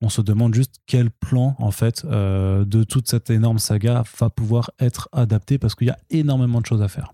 [0.00, 4.30] on se demande juste quel plan en fait euh, de toute cette énorme saga va
[4.30, 7.12] pouvoir être adapté parce qu'il y a énormément de choses à faire.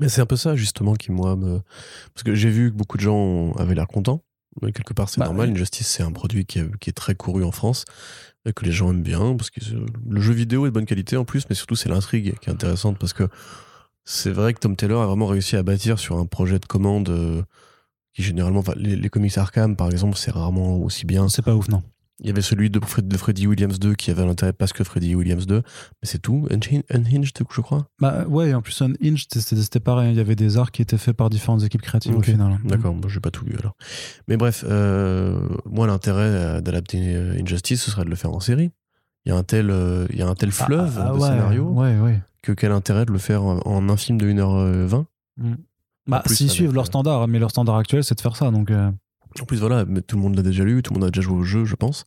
[0.00, 1.60] Mais c'est un peu ça, justement, qui, moi, me.
[2.12, 4.24] Parce que j'ai vu que beaucoup de gens avaient l'air contents.
[4.60, 5.50] Mais quelque part, c'est Bah, normal.
[5.50, 7.84] Injustice, c'est un produit qui est, qui est très couru en France
[8.52, 9.36] que les gens aiment bien.
[9.36, 9.60] Parce que
[10.08, 12.52] le jeu vidéo est de bonne qualité en plus, mais surtout, c'est l'intrigue qui est
[12.52, 13.28] intéressante parce que
[14.04, 17.08] c'est vrai que Tom Taylor a vraiment réussi à bâtir sur un projet de commande
[17.08, 17.42] euh,
[18.12, 21.28] qui, généralement, les, les comics Arkham, par exemple, c'est rarement aussi bien.
[21.28, 21.82] C'est pas ouf, non
[22.20, 24.72] Il y avait celui de, Fred- de Freddy Williams 2 qui avait un intérêt parce
[24.72, 25.62] que Freddy Williams 2, mais
[26.04, 26.46] c'est tout.
[26.50, 27.88] Unhinged, je crois.
[28.00, 31.16] Bah ouais, en plus Unhinged, c'était pareil, il y avait des arcs qui étaient faits
[31.16, 32.58] par différentes équipes créatives au final.
[32.64, 33.76] D'accord, moi j'ai pas tout lu alors.
[34.28, 38.40] Mais bref, euh, moi l'intérêt euh, d'adapter euh, Injustice, ce serait de le faire en
[38.40, 38.70] série.
[39.26, 39.74] Il y a un tel,
[40.10, 42.20] il y a un tel fleuve Ah, ah, de ouais, scénario Ouais, ouais.
[42.42, 45.04] que quel intérêt de le faire en, en un film de 1h20
[46.06, 48.50] Bah, plus, s'ils suivent leur standard, mais leur standard actuel, c'est de faire ça.
[48.50, 48.90] Donc, euh,
[49.40, 51.22] En plus, voilà, mais tout le monde l'a déjà lu, tout le monde a déjà
[51.22, 52.04] joué au jeu, je pense.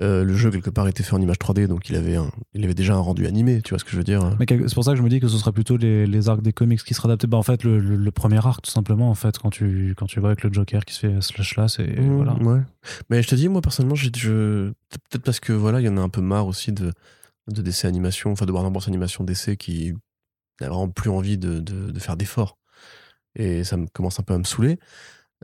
[0.00, 2.62] Euh, le jeu, quelque part, était fait en image 3D, donc il avait, un, il
[2.62, 4.74] avait déjà un rendu animé, tu vois ce que je veux dire mais quel- c'est
[4.76, 6.80] pour ça que je me dis que ce serait plutôt les, les arcs des comics
[6.84, 7.26] qui seraient adaptés.
[7.26, 10.06] Bah, en fait, le, le- le premier arc, tout simplement, en fait, quand tu, quand
[10.06, 11.98] tu vois avec le Joker qui se fait slash là, c'est.
[12.00, 12.34] Mmh, voilà.
[12.34, 12.60] Ouais.
[13.10, 14.68] Mais je te dis, moi personnellement, je...
[15.10, 16.92] peut-être parce que voilà, il y en a un peu marre aussi de,
[17.48, 19.94] de DC Animation, enfin de Warner Bros Animation DC qui
[20.60, 22.56] n'a vraiment plus envie de, de, de faire d'efforts.
[23.34, 24.78] Et ça me commence un peu à me saouler.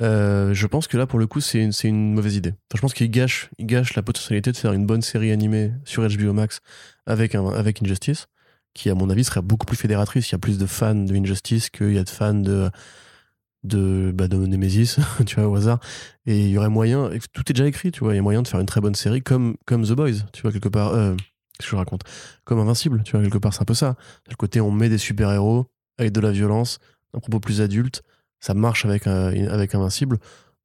[0.01, 2.51] Euh, je pense que là, pour le coup, c'est une, c'est mauvaise idée.
[2.51, 6.07] Enfin, je pense qu'il gâche, gâche la potentialité de faire une bonne série animée sur
[6.07, 6.61] HBO Max
[7.07, 8.27] avec, un, avec Injustice,
[8.75, 10.29] qui, à mon avis, serait beaucoup plus fédératrice.
[10.31, 12.71] Il y a plus de fans de Injustice qu'il y a de fans de,
[13.63, 14.97] de, bah, Nemesis,
[15.27, 15.81] tu vois, au hasard.
[16.27, 18.43] Et il y aurait moyen, tout est déjà écrit, tu vois, il y a moyen
[18.43, 20.93] de faire une très bonne série comme, comme The Boys, tu vois, quelque part.
[20.95, 21.15] Euh,
[21.59, 22.03] Qu'est-ce que je raconte?
[22.45, 23.95] Comme Invincible, tu vois, quelque part, c'est un peu ça.
[24.29, 25.67] Le côté, on met des super-héros
[25.99, 26.81] avec de la violence,
[27.15, 28.03] un propos plus adulte,
[28.45, 30.19] ça marche avec, avec Invincible,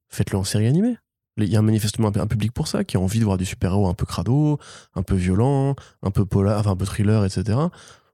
[0.09, 0.97] faites-le en série animée.
[1.37, 3.87] Il y a manifestement un, public pour ça, qui a envie de voir des super-héros
[3.87, 4.59] un peu crado,
[4.95, 7.57] un peu violents, un peu polar, enfin un peu thriller, etc.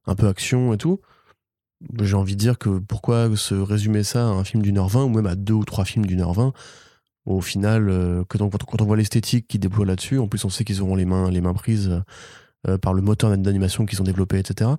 [0.05, 0.99] Un peu action et tout.
[1.99, 5.05] J'ai envie de dire que pourquoi se résumer ça à un film d'une heure vingt,
[5.05, 6.53] ou même à deux ou trois films d'une heure vingt,
[7.25, 10.83] au final, euh, quand, on, voit l'esthétique qui déploie là-dessus, en plus on sait qu'ils
[10.83, 12.03] auront les mains, les mains prises
[12.67, 14.69] euh, par le moteur d'animation qu'ils ont développé, etc.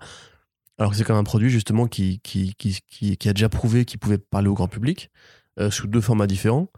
[0.79, 2.81] Alors que c'est quand même un produit justement qui, qui, qui,
[3.17, 5.11] qui, a déjà prouvé qu'il pouvait parler au grand public
[5.59, 6.69] euh, sous deux formats différents.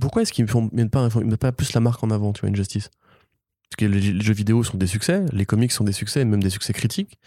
[0.00, 1.08] Pourquoi est-ce qu'ils ne mettent pas,
[1.40, 2.90] pas plus la marque en avant, tu vois, Injustice?
[3.70, 6.50] Parce que les, jeux vidéo sont des succès, les comics sont des succès, même des
[6.50, 7.18] succès critiques.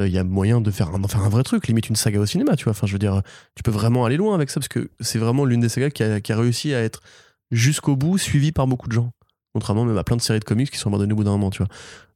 [0.00, 2.20] Euh, Il y a moyen de faire, un, faire un vrai truc, limite une saga
[2.20, 2.70] au cinéma, tu vois.
[2.70, 3.22] Enfin, je veux dire,
[3.54, 6.02] tu peux vraiment aller loin avec ça parce que c'est vraiment l'une des sagas qui
[6.02, 7.02] a, qui a réussi à être
[7.50, 9.12] jusqu'au bout suivie par beaucoup de gens.
[9.52, 11.50] Contrairement même à plein de séries de comics qui sont abandonnées au bout d'un moment,
[11.50, 11.68] tu vois.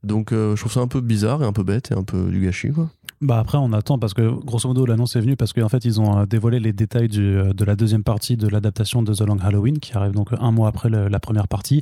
[0.06, 2.30] Donc euh, je trouve ça un peu bizarre et un peu bête et un peu
[2.30, 2.88] du gâchis, quoi.
[3.22, 6.00] Bah après, on attend parce que grosso modo, l'annonce est venue parce qu'en fait, ils
[6.00, 9.22] ont euh, dévoilé les détails du, euh, de la deuxième partie de l'adaptation de The
[9.22, 11.80] Long Halloween qui arrive donc un mois après le- la première partie.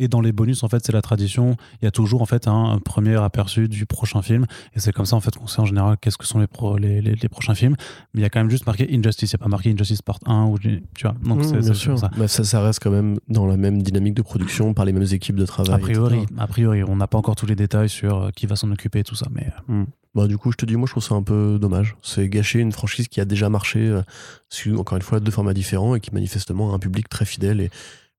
[0.00, 1.56] Et dans les bonus, en fait, c'est la tradition.
[1.80, 4.46] Il y a toujours en fait un, premier aperçu du prochain film.
[4.74, 6.76] Et c'est comme ça en fait qu'on sait en général qu'est-ce que sont les, pro-
[6.78, 7.76] les, les, les prochains films.
[8.14, 9.30] Mais il y a quand même juste marqué Injustice.
[9.32, 11.14] Il n'y a pas marqué Injustice Part 1 ou tu vois.
[11.24, 11.96] Donc Mmh, c'est sûr.
[11.98, 12.10] ça.
[12.18, 15.06] Bah, ça, ça reste quand même dans la même dynamique de production par les mêmes
[15.12, 15.74] équipes de travail.
[15.74, 18.56] A priori, a priori, on n'a pas encore tous les détails sur euh, qui va
[18.56, 19.26] s'en occuper et tout ça.
[19.30, 19.84] Mais euh,
[20.14, 21.96] Bah, du coup, je te dis, moi, je trouve ça un peu dommage.
[22.02, 24.02] C'est gâcher une franchise qui a déjà marché, euh,
[24.50, 27.60] sur, encore une fois, deux formats différents et qui manifestement a un public très fidèle
[27.60, 27.70] et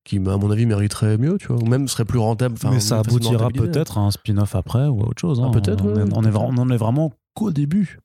[0.03, 2.55] qui, à mon avis, mériterait mieux, tu vois, ou même serait plus rentable.
[2.71, 5.39] mais ça aboutira peut-être à un spin-off après ou à autre chose.
[5.41, 5.51] Ah, hein.
[5.51, 7.99] peut-être, On, ouais, on on en est vraiment qu'au début.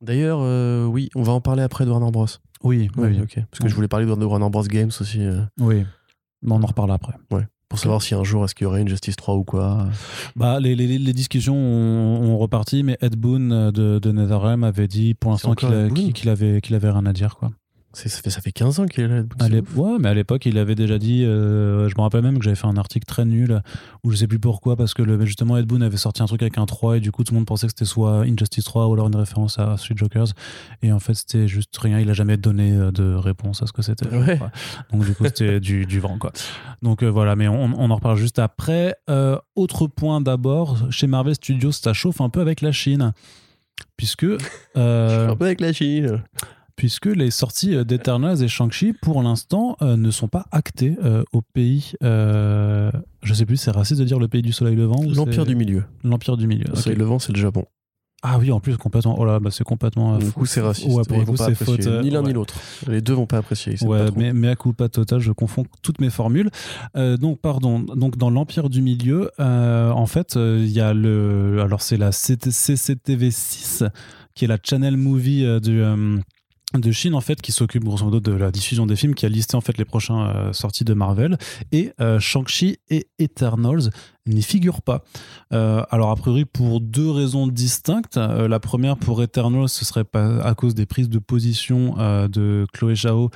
[0.00, 2.26] D'ailleurs, euh, oui, on va en parler après de Warner Bros.
[2.62, 3.40] Oui, Ouais, oui, ok.
[3.50, 5.84] Parce que je voulais parler de Warner Bros Games aussi, euh, oui.
[6.42, 7.14] Mais on en reparlera après.
[7.74, 9.88] Pour savoir si un jour est-ce qu'il y aurait une Justice 3 ou quoi.
[10.36, 14.62] Bah, les, les, les discussions ont, ont reparti, mais Ed Boon euh, de, de NetherRealm
[14.62, 15.72] avait dit pour l'instant qu'il
[16.28, 17.34] avait, qu'il avait rien à dire.
[17.34, 17.50] Quoi.
[17.94, 19.22] Ça fait, ça fait 15 ans qu'il est là.
[19.76, 21.24] Ouais, mais à l'époque, il avait déjà dit.
[21.24, 23.62] euh, je me rappelle même que j'avais fait un article très nul
[24.02, 26.42] où je sais plus pourquoi, parce que le, justement Ed Boon avait sorti un truc
[26.42, 28.88] avec un 3 et du coup tout le monde pensait que c'était soit Injustice 3
[28.88, 30.26] ou alors une référence à Street Jokers.
[30.82, 32.00] Et en fait, c'était juste rien.
[32.00, 34.08] Il a jamais donné euh, de réponse à ce que c'était.
[34.08, 34.38] Ouais.
[34.92, 36.32] Donc du coup, c'était du, du vent, quoi.
[36.82, 38.96] Donc euh, voilà, mais on, on en reparle juste après.
[39.08, 43.12] Euh, autre point d'abord, chez Marvel Studios, ça chauffe un peu avec la Chine.
[43.96, 44.24] Puisque.
[44.74, 46.22] Un peu avec la Chine.
[46.76, 51.24] Puisque les sorties euh, d'Eternals et Shang-Chi, pour l'instant, euh, ne sont pas actées euh,
[51.32, 51.92] au pays.
[52.02, 52.90] euh,
[53.22, 55.56] je sais plus, c'est raciste de dire le pays du soleil levant ou L'Empire du
[55.56, 55.84] Milieu.
[56.02, 56.66] L'Empire du milieu.
[56.86, 57.64] le vent, c'est le Japon.
[58.26, 59.16] Ah oui, en plus, complètement.
[59.18, 60.16] Oh là, bah, c'est complètement.
[60.16, 60.88] Du coup, c'est raciste.
[60.88, 61.86] Ouais, pour pas c'est faute.
[62.02, 62.28] Ni l'un ouais.
[62.28, 62.54] ni l'autre.
[62.88, 63.76] Les deux vont pas apprécier.
[63.84, 66.48] Ouais, mais, mais à coup pas total, je confonds toutes mes formules.
[66.96, 67.80] Euh, donc, pardon.
[67.80, 71.60] Donc, dans l'Empire du Milieu, euh, en fait, euh, il y a le.
[71.60, 73.84] Alors, c'est la CT CCTV 6,
[74.34, 75.82] qui est la Channel Movie du.
[76.78, 79.28] De Chine en fait qui s'occupe grosso modo de la diffusion des films qui a
[79.28, 81.38] listé en fait les prochains euh, sorties de Marvel.
[81.72, 83.90] Et euh, Shang-Chi et Eternals
[84.26, 85.04] n'y figurent pas.
[85.52, 88.16] Euh, alors a priori pour deux raisons distinctes.
[88.16, 92.28] Euh, la première pour Eternals ce serait pas à cause des prises de position euh,
[92.28, 93.30] de Chloé Zhao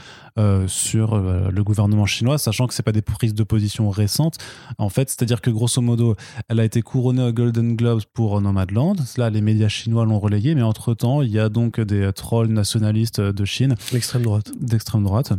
[0.69, 4.39] sur le gouvernement chinois, sachant que c'est pas des prises de position récentes.
[4.79, 6.15] En fait, c'est-à-dire que grosso modo,
[6.49, 8.95] elle a été couronnée aux Golden Globes pour Nomadland.
[9.17, 13.21] Là, les médias chinois l'ont relayé, mais entre-temps, il y a donc des trolls nationalistes
[13.21, 14.53] de Chine L'extrême droite.
[14.61, 15.33] d'extrême droite.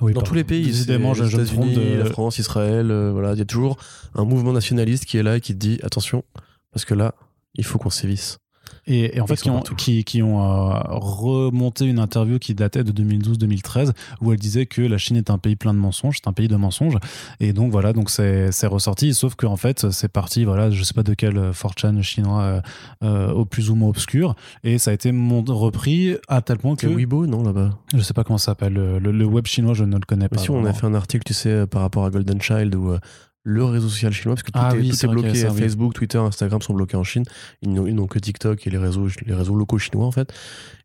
[0.00, 1.98] Oui, Dans tous les pays, je, les États-Unis, de...
[1.98, 3.76] la France, Israël, euh, voilà, il y a toujours
[4.14, 6.24] un mouvement nationaliste qui est là et qui te dit attention,
[6.72, 7.14] parce que là,
[7.54, 8.38] il faut qu'on sévisse.
[8.86, 9.74] Et, et en fait, qui ont, partout.
[9.74, 14.82] qui, qui ont euh, remonté une interview qui datait de 2012-2013 où elle disait que
[14.82, 16.96] la Chine est un pays plein de mensonges, c'est un pays de mensonges.
[17.40, 19.14] Et donc voilà, donc c'est ressorti.
[19.14, 22.62] Sauf qu'en fait, c'est parti, voilà, je sais pas de quel euh, 4chan chinois
[23.02, 24.34] euh, au plus ou moins obscur.
[24.64, 25.10] Et ça a été
[25.48, 27.70] repris à tel point que C'est Weibo, non, là-bas?
[27.94, 28.74] Je sais pas comment ça s'appelle.
[28.74, 30.38] Le, le- le web chinois, je ne le connais Mais pas.
[30.38, 32.98] si, on a fait un article, tu sais, par rapport à Golden Child ou euh,
[33.46, 35.34] le réseau social chinois, parce que tout Ah est, oui, tout bloqué.
[35.34, 35.60] ça, oui.
[35.60, 37.24] Facebook, Twitter, Instagram sont bloqués en Chine.
[37.62, 40.32] Ils n'ont ils que TikTok et les réseaux, les réseaux locaux chinois, en fait.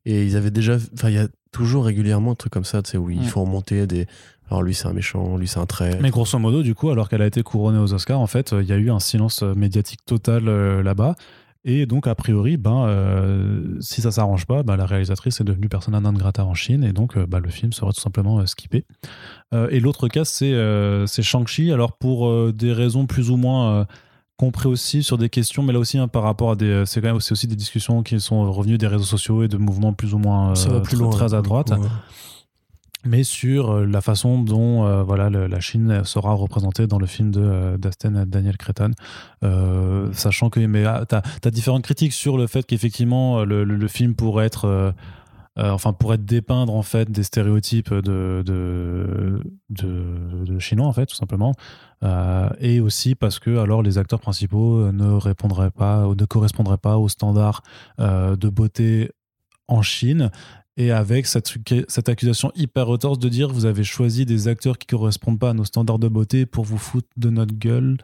[0.06, 0.78] Et ils avaient déjà.
[0.94, 3.24] Enfin, il y a toujours régulièrement un truc comme ça, tu sais, où il Mm.
[3.24, 4.08] faut remonter des.
[4.50, 6.00] Alors lui, c'est un méchant, lui, c'est un trait.
[6.02, 8.68] Mais grosso modo, du coup, alors qu'elle a été couronnée aux Oscars, en fait, il
[8.68, 11.16] y a eu un silence médiatique total euh, là-bas.
[11.72, 15.70] Et donc, a priori, ben, euh, si ça s'arrange pas, ben, la réalisatrice est devenue
[15.70, 18.48] persona non grata en Chine et donc euh, ben, le film sera tout simplement euh,
[18.48, 18.86] skippé.
[19.54, 21.72] Euh, et l'autre cas, c'est Shang-Chi.
[21.72, 23.86] Alors, pour des raisons plus ou moins euh,
[24.38, 26.86] compréhensibles sur des questions, mais là aussi, hein, par rapport à des.
[26.88, 29.94] C'est quand même aussi des discussions qui sont revenues des réseaux sociaux et de mouvements
[29.94, 31.12] plus ou moins ça va plus très, loin.
[31.12, 31.88] très là, à droite coup, ouais.
[33.06, 37.32] Mais sur euh, la façon dont euh, voilà la Chine sera représentée dans le film
[37.38, 38.92] euh, d'Asten Daniel Cretan,
[39.44, 43.88] Euh, sachant que mais ah, t'as as différentes critiques sur le fait qu'effectivement euh, le,
[43.88, 44.92] film pourrait être euh,
[45.58, 51.16] euh, enfin pourrait dépeindre en fait des stéréotypes de de, de, chinois en fait tout
[51.16, 51.54] simplement.
[52.04, 56.26] Euh, et aussi parce que alors les acteurs principaux euh, ne répondraient pas ou ne
[56.26, 57.62] correspondraient pas aux standards
[58.00, 59.12] euh, de beauté
[59.70, 60.32] en Chine
[60.80, 61.54] et avec cette,
[61.90, 65.54] cette accusation hyper retorse de dire vous avez choisi des acteurs qui correspondent pas à
[65.54, 67.98] nos standards de beauté pour vous foutre de notre gueule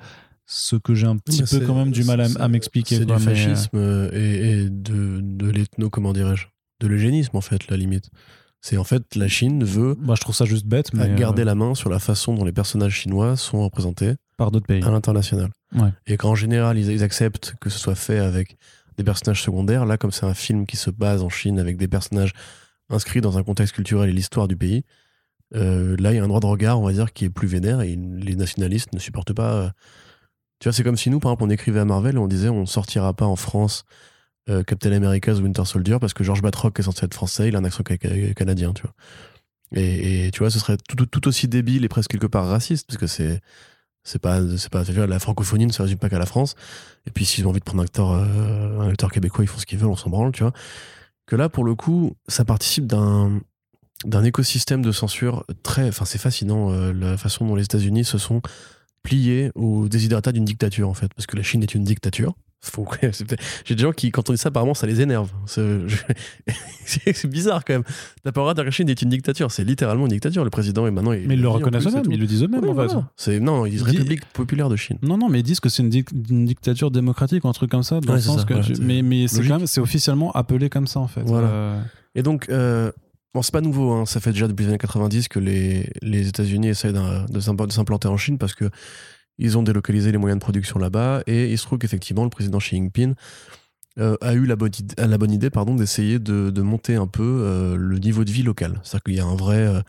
[0.46, 3.18] ce que j'ai un petit peu quand même du mal à, m'expliquer C'est du euh,
[3.18, 6.48] fascisme euh, et, et de, de l'ethno, comment dirais-je
[6.82, 8.12] De l'eugénisme, en fait, la limite.
[8.62, 11.46] C'est en fait, la Chine veut moi je trouve ça juste bête mais garder euh,
[11.46, 14.92] la main sur la façon dont les personnages chinois sont représentés par d'autres pays à
[14.92, 15.52] l'international.
[15.74, 15.90] Ouais.
[16.08, 18.58] Et qu'en général, ils, ils acceptent que ce soit fait avec
[18.98, 19.86] des personnages secondaires.
[19.86, 22.34] Là, comme c'est un film qui se base en Chine avec des personnages
[22.90, 24.84] inscrits dans un contexte culturel et l'histoire du pays,
[25.56, 27.48] euh, là, il y a un droit de regard, on va dire, qui est plus
[27.48, 29.54] vénère et les nationalistes ne supportent pas.
[29.54, 29.70] euh,
[30.60, 32.50] Tu vois, c'est comme si nous, par exemple, on écrivait à Marvel et on disait
[32.50, 33.86] on sortira pas en France
[34.50, 37.60] euh, Captain America's Winter Soldier parce que George Batroc est censé être français, il a
[37.60, 38.94] un accent ca- ca- canadien, tu vois.
[39.76, 43.08] Et, tu vois, ce serait tout, aussi débile et presque quelque part raciste parce que
[43.08, 43.42] c'est
[44.04, 46.56] c'est pas c'est pas vois, la francophonie ne se résume pas qu'à la France.
[47.08, 49.60] Et puis s'ils ont envie de prendre un acteur euh, un acteur québécois, ils font
[49.60, 50.54] ce qu'ils veulent, on s'en branle, tu vois.
[51.26, 53.42] Que là, pour le coup, ça participe d'un
[54.04, 55.88] d'un écosystème de censure très.
[55.88, 58.42] Enfin, c'est fascinant euh, la façon dont les États-Unis se sont
[59.04, 61.12] pliés aux désiderata d'une dictature, en fait.
[61.16, 62.34] Parce que la Chine est une dictature.
[62.72, 62.88] Faut-
[63.66, 65.32] J'ai des gens qui, quand on dit ça, apparemment, ça les énerve.
[65.46, 67.84] C'est je- bizarre quand même.
[68.24, 68.54] T'as pas le droit
[68.90, 69.52] est une dictature.
[69.52, 70.44] C'est littéralement une dictature.
[70.44, 71.14] Le président est maintenant.
[71.14, 72.94] il- mais ils le reconnaissent eux-mêmes ils le disent eux-mêmes en voilà.
[73.40, 74.98] Non, ils disent République populaire de Chine.
[75.02, 77.72] non non mais ils disent que c'est une, dic- une dictature démocratique ou un truc
[77.72, 79.52] comme ça dans Ouais, le sens ça, que voilà, tu- c'est mais mais c'est logique.
[79.52, 81.48] quand même c'est officiellement appelé comme ça en fait Voilà.
[81.48, 81.82] Euh,
[82.16, 82.92] Et donc, euh,
[83.34, 86.28] bon, c'est pas nouveau, hein, ça fait déjà depuis les années 90 que les, les
[86.28, 87.40] États-Unis essayent de
[87.74, 88.70] s'implanter en Chine parce que
[89.38, 92.60] ils ont délocalisé les moyens de production là-bas et il se trouve qu'effectivement, le président
[92.60, 93.16] Xi Jinping
[93.98, 94.74] euh, a eu la bonne
[95.32, 98.80] idée, d'essayer de, de monter un peu euh, le niveau de vie local.
[98.84, 99.82] C'est-à-dire qu'il y a un vrai, euh,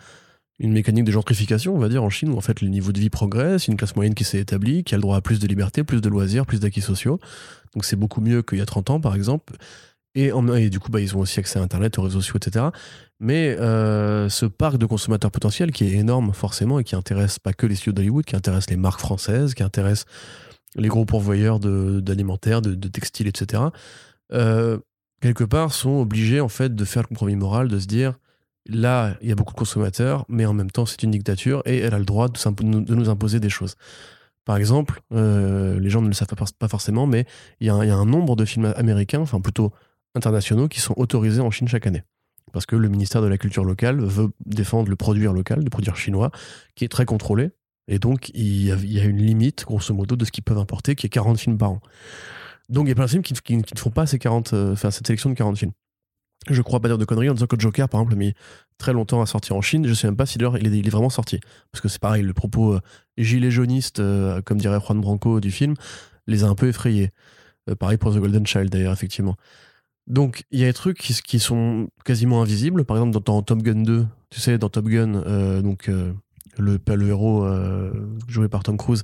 [0.60, 3.00] une mécanique de gentrification, on va dire, en Chine, où en fait le niveau de
[3.00, 5.46] vie progresse, une classe moyenne qui s'est établie, qui a le droit à plus de
[5.48, 7.18] liberté, plus de loisirs, plus d'acquis sociaux.
[7.74, 9.54] Donc c'est beaucoup mieux qu'il y a 30 ans, par exemple.
[10.16, 12.66] Et, du coup, bah, ils ont aussi accès à Internet, aux réseaux sociaux, etc.
[13.20, 17.52] Mais euh, ce parc de consommateurs potentiels, qui est énorme forcément, et qui intéresse pas
[17.52, 20.06] que les studios d'Hollywood, qui intéresse les marques françaises, qui intéresse
[20.74, 23.64] les gros pourvoyeurs de- d'alimentaire, de, de textiles, etc.,
[24.32, 24.78] euh,
[25.20, 28.14] quelque part sont obligés en fait de faire le compromis moral, de se dire
[28.68, 31.78] là, il y a beaucoup de consommateurs, mais en même temps, c'est une dictature et
[31.78, 33.76] elle a le droit de, de nous imposer des choses.
[34.44, 36.28] Par exemple, euh, les gens ne le savent
[36.58, 37.26] pas, forcément, mais
[37.60, 39.72] il y a un nombre de films américains, enfin plutôt
[40.16, 42.02] internationaux, qui sont autorisés en Chine chaque année.
[42.52, 45.96] Parce que le ministère de la Culture locale veut défendre le produire local, le produire
[45.96, 46.30] chinois,
[46.74, 47.50] qui est très contrôlé.
[47.88, 51.06] Et donc, il y a, une limite, grosso modo, de ce qu'ils peuvent importer, qui
[51.06, 51.80] est 40 films par an.
[52.68, 54.90] Donc, il y a plein de films qui, ne font pas ces 40, euh, enfin,
[54.90, 55.72] cette sélection de 40 films.
[56.48, 58.34] Je crois pas dire de conneries en disant que Joker, par exemple, a mis
[58.78, 59.86] très longtemps à sortir en Chine.
[59.86, 61.40] Je sais même pas si d'ailleurs il est vraiment sorti.
[61.72, 62.80] Parce que c'est pareil, le propos euh,
[63.18, 65.74] gilet jauniste, euh, comme dirait Juan Branco du film,
[66.26, 67.10] les a un peu effrayés.
[67.68, 69.36] Euh, pareil pour The Golden Child, d'ailleurs, effectivement.
[70.06, 72.84] Donc, il y a des trucs qui, sont quasiment invisibles.
[72.84, 76.12] Par exemple, dans, Top Gun 2, tu sais, dans Top Gun, euh, euh,
[76.58, 77.92] le, héros euh,
[78.28, 79.02] joué par Tom Cruise,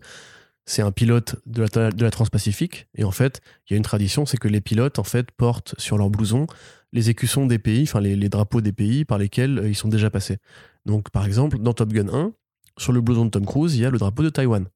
[0.64, 1.64] c'est un pilote de
[2.00, 2.86] la, Transpacifique.
[2.94, 5.74] Et en fait, il y a une tradition, c'est que les pilotes, en fait, portent
[5.78, 6.46] sur leur blouson
[6.94, 10.36] les écussons des pays, enfin les, drapeaux des pays par lesquels ils sont déjà passés.
[10.84, 12.32] Donc, par exemple, dans Top Gun 1,
[12.76, 14.66] sur le blouson de Tom Cruise, il y a le drapeau de Taïwan.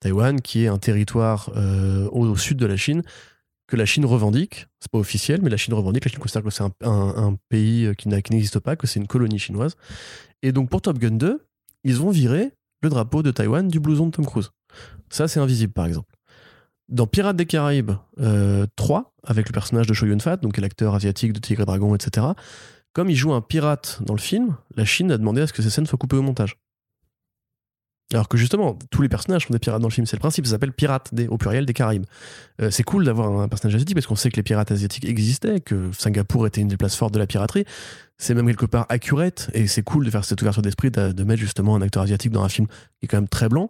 [0.00, 1.50] Taïwan, qui est un territoire
[2.12, 3.02] au sud de la Chine,
[3.66, 4.66] que la Chine revendique.
[4.80, 6.04] C'est pas officiel, mais la Chine revendique.
[6.04, 9.38] La Chine considère que c'est un, pays euh, qui n'existe pas, que c'est une colonie
[9.38, 9.76] chinoise.
[10.42, 11.44] Et donc, pour Top Gun 2,
[11.84, 12.52] ils ont viré
[12.82, 14.50] le drapeau de Taïwan du blouson de Tom Cruise.
[15.10, 16.12] Ça, c'est invisible, par exemple.
[16.88, 21.32] Dans Pirates des Caraïbes euh, 3, avec le personnage de Chow Yun-fat, donc l'acteur asiatique
[21.32, 22.28] de Tigre et Dragon, etc.,
[22.92, 25.60] comme il joue un pirate dans le film, la Chine a demandé à ce que
[25.62, 26.56] ces scènes soient coupées au montage.
[28.12, 30.06] Alors que justement, tous les personnages sont des pirates dans le film.
[30.06, 32.06] C'est le principe, ça s'appelle Pirates, au pluriel des Caraïbes.
[32.60, 35.60] Euh, c'est cool d'avoir un personnage asiatique parce qu'on sait que les pirates asiatiques existaient,
[35.60, 37.64] que Singapour était une des places fortes de la piraterie.
[38.16, 41.40] C'est même quelque part accurate et c'est cool de faire cette ouverture d'esprit, de, mettre
[41.40, 43.68] justement un acteur asiatique dans un film qui est quand même très blanc.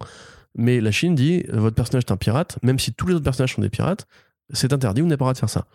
[0.55, 3.55] Mais la Chine dit votre personnage est un pirate, même si tous les autres personnages
[3.55, 4.07] sont des pirates,
[4.53, 5.67] c'est interdit, vous n'avez pas le droit de faire ça.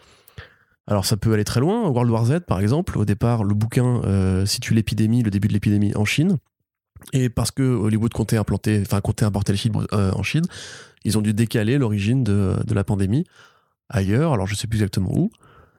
[0.87, 1.87] Alors ça peut aller très loin.
[1.89, 5.53] World War Z, par exemple, au départ, le bouquin euh, situe l'épidémie, le début de
[5.53, 6.37] l'épidémie en Chine.
[7.13, 10.45] Et parce que Hollywood comptait implanter, enfin comptait importer le film euh, en Chine,
[11.03, 13.25] ils ont dû décaler l'origine de, de la pandémie
[13.89, 14.33] ailleurs.
[14.33, 15.31] Alors je sais plus exactement où.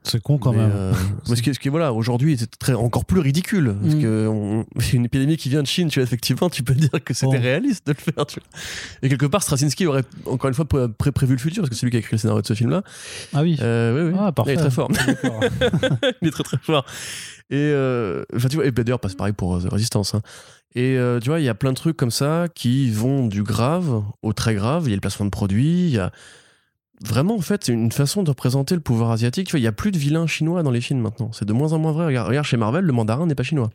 [0.05, 0.71] C'est con quand Mais, même.
[0.75, 0.93] euh,
[1.29, 3.73] mais ce qui, ce qui, voilà, aujourd'hui, c'est très, encore plus ridicule.
[3.81, 4.01] Parce Mm.
[4.01, 7.13] que on- une épidémie qui vient de Chine, tu vois, effectivement, tu peux dire que
[7.13, 7.41] c'était Bon.
[7.41, 8.25] réaliste de le faire.
[8.25, 8.59] tu vois.
[9.01, 11.75] Et quelque part, Straczynski aurait, encore une fois, pré- pré- prévu le futur, parce que
[11.77, 12.83] c'est lui qui a écrit le scénario de ce film-là.
[13.33, 13.57] Ah oui.
[13.61, 14.19] Euh, oui, oui.
[14.21, 14.55] Ah, parfait.
[14.55, 14.89] Il est très fort.
[16.21, 16.85] Il est très très fort.
[17.49, 20.15] Et, euh, enfin, tu vois, et d'ailleurs, pas pareil pour euh, The Resistance.
[20.15, 20.21] hein.
[20.75, 23.43] Et euh, tu vois, il y a plein de trucs comme ça qui vont du
[23.43, 24.83] grave au très grave.
[24.85, 26.11] Il y a le placement de produits, il y a.
[27.05, 29.47] Vraiment, en fait, c'est une façon de représenter le pouvoir asiatique.
[29.47, 31.31] Tu vois, il y a plus de vilains chinois dans les films maintenant.
[31.33, 32.05] C'est de moins en moins vrai.
[32.05, 33.69] Regarde, regarde, chez Marvel, le mandarin n'est pas chinois.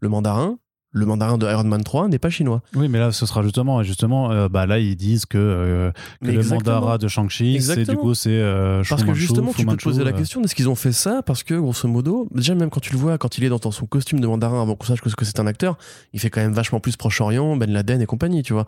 [0.00, 0.58] Le mandarin,
[0.92, 2.62] le mandarin de Iron Man 3 n'est pas chinois.
[2.74, 5.90] Oui, mais là, ce sera justement, et justement, euh, bah là, ils disent que, euh,
[6.22, 9.66] que le mandarin de Shang-Chi, c'est du coup, c'est euh, Parce que justement, Fu tu
[9.66, 11.22] peux te poser la euh, question est-ce qu'ils ont fait ça?
[11.22, 13.86] Parce que, grosso modo, déjà, même quand tu le vois, quand il est dans son
[13.86, 15.78] costume de mandarin avant qu'on sache que, que c'est un acteur,
[16.12, 18.66] il fait quand même vachement plus Proche-Orient, Ben Laden et compagnie, tu vois.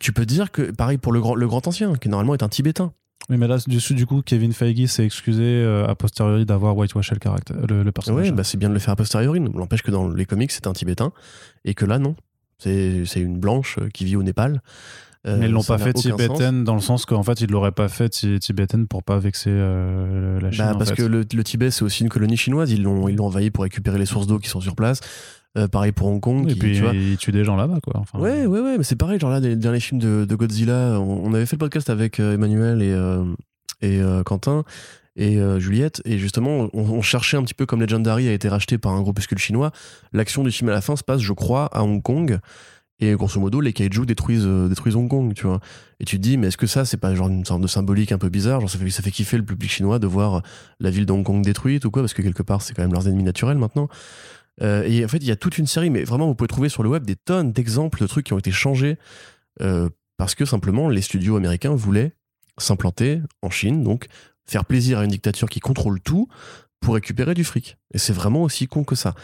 [0.00, 2.48] Tu peux dire que, pareil pour le grand, le grand ancien, qui normalement est un
[2.48, 2.92] Tibétain.
[3.30, 7.12] Oui, mais là, du, du coup, Kevin Feige s'est excusé euh, a posteriori d'avoir whitewashed
[7.14, 8.30] le, caractère, le, le personnage.
[8.30, 9.38] Ouais, bah c'est bien de le faire a posteriori.
[9.54, 11.12] L'empêche que dans les comics, c'est un Tibétain,
[11.64, 12.16] et que là, non.
[12.58, 14.62] C'est une blanche euh, qui vit au Népal.
[15.26, 17.88] Euh, mais ils l'ont pas fait tibétaine dans le sens qu'en fait, ils l'auraient pas
[17.88, 20.64] fait ti- tibétaine pour pas vexer euh, la Chine.
[20.64, 20.96] Bah, en parce fait.
[20.96, 22.70] que le, le Tibet, c'est aussi une colonie chinoise.
[22.70, 25.00] Ils l'ont ils l'ont envahi pour récupérer les sources d'eau qui sont sur place.
[25.56, 26.48] Euh, pareil pour Hong Kong.
[26.48, 27.94] Et qui, puis, tu vois, tuent des gens là-bas, quoi.
[27.96, 31.00] Enfin, Ouais, ouais, ouais, mais c'est pareil, genre là, les derniers films de, de Godzilla,
[31.00, 33.24] on, on avait fait le podcast avec euh, Emmanuel et, euh,
[33.80, 34.64] et euh, Quentin
[35.16, 38.78] et Juliette, et justement, on, on cherchait un petit peu comme Legendary a été racheté
[38.78, 39.72] par un groupuscule chinois,
[40.12, 42.38] l'action du film à la fin se passe, je crois, à Hong Kong,
[43.00, 45.60] et grosso modo, les kaiju détruisent, euh, détruisent Hong Kong, tu vois.
[46.00, 48.10] Et tu te dis, mais est-ce que ça, c'est pas genre une sorte de symbolique
[48.12, 50.42] un peu bizarre, genre ça fait, ça fait kiffer le public chinois de voir
[50.80, 52.92] la ville de Hong Kong détruite ou quoi, parce que quelque part, c'est quand même
[52.92, 53.88] leurs ennemis naturels maintenant.
[54.62, 56.68] Euh, et en fait, il y a toute une série, mais vraiment, vous pouvez trouver
[56.68, 58.96] sur le web des tonnes d'exemples de trucs qui ont été changés
[59.60, 62.12] euh, parce que simplement les studios américains voulaient
[62.58, 64.06] s'implanter en Chine, donc
[64.46, 66.28] faire plaisir à une dictature qui contrôle tout
[66.80, 67.76] pour récupérer du fric.
[67.94, 69.14] Et c'est vraiment aussi con que ça.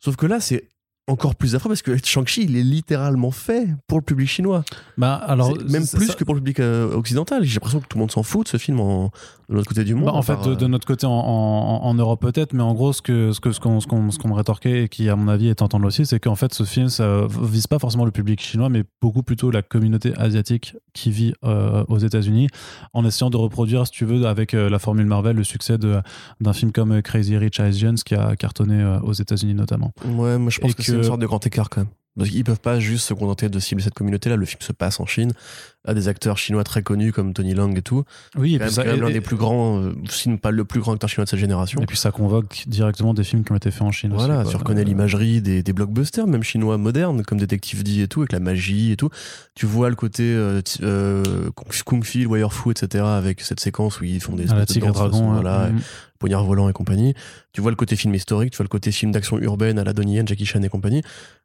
[0.00, 0.68] Sauf que là, c'est
[1.06, 4.64] encore plus affreux parce que Shang-Chi, il est littéralement fait pour le public chinois.
[4.96, 7.44] Bah, alors, même plus ça- que pour le public euh, occidental.
[7.44, 9.10] J'ai l'impression que tout le monde s'en fout de ce film en,
[9.48, 10.04] de l'autre côté du monde.
[10.06, 12.62] Bah, en fait, par, de, euh, de notre côté en, en- en Europe peut-être, mais
[12.62, 14.88] en gros, ce que ce que ce qu'on ce qu'on ce qu'on me rétorquait et
[14.88, 17.78] qui, à mon avis, est entendre aussi, c'est qu'en fait, ce film, ça vise pas
[17.78, 22.48] forcément le public chinois, mais beaucoup plutôt la communauté asiatique qui vit euh, aux États-Unis,
[22.92, 26.52] en essayant de reproduire, si tu veux, avec euh, la formule Marvel, le succès d'un
[26.52, 29.92] film comme Crazy Rich Asians qui a cartonné euh, aux États-Unis notamment.
[30.04, 31.90] Ouais, moi je pense Et que, c'est une sorte de grand écart quand même.
[32.16, 34.36] Parce qu'ils peuvent pas juste se contenter de cibler cette communauté-là.
[34.36, 35.32] Le film se passe en Chine,
[35.84, 38.04] à des acteurs chinois très connus comme Tony Leung et tout.
[38.38, 41.10] Oui, et puis et- l'un des plus grands, euh, sinon pas le plus grand acteur
[41.10, 41.80] chinois de sa génération.
[41.82, 44.12] et puis ça convoque directement des films qui ont été faits en Chine.
[44.14, 48.02] Voilà, aussi, tu reconnais Euh, l'imagerie des, des blockbusters, même chinois modernes, comme Detective D
[48.02, 49.10] et tout, avec la magie et tout.
[49.56, 51.50] Tu vois le côté euh, euh,
[51.84, 54.66] Kung- Fu, Wire Fu, etc., avec cette séquence où ils font des à la de
[54.72, 55.80] Tigre façon, voilà, mm.
[56.20, 57.12] Poignard volant et compagnie.
[57.52, 59.92] Tu vois le côté film historique, tu vois le côté film d'action urbaine à la
[59.92, 61.02] Donnie Yen, Jackie Chan et compagnie.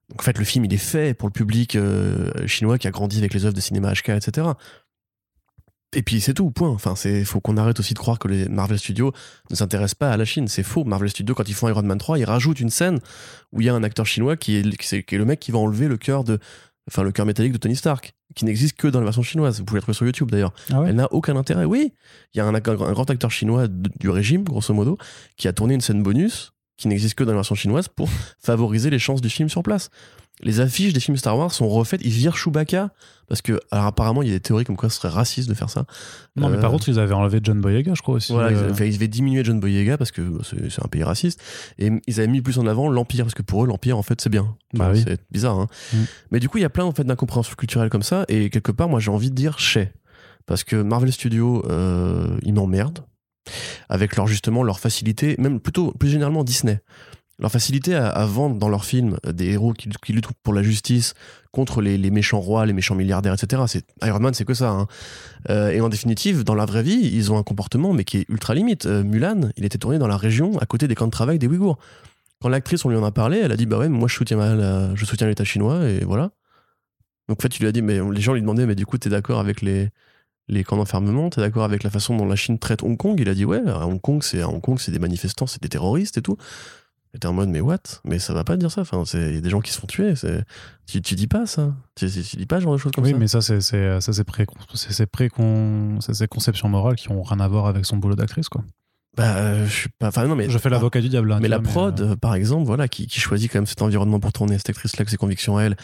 [0.10, 2.92] Donc en fait, le film, il est fait pour le public euh, chinois qui a
[2.92, 4.48] grandi avec les œuvres de cinéma HK, etc.
[5.96, 6.70] Et puis c'est tout, point.
[6.70, 9.12] Enfin, c'est faut qu'on arrête aussi de croire que les Marvel Studios
[9.50, 10.48] ne s'intéressent pas à la Chine.
[10.48, 10.84] C'est faux.
[10.84, 13.00] Marvel Studios, quand ils font Iron Man 3, ils rajoutent une scène
[13.52, 15.40] où il y a un acteur chinois qui est, qui est- qui est le mec
[15.40, 16.38] qui va enlever le cœur de,
[16.88, 19.58] enfin le cœur métallique de Tony Stark, qui n'existe que dans la version chinoise.
[19.58, 20.54] Vous pouvez le trouver sur YouTube d'ailleurs.
[20.72, 20.90] Ah ouais?
[20.90, 21.66] Elle n'a aucun intérêt.
[21.66, 21.92] Oui,
[22.36, 24.98] il y a un, un grand acteur chinois de- du régime, grosso modo,
[25.38, 28.90] qui a tourné une scène bonus qui n'existe que dans la version chinoise pour favoriser
[28.90, 29.90] les chances du film sur place.
[30.42, 32.00] Les affiches des films Star Wars sont refaites.
[32.06, 32.92] Ils virent Chewbacca
[33.28, 35.54] parce que, alors apparemment, il y a des théories comme quoi ce serait raciste de
[35.54, 35.86] faire ça.
[36.38, 38.32] Non, mais Euh, par contre, ils avaient enlevé John Boyega, je crois aussi.
[38.32, 40.22] Voilà, ils, euh, avaient, enfin, ils avaient diminué John Boyega parce que
[40.70, 41.42] c'est un pays raciste.
[41.78, 44.22] Et ils avaient mis plus en avant l'Empire parce que pour eux, l'Empire, en fait,
[44.22, 44.56] c'est bien.
[44.74, 45.04] Bah oui.
[45.06, 45.60] C'est bizarre.
[45.60, 45.68] Hein.
[45.92, 45.98] Mm.
[46.32, 48.24] Mais du coup, il y a plein en fait, d'incompréhensions culturelles comme ça.
[48.30, 49.92] Et quelque part, moi, j'ai envie de dire chez.
[50.46, 53.00] Parce que Marvel Studios, euh, ils m'emmerdent.
[53.90, 56.82] Avec leur, justement, leur facilité, même plutôt, plus généralement, Disney.
[57.40, 61.14] Leur facilité à, vendre dans leurs films des héros qui, luttent pour la justice
[61.54, 63.64] contre les, méchants rois, les méchants milliardaires, etc.
[63.66, 64.72] C'est, Iron Man, c'est que ça.
[64.72, 64.88] hein.
[65.50, 68.26] Euh, et en définitive, dans la vraie vie, ils ont un comportement, mais qui est
[68.28, 68.88] ultra limite.
[68.88, 71.48] Euh, Mulan, il était tourné dans la région à côté des camps de travail des
[71.48, 71.78] Ouïghours.
[72.42, 74.96] Quand l'actrice, on lui en a parlé, elle a dit Bah ouais, moi je soutiens,
[74.96, 76.32] je soutiens l'État chinois, et voilà.
[77.30, 78.98] Donc en fait, tu lui as dit Mais les gens lui demandaient Mais du coup,
[78.98, 79.90] t'es d'accord avec les,
[80.50, 83.18] les camps d'enfermement T'es d'accord avec la façon dont la Chine traite Hong Kong?
[83.20, 85.62] Il a dit Ouais, à Hong Kong, c'est à Hong Kong, c'est des manifestants, c'est
[85.62, 86.36] des terroristes et tout.
[87.16, 87.80] Et t'es en mode Mais what?
[88.04, 88.82] Mais ça va pas dire ça.
[88.82, 90.16] Enfin, c'est- il y a des gens qui se font tuer.
[90.16, 90.44] c'est-
[90.86, 91.74] Tu, tu dis pas ça.
[91.96, 93.18] Tu, tu- tu dis pas ce genre de choses comme Oui, ça.
[93.18, 94.46] mais ça, c'est c'est- ça, c'est pré-
[94.76, 98.16] c'est- c'est précon- c'est ces conceptions morales qui ont rien à voir avec son boulot
[98.16, 98.64] d'actrice, quoi.
[99.18, 100.08] Bah, euh, je suis pas.
[100.10, 100.50] Enfin, non, mais.
[100.50, 101.32] Je fais l'avocat du diable.
[101.32, 103.82] hein, Mais la vois, prod, euh, par exemple, voilà, qui, qui choisit quand même cet
[103.82, 105.78] environnement pour tourner cette actrice-là, que ses convictions à elle,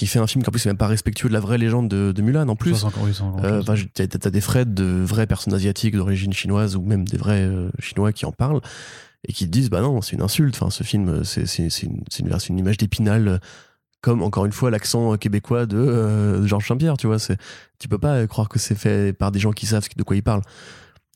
[0.00, 2.10] qui fait un film qu'en plus c'est même pas respectueux de la vraie légende de,
[2.10, 2.70] de Mulan en plus.
[3.44, 7.18] Euh, je- t'as t'as des Fred de vraies personnes asiatiques d'origine chinoise ou même des
[7.18, 8.62] vrais euh, chinois qui en parlent
[9.28, 10.54] et qui te disent bah non c'est une insulte.
[10.56, 13.42] Enfin ce film c'est c'est c'est une, c'est une, image d'épinal
[14.00, 17.36] comme encore une fois l'accent québécois de, euh, Georges Saint-Pierre tu vois c'est
[17.78, 20.22] tu peux pas croire que c'est fait par des gens qui savent de quoi ils
[20.22, 20.40] parlent.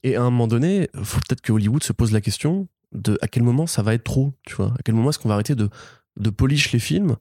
[0.03, 3.29] Et à un moment donné faut peut-être que Hollywood se pose la question de à
[3.29, 4.75] quel moment ça va être trop tu vois.
[4.79, 5.71] À quel moment est-ce qu'on va arrêter de
[6.19, 7.17] de polish les films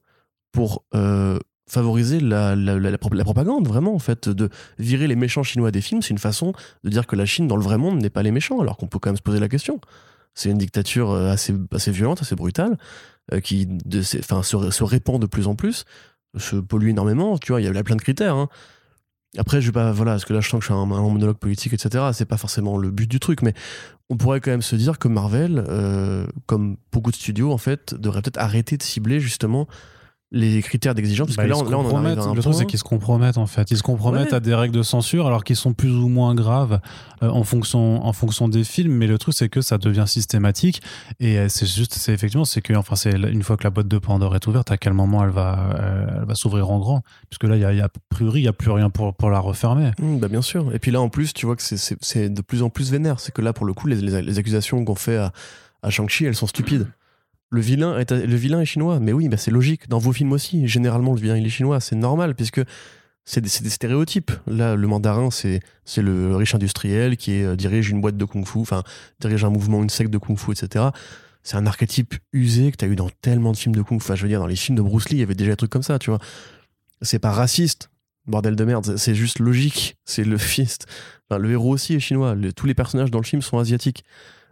[0.52, 5.06] pour euh, favoriser la, la, la, la pro- la propagande, vraiment, en fait, de virer
[5.06, 6.52] les méchants chinois des films, c'est une façon
[6.84, 8.86] de dire que la Chine, dans le vrai monde, n'est pas les méchants, alors qu'on
[8.86, 9.80] peut quand même se poser la question.
[10.34, 12.76] C'est une dictature euh, assez, assez violente, assez brutale,
[13.32, 15.84] euh, qui de, se, répand de plus en plus,
[16.36, 18.34] se pollue énormément, tu vois, il y a, il y a plein de critères.
[18.34, 18.48] hein.
[19.36, 21.08] Après, je vais pas, voilà, parce que là, je sens que je suis un, un
[21.08, 22.04] monologue politique, etc.
[22.12, 23.52] C'est pas forcément le but du truc, mais
[24.10, 27.94] on pourrait quand même se dire que Marvel, euh, comme beaucoup de studios, en fait,
[27.94, 29.66] devrait peut-être arrêter de cibler justement
[30.36, 32.42] les critères d'exigence, parce Bah, que là, on, là, on en arrive à un le
[32.42, 33.70] truc, c'est qu'ils se compromettent en fait.
[33.70, 34.34] Ils se compromettent Ouais.
[34.34, 36.80] à des règles de censure alors qu'ils sont plus ou moins graves
[37.22, 38.92] euh, en, fonction, en fonction des films.
[38.94, 40.82] Mais le truc, c'est que ça devient systématique.
[41.20, 43.88] Et euh, c'est juste, c'est effectivement, c'est que, enfin, c'est une fois que la boîte
[43.88, 47.02] de Pandore est ouverte, à quel moment elle va, euh, elle va s'ouvrir en grand?
[47.30, 49.14] Puisque là, il y a, y a- a priori, il n'y a plus rien pour,
[49.14, 49.92] pour la refermer.
[50.00, 50.74] Mmh, bah bien sûr.
[50.74, 53.20] Et puis là, en plus, tu vois que c'est- de plus en plus vénère.
[53.20, 55.32] C'est que là, pour le coup, les, les- les accusations qu'on fait à,
[55.82, 56.88] à Shang-Chi, elles sont stupides.
[57.50, 59.00] Le vilain, est, le vilain est chinois.
[59.00, 59.88] Mais oui, bah c'est logique.
[59.88, 61.80] Dans vos films aussi, généralement, le vilain, il est chinois.
[61.80, 62.60] C'est normal, puisque
[63.24, 64.32] c'est des, stéréotypes.
[64.46, 65.60] Là, le mandarin, c'est
[65.96, 68.82] le, riche industriel qui euh, dirige une boîte de kung-fu, enfin,
[69.20, 70.86] dirige un mouvement, une secte de kung-fu, etc.
[71.42, 74.14] C'est un archétype usé que tu as eu dans tellement de films de kung-fu.
[74.14, 75.70] Je veux dire, dans les films de Bruce Lee, il y avait déjà des trucs
[75.70, 76.20] comme ça, tu vois.
[77.02, 77.90] C'est pas raciste.
[78.26, 79.96] Bordel de merde, c'est juste logique.
[80.04, 80.86] C'est le fist.
[81.30, 82.36] Le héros aussi est chinois.
[82.54, 84.04] Tous les personnages dans le film sont asiatiques.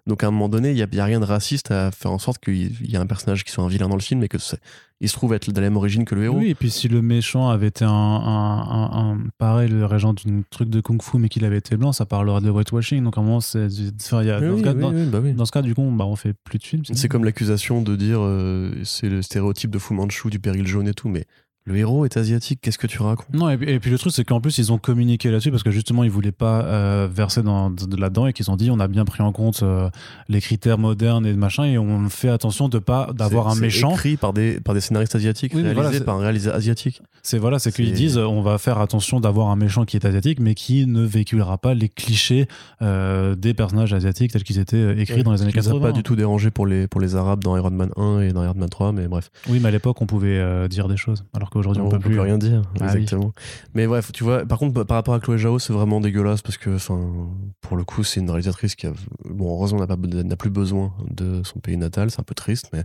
[0.07, 2.11] Donc à un moment donné, il n'y a, y a rien de raciste à faire
[2.11, 4.03] en sorte qu'il y- il y a un personnage qui soit un vilain dans le
[4.03, 4.59] film et que c'est-
[5.01, 6.39] il se trouve être de la même origine que le héros.
[6.39, 10.13] Oui, et puis si le méchant avait été un, un, un- un- pareil, le régent
[10.13, 13.03] d'une truc de kung-fu, mais qu'il avait été blanc, ça parlerait de whitewashing.
[13.05, 13.67] Donc à un moment, c'est,
[14.01, 15.33] enfin, il y a- Oui, dans, ce oui, cas, oui, dans- bah oui.
[15.35, 16.83] dans ce cas, du coup, bah, on fait plus de films.
[16.93, 20.89] C'est comme l'accusation de dire euh, c'est le stéréotype de Fu Manchu du péril jaune
[20.89, 21.27] et tout, mais
[21.65, 23.33] Le héros est asiatique, qu'est-ce que tu racontes?
[23.33, 25.63] Non, et puis, et puis le truc, c'est qu'en plus, ils ont communiqué là-dessus parce
[25.63, 28.81] que justement, ils voulaient pas euh, verser dans, de, là-dedans et qu'ils ont dit on
[28.81, 29.89] a bien pris en compte euh,
[30.29, 33.93] les critères modernes et machin et on fait attention de pas d'avoir un c'est méchant.
[33.93, 37.01] écrit par des, par des scénaristes asiatiques, Oui, réalisé voilà, par un réalisateur asiatique.
[37.23, 40.41] C'est voilà, c'est qu'ils disent on va faire attention d'avoir un méchant qui est asiatique,
[40.41, 42.49] mais qui ne véhiculera pas les clichés
[42.83, 45.87] euh, des personnages asiatiques tels qu'ils étaient écrits dans les années Ça les a 80.
[45.87, 48.43] pas du tout dérangé pour les, pour les Arabes dans Iron Man 1 et dans
[48.43, 49.31] Iron Man 3, mais bref.
[49.49, 52.05] Oui, mais à l'époque, on pouvait dire des choses, alors qu'aujourd'hui, on, on peut peut
[52.05, 52.11] plus.
[52.13, 53.03] plus rien dire, Ah oui.
[53.03, 53.33] exactement.
[53.75, 56.57] Mais bref, tu vois, par contre, par rapport à Chloé Zhao, c'est vraiment dégueulasse parce
[56.59, 57.01] que, enfin,
[57.61, 58.93] pour le coup, c'est une réalisatrice qui a,
[59.29, 62.71] bon, heureusement, n'a pas, n'a plus besoin de son pays natal, c'est un peu triste,
[62.73, 62.85] mais,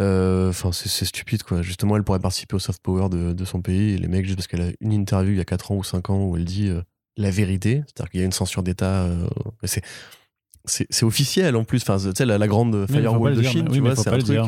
[0.00, 1.62] euh, enfin, c'est, c'est stupide, quoi.
[1.62, 4.36] Justement, elle pourrait participer au soft power de, de son pays et les mecs, juste
[4.36, 6.44] parce qu'elle a une interview il y a 4 ans ou 5 ans où elle
[6.46, 6.80] dit euh,
[7.16, 9.26] la vérité, c'est-à-dire qu'il y a une censure d'État, euh,
[9.64, 13.74] c'est, officiel en plus, enfin, tu sais, la, la grande firewall de dire, Chine, mais-
[13.76, 14.24] tu oui, c'est un truc.
[14.24, 14.46] dire.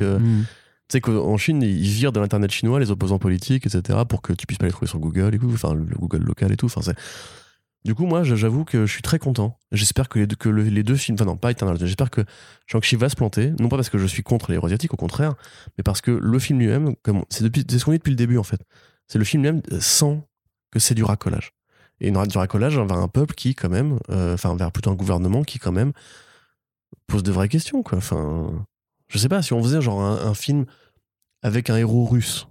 [0.89, 4.32] Tu sais qu'en Chine, ils virent de l'internet chinois les opposants politiques, etc., pour que
[4.32, 6.66] tu puisses pas les trouver sur Google et enfin le Google local et tout.
[6.66, 6.97] Enfin, c'est-
[7.85, 9.59] du coup, moi, j'avoue que je suis très content.
[9.70, 12.23] J'espère que les deux, que le- les deux films, enfin non, pas Eternal, j'espère que
[12.66, 15.35] Shang-Chi va se planter, non pas parce que je suis contre les asiatiques, au contraire,
[15.77, 16.94] mais parce que le film lui-même,
[17.28, 17.44] c'est
[17.78, 18.61] ce qu'on dit depuis le début en fait,
[19.06, 20.23] c'est le film lui-même euh, sent
[20.70, 21.52] que c'est du racolage.
[22.01, 24.94] Et une, du racolage vers un peuple qui, quand même, euh, enfin vers plutôt un
[24.97, 25.93] gouvernement qui, quand même,
[27.06, 27.98] pose de vraies questions, quoi.
[27.98, 28.66] Enfin,
[29.09, 30.64] je sais pas si on faisait genre un, un film
[31.43, 32.48] avec un héros russe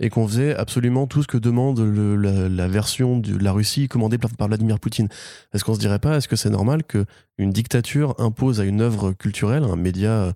[0.00, 3.88] et qu'on faisait absolument tout ce que demande le- la, la version de la Russie
[3.88, 5.08] commandée par, par Vladimir Poutine.
[5.52, 7.04] Est-ce qu'on se dirait pas, est-ce que c'est normal que
[7.38, 10.32] une dictature impose à une œuvre culturelle, un média euh,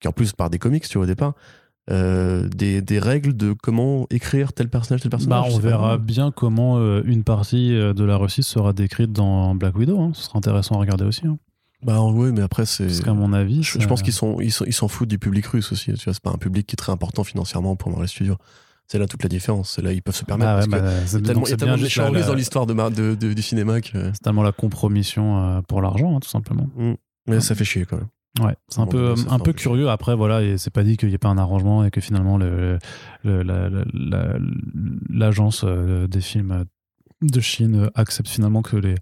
[0.00, 1.34] qui en plus par des comics, tu vois, au départ,
[1.90, 6.30] euh, des, des règles de comment écrire tel personnage, tel personnage Bah, on verra bien
[6.30, 10.00] comment euh, une partie de la Russie sera décrite dans Black Widow.
[10.00, 10.10] hein.
[10.14, 11.26] Ce sera intéressant à regarder aussi.
[11.26, 11.38] hein.
[11.82, 12.86] Bah oui, mais après c'est.
[12.86, 15.72] Parce qu'à mon avis, Je, pense qu'ils sont, ils sont- s'en foutent du public russe
[15.72, 15.92] aussi.
[15.94, 18.36] Tu vois, c'est pas un public qui est très important financièrement pour les studios.
[18.88, 19.72] C'est là toute la différence.
[19.72, 20.48] C'est là ils peuvent se permettre.
[20.50, 22.34] Ah ouais, parce que bah, c'est- tellement, il y a de la- russes la- dans
[22.34, 24.12] l'histoire de, mar- de- de- du cinéma que.
[24.12, 26.68] c'est tellement la compromission euh, pour l'argent, hein, tout simplement.
[27.28, 28.08] Mais ça fait chier quand même.
[28.46, 29.88] Ouais, c'est un peu, ça un peu curieux.
[29.88, 32.36] Après, voilà, et c'est pas dit qu'il n'y ait pas un arrangement et que finalement
[32.38, 32.78] le-
[33.24, 34.38] le- la- la- la-
[35.08, 36.64] l'agence euh, des films
[37.22, 38.94] de Chine euh, accepte finalement que les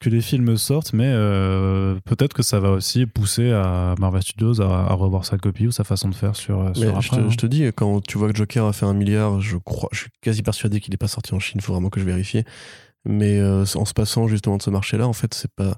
[0.00, 4.60] que les films sortent, mais euh, peut-être que ça va aussi pousser à Marvel Studios
[4.60, 7.06] à, à revoir sa copie ou sa façon de faire sur, euh, sur Mais je,
[7.08, 7.30] après, te, hein.
[7.30, 10.00] je te dis, quand tu vois que Joker a fait un milliard, je crois, je
[10.00, 11.60] suis quasi persuadé qu'il n'est pas sorti en Chine.
[11.60, 12.44] Il faut vraiment que je vérifie.
[13.04, 15.76] Mais euh, en se passant justement de ce marché-là, en fait, c'est pas.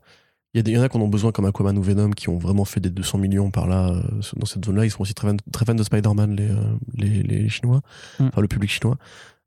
[0.55, 1.83] Il y, a des- il y en a qui en ont besoin, comme Aquaman ou
[1.83, 4.03] Venom, qui ont vraiment fait des 200 millions par là, euh,
[4.37, 4.87] dans cette zone-là.
[4.87, 6.55] Ils sont aussi très fans, très fans de Spider-Man, les, euh,
[6.97, 7.83] les, les Chinois,
[8.19, 8.29] Mm.
[8.29, 8.97] enfin le public chinois.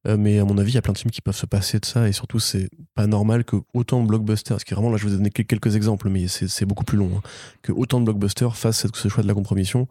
[0.08, 1.80] Euh, mais à mon avis, il y a plein de films qui peuvent se passer
[1.80, 2.08] de ça.
[2.08, 5.14] Et surtout, c'est pas normal que autant de blockbusters, parce que vraiment, là, je vous
[5.14, 7.22] ai donné que- quelques exemples, mais c'est beaucoup plus long, hein,
[7.62, 9.88] que autant de blockbusters fassent ce choix de la compromission.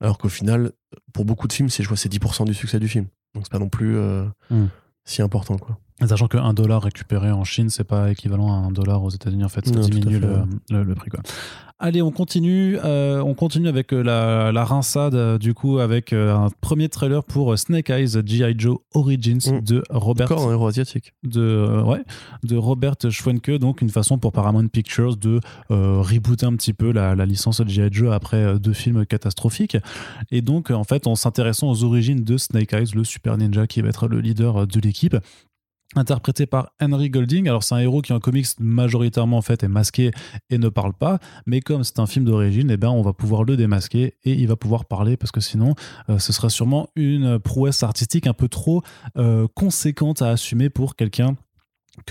[0.00, 0.72] Alors qu'au final,
[1.12, 3.06] pour beaucoup de films, c'est je crois, c'est 10% du succès du film.
[3.34, 4.66] Donc c'est pas non plus euh, Mm.
[5.04, 5.78] si important, quoi.
[6.06, 9.44] Sachant qu'un dollar récupéré en Chine, c'est pas équivalent à un dollar aux États-Unis.
[9.44, 10.42] En fait, ça Non, diminue fait, le, ouais.
[10.70, 11.10] le- le prix.
[11.10, 11.20] Quoi.
[11.82, 12.76] Allez, on continue.
[12.84, 14.66] euh, on continue avec euh, la, la
[15.14, 18.54] euh, du coup, avec un premier trailer pour Snake Eyes G.I.
[18.58, 19.60] Joe Origins Mm.
[19.60, 21.14] de Robert Encore un héros asiatique.
[21.22, 22.02] de, euh, ouais,
[22.42, 26.92] de Robert Schwenke, donc une façon pour Paramount Pictures de euh, rebooter un petit peu
[26.92, 27.88] la, la licence de G.I.
[27.90, 29.78] Joe après deux films catastrophiques.
[30.30, 33.80] Et donc, en fait, en s'intéressant aux origines de Snake Eyes, le super ninja qui
[33.80, 35.16] va être le leader de l'équipe
[35.96, 37.48] interprété par Henry Golding.
[37.48, 40.10] Alors c'est un héros qui en comics majoritairement en fait est masqué
[40.48, 43.44] et ne parle pas, mais comme c'est un film d'origine, eh ben on va pouvoir
[43.44, 45.74] le démasquer et il va pouvoir parler parce que sinon
[46.08, 48.82] euh, ce serait sûrement une prouesse artistique un peu trop
[49.16, 51.36] euh, conséquente à assumer pour quelqu'un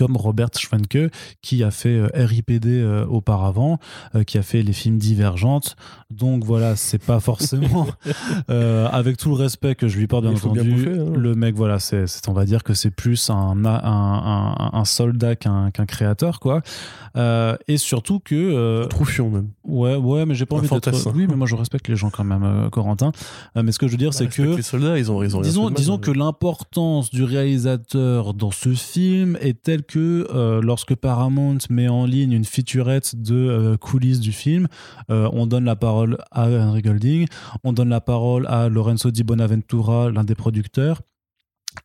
[0.00, 1.10] comme Robert Schwenke
[1.42, 3.78] qui a fait euh, RIPD euh, auparavant,
[4.14, 5.76] euh, qui a fait les films Divergentes.
[6.10, 7.86] Donc voilà, c'est pas forcément
[8.48, 10.72] avec tout le respect que je lui porte bien bien entendu.
[10.72, 11.12] bouffer, hein.
[11.16, 14.84] Le mec, voilà, c'est, c'est- on va dire que c'est plus un, un, un, un
[14.86, 16.62] soldat qu'un, qu'un créateur, quoi.
[17.68, 19.48] Et surtout que Troufion, même.
[19.64, 21.12] ouais, ouais, mais j'ai pas envie d'être.
[21.14, 23.12] Oui, mais moi je respecte les gens quand même, Corentin.
[23.54, 25.70] Mais ce que je veux dire, c'est Respecte que Les soldats, ils ont, rien disons,
[25.70, 32.04] disons que l'importance du réalisateur dans ce film est telle euh, lorsque Paramount met en
[32.04, 34.68] ligne une featurette de euh, coulisses du film,
[35.10, 37.26] euh, on donne la parole à Henry Golding,
[37.64, 41.02] on donne la parole à Lorenzo Di Bonaventura, l'un des producteurs.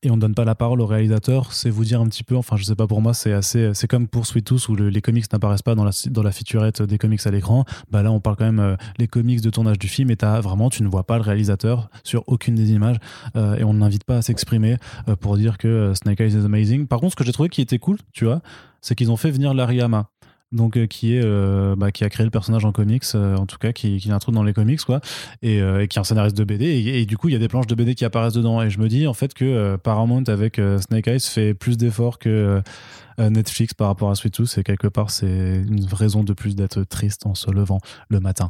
[0.06, 2.36] Et on ne donne pas la parole au réalisateur, c'est vous dire un petit peu,
[2.38, 4.90] enfin je sais pas pour moi, c'est assez, c'est comme pour Sweet Tooth où le-
[4.90, 7.66] les comics n'apparaissent pas dans la, dans featurette des comics à l'écran.
[7.90, 10.40] Bah là on parle quand même euh, les comics de tournage du film et t'as
[10.42, 12.98] vraiment tu ne vois pas le réalisateur sur aucune des images
[13.36, 14.78] euh, et on ne l'invite pas à s'exprimer
[15.10, 16.86] euh, pour dire que Snake Eyes is amazing.
[16.86, 18.42] Par contre ce que j'ai trouvé qui était cool, tu vois,
[18.82, 19.82] c'est qu'ils ont fait venir Larry.
[20.56, 23.46] Donc euh, qui est euh, bah, qui a créé le personnage en comics, euh, en
[23.46, 25.02] tout cas qui, qui l'introduit dans les comics quoi,
[25.42, 26.66] et, et qui est un scénariste de BD.
[26.66, 28.62] Et, et du coup, il y a des planches de BD qui apparaissent dedans.
[28.62, 32.62] Et je me dis en fait que Paramount avec Snake Eyes fait plus d'efforts que
[33.18, 34.58] Netflix par rapport à Sweet Tooth.
[34.58, 38.50] Et quelque part, c'est une raison de plus d'être triste en se levant le matin.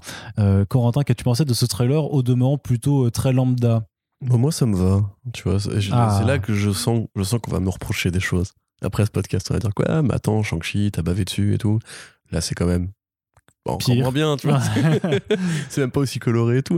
[0.70, 3.86] Corentin, qu'as-tu pensé de ce trailer au demeurant plutôt très lambda?
[4.22, 5.02] Moi, ça me va.
[5.34, 6.18] Tu vois, c'est Ah.
[6.20, 8.54] c'est là que je sens, je sens qu'on va me reprocher des choses.
[8.82, 9.86] Après ce podcast, on va dire quoi?
[9.88, 11.80] Ah, mais attends, Shang-Chi, t'as bavé dessus et tout.
[12.32, 12.90] Là, c'est quand même
[13.66, 14.04] encore Pire.
[14.04, 14.62] moins bien, tu vois.
[15.70, 16.78] c'est même pas aussi coloré et tout.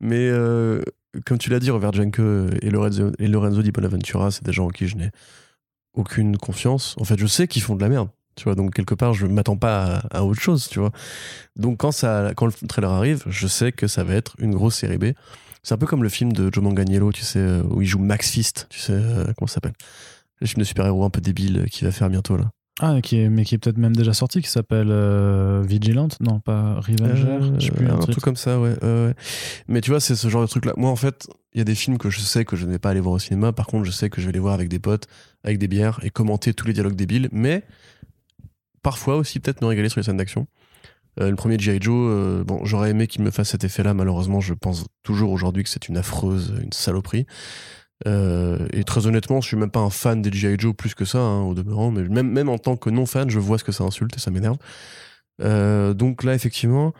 [0.00, 0.82] Mais euh,
[1.24, 2.20] comme tu l'as dit, Robert Jenke
[2.62, 5.10] et Lorenzo, et Lorenzo Di Bonaventura, c'est des gens en qui je n'ai
[5.94, 6.94] aucune confiance.
[7.00, 8.08] En fait, je sais qu'ils font de la merde.
[8.34, 10.90] Tu vois, donc quelque part, je m'attends pas à, à autre chose, tu vois.
[11.56, 14.74] Donc quand, ça, quand le trailer arrive, je sais que ça va être une grosse
[14.76, 15.12] série B.
[15.62, 17.98] C'est un peu comme le film de Joe Manganiello, tu sais, euh, où il joue
[17.98, 19.72] Max Fist, tu sais, euh, comment ça s'appelle?
[20.40, 22.50] Le film de super-héros un peu débile euh, qu'il va faire bientôt, là.
[22.80, 26.40] Ah, qui est, mais qui est peut-être même déjà sorti, qui s'appelle euh, Vigilante Non,
[26.40, 28.18] pas Revenger Euh, Je sais plus, un, un truc.
[28.20, 28.74] comme ça, ouais.
[29.66, 30.74] Mais tu vois, c'est ce genre de truc-là.
[30.76, 32.78] Moi, en fait, il y a des films que je sais que je ne vais
[32.78, 33.52] pas aller voir au cinéma.
[33.54, 35.06] Par contre, je sais que je vais les voir avec des potes,
[35.42, 37.30] avec des bières et commenter tous les dialogues débiles.
[37.32, 37.62] Mais
[38.82, 40.46] parfois aussi, peut-être me régaler sur les scènes d'action.
[41.18, 41.78] Euh, le premier G.I.
[41.80, 43.94] Joe, euh, bon, j'aurais aimé qu'il me fasse cet effet-là.
[43.94, 47.24] Malheureusement, je pense toujours aujourd'hui que c'est une affreuse, une saloperie.
[48.06, 50.56] Euh, et très honnêtement, je suis même pas un fan des G.I.
[50.58, 51.90] Joe plus que ça, hein, au demeurant.
[51.90, 54.30] Mais même, même en tant que non-fan, je vois ce que ça insulte et ça
[54.30, 54.58] m'énerve.
[55.42, 56.92] Euh, donc là, effectivement,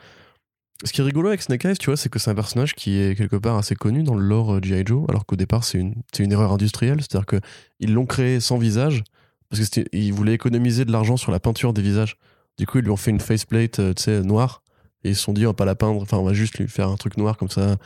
[0.83, 2.99] ce qui est rigolo avec Snake Eyes, tu vois, c'est que c'est un personnage qui
[2.99, 4.83] est quelque part assez connu dans le lore euh, G.I.
[4.85, 6.99] Joe, alors qu'au départ, c'est une, une erreur industrielle.
[7.01, 9.03] C'est-à-dire qu'ils l'ont créé sans visage,
[9.49, 12.17] parce qu'ils voulaient économiser de l'argent sur la peinture des visages.
[12.57, 14.63] Du coup, ils lui ont fait une faceplate, tu sais, noire,
[15.03, 16.67] et ils se sont dit, on va pas la peindre, enfin, on va juste lui
[16.67, 17.77] faire un truc noir comme ça.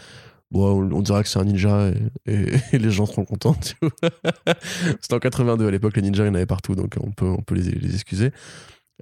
[0.52, 1.92] Bon, on, on dira que c'est un ninja
[2.26, 3.56] et, les gens seront contents.
[5.02, 7.56] C'était en 82, à l'époque, les ninjas, il y en avait partout, donc on peut,
[7.56, 8.32] les, excuser.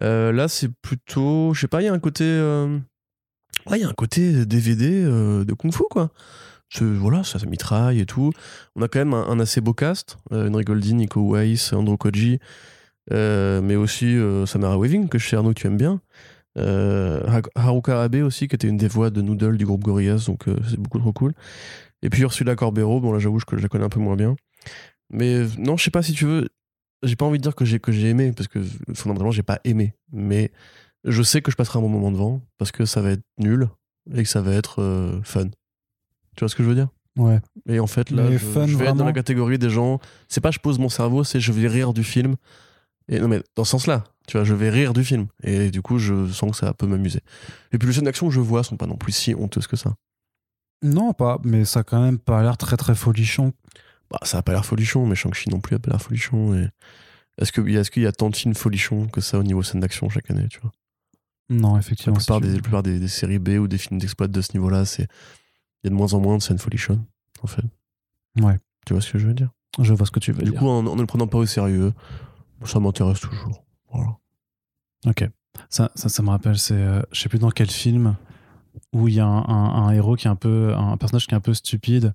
[0.03, 2.23] Euh, là, c'est plutôt, je sais pas, il y a un côté.
[2.23, 2.77] euh,
[3.67, 6.11] un côté DVD euh, de Kung Fu, quoi.
[6.79, 8.31] Voilà, ça, mitraille et tout.
[8.75, 10.17] On a quand même un, assez beau cast.
[10.29, 12.39] Henry Golding, Nico Weiss, Andrew Koji,
[13.09, 15.99] mais aussi Samara Weaving, que chez Arnaud, tu aimes bien.
[16.57, 20.25] Euh, Ha- Haruka Abe aussi, qui était une des voix de Noodle du groupe Gorillaz,
[20.25, 21.33] donc euh, c'est beaucoup trop cool.
[22.01, 24.35] Et puis Ursula Corbero, bon là j'avoue que je la connais un peu moins bien.
[25.11, 26.49] Mais euh, non, je sais pas si tu veux,
[27.03, 28.59] j'ai pas envie de dire que j'ai que j'ai aimé, parce que
[28.93, 29.93] fondamentalement j'ai pas aimé.
[30.11, 30.51] Mais
[31.05, 33.69] je sais que je passerai un bon moment devant, parce que ça va être nul
[34.13, 35.45] et que ça va être euh, fun.
[36.35, 36.89] Tu vois ce que je veux dire?
[37.17, 37.39] Ouais.
[37.67, 39.99] Et en fait, là, je, fun, je vais être dans la catégorie des gens.
[40.29, 42.35] C'est pas je pose mon cerveau, c'est je vais rire du film.
[43.09, 45.27] Et non, mais dans ce sens-là, tu vois, je vais rire du film.
[45.43, 47.21] Et du coup, je sens que ça peut m'amuser.
[47.71, 49.75] Et puis les scènes d'action que je vois sont pas non plus si honteuses que
[49.75, 49.95] ça.
[50.83, 53.51] Non, pas, mais ça a quand même pas l'air très très folichon.
[54.11, 56.53] Bah, ça a pas l'air folichon, mais Shang-Chi non plus a pas l'air folichon.
[56.55, 56.67] Et...
[57.39, 59.43] Est-ce qu'il y, a- est-ce qu'il y a tant de films folichons que ça au
[59.43, 60.71] niveau scène d'action chaque année, tu vois?
[61.49, 62.15] Non, La effectivement.
[62.15, 64.41] plupart, si tu des, la plupart des, des séries B ou des films d'exploit de
[64.41, 65.03] ce niveau-là, c'est
[65.83, 67.03] il y a de moins en moins de scènes folichonnes,
[67.41, 67.63] en fait.
[68.39, 68.57] Ouais.
[68.85, 69.49] Tu vois ce que je veux dire?
[69.79, 70.59] Je vois ce que tu veux Du dire.
[70.59, 71.93] coup, en, en ne le prenant pas au sérieux,
[72.65, 73.63] ça m'intéresse toujours.
[73.91, 74.17] Voilà.
[75.07, 75.27] Ok.
[75.69, 78.15] Ça, ça, ça me rappelle, c'est, euh, je sais plus dans quel film,
[78.93, 81.33] où il y a un, un- un héros qui est un peu, un personnage qui
[81.33, 82.13] est un peu stupide,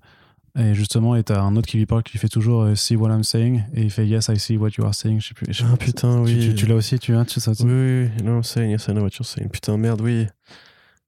[0.57, 3.09] et justement, et t'as un autre qui lui parle qui fait toujours euh, See what
[3.09, 5.19] I'm saying, et il fait Yes, I see what you are saying.
[5.19, 5.47] Je sais plus.
[5.49, 6.39] je sais Ah putain, oui.
[6.49, 8.23] tu, tu l'as aussi, tu, hein, tu sais ça Oui, oui, oui.
[8.23, 9.49] No, I'm saying, yes, I know what you're saying.
[9.49, 10.27] Putain, merde, oui.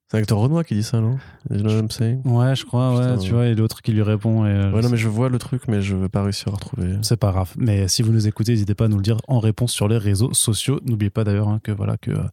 [0.09, 1.17] C'est un acteur Renoir qui dit ça, non?
[1.51, 3.35] You know what I'm saying Ouais, je crois, ouais, Putain, tu ouais.
[3.35, 4.45] vois, et l'autre qui lui répond.
[4.45, 6.51] Et, euh, Ouais, non, mais je vois le truc, mais je vais pas réussir à
[6.51, 6.93] retrouver.
[7.01, 7.53] C'est pas grave.
[7.57, 9.97] Mais si vous nous écoutez, n'hésitez pas à nous le dire en réponse sur les
[9.97, 10.79] réseaux sociaux.
[10.85, 12.23] N'oubliez pas d'ailleurs hein, que voilà que euh,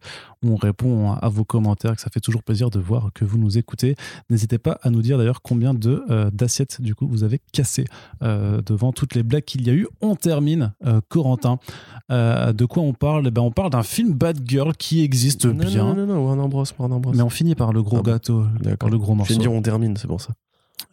[0.41, 3.57] on répond à vos commentaires, que ça fait toujours plaisir de voir que vous nous
[3.57, 3.97] écoutez.
[4.29, 7.83] N'hésitez pas à nous dire d'ailleurs combien de euh, d'assiettes du coup vous avez cassé
[8.21, 9.87] devant toutes les blagues qu'il y a eu.
[10.01, 10.71] On termine,
[11.09, 11.59] Corentin.
[12.09, 13.27] De quoi on parle?
[13.27, 15.83] Eh ben, on parle d'un film Bad Girl qui existe non, bien.
[15.83, 16.63] Non, non, non, Warner Bros.
[16.79, 17.11] Warner Bros.
[17.13, 18.11] Mais on finit par le gros Ah bon.
[18.11, 18.45] gâteau,
[18.79, 19.33] par le gros Je morceau.
[19.33, 20.33] viens de dire on termine, c'est pour ça.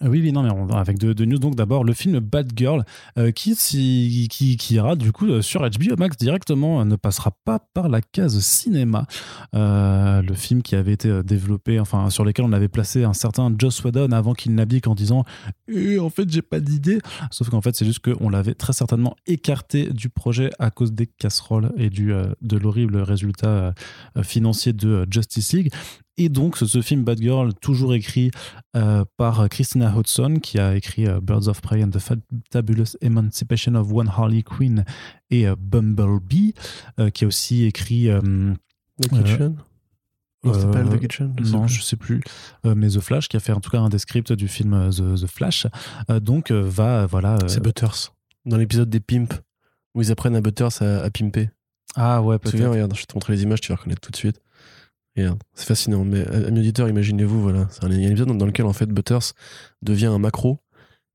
[0.01, 1.39] Euh, Oui, oui, non, mais on- avec deux, deux news.
[1.39, 2.85] Donc d'abord, le film Bad Girl,
[3.19, 6.95] euh, qui, si- qui, qui ira du coup euh, sur HBO Max directement, euh, ne
[6.95, 9.07] passera pas par la case cinéma.
[9.57, 13.53] Euh, le film qui avait été développé, enfin sur lequel on avait placé un certain
[13.59, 15.25] Joss Whedon avant qu'il n'habite en disant
[15.69, 16.99] Eh, en fait, j'ai pas d'idée.
[17.33, 21.07] Sauf qu'en fait, c'est juste qu'on l'avait très certainement écarté du projet à cause des
[21.09, 23.75] casseroles et du, euh, de l'horrible résultat
[24.23, 25.73] financier de Justice League.
[26.19, 28.31] Et donc, ce, ce film Bad Girl, toujours écrit
[28.77, 31.99] euh, par Christina Hodson, qui a écrit euh, Birds of Prey and the
[32.53, 34.85] Fabulous Emancipation of One Harley Quinn
[35.31, 36.53] et euh, Bumblebee,
[37.15, 38.09] qui a aussi écrit.
[39.01, 39.57] The Kitchen
[40.45, 41.75] Non, pas The Kitchen je sais non, plus.
[41.75, 42.21] je sais plus,
[42.65, 45.23] mais The Flash, qui a fait en tout cas un des scripts du film The,
[45.23, 45.67] The Flash,
[46.21, 47.39] donc va, voilà.
[47.47, 48.13] C'est Butters.
[48.45, 49.41] Dans l'épisode des Pimps,
[49.95, 51.49] où ils apprennent à Butters à, à pimper.
[51.95, 52.71] Ah ouais, Tu peut-être.
[52.71, 54.41] regarde, je vais te montrer les images, tu vas reconnaître tout de suite.
[55.17, 56.05] Regarde, c'est fascinant.
[56.05, 57.67] Mais euh, ami auditeur, imaginez-vous, voilà.
[57.71, 59.33] C'est un- Il y a un épisode dans lequel, en fait, Butters
[59.83, 60.59] devient un macro.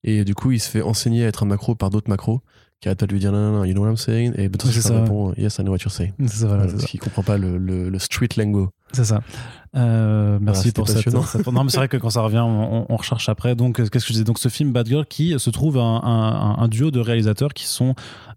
[0.03, 2.42] Et du coup, il se fait enseigner à être un macro par d'autres macros
[2.80, 4.34] qui arrêtent pas de lui dire non, non, non, you know what I'm saying?
[4.38, 4.69] Et Butters
[5.01, 6.14] répond yes, I know what you're saying.
[6.19, 8.69] C'est ça, voilà, Voilà, c'est parce qu'il comprend pas le, le, le street lingo.
[8.93, 9.22] C'est ça.
[9.75, 13.56] Euh, merci pour cette, Non, mais c'est vrai que quand ça revient, on, recherche après.
[13.56, 14.24] Donc, euh, qu'est-ce que je disais?
[14.24, 17.66] Donc, ce film Bad Girl qui se trouve un, un- un duo de réalisateurs qui
[17.66, 17.93] sont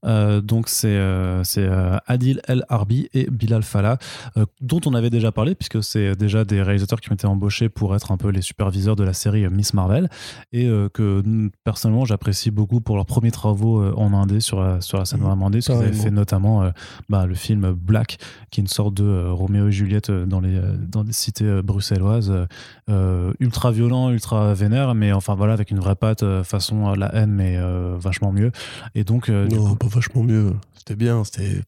[0.06, 1.68] euh, donc c'est euh, c'est
[2.06, 3.98] Adil El Arbi et Bilal Fallah,
[4.60, 7.94] dont on avait déjà parlé puisque c'est déjà des réalisateurs qui ont été embauchés pour
[7.94, 10.08] être un peu les superviseurs de la série Miss Marvel
[10.52, 14.98] et que mm, personnellement j'apprécie beaucoup pour leurs premiers travaux en indé sur la sur
[14.98, 16.70] la scène vraiment indé, parce qu'ils avaient fait notamment
[17.08, 18.18] bah, le film Black
[18.50, 21.44] qui est une sorte de Roméo et Juliette euh, dans les, euh, dans des cités
[21.44, 22.32] euh, bruxelloises,
[22.88, 27.30] euh, ultra violent, ultra vénère, mais enfin voilà, avec une vraie patte façon la haine,
[27.32, 28.50] mais euh, vachement mieux.
[28.94, 30.54] Et donc, Non, coup, pas vachement mieux.
[30.76, 31.60] C'était bien, c'était.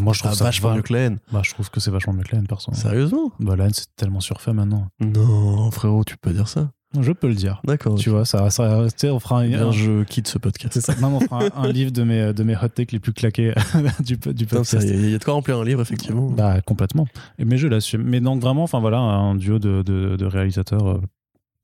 [0.00, 1.18] Moi, je trouve ça vachement va- mieux que la haine.
[1.32, 2.72] bah, je trouve que c'est vachement mieux que la haine, perso.
[2.72, 3.32] Sérieusement?
[3.40, 4.86] Bah, la haine, c'est tellement surfait maintenant.
[5.00, 6.70] Non, frérot, tu peux dire ça.
[6.98, 7.60] Je peux le dire.
[7.64, 7.94] D'accord.
[7.94, 10.74] Tu vois, ça, ça, on fera un, Bien, un- je quitte ce podcast.
[10.74, 10.94] c'est ça.
[11.00, 13.54] Non, on fera un, un livre de mes, de mes hot takes les plus claqués
[14.00, 14.84] du, du podcast.
[14.88, 16.28] Il y, a- il y a de quoi remplir un livre, effectivement.
[16.30, 17.06] Bah complètement.
[17.38, 18.02] Mais je l'assume.
[18.02, 21.00] Mais donc vraiment, enfin voilà, un duo de, de, de réalisateurs euh,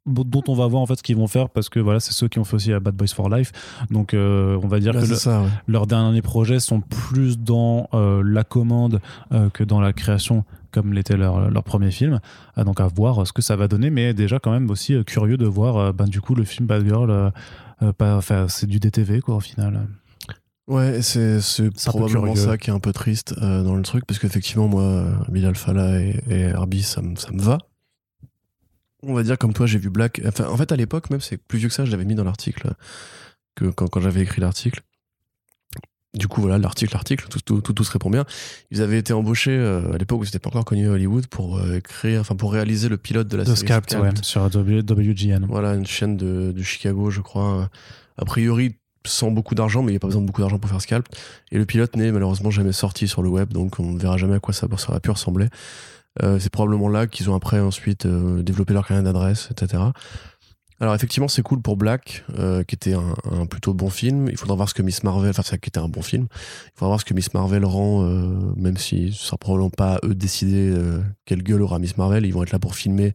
[0.06, 2.28] dont on va voir en fait ce qu'ils vont faire parce que voilà, c'est ceux
[2.28, 3.50] qui ont fait aussi à Bad Boys for Life.
[3.90, 5.48] Donc euh, on va dire Bah, que c'est le- ça, ouais.
[5.66, 9.00] leurs derniers projets sont plus dans euh, la commande
[9.32, 10.44] euh, que dans la création
[10.76, 12.20] comme l'était leur, leur premier film.
[12.54, 14.94] Ah, donc à voir euh, ce que ça va donner, mais déjà quand même aussi
[14.94, 17.10] euh, curieux de voir euh, ben, du coup le film Bad Girl.
[17.10, 17.30] euh,
[17.82, 19.86] euh, pas, enfin, c'est du DTV quoi au final.
[20.68, 21.38] Ouais, c'est
[21.86, 25.14] probablement ça qui est un peu triste euh, dans le truc, parce qu'effectivement, moi, euh,
[25.28, 27.58] Bilal Fallah et, et Herbie, ça, me- ça me va.
[29.02, 30.20] On va dire comme toi, j'ai vu Black.
[30.26, 32.24] Enfin, en fait, à l'époque, même, c'est plus vieux que ça, je l'avais mis dans
[32.24, 32.72] l'article,
[33.54, 34.80] que quand, quand j'avais écrit l'article.
[36.16, 38.24] Du coup, voilà, l'article, l'article, tout, tout, tout, tout se répond bien.
[38.70, 41.58] Ils avaient été embauchés euh, à l'époque où c'était pas encore connu à Hollywood pour
[41.58, 45.44] euh, créer, enfin, pour réaliser le pilote de la De série Scapt, ouais, sur WGN.
[45.46, 47.68] Voilà, une chaîne de, de Chicago, je crois.
[48.18, 50.70] A priori, sans beaucoup d'argent, mais il n'y a pas besoin de beaucoup d'argent pour
[50.70, 51.06] faire Scalp.
[51.52, 54.34] Et le pilote n'est malheureusement jamais sorti sur le web, donc on ne verra jamais
[54.34, 55.48] à quoi ça, ça aurait pu ressembler.
[56.22, 59.82] Euh, c'est probablement là qu'ils ont après ensuite euh, développé leur carnet d'adresse, etc.
[60.78, 64.28] Alors effectivement, c'est cool pour Black, euh, qui était un, plutôt bon film.
[64.28, 66.26] Il faudra voir ce que Miss Marvel, enfin ça qui était un bon film.
[66.30, 69.94] Il faudra voir ce que Miss Marvel rend, euh, même si ce sera probablement pas
[69.94, 72.26] à eux de décider euh, quelle gueule aura Miss Marvel.
[72.26, 73.14] Ils vont être là pour filmer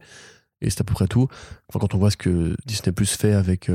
[0.60, 1.28] et c'est à peu près tout.
[1.68, 3.70] Enfin, quand on voit ce que Disney Plus fait avec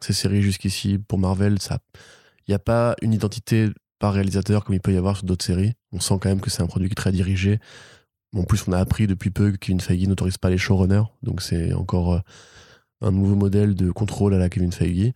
[0.00, 1.78] ses séries jusqu'ici pour Marvel, ça,
[2.46, 5.44] il n'y a pas une identité par réalisateur comme il peut y avoir sur d'autres
[5.44, 5.72] séries.
[5.92, 7.58] On sent quand même que c'est un produit très dirigé.
[8.34, 11.72] En plus, on a appris depuis peu Kevin Feige n'autorise pas les showrunners, donc c'est
[11.72, 12.20] encore
[13.02, 15.12] un nouveau modèle de contrôle à la Kevin Feige.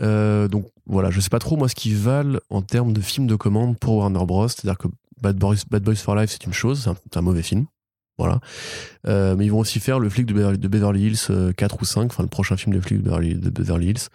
[0.00, 3.26] Euh, donc voilà, je sais pas trop moi ce qu'ils valent en termes de films
[3.26, 4.48] de commande pour Warner Bros.
[4.48, 4.88] C'est-à-dire que
[5.20, 7.66] Bad Boys, Bad Boys for Life c'est une chose, c'est un, mauvais film.
[8.16, 8.40] Voilà.
[9.06, 10.34] Euh, mais ils vont aussi faire le flic de
[10.68, 14.08] Beverly, Hills euh, 4 ou 5, enfin le prochain film de flic de Beverly, Hills.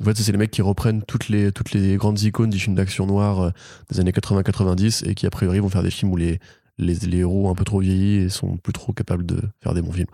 [0.00, 2.76] En fait, c'est les mecs qui reprennent toutes les, toutes les grandes icônes du film
[2.76, 3.50] d'action noir euh,
[3.90, 6.38] des années 80-90 et qui, a priori, vont faire des films où les,
[6.78, 9.82] les, héros ont un peu trop vieilli et sont plus trop capables de faire des
[9.82, 10.06] bons films.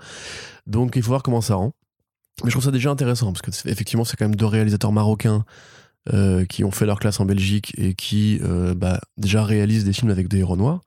[0.67, 1.75] Donc, il faut voir comment ça rend.
[2.43, 5.45] Mais je trouve ça déjà intéressant parce que effectivement, c'est quand même deux réalisateurs marocains
[6.13, 9.93] euh, qui ont fait leur classe en Belgique et qui euh, bah, déjà réalisent des
[9.93, 10.83] films avec des héros noirs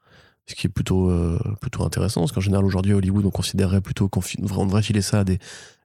[0.45, 4.07] ce qui est plutôt, euh, plutôt intéressant, parce qu'en général, aujourd'hui, Hollywood, on considérerait plutôt
[4.07, 4.21] qu'on
[4.63, 5.39] devrait filer ça à des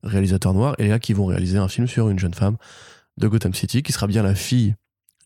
[0.05, 2.57] réalisateurs noirs, et là, qui vont réaliser un film sur une jeune femme
[3.17, 4.77] de Gotham City, qui sera bien la fille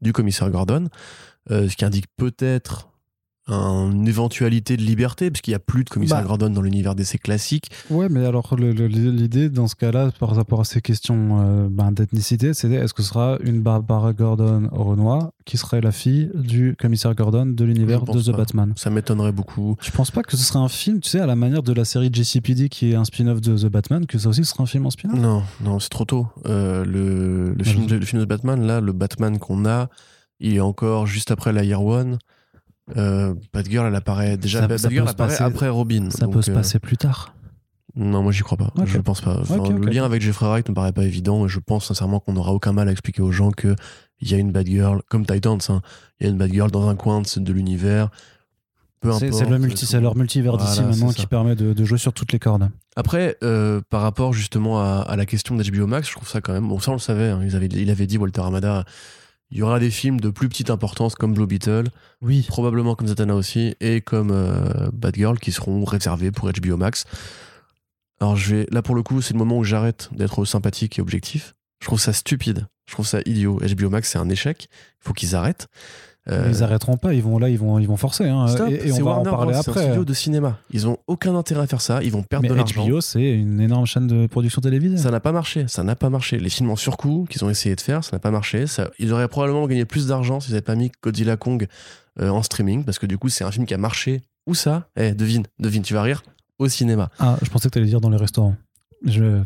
[0.00, 0.88] du commissaire Gordon,
[1.50, 2.88] ce qui indique peut-être
[3.48, 6.26] une éventualité de liberté, parce qu'il n'y a plus de commissaire Bah.
[6.26, 7.70] Gordon dans l'univers d'essai classique.
[7.90, 12.54] Ouais, mais alors l'idée dans ce cas-là, par rapport à ces questions euh, ben, d'ethnicité,
[12.54, 17.14] c'est est-ce que ce sera une Barbara Gordon Renoir qui serait la fille du commissaire
[17.14, 18.38] Gordon de l'univers de The pas.
[18.38, 18.72] Batman?
[18.76, 19.76] Ça m'étonnerait beaucoup.
[19.80, 21.84] Je pense pas que ce serait un film, tu sais, à la manière de la
[21.84, 24.86] série JCPD qui est un spin-off de The Batman, que ça aussi sera un film
[24.86, 25.18] en spin-off?
[25.18, 26.26] Non, non, c'est trop tôt.
[26.46, 29.88] Euh, le, le, film je- de, le film de Batman, là, le Batman qu'on a,
[30.40, 32.18] il est encore juste après la Year One.
[32.96, 34.60] Euh, Batgirl, elle apparaît déjà.
[34.60, 36.10] Ça- ça peut se apparaît passer- après Robin.
[36.10, 37.34] Ça donc, peut se euh, passer plus tard.
[37.96, 38.72] Non, moi j'y crois pas.
[38.84, 39.38] Je pense pas.
[39.40, 39.56] Enfin.
[39.70, 42.52] Le lien avec Jeffrey Wright me paraît pas évident et je pense sincèrement qu'on n'aura
[42.52, 43.74] aucun mal à expliquer aux gens que
[44.20, 45.80] il y a une Batgirl, comme Titans, hein,
[46.20, 48.10] il y a une Batgirl dans un coin de, l'univers.
[49.00, 49.44] Peu C'est importe.
[49.44, 52.12] c'est le multi, c'est leur multivers d'ici Voilà, maintenant qui permet de, de jouer sur
[52.12, 52.68] toutes les cordes.
[52.96, 56.52] Après, euh, par rapport justement à, à la question d'HBO Max, je trouve ça quand
[56.52, 56.68] même.
[56.68, 57.28] Bon, ça on le savait.
[57.30, 58.84] hein, ils avaient, il avait dit Walter Amada.
[59.50, 61.84] Il y aura des films de plus petite importance comme Blue Beetle,
[62.20, 62.44] Oui.
[62.48, 67.04] probablement comme Zatanna aussi, et comme euh, Batgirl qui seront réservés pour HBO Max.
[68.20, 71.02] Alors je vais là pour le coup, c'est le moment où j'arrête d'être sympathique et
[71.02, 71.54] objectif.
[71.80, 73.60] Je trouve ça stupide Je trouve ça idiot.
[73.60, 74.68] HBO Max, c'est un échec.
[74.70, 75.68] Il faut qu'ils arrêtent.
[76.28, 78.24] Euh, Ils arrêteront pas, ils vont là, ils vont, ils vont forcer.
[78.28, 78.48] hein.
[78.48, 79.82] stop, et, et on va Warner en parler Bros, C'est un après.
[79.84, 80.58] studio de cinéma.
[80.70, 82.02] Ils ont aucun intérêt à faire ça.
[82.02, 82.84] Ils vont perdre Mais de l'argent.
[82.86, 84.96] HBO, c'est une énorme chaîne de production télévisée.
[84.96, 86.38] Ça n'a pas marché, ça n'a pas marché.
[86.38, 88.66] Les films en surcoût qu'ils ont essayé de faire, ça n'a pas marché.
[88.66, 91.68] Ça, ils auraient probablement gagné plus d'argent s'ils n'avaient pas mis Godzilla Kong
[92.20, 94.22] euh, en streaming, parce que du coup, c'est un film qui a marché.
[94.48, 94.88] Où ça?
[94.96, 96.22] Eh, devine, devine, tu vas rire
[96.58, 97.10] Au cinéma.
[97.20, 98.56] Ah, je pensais que tu allais dire dans les restaurants.
[99.04, 99.42] Je...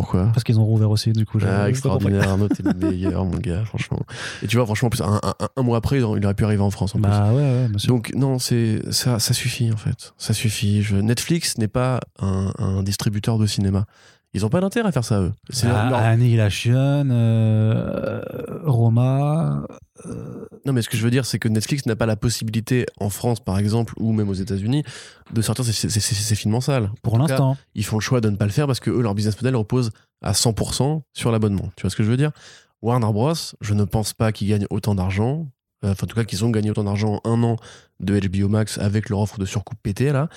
[0.00, 1.38] Pourquoi Parce qu'ils ont rouvert aussi, du coup.
[1.46, 4.00] Ah, extraordinaire, Arnaud, t'es le meilleur, mon gars, franchement.
[4.42, 6.62] Et tu vois, franchement, en plus, un, un- un mois après, il aurait pu arriver
[6.62, 6.94] en France.
[6.94, 7.18] En pas plus.
[7.18, 7.88] Bah ouais, ouais, bien sûr.
[7.88, 10.14] Donc non, c'est ça, ça suffit en fait.
[10.16, 10.82] Ça suffit.
[10.82, 13.84] Je- Netflix n'est pas un, un distributeur de cinéma.
[14.32, 15.32] Ils ont pas d'intérêt à faire ça eux.
[15.50, 18.20] C'est Ah, leur- Annihilation, euh,
[18.64, 19.62] Roma.
[20.06, 22.86] euh, Non, mais ce que je veux dire, c'est que Netflix n'a pas la possibilité
[23.00, 24.84] en France, par exemple, ou même aux États-Unis,
[25.32, 26.90] de sortir ces, ces- ces- ces films en salle.
[27.02, 27.56] pour l'instant.
[27.74, 29.56] ils font le choix de ne pas le faire parce que eux, leur business model
[29.56, 29.90] repose
[30.22, 31.70] à 100% sur l'abonnement.
[31.76, 32.30] Tu vois ce que je veux dire?
[32.82, 35.48] Warner Bros, je ne pense pas qu'ils gagnent autant d'argent.
[35.84, 37.56] euh, Enfin, en tout cas, qu'ils ont gagné autant d'argent en un an
[38.00, 40.28] de HBO Max avec leur offre de surcoût pété là,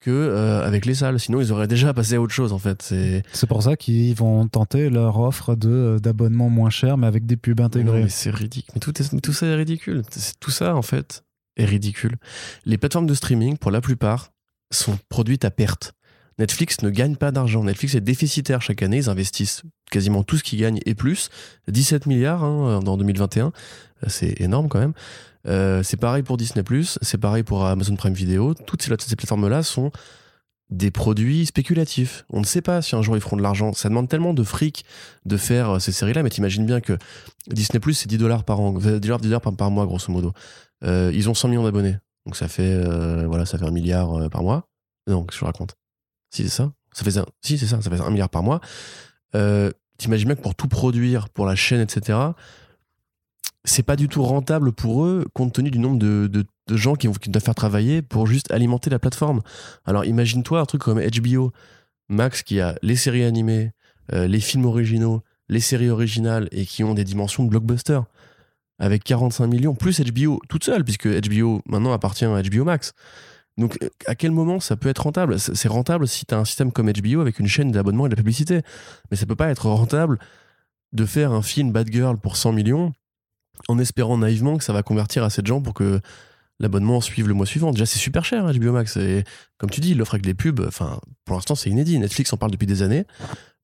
[0.00, 1.20] que euh, avec les salles.
[1.20, 2.80] Sinon, ils auraient déjà passé à autre chose en fait.
[2.82, 7.26] C'est C'est pour ça qu'ils vont tenter leur offre de d'abonnement moins cher, mais avec
[7.26, 8.04] des pubs intégrées.
[8.04, 8.72] mais c'est ridicule.
[8.74, 10.02] Mais tout, est- mais tout ça est ridicule.
[10.10, 11.22] C'est- Tout ça, en fait,
[11.56, 12.16] est ridicule.
[12.64, 14.30] Les plateformes de streaming, pour la plupart,
[14.72, 15.92] sont produites à perte.
[16.40, 17.62] Netflix ne gagne pas d'argent.
[17.62, 18.96] Netflix est déficitaire chaque année.
[18.96, 21.28] Ils investissent quasiment tout ce qu'ils gagnent et plus.
[21.68, 23.52] 17 milliards hein, en 2021.
[24.08, 24.94] C'est énorme quand même.
[25.46, 26.64] Euh, c'est pareil pour Disney+,
[27.02, 28.54] c'est pareil pour Amazon Prime Video.
[28.54, 29.90] Toutes ces, plateformes-là sont
[30.70, 32.24] des produits spéculatifs.
[32.30, 33.74] On ne sait pas si un jour ils feront de l'argent.
[33.74, 34.86] Ça demande tellement de fric
[35.26, 36.96] de faire euh, ces séries-là, mais t'imagines bien que
[37.48, 40.32] Disney c'est 10 dollars par an, 10 dollars, 10 dollars par, par mois, grosso modo.
[40.84, 41.96] Euh, ils ont 100 millions d'abonnés.
[42.24, 42.82] Donc ça fait,
[43.26, 44.66] voilà, ça fait un milliard par mois.
[45.06, 45.74] Que je raconte
[46.30, 46.72] Si, c'est ça.
[46.92, 48.60] Ça fait un, si, c'est ça, ça un milliard par mois.
[49.34, 52.18] Euh, T'imagines bien que pour tout produire, pour la chaîne, etc.,
[53.64, 57.08] c'est pas du tout rentable pour eux, compte tenu du nombre de, de- gens qui
[57.08, 59.42] doivent faire travailler pour juste alimenter la plateforme.
[59.84, 61.52] Alors imagine-toi un truc comme HBO
[62.08, 63.72] Max qui a les séries animées,
[64.12, 68.00] euh, les films originaux, les séries originales et qui ont des dimensions de blockbuster
[68.78, 72.94] avec 45 millions plus HBO toute seule puisque HBO maintenant appartient à HBO Max.
[73.60, 75.38] Donc à quel moment ça peut être rentable?
[75.38, 78.14] C'est rentable si tu as un système comme HBO avec une chaîne d'abonnement et de
[78.14, 78.62] la publicité.
[79.10, 80.18] Mais ça peut pas être rentable
[80.92, 82.92] de faire un film Bad Girl pour 100 millions
[83.68, 86.00] en espérant naïvement que ça va convertir assez de gens pour que
[86.58, 87.70] l'abonnement suive le mois suivant.
[87.70, 88.96] Déjà, c'est super cher, HBO Max.
[88.96, 89.24] Et
[89.58, 91.98] comme tu dis, l'offre avec les pubs, enfin, pour l'instant, c'est inédit.
[91.98, 93.04] Netflix en parle depuis des années.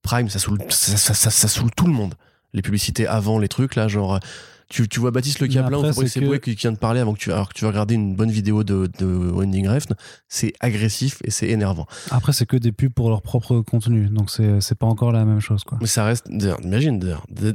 [0.03, 2.15] Prime, ça saoule, ça, ça- ça- ça saoule tout le monde.
[2.53, 4.21] Les publicités avant les trucs, là, genre.
[4.69, 7.19] Tu, tu vois Baptiste Le Caplin ou Fabrice que- qui vient de parler avant que
[7.21, 9.95] tu, alors que tu vas regarder une bonne vidéo de, de Wending Refn,
[10.29, 11.87] c'est agressif et c'est énervant.
[12.11, 15.39] Après, c'est que des pubs pour leur propre contenu, donc c'est pas encore la même
[15.39, 15.79] chose, quoi.
[15.81, 16.27] Mais ça reste,
[16.65, 17.01] imagine,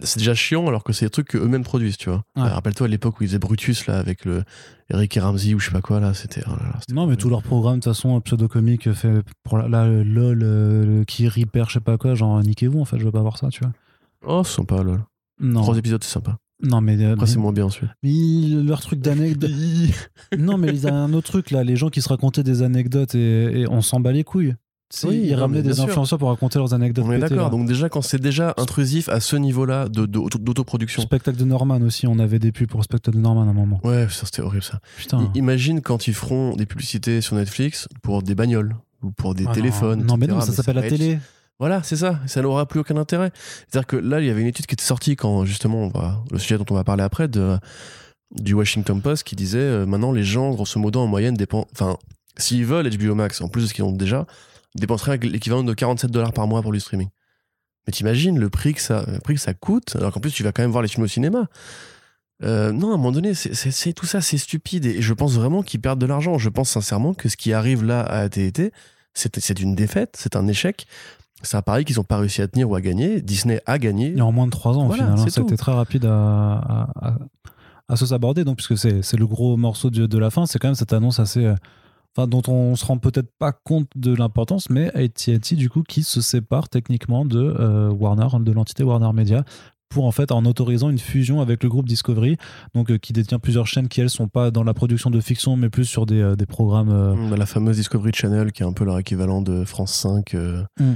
[0.04, 2.24] c'est déjà chiant alors que c'est des trucs qu'eux-mêmes produisent, tu vois.
[2.38, 2.44] Ouais.
[2.48, 4.44] Rappelle-toi à l'époque où ils faisaient Brutus, là, avec le
[4.90, 6.44] Eric et Ramsey ou je sais pas quoi, là, c'était.
[6.48, 6.54] oh
[6.94, 11.28] Non, mais tous leurs programmes, de toute façon, pseudo-comiques, fait pour la, LOL, euh, qui
[11.28, 13.60] Reaper, je sais pas quoi, genre, niquez-vous, en fait, je veux pas voir ça, tu
[13.66, 13.74] vois.
[14.26, 15.04] Oh, c'est sympa, lol.
[15.42, 16.38] Non, Trois épisodes, c'est sympa.
[16.64, 17.90] Non mais, euh, Après, c'est moins bien ensuite.
[18.04, 18.10] mais
[18.64, 19.52] leur truc d'anecdote.
[20.38, 23.16] non, mais ils ont un autre truc, là, les gens qui se racontaient des anecdotes
[23.16, 24.56] et, et on s'en bat les couilles.
[24.94, 25.86] Sais, Oui, ils ramenaient des sûr.
[25.86, 27.06] influenceurs pour raconter leurs anecdotes.
[27.08, 27.50] On est d'accord.
[27.50, 31.02] Donc, déjà, quand c'est déjà intrusif à ce niveau-là d'autoproduction.
[31.02, 33.54] Spectacle de Norman aussi, on avait des pubs pour le spectacle de Norman à un
[33.54, 33.80] moment.
[33.86, 34.80] Ouais, ça, c'était horrible, ça.
[34.98, 35.32] Putain.
[35.34, 39.46] I- Imagine quand ils feront des publicités sur Netflix pour des bagnoles ou pour des
[39.48, 40.04] Ah téléphones.
[40.06, 41.20] Non, mais non, ça s'appelle la télé.
[41.60, 42.20] Voilà, c'est ça.
[42.26, 43.32] Ça n'aura plus aucun intérêt.
[43.70, 46.40] C'est-à-dire que là, il y avait une étude qui était sortie quand, justement, on le
[46.40, 50.52] sujet dont on va parler après, du Washington Post, qui disait euh, maintenant, les gens,
[50.52, 51.68] grosso modo, en moyenne, dépensent.
[51.74, 51.98] Enfin,
[52.38, 54.26] s'ils veulent HBO Max, en plus de ce qu'ils ont déjà,
[54.76, 57.10] dépenseraient l'équivalent de 47 dollars par mois pour du streaming.
[57.86, 60.44] Mais t'imagines le prix que ça, le prix que ça coûte, alors qu'en plus, tu
[60.44, 61.48] vas quand même voir les films au cinéma.
[62.44, 64.86] Euh, non, à un moment donné, c'est- tout ça, c'est stupide.
[64.86, 66.38] Et je pense vraiment qu'ils perdent de l'argent.
[66.40, 68.72] Je pense sincèrement que ce qui arrive là à AT&T,
[69.14, 70.88] c'est une défaite, c'est un échec.
[71.44, 73.22] C'est un pari qu'ils n'ont pas réussi à tenir ou à gagner.
[73.22, 74.16] Disney a gagné.
[74.18, 75.20] Et en moins de 3 ans, Voilà, final.
[75.20, 75.26] hein.
[75.30, 76.12] C'était très rapide à,
[76.58, 77.18] à, à-
[77.90, 80.46] à se saborder, donc, puisque c'est le gros morceau de, de la fin.
[80.46, 81.44] C'est quand même cette annonce assez.
[81.46, 81.56] euh,
[82.18, 86.04] Enfin, dont on se rend peut-être pas compte de l'importance, mais AT&T, du coup, qui
[86.04, 89.46] se sépare techniquement de euh, Warner, de l'entité Warner Media,
[89.88, 92.36] pour en fait, en autorisant une fusion avec le groupe Discovery,
[92.76, 95.56] donc euh, qui détient plusieurs chaînes qui, elles, sont pas dans la production de fiction,
[95.56, 96.90] mais plus sur des, euh, des programmes.
[96.92, 100.64] euh, La fameuse Discovery Channel, qui est un peu leur équivalent de France 5 euh,
[100.82, 100.94] Mm.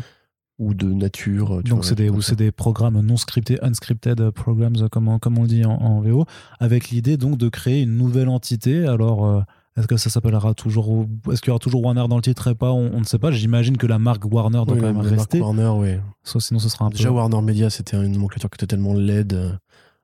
[0.58, 1.62] Ou de Nature.
[1.64, 5.20] tu Donc c'est des, ou c'est des programmes non scriptés, unscripted programs, euh, comme on,
[5.20, 6.26] comme on le dit en, en VO,
[6.60, 8.86] avec l'idée donc de créer une nouvelle entité.
[8.88, 9.42] Alors euh,
[9.78, 11.06] Est-ce que ça s'appellera toujours.
[11.32, 13.20] Est-ce qu'il y aura toujours Warner dans le titre et pas on, on ne sait
[13.20, 13.32] pas.
[13.32, 15.42] J'imagine que la marque Warner doit Oui, quand même la marque rester.
[15.42, 15.90] Warner, oui.
[16.24, 17.16] Sinon, ce sera un Déjà, peu.
[17.16, 19.60] Warner Media, c'était une nomenclature qui était tellement laide.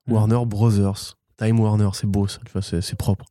[0.07, 0.13] Mm.
[0.13, 1.15] Warner Brothers.
[1.37, 2.39] Time Warner, c'est beau, ça.
[2.45, 3.25] Tu vois, c'est c'est propre.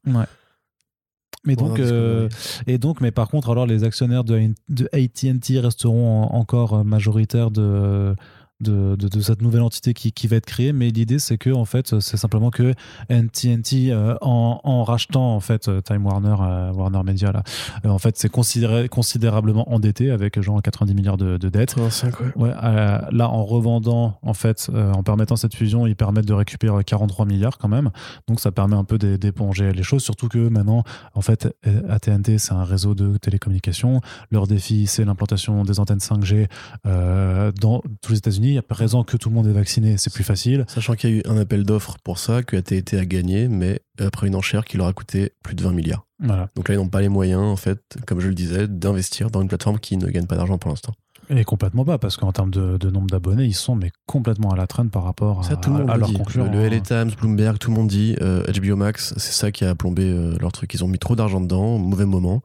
[1.44, 2.28] Mais donc, euh,
[2.67, 7.50] et donc, mais par contre, alors les actionnaires de, de AT&T resteront en- encore majoritaires
[7.50, 8.15] de,
[8.60, 10.72] de, de, de cette nouvelle entité qui, qui va être créée.
[10.72, 12.74] Mais l'idée, c'est que en fait, c'est simplement que
[13.08, 17.42] AT&T, euh, en, en rachetant en fait euh, Time Warner, euh, Warner Media là,
[17.84, 21.74] euh, en fait, c'est considéré considérablement endetté avec genre 90 milliards de, de dettes.
[21.74, 22.50] 85, ouais.
[22.50, 27.58] Là, en revendant, en fait, en permettant cette fusion, ils permettent de récupérer 43 milliards
[27.58, 27.90] quand même.
[28.28, 30.02] Donc, ça permet un peu d'é- d'éponger les choses.
[30.02, 31.48] Surtout que maintenant, en fait,
[31.89, 34.00] AT&T, c'est un réseau de télécommunications.
[34.30, 36.48] Leur défi, c'est l'implantation des antennes 5G
[36.86, 38.49] euh, dans tous les États-Unis.
[38.58, 40.64] À présent que tout le monde est vacciné, c'est plus facile.
[40.68, 43.80] Sachant qu'il y a eu un appel d'offres pour ça, que AT&T a gagné, mais
[43.98, 46.06] après une enchère qui leur a coûté plus de 20 milliards.
[46.18, 46.50] Voilà.
[46.54, 49.42] Donc là, ils n'ont pas les moyens, en fait, comme je le disais, d'investir dans
[49.42, 50.94] une plateforme qui ne gagne pas d'argent pour l'instant.
[51.32, 54.56] Et complètement pas, parce qu'en termes de, de nombre d'abonnés, ils sont mais complètement à
[54.56, 56.50] la traîne par rapport à, Ça, tout le monde à leurs concurrents.
[56.50, 59.76] Le, LA Times, Bloomberg, tout le monde dit euh, HBO Max, c'est ça qui a
[59.76, 60.74] plombé euh, leur truc.
[60.74, 62.42] Ils ont mis trop d'argent dedans, au mauvais moment.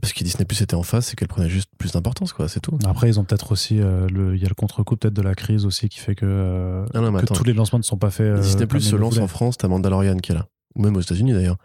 [0.00, 2.60] Parce que Disney Plus était en face, c'est qu'elle prenait juste plus d'importance, quoi, c'est
[2.60, 2.78] tout.
[2.84, 5.34] Après, ils ont peut-être aussi euh, le, il y a le contre-coup peut-être de la
[5.34, 7.34] crise aussi qui fait que, euh, Ah non, mais que attends.
[7.34, 8.26] tous les lancements ne sont pas faits.
[8.36, 10.46] euh, Disney Plus se lance en France, t'as Mandalorian qui est là.
[10.74, 11.56] Ou même aux États-Unis d'ailleurs.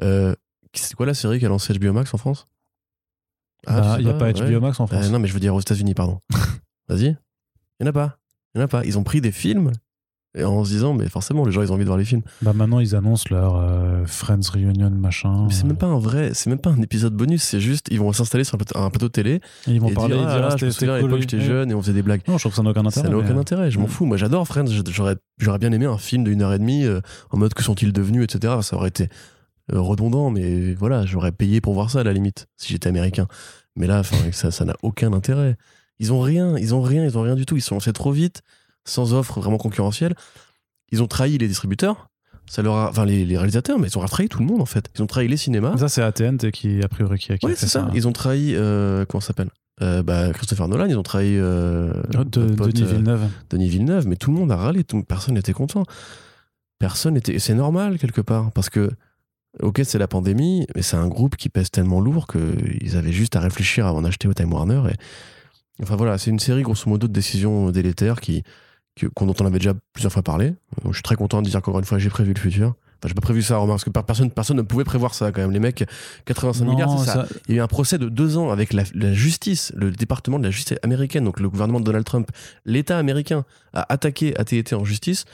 [0.00, 2.46] C'est quoi la série qui a lancé HBO Max en France?
[3.66, 4.60] Tu sais Il n'y a pas HBO ouais.
[4.60, 5.10] Max en France.
[5.10, 6.20] non, mais je veux dire aux États-Unis, pardon.
[6.88, 7.16] Vas-y.
[7.80, 8.18] Il n'y en a pas.
[8.54, 8.84] Il n'y en a pas.
[8.84, 9.72] Ils ont pris des films
[10.38, 12.22] et en se disant, mais forcément, les gens, ils ont envie de voir les films.
[12.42, 15.46] Bah maintenant ils annoncent leur euh, Friends Reunion machin.
[15.48, 17.98] Mais c'est même pas un vrai, c'est même pas un épisode bonus, c'est juste, ils
[17.98, 20.14] vont s'installer sur un plateau, un plateau de télé Et ils vont et parler.
[20.16, 22.02] dire, ah, diront, là, je me souviens à l'époque, j'étais jeune et on faisait des
[22.02, 22.20] blagues.
[22.28, 23.08] Non, je trouve que ça n'a aucun Ça intérêt.
[23.10, 24.06] n'a aucun mais- intérêt, je m'en fous.
[24.06, 24.66] Moi, j'adore Friends.
[24.90, 27.00] J'aurais, j'aurais bien aimé un film d'une heure et demie euh,
[27.30, 28.54] en mode que sont-ils devenus, etc.
[28.62, 29.08] Ça aurait été
[29.72, 33.26] euh, redondant, mais voilà, j'aurais payé pour voir ça à la limite, si j'étais américain.
[33.76, 34.02] Mais là,
[34.32, 35.56] ça, ça n'a aucun intérêt.
[36.00, 37.56] Ils ont rien, ils ont rien, ils ont rien du tout.
[37.56, 38.42] Ils sont lancés trop vite,
[38.88, 40.14] sans offre vraiment concurrentielle.
[40.90, 42.08] Ils ont trahi les distributeurs,
[42.46, 44.66] ça leur a, enfin les, les réalisateurs, mais ils ont trahi tout le monde en
[44.66, 44.88] fait.
[44.96, 45.76] Ils ont trahi les cinémas.
[45.76, 47.80] Ça c'est AT&T qui a priori qui a, qui Ouais, c'est ça.
[47.86, 47.90] ça.
[47.94, 49.50] Ils ont trahi, euh, comment ça s'appelle?
[49.80, 53.28] Euh, bah, Christopher Nolan, ils ont trahi euh, De, notre pote, Denis Villeneuve.
[53.50, 55.84] Denis Villeneuve, mais tout le monde a râlé, tout- personne n'était content.
[56.78, 57.34] Personne n'était.
[57.34, 58.90] et C'est normal quelque part, parce que,
[59.62, 63.36] ok, c'est la pandémie, mais c'est un groupe qui pèse tellement lourd qu'ils avaient juste
[63.36, 64.82] à réfléchir avant d'acheter au Time Warner.
[64.90, 65.82] Et...
[65.82, 68.42] Enfin voilà, c'est une série grosso modo de décisions délétères qui,
[68.98, 70.48] que- qu'on- dont on avait déjà plusieurs fois parlé.
[70.82, 72.74] Donc, je suis très content de dire qu'encore une fois, j'ai prévu le futur.
[73.00, 75.40] Enfin, j'ai pas prévu ça, remarque, parce que personne, personne ne pouvait prévoir ça quand
[75.40, 75.52] même.
[75.52, 75.84] Les mecs,
[76.24, 77.12] 85 Non, milliards, c'est ça.
[77.12, 79.92] ça- Il y a eu un procès de deux ans avec la, la justice, le
[79.92, 82.28] département de la justice américaine, donc le gouvernement de Donald Trump,
[82.64, 85.26] l'État américain a attaqué AT&T en justice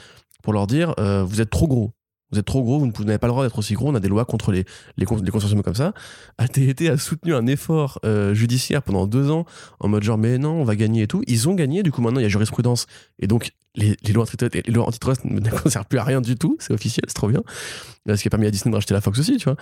[0.43, 1.91] pour leur dire euh, vous êtes trop gros.
[2.31, 4.07] Vous êtes trop gros, vous n'avez pas le droit d'être aussi gros, on a des
[4.07, 4.65] lois contre les,
[4.97, 5.93] les, cons- les consortiums comme ça.
[6.37, 9.45] AT&T a soutenu un effort euh, judiciaire pendant deux ans
[9.79, 11.21] en mode genre mais non, on va gagner et tout.
[11.27, 12.87] Ils ont gagné, du coup maintenant il y a jurisprudence
[13.19, 14.25] et donc les, lois
[14.87, 17.43] antitrust, ne servent plus à rien du tout, c'est officiel, c'est trop bien.
[18.09, 19.57] Euh, Ce qui a permis à Disney de la Fox aussi, tu vois.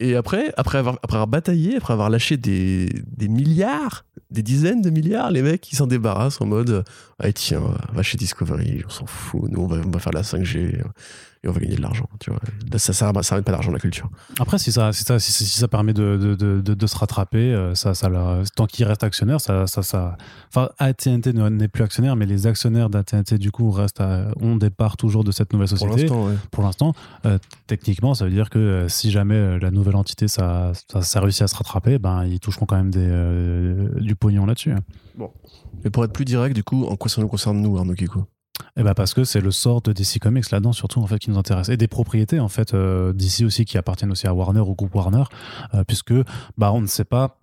[0.00, 5.30] Et après, après avoir bataillé, après avoir lâché des, des milliards, des dizaines de milliards,
[5.30, 6.82] les mecs, ils s'en débarrassent en mode
[7.22, 10.22] Ah, tiens, va chez Discovery, on s'en fout, nous, on va, on va faire la
[10.22, 10.80] 5G
[11.44, 12.38] et on va gagner de l'argent, tu vois.
[12.72, 14.08] Ça ça ça ramène pas d'argent, la culture.
[14.38, 16.96] Après, si ça, si ça, si, si ça permet de, de, de, de- de se
[16.96, 20.16] rattraper, euh, ça, ça leur- tant qu'ils restent actionnaires, ça, ça, ça.
[20.48, 24.54] Enfin, AT&T ne- n'est plus actionnaire, mais les actionnaires d'AT&T du coup restent, à- ont
[24.56, 26.02] des parts toujours de cette nouvelle Pour société.
[26.02, 26.34] l'instant, ouais.
[26.52, 26.94] Pour l'instant,
[27.26, 31.20] euh, techniquement, ça veut dire que euh, si jamais la nouvelle entité ça, ça, ça
[31.20, 34.74] réussit à se rattraper, ben ils toucheront quand même des, euh, du pognon là-dessus.
[35.84, 38.24] Mais pour être plus direct, du coup, en quoi ça nous concerne, nous, Arnaud Kikou
[38.76, 41.30] Et ben parce que c'est le sort de DC Comics là-dedans surtout en fait qui
[41.30, 41.68] nous intéresse.
[41.68, 44.94] Et des propriétés en fait euh, d'ici aussi qui appartiennent aussi à Warner au groupe
[44.94, 45.24] Warner
[45.74, 46.14] euh, puisque
[46.56, 47.41] bah on ne sait pas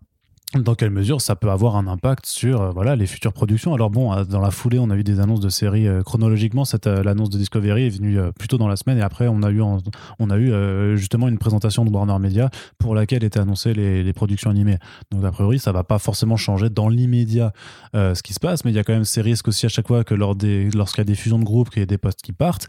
[0.55, 3.75] dans quelle mesure ça peut avoir un impact sur euh, voilà les futures productions?
[3.75, 6.65] Alors bon euh, dans la foulée on a eu des annonces de séries euh, chronologiquement.
[6.65, 9.51] Cette l'annonce de Discovery est venue euh, plutôt dans la semaine et après on a
[9.51, 14.03] eu on a eu justement une présentation de Warner Media pour laquelle étaient annoncées les,
[14.03, 14.77] les productions animées.
[15.11, 17.53] Donc a priori ça va pas forcément changer dans l'immédiat
[17.93, 19.87] ce qui se passe, mais il y a quand même ces risques aussi à chaque
[19.87, 21.97] fois que lors des, lorsqu'il y a des fusions de groupes, qu'il y ait des
[21.97, 22.67] postes qui partent.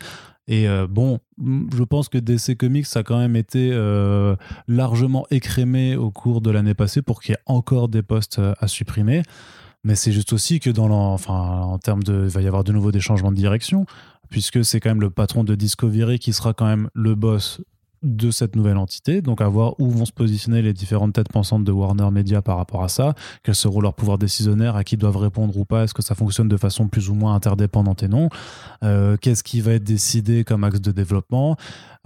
[0.53, 4.35] Et euh, bon, je pense que DC Comics a quand même été euh,
[4.67, 8.53] largement écrémé au cours de l'année passée pour qu'il y ait encore des postes euh,
[8.59, 9.23] à supprimer.
[9.85, 12.65] Mais c'est juste aussi que dans l'en- enfin, en termes de, il va y avoir
[12.65, 13.87] de nouveau des changements de direction,
[14.29, 17.61] puisque c'est quand même le patron de Discovery qui sera quand même le boss
[18.03, 21.65] de cette nouvelle entité, donc à voir où vont se positionner les différentes têtes pensantes
[21.65, 25.19] de Warner Media par rapport à ça, quels seront leurs pouvoirs décisionnaires, à qui doivent
[25.19, 28.29] répondre ou pas, est-ce que ça fonctionne de façon plus ou moins interdépendante et non,
[28.83, 31.57] Euh, qu'est-ce qui va être décidé comme axe de développement.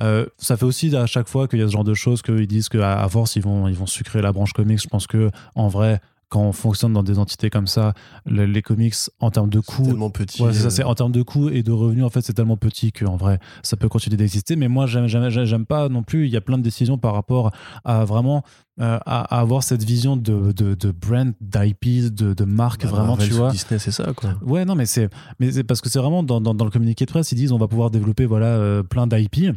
[0.03, 2.49] Euh, ça fait aussi à chaque fois qu'il y a ce genre de choses qu'ils
[2.49, 4.83] disent qu'à force ils vont, ils vont sucrer la branche comics.
[4.83, 7.95] Je pense que en vrai, quand on fonctionne dans des entités comme ça,
[8.27, 10.43] le- les comics en termes de coûts, tellement petit.
[10.43, 12.33] Ouais, c'est ça, euh, c'est en termes de coûts et de revenus, en fait, c'est
[12.33, 14.57] tellement petit qu'en vrai, ça peut continuer d'exister.
[14.57, 16.27] Mais moi, j'aime, j'aime, j'aime pas non plus.
[16.27, 17.53] Il y a plein de décisions par rapport
[17.85, 18.43] à vraiment
[18.81, 22.91] euh, à, à avoir cette vision de, de, de brand, d'IP, de, de marque, bah,
[22.91, 23.51] vraiment, Marvel tu vois.
[23.53, 24.31] Disney, c'est ça, quoi.
[24.45, 27.05] Ouais, non, mais c'est, mais c'est parce que c'est vraiment dans, dans, dans le communiqué
[27.05, 29.55] de presse, ils disent on va pouvoir développer voilà euh, plein d'IP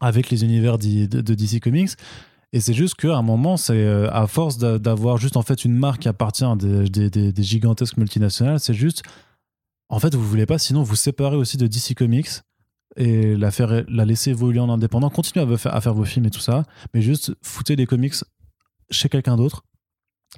[0.00, 1.90] avec les univers de DC Comics.
[2.52, 5.64] Et c'est juste qu'à un moment, c'est euh, à force d'a- d'avoir juste en fait
[5.64, 9.02] une marque qui appartient à des, des, des- des gigantesques multinationales, c'est juste
[9.88, 12.28] en fait vous voulez pas, sinon vous séparez aussi de DC Comics
[12.96, 16.26] et la faire la laisser évoluer en indépendant, continuez à, faire- à faire vos films
[16.26, 18.14] et tout ça, mais juste foutez les comics
[18.90, 19.64] chez quelqu'un d'autre.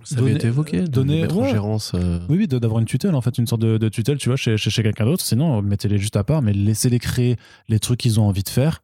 [0.05, 1.51] Ça avait Donner- été évoqué, de donner- mettre en ouais.
[1.51, 1.93] gérance.
[1.95, 4.37] euh, Oui, oui, d'avoir une tutelle, en fait, une sorte de, de tutelle, tu vois,
[4.37, 5.25] chez, chez, chez quelqu'un d'autre.
[5.25, 7.37] Sinon, mettez-les juste à part, mais laissez-les créer
[7.69, 8.83] les trucs qu'ils ont envie de faire.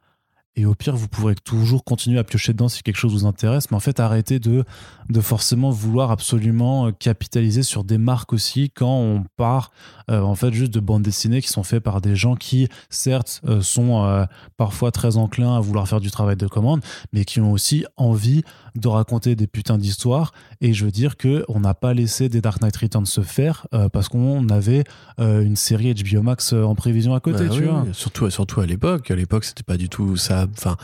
[0.56, 3.70] Et au pire, vous pourrez toujours continuer à piocher dedans si quelque chose vous intéresse.
[3.70, 4.64] Mais en fait, arrêtez de,
[5.08, 9.72] de forcément vouloir absolument euh, capitaliser sur des marques aussi quand on part,
[10.10, 13.40] euh, en fait, juste de bandes dessinées qui sont faites par des gens qui, certes,
[13.46, 14.24] euh, sont euh,
[14.56, 18.42] parfois très enclins à vouloir faire du travail de commande, mais qui ont aussi envie
[18.76, 20.32] de raconter des putains d'histoires.
[20.60, 23.66] Et je veux dire que on n'a pas laissé des Dark Knight Returns se faire
[23.92, 24.82] parce qu'on avait
[25.18, 27.84] une série HBO Max en prévision à côté, bah tu oui, vois.
[27.92, 29.12] Surtout, surtout à l'époque.
[29.12, 30.43] À l'époque, c'était pas du tout ça.
[30.56, 30.76] Enfin,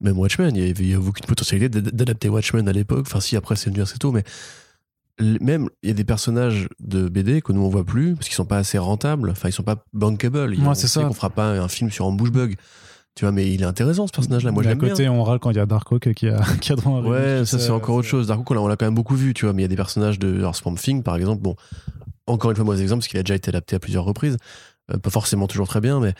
[0.00, 3.04] même Watchmen, il y avait, aucune potentialité d'ad- d'adapter Watchmen à l'époque.
[3.06, 4.24] Enfin, si, après, c'est venu assez tôt, mais
[5.20, 8.34] même, il y a des personnages de BD que nous, on voit plus parce qu'ils
[8.36, 9.28] sont pas assez rentables.
[9.30, 10.50] Enfin, ils sont pas bankable.
[10.54, 11.04] Ouais, on c'est ça.
[11.04, 12.56] qu'on fera pas un film sur Ambush Bug.
[13.16, 14.50] Tu vois, mais il est intéressant, ce personnage-là.
[14.52, 14.90] Moi, je Mais à l'aime bien.
[14.90, 17.04] côté, on râle quand il y a Darkhawk qui a, qui a droit à un
[17.04, 18.28] Ouais, ça c'est encore autre chose.
[18.28, 19.66] Dark Oak, on l'a- on l'a quand même beaucoup vu, tu vois, mais il y
[19.66, 21.42] a des personnages de alors, Swamp Thing, par exemple.
[21.42, 21.54] Bon,
[22.26, 24.38] encore une fois, mauvais exemple, parce qu'il a déjà été adapté à plusieurs reprises.
[24.94, 26.14] Euh, pas forcément toujours très bien, mais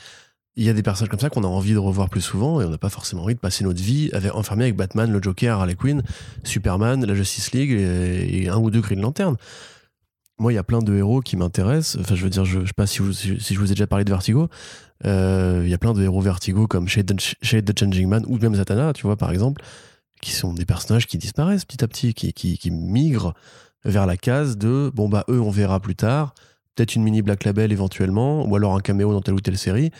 [0.56, 2.64] il y a des personnages comme ça qu'on a envie de revoir plus souvent et
[2.64, 5.74] on n'a pas forcément envie de passer notre vie enfermé avec Batman, le Joker, Harley
[5.74, 6.02] Quinn,
[6.44, 9.36] Superman, la Justice League et, un ou deux Green Lantern.
[10.38, 12.00] Moi, il y a plein de héros qui m'intéressent.
[12.00, 14.10] Enfin, je veux dire, je, je sais pas si, je vous ai déjà parlé de
[14.10, 14.48] Vertigo.
[15.04, 18.24] Euh, Il y a plein de héros Vertigo comme Shade the, Shade the Changing Man
[18.26, 19.62] ou même Zatanna, tu vois, par exemple,
[20.22, 23.34] qui sont des personnages qui disparaissent petit à petit, qui, qui, qui migrent
[23.84, 26.34] vers la case de bon, bah, eux, on verra plus tard.
[26.74, 29.90] Peut-être une mini Black Label éventuellement, ou alors un caméo dans telle ou telle série.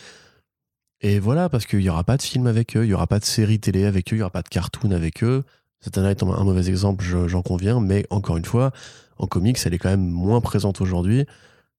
[1.02, 3.18] Et voilà, parce qu'il n'y aura pas de film avec eux, il n'y aura pas
[3.18, 5.44] de série télé avec eux, il n'y aura pas de cartoon avec eux.
[5.82, 8.70] Zatanna est un mauvais exemple, je- j'en conviens, mais encore une fois,
[9.16, 11.24] en comics, elle est quand même moins présente aujourd'hui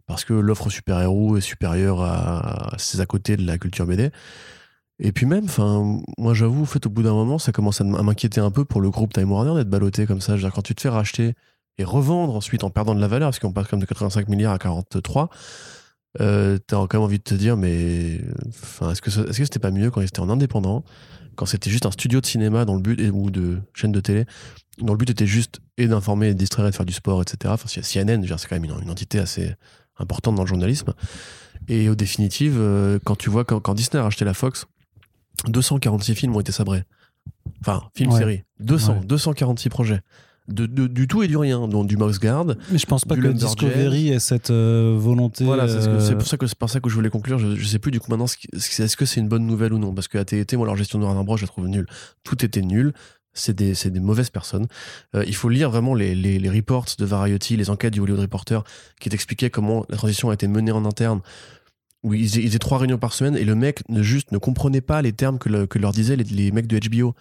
[0.07, 4.11] parce que l'offre super-héros est supérieure à, ses à côté de la culture BD.
[4.99, 7.83] Et puis même, enfin, moi j'avoue, en fait, au bout d'un moment, ça commence à
[7.83, 10.33] m'inquiéter un peu pour le groupe Time Warner d'être ballotté comme ça.
[10.35, 11.33] Je veux dire, quand tu te fais racheter
[11.77, 14.53] et revendre ensuite en perdant de la valeur, parce qu'on passe comme de 85 milliards
[14.53, 15.29] à 43,
[16.19, 19.45] euh, t'as quand même envie de te dire, mais enfin, est-ce que ça- est-ce que
[19.45, 20.83] c'était pas mieux quand ils étaient en indépendant,
[21.35, 23.99] quand c'était juste un studio de cinéma dans le but et- ou de chaîne de
[24.01, 24.25] télé,
[24.79, 27.21] dont le but était juste et d'informer, et de distraire et de faire du sport,
[27.21, 27.53] etc.
[27.53, 29.53] Enfin, CNN, c'est quand même une, une entité assez
[29.97, 30.93] importante dans le journalisme.
[31.67, 34.65] Et au définitive, euh, quand tu vois quand, quand Disney a racheté la Fox,
[35.47, 36.83] 246 films ont été sabrés.
[37.61, 38.19] Enfin, film Ouais.
[38.19, 38.43] série.
[38.59, 39.05] 200, Ouais.
[39.05, 40.01] 246 projets.
[40.51, 42.55] De, de- du tout et du rien, donc du Mouse Guard.
[42.71, 43.21] Mais je pense pas que.
[43.67, 45.43] Discovery ait cette euh, volonté.
[45.45, 47.39] Voilà, c'est euh, c'est pour ça que c'est par ça que je voulais conclure.
[47.39, 49.93] Je, je sais plus du coup maintenant est-ce que c'est une bonne nouvelle ou non
[49.93, 51.85] parce que AT&T, moi leur gestion de Warner Bros, je la trouve nulle.
[52.23, 52.93] Tout était nul.
[53.33, 54.67] C'est des, des mauvaises personnes.
[55.15, 58.19] Euh, il faut lire vraiment les, les, les reports de Variety, les enquêtes du Hollywood
[58.19, 58.61] Reporter
[58.99, 61.21] qui t'expliquaient comment la transition a été menée en interne.
[62.03, 64.37] Où ils, faisaient- ils faisaient trois réunions par semaine et le mec ne juste ne
[64.37, 67.13] comprenait pas les termes que, le- que leur disaient les, les mecs de HBO.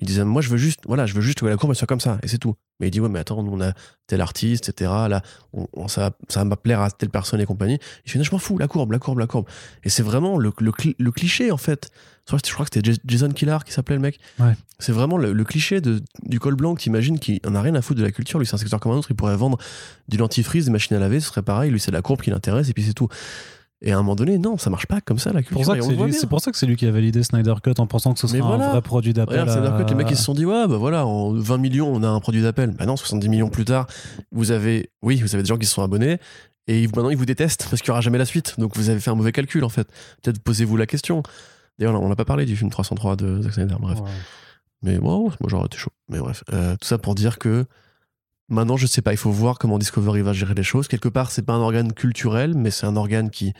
[0.00, 1.86] Il disait moi je veux juste voilà je veux juste que la courbe elle soit
[1.88, 2.54] comme ça et c'est tout.
[2.80, 3.72] Mais il dit ouais mais attends nous on a
[4.06, 7.78] tel artiste etc là on, on- ça, ça va plaire à telle personne et compagnie.
[8.06, 9.46] Il fait non je m'en fous la courbe la courbe la courbe
[9.82, 11.90] et c'est vraiment le, le, le cliché en fait.
[12.30, 14.20] Je crois que c'était Jas- Jason Killar qui s'appelait le mec.
[14.38, 14.52] Ouais.
[14.78, 17.74] C'est vraiment le, le cliché de, du col blanc que t'imagines qui en a rien
[17.74, 18.38] à foutre de la culture.
[18.38, 19.58] Lui c'est un secteur comme un autre il pourrait vendre
[20.08, 22.68] du dentifrice des machines à laver ce serait pareil lui c'est la courbe qui l'intéresse
[22.68, 23.08] et puis c'est tout.
[23.80, 25.72] Et à un moment donné, non, ça marche pas comme ça la culture.
[26.12, 28.26] c'est pour ça que c'est lui qui a validé Snyder Cut en pensant que ce
[28.26, 28.68] serait voilà.
[28.68, 29.38] un vrai produit d'appel.
[29.48, 32.08] À- les mecs ils se sont dit ouais bah voilà en 20 millions on a
[32.08, 32.70] un produit d'appel.
[32.72, 33.86] Bah non 70 millions plus tard
[34.32, 36.18] vous avez oui vous avez des gens qui se sont abonnés
[36.66, 38.98] et maintenant ils vous détestent parce qu'il y aura jamais la suite donc vous avez
[38.98, 39.86] fait un mauvais calcul en fait.
[40.22, 41.22] Peut-être posez-vous la question.
[41.78, 44.00] D'ailleurs on n'a pas parlé du film 303 de Zack Snyder bref.
[44.00, 44.08] Ouais.
[44.82, 45.90] Mais wow, moi j'aurais été chaud.
[46.08, 47.64] Mais bref, Euh, tout ça pour dire que
[48.48, 50.88] maintenant je sais pas, il faut voir comment Discovery va gérer les choses.
[50.88, 53.52] Quelque part, c'est pas un organe culturel, mais c'est un organe qui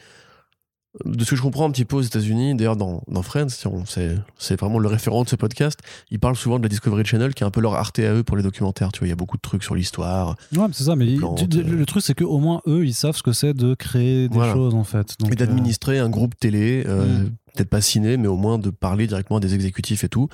[1.05, 3.67] de ce que je comprends un petit peu aux États-Unis, d'ailleurs dans, dans Friends, si
[3.69, 5.79] on- c'est c'est vraiment le référent de ce podcast,
[6.11, 8.25] ils parlent souvent de la Discovery Channel qui est un peu leur Arte à eux
[8.25, 8.91] pour les documentaires.
[8.91, 10.97] Tu vois, il y a beaucoup de trucs sur l'histoire Ouais, c'est ça.
[10.97, 11.63] Mais il- plantes, tu- euh.
[11.63, 14.55] le truc, c'est qu'au moins eux, ils savent ce que c'est de créer des Voilà.
[14.55, 15.15] choses en fait.
[15.21, 17.31] Donc, et d'administrer un groupe télé, euh, Mm.
[17.55, 20.29] peut-être pas ciné, mais au moins de parler directement à des exécutifs et tout.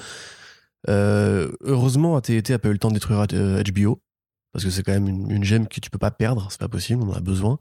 [0.89, 4.01] Euh, heureusement, AT&T a pas eu le temps de détruire euh, HBO
[4.55, 7.03] parce que c'est quand même une, gemme que tu peux pas perdre, c'est pas possible,
[7.03, 7.59] on en a besoin.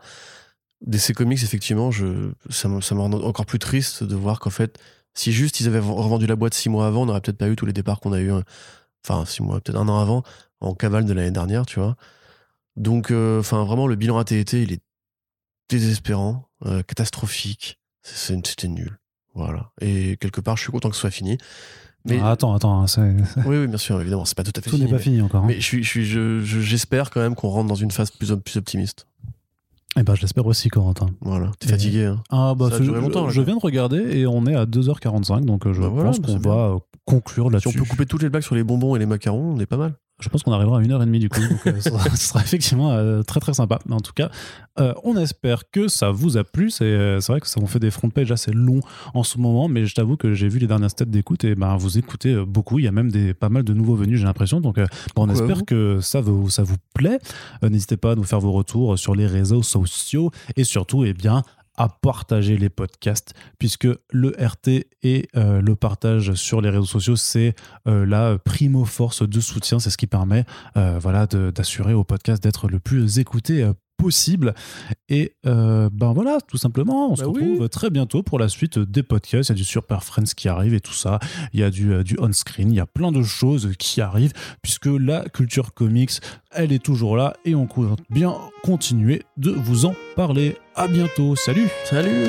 [0.81, 4.77] DC Comics, effectivement, je, ça, me, rend encore plus triste de voir qu'en fait,
[5.15, 7.55] si juste ils avaient revendu la boîte six mois avant, on n'aurait peut-être pas eu
[7.55, 8.41] tous les départs qu'on a eu, euh,
[9.03, 10.22] enfin six mois, peut-être un an avant,
[10.61, 11.95] en cavale de l'année dernière, tu vois.
[12.75, 14.83] Donc, euh, enfin, vraiment, le bilan AT&T, il est
[15.69, 17.80] désespérant, euh, catastrophique.
[18.03, 18.99] C'était nul.
[19.33, 19.72] Voilà.
[19.81, 21.39] Et quelque part, je suis content que ce soit fini.
[22.06, 22.85] Mais Ah, attends, attends, hein,
[23.45, 24.85] oui, oui, bien sûr, évidemment, c'est pas tout à fait tout fini.
[24.85, 25.43] n'est pas mais- fini encore.
[25.43, 25.48] hein.
[25.48, 28.11] Mais je suis, je suis, je- je- j'espère quand même qu'on rentre dans une phase
[28.11, 29.07] plus, plus optimiste.
[29.95, 31.06] Eh ben, je l'espère aussi, Corentin.
[31.22, 31.51] Voilà.
[31.59, 34.45] T'es fatigué, hein Ah, bah, Ça a duré longtemps, je viens de regarder et on
[34.48, 37.67] est à 2h45, donc euh, je Bah voilà, pense bah qu'on va conclure Si là-dessus.
[37.69, 39.77] on peut couper toutes les blagues sur les bonbons et les macarons, on est pas
[39.77, 39.93] mal.
[40.23, 42.91] Je pense qu'on arrivera à 1h30 du coup, donc euh, ce, sera, ce sera effectivement
[42.91, 43.79] euh, très très sympa.
[43.85, 44.29] Mais en tout cas,
[44.79, 46.69] euh, on espère que ça vous a plu.
[46.69, 48.79] C'est vrai que ça on fait des front pages assez longs
[49.13, 51.75] en ce moment, mais je t'avoue que j'ai vu les dernières stats d'écoute et ben
[51.75, 52.79] vous écoutez beaucoup.
[52.79, 54.61] Il y a même des, pas mal de nouveaux venus, j'ai l'impression.
[54.61, 55.65] Donc bon, on espère vous.
[55.65, 57.19] que ça vous, ça vous plaît.
[57.61, 61.43] N'hésitez pas à nous faire vos retours sur les réseaux sociaux et surtout, eh bien,
[61.77, 67.15] à partager les podcasts, puisque le RT et euh, le partage sur les réseaux sociaux,
[67.15, 67.55] c'est
[67.87, 69.79] euh, la primo force de soutien.
[69.79, 70.45] C'est ce qui permet
[70.77, 74.53] euh, voilà, d'assurer au podcast d'être le plus écouté possible.
[75.09, 77.41] Et euh, ben voilà, tout simplement, on se Bah oui.
[77.51, 79.49] retrouve très bientôt pour la suite des podcasts.
[79.49, 81.19] Il y a du Super Friends qui arrive et tout ça.
[81.53, 84.33] Il y a du, euh, du on-screen, il y a plein de choses qui arrivent,
[84.61, 86.11] puisque la culture comics,
[86.51, 90.57] elle est toujours là et on compte bien continuer de vous en parler.
[90.75, 92.27] À bientôt, salut Salut